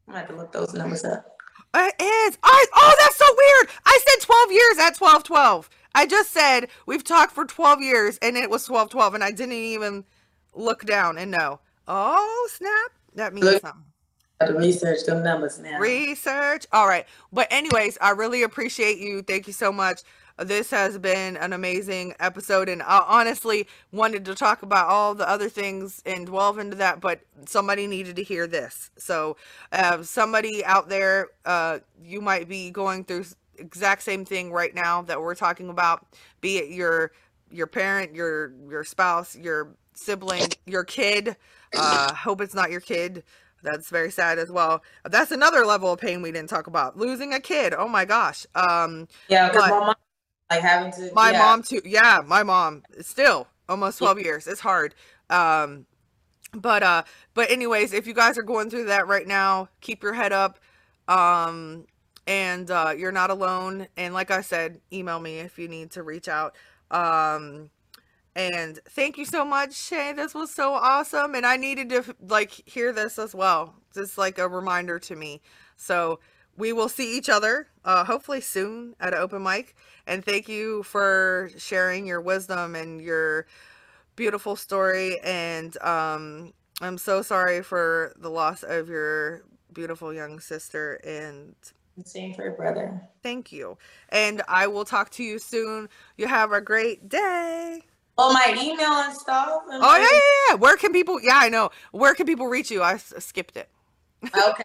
I'm 0.07 0.13
gonna 0.13 0.19
have 0.19 0.29
to 0.29 0.35
look 0.35 0.51
those 0.51 0.73
numbers 0.73 1.03
up. 1.03 1.35
Uh, 1.73 1.89
it 1.99 2.03
is. 2.03 2.37
I, 2.43 2.65
oh, 2.75 2.95
that's 3.01 3.15
so 3.17 3.25
weird. 3.25 3.69
I 3.85 3.99
said 4.07 4.25
12 4.25 4.51
years 4.51 4.77
at 4.79 4.95
12 4.95 5.23
12. 5.23 5.69
I 5.95 6.05
just 6.05 6.31
said 6.31 6.67
we've 6.85 7.03
talked 7.03 7.33
for 7.33 7.45
12 7.45 7.81
years 7.81 8.19
and 8.21 8.37
it 8.37 8.49
was 8.49 8.65
12 8.65 8.89
12 8.89 9.15
and 9.15 9.23
I 9.23 9.31
didn't 9.31 9.53
even 9.53 10.05
look 10.53 10.85
down 10.85 11.17
and 11.17 11.31
know. 11.31 11.59
Oh, 11.87 12.49
snap. 12.51 12.91
That 13.15 13.33
means 13.33 13.45
Look. 13.45 13.61
something. 13.61 13.83
To 14.45 14.53
research 14.53 15.05
them 15.05 15.21
numbers 15.21 15.59
now. 15.59 15.79
Research. 15.79 16.65
All 16.71 16.87
right. 16.87 17.05
But, 17.33 17.47
anyways, 17.51 17.97
I 17.99 18.11
really 18.11 18.43
appreciate 18.43 18.97
you. 18.97 19.21
Thank 19.21 19.47
you 19.47 19.53
so 19.53 19.69
much. 19.71 20.01
This 20.45 20.71
has 20.71 20.97
been 20.97 21.37
an 21.37 21.53
amazing 21.53 22.15
episode, 22.19 22.69
and 22.69 22.81
I 22.83 23.03
honestly 23.07 23.67
wanted 23.91 24.25
to 24.25 24.35
talk 24.35 24.63
about 24.63 24.87
all 24.87 25.15
the 25.15 25.27
other 25.29 25.49
things 25.49 26.01
and 26.05 26.27
delve 26.27 26.59
into 26.59 26.75
that, 26.77 27.01
but 27.01 27.21
somebody 27.45 27.87
needed 27.87 28.15
to 28.17 28.23
hear 28.23 28.47
this. 28.47 28.91
So, 28.97 29.37
uh, 29.71 30.03
somebody 30.03 30.63
out 30.65 30.89
there, 30.89 31.29
uh, 31.45 31.79
you 32.03 32.21
might 32.21 32.47
be 32.49 32.71
going 32.71 33.03
through 33.05 33.25
exact 33.57 34.03
same 34.03 34.25
thing 34.25 34.51
right 34.51 34.73
now 34.73 35.01
that 35.03 35.21
we're 35.21 35.35
talking 35.35 35.69
about, 35.69 36.05
be 36.41 36.57
it 36.57 36.69
your 36.71 37.11
your 37.51 37.67
parent, 37.67 38.15
your 38.15 38.53
your 38.69 38.83
spouse, 38.83 39.35
your 39.35 39.75
sibling, 39.93 40.55
your 40.65 40.83
kid. 40.83 41.35
Uh, 41.75 42.13
hope 42.13 42.41
it's 42.41 42.55
not 42.55 42.71
your 42.71 42.81
kid. 42.81 43.23
That's 43.63 43.89
very 43.89 44.11
sad 44.11 44.39
as 44.39 44.49
well. 44.51 44.83
That's 45.03 45.31
another 45.31 45.65
level 45.65 45.91
of 45.91 45.99
pain 45.99 46.21
we 46.21 46.31
didn't 46.31 46.49
talk 46.49 46.67
about. 46.67 46.97
Losing 46.97 47.33
a 47.33 47.39
kid. 47.41 47.73
Oh 47.77 47.89
my 47.89 48.05
gosh. 48.05 48.45
Um, 48.55 49.07
Yeah, 49.27 49.47
because 49.47 49.67
my 49.69 49.79
mom 49.79 49.95
like 50.49 50.61
having 50.61 50.91
to. 50.93 51.11
my 51.13 51.31
yeah. 51.31 51.39
mom 51.39 51.63
too. 51.63 51.81
Yeah, 51.85 52.21
my 52.25 52.43
mom. 52.43 52.83
Still 53.01 53.47
almost 53.67 53.99
12 53.99 54.19
years. 54.19 54.47
It's 54.47 54.59
hard. 54.59 54.95
Um, 55.29 55.85
but 56.53 56.81
uh, 56.81 57.03
but 57.33 57.51
anyways, 57.51 57.93
if 57.93 58.07
you 58.07 58.13
guys 58.13 58.37
are 58.37 58.43
going 58.43 58.69
through 58.69 58.85
that 58.85 59.07
right 59.07 59.27
now, 59.27 59.69
keep 59.81 60.01
your 60.01 60.13
head 60.13 60.33
up. 60.33 60.59
Um, 61.07 61.85
and 62.27 62.69
uh, 62.69 62.93
you're 62.97 63.11
not 63.11 63.29
alone. 63.31 63.87
And 63.97 64.13
like 64.13 64.31
I 64.31 64.41
said, 64.41 64.81
email 64.93 65.19
me 65.19 65.39
if 65.39 65.57
you 65.57 65.67
need 65.67 65.91
to 65.91 66.03
reach 66.03 66.27
out. 66.27 66.55
Um, 66.91 67.71
and 68.35 68.79
thank 68.89 69.17
you 69.17 69.25
so 69.25 69.43
much, 69.43 69.73
Shay. 69.73 70.13
This 70.13 70.33
was 70.33 70.51
so 70.51 70.73
awesome. 70.73 71.33
And 71.35 71.45
I 71.45 71.57
needed 71.57 71.89
to 71.89 72.15
like 72.21 72.51
hear 72.51 72.93
this 72.93 73.17
as 73.17 73.33
well. 73.33 73.75
Just 73.93 74.17
like 74.17 74.37
a 74.37 74.47
reminder 74.47 74.99
to 74.99 75.15
me. 75.15 75.41
So 75.75 76.19
we 76.59 76.73
will 76.73 76.89
see 76.89 77.17
each 77.17 77.29
other 77.29 77.67
uh, 77.85 78.03
hopefully 78.03 78.41
soon 78.41 78.93
at 78.99 79.13
an 79.13 79.19
open 79.19 79.41
mic. 79.41 79.75
And 80.05 80.23
thank 80.23 80.49
you 80.49 80.83
for 80.83 81.49
sharing 81.57 82.05
your 82.05 82.19
wisdom 82.19 82.75
and 82.75 83.01
your 83.01 83.47
beautiful 84.17 84.55
story. 84.57 85.19
And 85.21 85.81
um, 85.81 86.53
I'm 86.81 86.97
so 86.97 87.21
sorry 87.21 87.63
for 87.63 88.13
the 88.19 88.29
loss 88.29 88.63
of 88.63 88.89
your 88.89 89.43
beautiful 89.73 90.13
young 90.13 90.41
sister. 90.41 90.95
And 91.05 91.55
same 92.03 92.33
for 92.33 92.43
your 92.43 92.53
brother. 92.53 93.01
Thank 93.23 93.53
you. 93.53 93.77
And 94.09 94.41
I 94.49 94.67
will 94.67 94.85
talk 94.85 95.11
to 95.11 95.23
you 95.23 95.39
soon. 95.39 95.87
You 96.17 96.27
have 96.27 96.51
a 96.51 96.59
great 96.59 97.07
day. 97.07 97.81
Oh, 98.17 98.33
my 98.33 98.53
email 98.61 98.91
and 98.91 99.15
stuff. 99.15 99.61
And 99.71 99.81
oh, 99.81 99.95
yeah, 99.95 100.01
yeah, 100.01 100.49
yeah. 100.49 100.55
Where 100.55 100.75
can 100.75 100.91
people, 100.91 101.21
yeah, 101.21 101.39
I 101.41 101.47
know. 101.47 101.69
Where 101.91 102.13
can 102.13 102.25
people 102.25 102.47
reach 102.47 102.69
you? 102.69 102.83
I 102.83 102.97
skipped 102.97 103.55
it. 103.55 103.69
okay. 104.25 104.63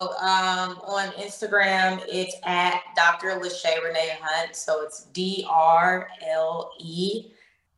Um, 0.00 0.80
on 0.86 1.10
Instagram, 1.12 2.02
it's 2.08 2.34
at 2.42 2.82
Dr. 2.96 3.38
Leshai 3.40 3.82
Renee 3.82 4.18
Hunt. 4.20 4.56
So 4.56 4.82
it's 4.82 5.04
D 5.12 5.46
R 5.48 6.08
L 6.28 6.72
E 6.80 7.30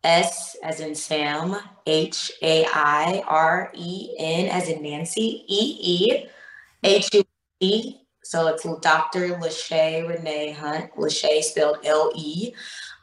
S 0.02 0.56
as 0.62 0.80
in 0.80 0.94
Sam, 0.94 1.56
H 1.86 2.32
A 2.43 2.64
I 2.66 3.22
R 3.26 3.70
E 3.74 4.14
N 4.18 4.48
as 4.48 4.68
in 4.68 4.82
Nancy, 4.82 5.44
E 5.47 5.78
E 5.80 6.26
H 6.82 7.10
U 7.12 7.24
E. 7.60 7.97
So 8.22 8.48
it's 8.48 8.64
Dr. 8.80 9.34
Leshai 9.38 10.09
Renee 10.09 10.52
Hunt, 10.52 10.93
Leshai 10.97 11.43
spelled 11.43 11.78
L 11.84 12.12
E. 12.16 12.52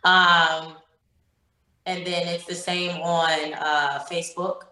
Um, 0.04 0.76
and 1.86 2.06
then 2.06 2.28
it's 2.28 2.46
the 2.46 2.56
same 2.56 3.00
on 3.02 3.54
uh, 3.54 4.04
Facebook. 4.10 4.64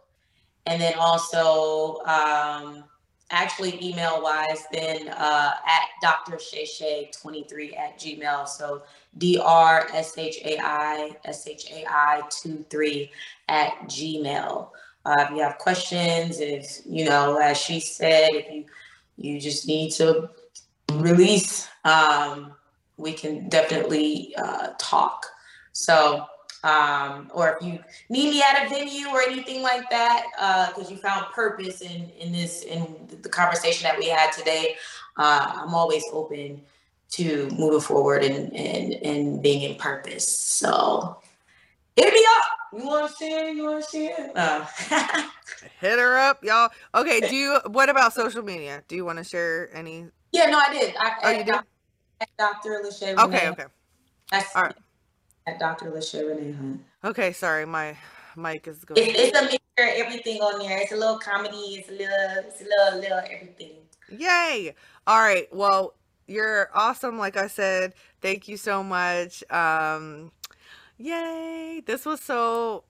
And 0.66 0.82
then 0.82 0.94
also, 0.98 2.00
um, 2.06 2.84
actually 3.32 3.84
email 3.84 4.22
wise, 4.22 4.66
then 4.72 5.08
uh, 5.10 5.54
at 5.66 5.84
Dr. 6.02 6.38
Shay 6.40 7.10
23 7.20 7.74
at 7.76 8.00
Gmail. 8.00 8.48
So 8.48 8.84
D 9.18 9.40
R 9.42 9.88
S 9.94 10.18
H 10.18 10.38
A 10.44 10.60
I 10.60 11.12
S 11.26 11.48
H 11.48 11.72
A 11.72 11.86
I 11.90 12.22
23 12.42 13.12
at 13.48 13.74
Gmail. 13.84 14.70
Uh, 15.04 15.16
if 15.20 15.30
you 15.32 15.42
have 15.42 15.58
questions, 15.58 16.40
if 16.40 16.82
you 16.86 17.06
know, 17.06 17.38
as 17.38 17.58
she 17.58 17.80
said, 17.80 18.30
if 18.34 18.52
you 18.52 18.66
you 19.18 19.40
just 19.40 19.68
need 19.68 19.92
to 19.92 20.30
release, 20.94 21.68
um, 21.86 22.54
we 22.98 23.14
can 23.14 23.50
definitely 23.50 24.34
uh, 24.38 24.70
talk. 24.80 25.26
So 25.74 26.26
um, 26.64 27.32
or 27.34 27.58
if 27.58 27.66
you 27.66 27.80
need 28.10 28.30
me 28.30 28.42
at 28.42 28.66
a 28.66 28.70
venue 28.70 29.08
or 29.08 29.22
anything 29.22 29.64
like 29.64 29.90
that, 29.90 30.26
because 30.76 30.88
uh, 30.88 30.94
you 30.94 30.98
found 30.98 31.26
purpose 31.34 31.82
in 31.82 32.10
in 32.20 32.32
this 32.32 32.64
in 32.64 33.08
the 33.22 33.30
conversation 33.30 33.84
that 33.84 33.98
we 33.98 34.08
had 34.08 34.32
today, 34.32 34.76
uh, 35.18 35.52
I'm 35.56 35.74
always 35.74 36.04
open 36.14 36.62
to 37.12 37.50
moving 37.58 37.80
forward 37.80 38.24
and 38.24 38.54
and 38.56 38.94
and 38.94 39.42
being 39.42 39.70
in 39.70 39.76
purpose. 39.78 40.28
So 40.28 41.18
hit 41.96 42.14
me 42.14 42.26
up. 42.38 42.44
You 42.74 42.88
want 42.88 43.10
to 43.10 43.18
see 43.18 43.32
it? 43.32 43.56
You 43.56 43.64
want 43.66 43.84
to 43.84 43.90
see 43.90 44.06
it? 44.08 44.32
Uh. 44.36 44.66
hit 45.80 45.98
her 45.98 46.18
up, 46.18 46.44
y'all. 46.44 46.70
Okay. 46.94 47.22
Do 47.22 47.36
you? 47.36 47.60
What 47.68 47.90
about 47.90 48.14
social 48.14 48.44
media? 48.44 48.84
Do 48.88 48.96
you 48.96 49.04
want 49.04 49.18
to 49.18 49.24
share 49.24 49.76
any? 49.76 50.06
Yeah. 50.32 50.46
No, 50.46 50.60
I 50.60 50.72
did. 50.72 50.96
I, 50.98 51.14
oh, 51.24 51.30
you 51.32 51.44
did. 51.44 51.56
Dr. 52.38 52.84
Leshai. 52.86 53.18
Okay. 53.18 53.50
Okay. 53.50 53.66
That's, 54.30 54.56
All 54.56 54.62
right 54.62 54.76
at 55.48 55.60
Dr. 55.60 55.92
Leshai 55.92 56.28
Renee 56.28 56.52
Hunt. 56.54 56.82
Okay, 57.04 57.32
sorry, 57.32 57.66
my 57.66 57.98
mic 58.36 58.68
is 58.68 58.84
going. 58.86 59.02
It's, 59.02 59.20
it's 59.20 59.38
a 59.38 59.44
mixture, 59.44 59.60
everything 59.78 60.42
on 60.42 60.60
there. 60.60 60.80
It's 60.80 60.92
a 60.92 60.96
little 60.96 61.18
comedy. 61.20 61.56
It's 61.58 61.90
a 61.90 61.94
little, 61.94 62.50
it's 62.50 62.62
a 62.62 62.66
little, 62.66 63.00
little 63.00 63.22
everything. 63.30 63.72
Yay! 64.10 64.76
All 65.08 65.20
right. 65.20 65.48
Well, 65.54 65.96
you're 66.28 66.70
awesome. 66.74 67.18
Like 67.18 67.38
I 67.38 67.48
said, 67.48 67.94
thank 68.22 68.48
you 68.48 68.58
so 68.58 68.84
much. 68.84 69.44
Um, 69.50 70.32
yay! 70.98 71.82
This 71.86 72.06
was 72.06 72.22
so. 72.22 72.84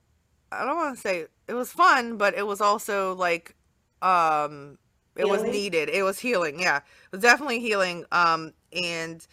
I 0.50 0.66
don't 0.66 0.76
want 0.76 0.96
to 0.96 1.00
say 1.00 1.26
it 1.48 1.54
was 1.54 1.72
fun, 1.72 2.18
but 2.18 2.34
it 2.34 2.46
was 2.46 2.60
also 2.60 3.14
like, 3.14 3.54
um, 4.02 4.76
it 5.16 5.24
healing? 5.24 5.42
was 5.42 5.50
needed. 5.50 5.88
It 5.88 6.02
was 6.02 6.18
healing. 6.18 6.60
Yeah, 6.60 6.78
it 6.78 7.12
was 7.12 7.22
definitely 7.22 7.60
healing. 7.60 8.04
Um, 8.12 8.52
and 8.72 9.26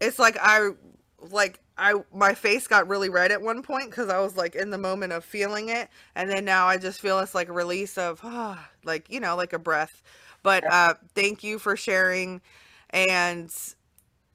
it's 0.00 0.18
like 0.18 0.36
I 0.40 0.70
like 1.30 1.60
I 1.76 1.94
my 2.12 2.34
face 2.34 2.66
got 2.66 2.88
really 2.88 3.08
red 3.08 3.32
at 3.32 3.42
one 3.42 3.62
point 3.62 3.90
because 3.90 4.08
I 4.08 4.20
was 4.20 4.36
like 4.36 4.54
in 4.54 4.70
the 4.70 4.78
moment 4.78 5.12
of 5.12 5.24
feeling 5.24 5.68
it, 5.68 5.88
and 6.14 6.30
then 6.30 6.44
now 6.44 6.66
I 6.66 6.76
just 6.76 7.00
feel 7.00 7.18
it's 7.20 7.34
like 7.34 7.48
a 7.48 7.52
release 7.52 7.98
of 7.98 8.20
ah, 8.22 8.68
like 8.84 9.10
you 9.10 9.20
know 9.20 9.36
like 9.36 9.52
a 9.52 9.58
breath. 9.58 10.02
But 10.42 10.64
uh, 10.70 10.94
thank 11.14 11.44
you 11.44 11.58
for 11.58 11.76
sharing, 11.76 12.40
and 12.90 13.52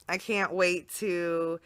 I 0.07 0.17
can't 0.17 0.53
wait 0.53 0.89
to 0.95 1.59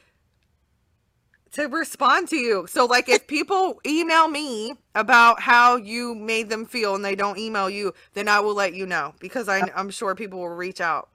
to 1.51 1.65
respond 1.67 2.27
to 2.29 2.37
you. 2.37 2.67
So 2.67 2.85
like 2.85 3.09
if 3.09 3.27
people 3.27 3.79
email 3.85 4.27
me 4.27 4.73
about 4.95 5.41
how 5.41 5.75
you 5.75 6.15
made 6.15 6.49
them 6.49 6.65
feel 6.65 6.95
and 6.95 7.03
they 7.03 7.15
don't 7.15 7.37
email 7.37 7.69
you, 7.69 7.93
then 8.13 8.27
I 8.27 8.39
will 8.39 8.55
let 8.55 8.73
you 8.73 8.85
know 8.85 9.13
because 9.19 9.49
I, 9.49 9.69
I'm 9.75 9.89
sure 9.89 10.15
people 10.15 10.39
will 10.39 10.49
reach 10.49 10.81
out. 10.81 11.09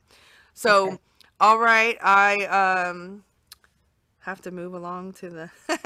So 0.54 0.86
okay. 0.86 0.98
all 1.40 1.58
right, 1.58 1.96
I 2.02 2.44
um 2.46 3.23
have 4.24 4.40
to 4.40 4.50
move 4.50 4.74
along 4.74 5.12
to 5.12 5.28
the 5.30 5.50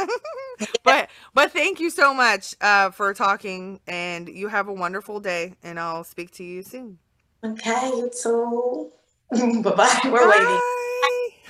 but 0.84 1.08
but 1.34 1.52
thank 1.52 1.80
you 1.80 1.90
so 1.90 2.14
much 2.14 2.54
uh, 2.60 2.90
for 2.90 3.12
talking 3.14 3.80
and 3.86 4.28
you 4.28 4.48
have 4.48 4.68
a 4.68 4.72
wonderful 4.72 5.20
day 5.20 5.54
and 5.62 5.78
i'll 5.78 6.04
speak 6.04 6.30
to 6.32 6.44
you 6.44 6.62
soon. 6.62 6.98
Okay 7.44 7.88
you 7.96 8.10
too 8.10 8.90
bye-bye. 9.62 10.00
We're 10.06 10.26
bye. 10.26 10.38
waiting. 10.38 10.60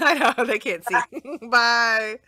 I 0.00 0.34
know 0.36 0.44
they 0.44 0.58
can't 0.58 0.84
see. 0.84 1.46
Bye. 1.48 2.18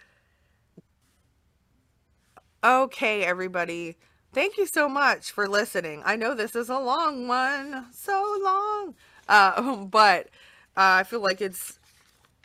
Okay 2.62 3.24
everybody. 3.24 3.96
Thank 4.32 4.56
you 4.56 4.66
so 4.66 4.88
much 4.88 5.32
for 5.32 5.48
listening. 5.48 6.02
I 6.04 6.14
know 6.14 6.34
this 6.34 6.54
is 6.54 6.68
a 6.68 6.78
long 6.78 7.26
one. 7.26 7.86
So 7.92 8.38
long. 8.42 8.94
Uh, 9.28 9.76
but 9.84 10.28
uh, 10.76 11.00
i 11.00 11.02
feel 11.02 11.20
like 11.20 11.40
it's 11.40 11.78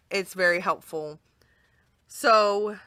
it's 0.10 0.34
very 0.34 0.60
helpful 0.60 1.20
so 2.18 2.78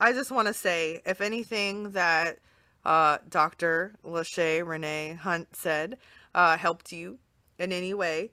I 0.00 0.12
just 0.14 0.30
want 0.30 0.48
to 0.48 0.54
say, 0.54 1.02
if 1.04 1.20
anything 1.20 1.90
that 1.90 2.38
uh, 2.82 3.18
Dr. 3.28 3.94
Leshai 4.02 4.66
Renee 4.66 5.18
Hunt 5.20 5.54
said 5.54 5.98
uh, 6.34 6.56
helped 6.56 6.90
you 6.90 7.18
in 7.58 7.72
any 7.72 7.92
way, 7.92 8.30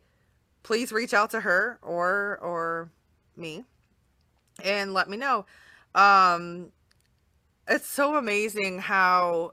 please 0.64 0.94
reach 0.94 1.14
out 1.14 1.32
to 1.32 1.42
her 1.42 1.80
or 1.82 2.40
or 2.42 2.92
me 3.36 3.66
and 4.64 4.94
let 4.94 5.10
me 5.10 5.18
know. 5.18 5.46
Um, 5.94 6.72
it's 7.68 7.90
so 7.90 8.16
amazing 8.16 8.80
how 8.80 9.52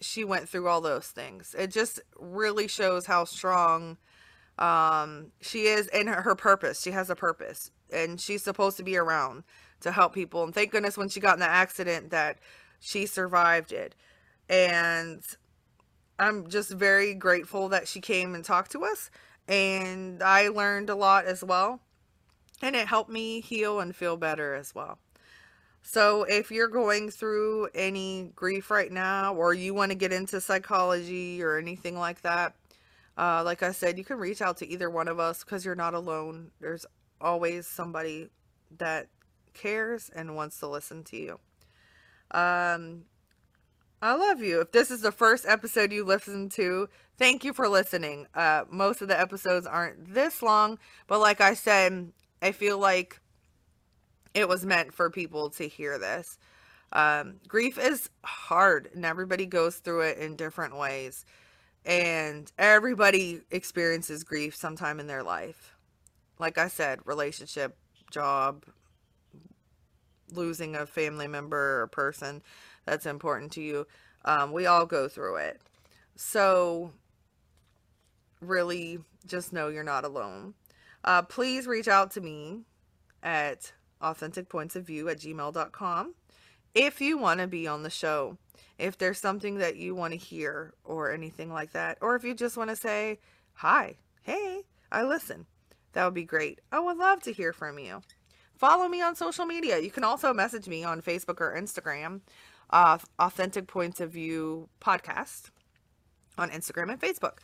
she 0.00 0.24
went 0.24 0.48
through 0.48 0.66
all 0.66 0.80
those 0.80 1.06
things. 1.06 1.54
It 1.56 1.70
just 1.70 2.00
really 2.18 2.66
shows 2.66 3.06
how 3.06 3.24
strong 3.24 3.98
um, 4.58 5.30
she 5.40 5.66
is 5.66 5.86
in 5.86 6.08
her, 6.08 6.22
her 6.22 6.34
purpose. 6.34 6.82
She 6.82 6.90
has 6.90 7.08
a 7.08 7.14
purpose 7.14 7.70
and 7.92 8.20
she's 8.20 8.42
supposed 8.42 8.76
to 8.78 8.82
be 8.82 8.96
around 8.96 9.44
to 9.86 9.92
help 9.92 10.12
people. 10.12 10.44
And 10.44 10.54
thank 10.54 10.70
goodness 10.70 10.98
when 10.98 11.08
she 11.08 11.20
got 11.20 11.34
in 11.34 11.40
the 11.40 11.46
accident 11.46 12.10
that 12.10 12.38
she 12.80 13.06
survived 13.06 13.72
it. 13.72 13.94
And 14.48 15.22
I'm 16.18 16.48
just 16.48 16.70
very 16.70 17.14
grateful 17.14 17.68
that 17.70 17.88
she 17.88 18.00
came 18.00 18.34
and 18.34 18.44
talked 18.44 18.72
to 18.72 18.84
us. 18.84 19.10
And 19.48 20.22
I 20.22 20.48
learned 20.48 20.90
a 20.90 20.94
lot 20.94 21.24
as 21.24 21.42
well. 21.42 21.80
And 22.62 22.74
it 22.74 22.86
helped 22.86 23.10
me 23.10 23.40
heal 23.40 23.80
and 23.80 23.94
feel 23.94 24.16
better 24.16 24.54
as 24.54 24.74
well. 24.74 24.98
So 25.82 26.24
if 26.24 26.50
you're 26.50 26.68
going 26.68 27.10
through 27.10 27.68
any 27.74 28.32
grief 28.34 28.70
right 28.70 28.90
now, 28.90 29.34
or 29.34 29.54
you 29.54 29.72
want 29.72 29.92
to 29.92 29.96
get 29.96 30.12
into 30.12 30.40
psychology 30.40 31.42
or 31.42 31.58
anything 31.58 31.96
like 31.96 32.22
that, 32.22 32.56
uh, 33.16 33.42
like 33.44 33.62
I 33.62 33.70
said, 33.70 33.96
you 33.96 34.04
can 34.04 34.18
reach 34.18 34.42
out 34.42 34.56
to 34.58 34.68
either 34.68 34.90
one 34.90 35.06
of 35.06 35.20
us 35.20 35.44
because 35.44 35.64
you're 35.64 35.76
not 35.76 35.94
alone. 35.94 36.50
There's 36.60 36.86
always 37.20 37.66
somebody 37.66 38.30
that 38.78 39.08
cares 39.56 40.10
and 40.14 40.36
wants 40.36 40.60
to 40.60 40.68
listen 40.68 41.02
to 41.04 41.16
you. 41.16 41.40
Um, 42.30 43.06
I 44.02 44.14
love 44.14 44.40
you. 44.42 44.60
If 44.60 44.72
this 44.72 44.90
is 44.90 45.00
the 45.00 45.12
first 45.12 45.46
episode 45.48 45.92
you 45.92 46.04
listen 46.04 46.48
to, 46.50 46.88
thank 47.18 47.44
you 47.44 47.52
for 47.52 47.68
listening. 47.68 48.26
Uh, 48.34 48.64
most 48.70 49.02
of 49.02 49.08
the 49.08 49.18
episodes 49.18 49.66
aren't 49.66 50.14
this 50.14 50.42
long, 50.42 50.78
but 51.08 51.20
like 51.20 51.40
I 51.40 51.54
said, 51.54 52.12
I 52.42 52.52
feel 52.52 52.78
like 52.78 53.20
it 54.34 54.48
was 54.48 54.64
meant 54.66 54.92
for 54.92 55.10
people 55.10 55.50
to 55.50 55.66
hear 55.66 55.98
this. 55.98 56.38
Um, 56.92 57.36
grief 57.48 57.78
is 57.78 58.10
hard 58.24 58.90
and 58.94 59.04
everybody 59.04 59.46
goes 59.46 59.76
through 59.76 60.02
it 60.02 60.18
in 60.18 60.36
different 60.36 60.76
ways. 60.76 61.24
And 61.84 62.50
everybody 62.58 63.40
experiences 63.50 64.24
grief 64.24 64.54
sometime 64.56 65.00
in 65.00 65.06
their 65.06 65.22
life. 65.22 65.74
like 66.38 66.58
I 66.58 66.68
said, 66.68 67.00
relationship, 67.04 67.76
job, 68.10 68.64
losing 70.32 70.74
a 70.74 70.86
family 70.86 71.28
member 71.28 71.80
or 71.82 71.86
person 71.86 72.42
that's 72.84 73.06
important 73.06 73.52
to 73.52 73.62
you. 73.62 73.86
Um, 74.24 74.52
we 74.52 74.66
all 74.66 74.86
go 74.86 75.08
through 75.08 75.36
it. 75.36 75.60
So, 76.16 76.92
really, 78.40 79.00
just 79.26 79.52
know 79.52 79.68
you're 79.68 79.84
not 79.84 80.04
alone. 80.04 80.54
Uh, 81.04 81.22
please 81.22 81.66
reach 81.66 81.88
out 81.88 82.10
to 82.12 82.20
me 82.20 82.60
at 83.22 83.72
authenticpointsofview 84.02 85.10
at 85.10 85.20
gmail.com 85.20 86.14
if 86.74 87.00
you 87.00 87.16
want 87.16 87.40
to 87.40 87.46
be 87.46 87.66
on 87.66 87.82
the 87.82 87.90
show. 87.90 88.36
If 88.78 88.98
there's 88.98 89.18
something 89.18 89.56
that 89.58 89.76
you 89.76 89.94
want 89.94 90.12
to 90.12 90.18
hear 90.18 90.74
or 90.84 91.10
anything 91.10 91.50
like 91.50 91.72
that, 91.72 91.96
or 92.02 92.14
if 92.14 92.24
you 92.24 92.34
just 92.34 92.58
want 92.58 92.68
to 92.68 92.76
say, 92.76 93.18
hi, 93.54 93.96
hey, 94.22 94.64
I 94.92 95.02
listen, 95.02 95.46
that 95.92 96.04
would 96.04 96.14
be 96.14 96.24
great. 96.24 96.60
I 96.70 96.80
would 96.80 96.98
love 96.98 97.22
to 97.22 97.32
hear 97.32 97.54
from 97.54 97.78
you. 97.78 98.02
Follow 98.56 98.88
me 98.88 99.02
on 99.02 99.14
social 99.14 99.44
media. 99.44 99.78
You 99.78 99.90
can 99.90 100.04
also 100.04 100.32
message 100.32 100.66
me 100.66 100.82
on 100.82 101.02
Facebook 101.02 101.40
or 101.40 101.54
Instagram, 101.54 102.20
uh, 102.70 102.98
Authentic 103.18 103.66
Points 103.66 104.00
of 104.00 104.12
View 104.12 104.68
podcast 104.80 105.50
on 106.38 106.50
Instagram 106.50 106.90
and 106.90 107.00
Facebook. 107.00 107.38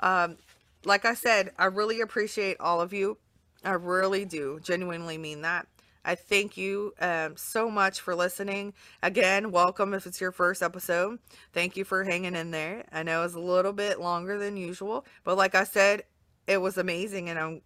Um, 0.00 0.36
like 0.84 1.04
I 1.04 1.14
said, 1.14 1.52
I 1.58 1.66
really 1.66 2.00
appreciate 2.00 2.56
all 2.60 2.80
of 2.80 2.92
you. 2.92 3.18
I 3.64 3.72
really 3.72 4.24
do 4.24 4.58
genuinely 4.62 5.18
mean 5.18 5.42
that. 5.42 5.66
I 6.04 6.14
thank 6.14 6.56
you 6.56 6.94
um, 7.00 7.36
so 7.36 7.70
much 7.70 8.00
for 8.00 8.14
listening. 8.14 8.72
Again, 9.02 9.50
welcome 9.50 9.92
if 9.94 10.06
it's 10.06 10.20
your 10.20 10.32
first 10.32 10.62
episode. 10.62 11.18
Thank 11.52 11.76
you 11.76 11.84
for 11.84 12.04
hanging 12.04 12.34
in 12.34 12.50
there. 12.50 12.84
I 12.90 13.02
know 13.02 13.24
it's 13.24 13.34
a 13.34 13.40
little 13.40 13.72
bit 13.72 14.00
longer 14.00 14.38
than 14.38 14.56
usual, 14.56 15.04
but 15.24 15.36
like 15.36 15.54
I 15.54 15.64
said, 15.64 16.04
it 16.46 16.58
was 16.58 16.78
amazing 16.78 17.28
and 17.28 17.38
I'm, 17.38 17.60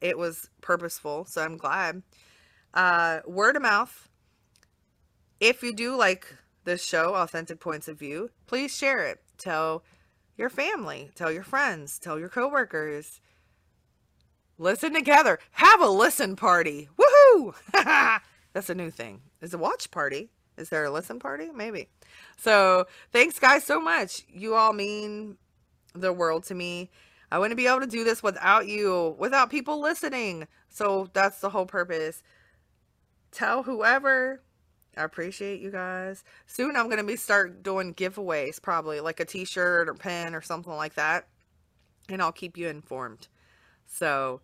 it 0.00 0.18
was 0.18 0.50
purposeful. 0.60 1.24
So 1.24 1.42
I'm 1.42 1.56
glad. 1.56 2.02
Uh, 2.74 3.20
word 3.26 3.56
of 3.56 3.62
mouth. 3.62 4.08
If 5.40 5.62
you 5.62 5.74
do 5.74 5.96
like 5.96 6.26
this 6.64 6.84
show, 6.84 7.14
Authentic 7.14 7.60
Points 7.60 7.88
of 7.88 7.98
View, 7.98 8.30
please 8.46 8.76
share 8.76 9.06
it. 9.06 9.20
Tell 9.38 9.82
your 10.36 10.50
family, 10.50 11.10
tell 11.14 11.32
your 11.32 11.42
friends, 11.42 11.98
tell 11.98 12.18
your 12.18 12.28
coworkers. 12.28 13.20
Listen 14.58 14.92
together. 14.92 15.38
Have 15.52 15.80
a 15.80 15.88
listen 15.88 16.36
party. 16.36 16.88
Woohoo! 16.98 17.54
That's 18.52 18.68
a 18.68 18.74
new 18.74 18.90
thing. 18.90 19.22
Is 19.40 19.54
a 19.54 19.58
watch 19.58 19.90
party? 19.90 20.30
Is 20.58 20.68
there 20.68 20.84
a 20.84 20.90
listen 20.90 21.18
party? 21.18 21.48
Maybe. 21.54 21.88
So, 22.36 22.86
thanks 23.12 23.38
guys 23.38 23.64
so 23.64 23.80
much. 23.80 24.24
You 24.28 24.54
all 24.54 24.74
mean 24.74 25.38
the 25.94 26.12
world 26.12 26.44
to 26.44 26.54
me. 26.54 26.90
I 27.30 27.38
wouldn't 27.38 27.56
be 27.56 27.66
able 27.66 27.80
to 27.80 27.86
do 27.86 28.04
this 28.04 28.22
without 28.22 28.66
you, 28.66 29.14
without 29.18 29.50
people 29.50 29.80
listening. 29.80 30.46
So, 30.68 31.08
that's 31.12 31.40
the 31.40 31.50
whole 31.50 31.66
purpose. 31.66 32.22
Tell 33.32 33.62
whoever 33.62 34.42
I 34.96 35.04
appreciate 35.04 35.60
you 35.60 35.70
guys. 35.70 36.24
Soon 36.46 36.76
I'm 36.76 36.86
going 36.86 36.98
to 36.98 37.04
be 37.04 37.16
start 37.16 37.62
doing 37.62 37.94
giveaways, 37.94 38.60
probably 38.60 39.00
like 39.00 39.20
a 39.20 39.24
t-shirt 39.24 39.88
or 39.88 39.94
pen 39.94 40.34
or 40.34 40.42
something 40.42 40.72
like 40.72 40.94
that. 40.94 41.28
And 42.08 42.20
I'll 42.20 42.32
keep 42.32 42.56
you 42.56 42.68
informed. 42.68 43.28
So 43.86 44.40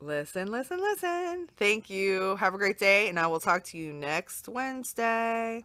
listen, 0.00 0.50
listen, 0.50 0.78
listen. 0.78 1.48
Thank 1.56 1.90
you. 1.90 2.36
Have 2.36 2.54
a 2.54 2.58
great 2.58 2.78
day. 2.78 3.08
And 3.08 3.18
I 3.18 3.26
will 3.26 3.40
talk 3.40 3.64
to 3.64 3.78
you 3.78 3.92
next 3.92 4.48
Wednesday. 4.48 5.64